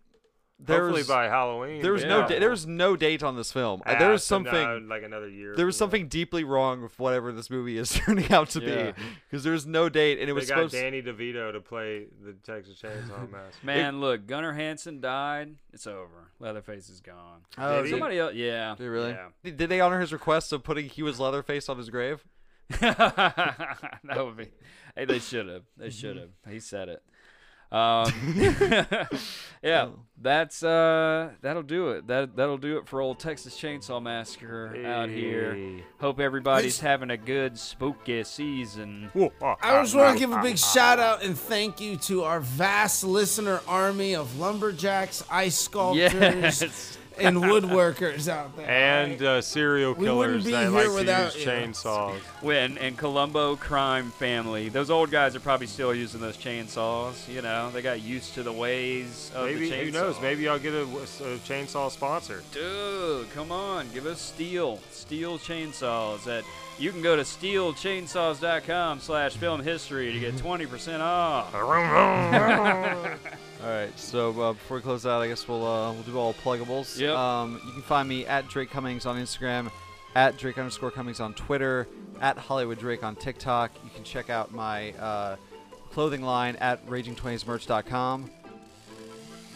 hopefully 0.65 1.03
by 1.03 1.25
Halloween. 1.25 1.81
there 1.81 1.91
was 1.93 2.01
but 2.03 2.07
no 2.09 2.27
da- 2.27 2.39
there 2.39 2.49
was 2.49 2.65
no 2.65 2.95
date 2.95 3.21
on 3.23 3.35
this 3.35 3.51
film. 3.51 3.81
Ah, 3.85 3.97
there 3.99 4.09
was 4.11 4.23
so 4.23 4.35
something. 4.35 4.53
now, 4.53 4.79
like 4.79 5.03
another 5.03 5.29
year. 5.29 5.55
there 5.55 5.65
was 5.65 5.77
from 5.77 5.85
now. 5.85 5.91
something 5.91 6.07
deeply 6.07 6.43
wrong 6.43 6.81
with 6.81 6.97
whatever 6.99 7.31
this 7.31 7.49
movie 7.49 7.77
is 7.77 7.89
turning 7.93 8.31
out 8.31 8.49
to 8.51 8.61
Yeah. 8.61 8.91
be 8.91 9.01
because 9.29 9.43
there 9.43 9.53
was 9.53 9.65
no 9.67 9.89
date 9.89 10.19
and 10.19 10.29
it 10.29 10.33
was. 10.33 10.47
They 10.47 10.55
was 10.55 10.71
got 10.71 10.71
supposed. 10.71 10.83
Danny 10.83 11.01
DeVito 11.01 11.51
to 11.53 11.59
play 11.59 12.07
the 12.23 12.33
Texas 12.33 12.81
Chainsaw 12.81 13.29
Massacre. 13.31 13.65
Man, 13.65 13.99
look, 13.99 14.25
Gunnar 14.25 14.53
Hansen 14.53 14.99
died. 15.01 15.55
It's 15.73 15.85
over. 15.87 16.31
Leatherface 16.39 16.89
is 16.89 17.01
gone. 17.01 17.41
Oh, 17.57 17.77
Did 17.77 17.85
he? 17.85 17.91
Somebody 17.91 18.17
else, 18.19 18.33
yeah. 18.33 18.75
Did, 18.77 18.83
he 18.83 18.89
really? 18.89 19.11
Yeah. 19.11 19.51
Did 19.55 19.69
they 19.69 19.79
honor 19.81 19.99
his 19.99 20.11
request 20.13 20.51
of 20.53 20.63
putting 20.63 20.89
he 20.89 21.03
was 21.03 21.19
Leatherface 21.19 21.69
on 21.69 21.77
his 21.77 21.89
grave? 21.89 22.25
that 22.69 23.85
would 24.17 24.37
be. 24.37 24.49
Hey, 24.95 25.05
they 25.05 25.19
should 25.19 25.47
have. 25.47 25.63
They 25.77 25.89
should 25.89 26.17
have. 26.17 26.29
He 26.49 26.59
said 26.59 26.89
it. 26.89 27.03
Um, 27.71 28.11
yeah, 29.61 29.89
that's 30.21 30.63
uh, 30.63 31.31
that'll 31.41 31.63
do 31.63 31.89
it. 31.89 32.07
That 32.07 32.35
that'll 32.35 32.57
do 32.57 32.77
it 32.77 32.87
for 32.87 33.01
old 33.01 33.19
Texas 33.19 33.59
Chainsaw 33.59 34.01
Massacre 34.01 34.73
out 34.85 35.09
here. 35.09 35.81
Hope 35.99 36.19
everybody's 36.19 36.79
having 36.79 37.09
a 37.09 37.17
good 37.17 37.57
spooky 37.59 38.23
season. 38.23 39.11
I 39.41 39.81
just 39.83 39.95
want 39.95 40.13
to 40.17 40.19
give 40.19 40.31
a 40.31 40.41
big 40.41 40.57
shout 40.57 40.99
out 40.99 41.23
and 41.23 41.37
thank 41.37 41.81
you 41.81 41.97
to 41.97 42.23
our 42.23 42.39
vast 42.39 43.03
listener 43.03 43.59
army 43.67 44.15
of 44.15 44.39
lumberjacks, 44.39 45.23
ice 45.29 45.57
sculptors, 45.59 46.13
Yes. 46.13 46.97
And 47.19 47.37
woodworkers 47.37 48.27
out 48.27 48.55
there. 48.55 48.69
And 48.69 49.21
uh, 49.21 49.41
serial 49.41 49.95
killers 49.95 50.43
that 50.45 50.49
here 50.51 50.69
like 50.69 50.85
to 50.87 50.93
without 50.93 51.35
use 51.35 51.45
you. 51.45 51.51
chainsaws. 51.51 52.19
When 52.41 52.77
and 52.77 52.97
Colombo 52.97 53.55
crime 53.55 54.11
family, 54.11 54.69
those 54.69 54.89
old 54.89 55.11
guys 55.11 55.35
are 55.35 55.39
probably 55.39 55.67
still 55.67 55.93
using 55.93 56.21
those 56.21 56.37
chainsaws. 56.37 57.27
You 57.27 57.41
know, 57.41 57.71
they 57.71 57.81
got 57.81 58.01
used 58.01 58.33
to 58.35 58.43
the 58.43 58.53
ways 58.53 59.31
of 59.35 59.45
Maybe 59.45 59.69
the 59.69 59.75
chainsaw. 59.75 59.85
who 59.85 59.91
knows? 59.91 60.21
Maybe 60.21 60.47
I'll 60.47 60.59
get 60.59 60.73
a, 60.73 60.83
a 60.83 61.37
chainsaw 61.45 61.89
sponsor. 61.91 62.43
Dude, 62.51 63.31
come 63.33 63.51
on, 63.51 63.87
give 63.93 64.05
us 64.05 64.21
steel, 64.21 64.79
steel 64.91 65.37
chainsaws. 65.39 66.27
At 66.27 66.43
you 66.79 66.91
can 66.91 67.01
go 67.01 67.15
to 67.15 67.23
steelchainsaws.com 67.23 68.99
slash 68.99 69.35
film 69.35 69.63
history 69.63 70.13
to 70.13 70.19
get 70.19 70.35
20% 70.35 70.99
off. 70.99 71.53
All 73.63 73.69
right, 73.69 73.99
so 73.99 74.29
uh, 74.39 74.53
before 74.53 74.77
we 74.77 74.83
close 74.83 75.05
out, 75.05 75.21
I 75.21 75.27
guess 75.27 75.47
we'll 75.47 75.65
uh, 75.65 75.91
we'll 75.91 76.03
do 76.03 76.17
all 76.17 76.33
pluggables. 76.35 76.99
Yep. 76.99 77.15
Um, 77.15 77.59
you 77.65 77.71
can 77.71 77.81
find 77.81 78.07
me 78.07 78.25
at 78.27 78.47
Drake 78.47 78.69
Cummings 78.69 79.07
on 79.07 79.17
Instagram, 79.17 79.71
at 80.15 80.37
Drake 80.37 80.59
underscore 80.59 80.91
Cummings 80.91 81.19
on 81.19 81.33
Twitter, 81.33 81.87
at 82.21 82.37
Hollywood 82.37 82.77
Drake 82.77 83.03
on 83.03 83.15
TikTok. 83.15 83.71
You 83.83 83.89
can 83.95 84.03
check 84.03 84.29
out 84.29 84.53
my 84.53 84.91
uh, 84.93 85.37
clothing 85.91 86.21
line 86.21 86.55
at 86.57 86.85
RagingTwenties.merch.com. 86.85 88.29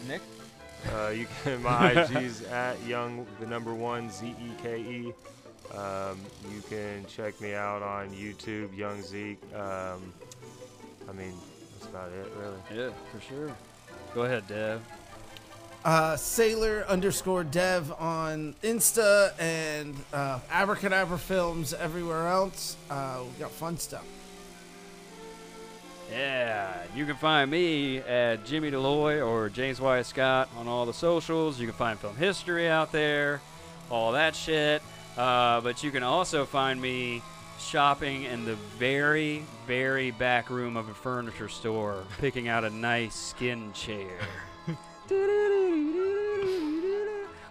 Nick. 0.08 0.20
Uh, 0.92 1.08
you 1.10 1.28
can 1.44 1.62
my 1.62 1.92
IG's 1.92 2.42
at 2.42 2.84
young 2.84 3.24
the 3.38 3.46
number 3.46 3.72
one 3.72 4.10
Z 4.10 4.26
E 4.26 4.50
K 4.60 4.80
E. 4.80 5.12
Um, 5.74 6.20
you 6.54 6.60
can 6.68 7.06
check 7.06 7.40
me 7.40 7.54
out 7.54 7.82
on 7.82 8.10
YouTube, 8.10 8.76
Young 8.76 9.02
Zeke. 9.02 9.40
Um, 9.54 10.12
I 11.08 11.12
mean, 11.12 11.32
that's 11.78 11.90
about 11.90 12.10
it, 12.12 12.30
really. 12.38 12.84
Yeah, 12.84 12.90
for 13.12 13.20
sure. 13.20 13.50
Go 14.14 14.22
ahead, 14.22 14.46
Dev. 14.46 14.82
uh, 15.84 16.16
Sailor 16.16 16.84
underscore 16.86 17.42
Dev 17.44 17.90
on 17.98 18.54
Insta 18.62 19.32
and 19.40 19.94
uh, 20.12 20.40
Abracadabra 20.50 21.18
Films 21.18 21.72
everywhere 21.72 22.28
else. 22.28 22.76
Uh, 22.90 23.20
we 23.24 23.40
got 23.40 23.50
fun 23.50 23.78
stuff. 23.78 24.04
Yeah, 26.10 26.74
you 26.94 27.06
can 27.06 27.16
find 27.16 27.50
me 27.50 27.98
at 27.98 28.44
Jimmy 28.44 28.70
Deloy 28.70 29.26
or 29.26 29.48
James 29.48 29.80
Wyatt 29.80 30.04
Scott 30.04 30.50
on 30.58 30.68
all 30.68 30.84
the 30.84 30.92
socials. 30.92 31.58
You 31.58 31.66
can 31.66 31.74
find 31.74 31.98
film 31.98 32.16
history 32.16 32.68
out 32.68 32.92
there, 32.92 33.40
all 33.90 34.12
that 34.12 34.36
shit. 34.36 34.82
Uh, 35.16 35.60
but 35.60 35.82
you 35.82 35.90
can 35.90 36.02
also 36.02 36.44
find 36.44 36.80
me 36.80 37.22
shopping 37.58 38.24
in 38.24 38.44
the 38.44 38.54
very, 38.78 39.44
very 39.66 40.10
back 40.10 40.50
room 40.50 40.76
of 40.76 40.88
a 40.88 40.94
furniture 40.94 41.48
store, 41.48 42.04
picking 42.18 42.48
out 42.48 42.64
a 42.64 42.70
nice 42.70 43.14
skin 43.14 43.72
chair. 43.72 44.18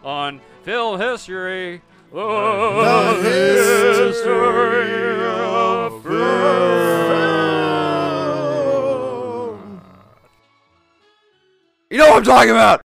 on 0.03 0.41
film 0.63 0.99
history. 0.99 1.81
The 2.11 3.19
history 4.03 5.23
of 5.23 6.03
film. 6.03 6.21
You 11.89 11.97
know 11.97 12.09
what 12.09 12.17
I'm 12.17 12.23
talking 12.23 12.51
about. 12.51 12.79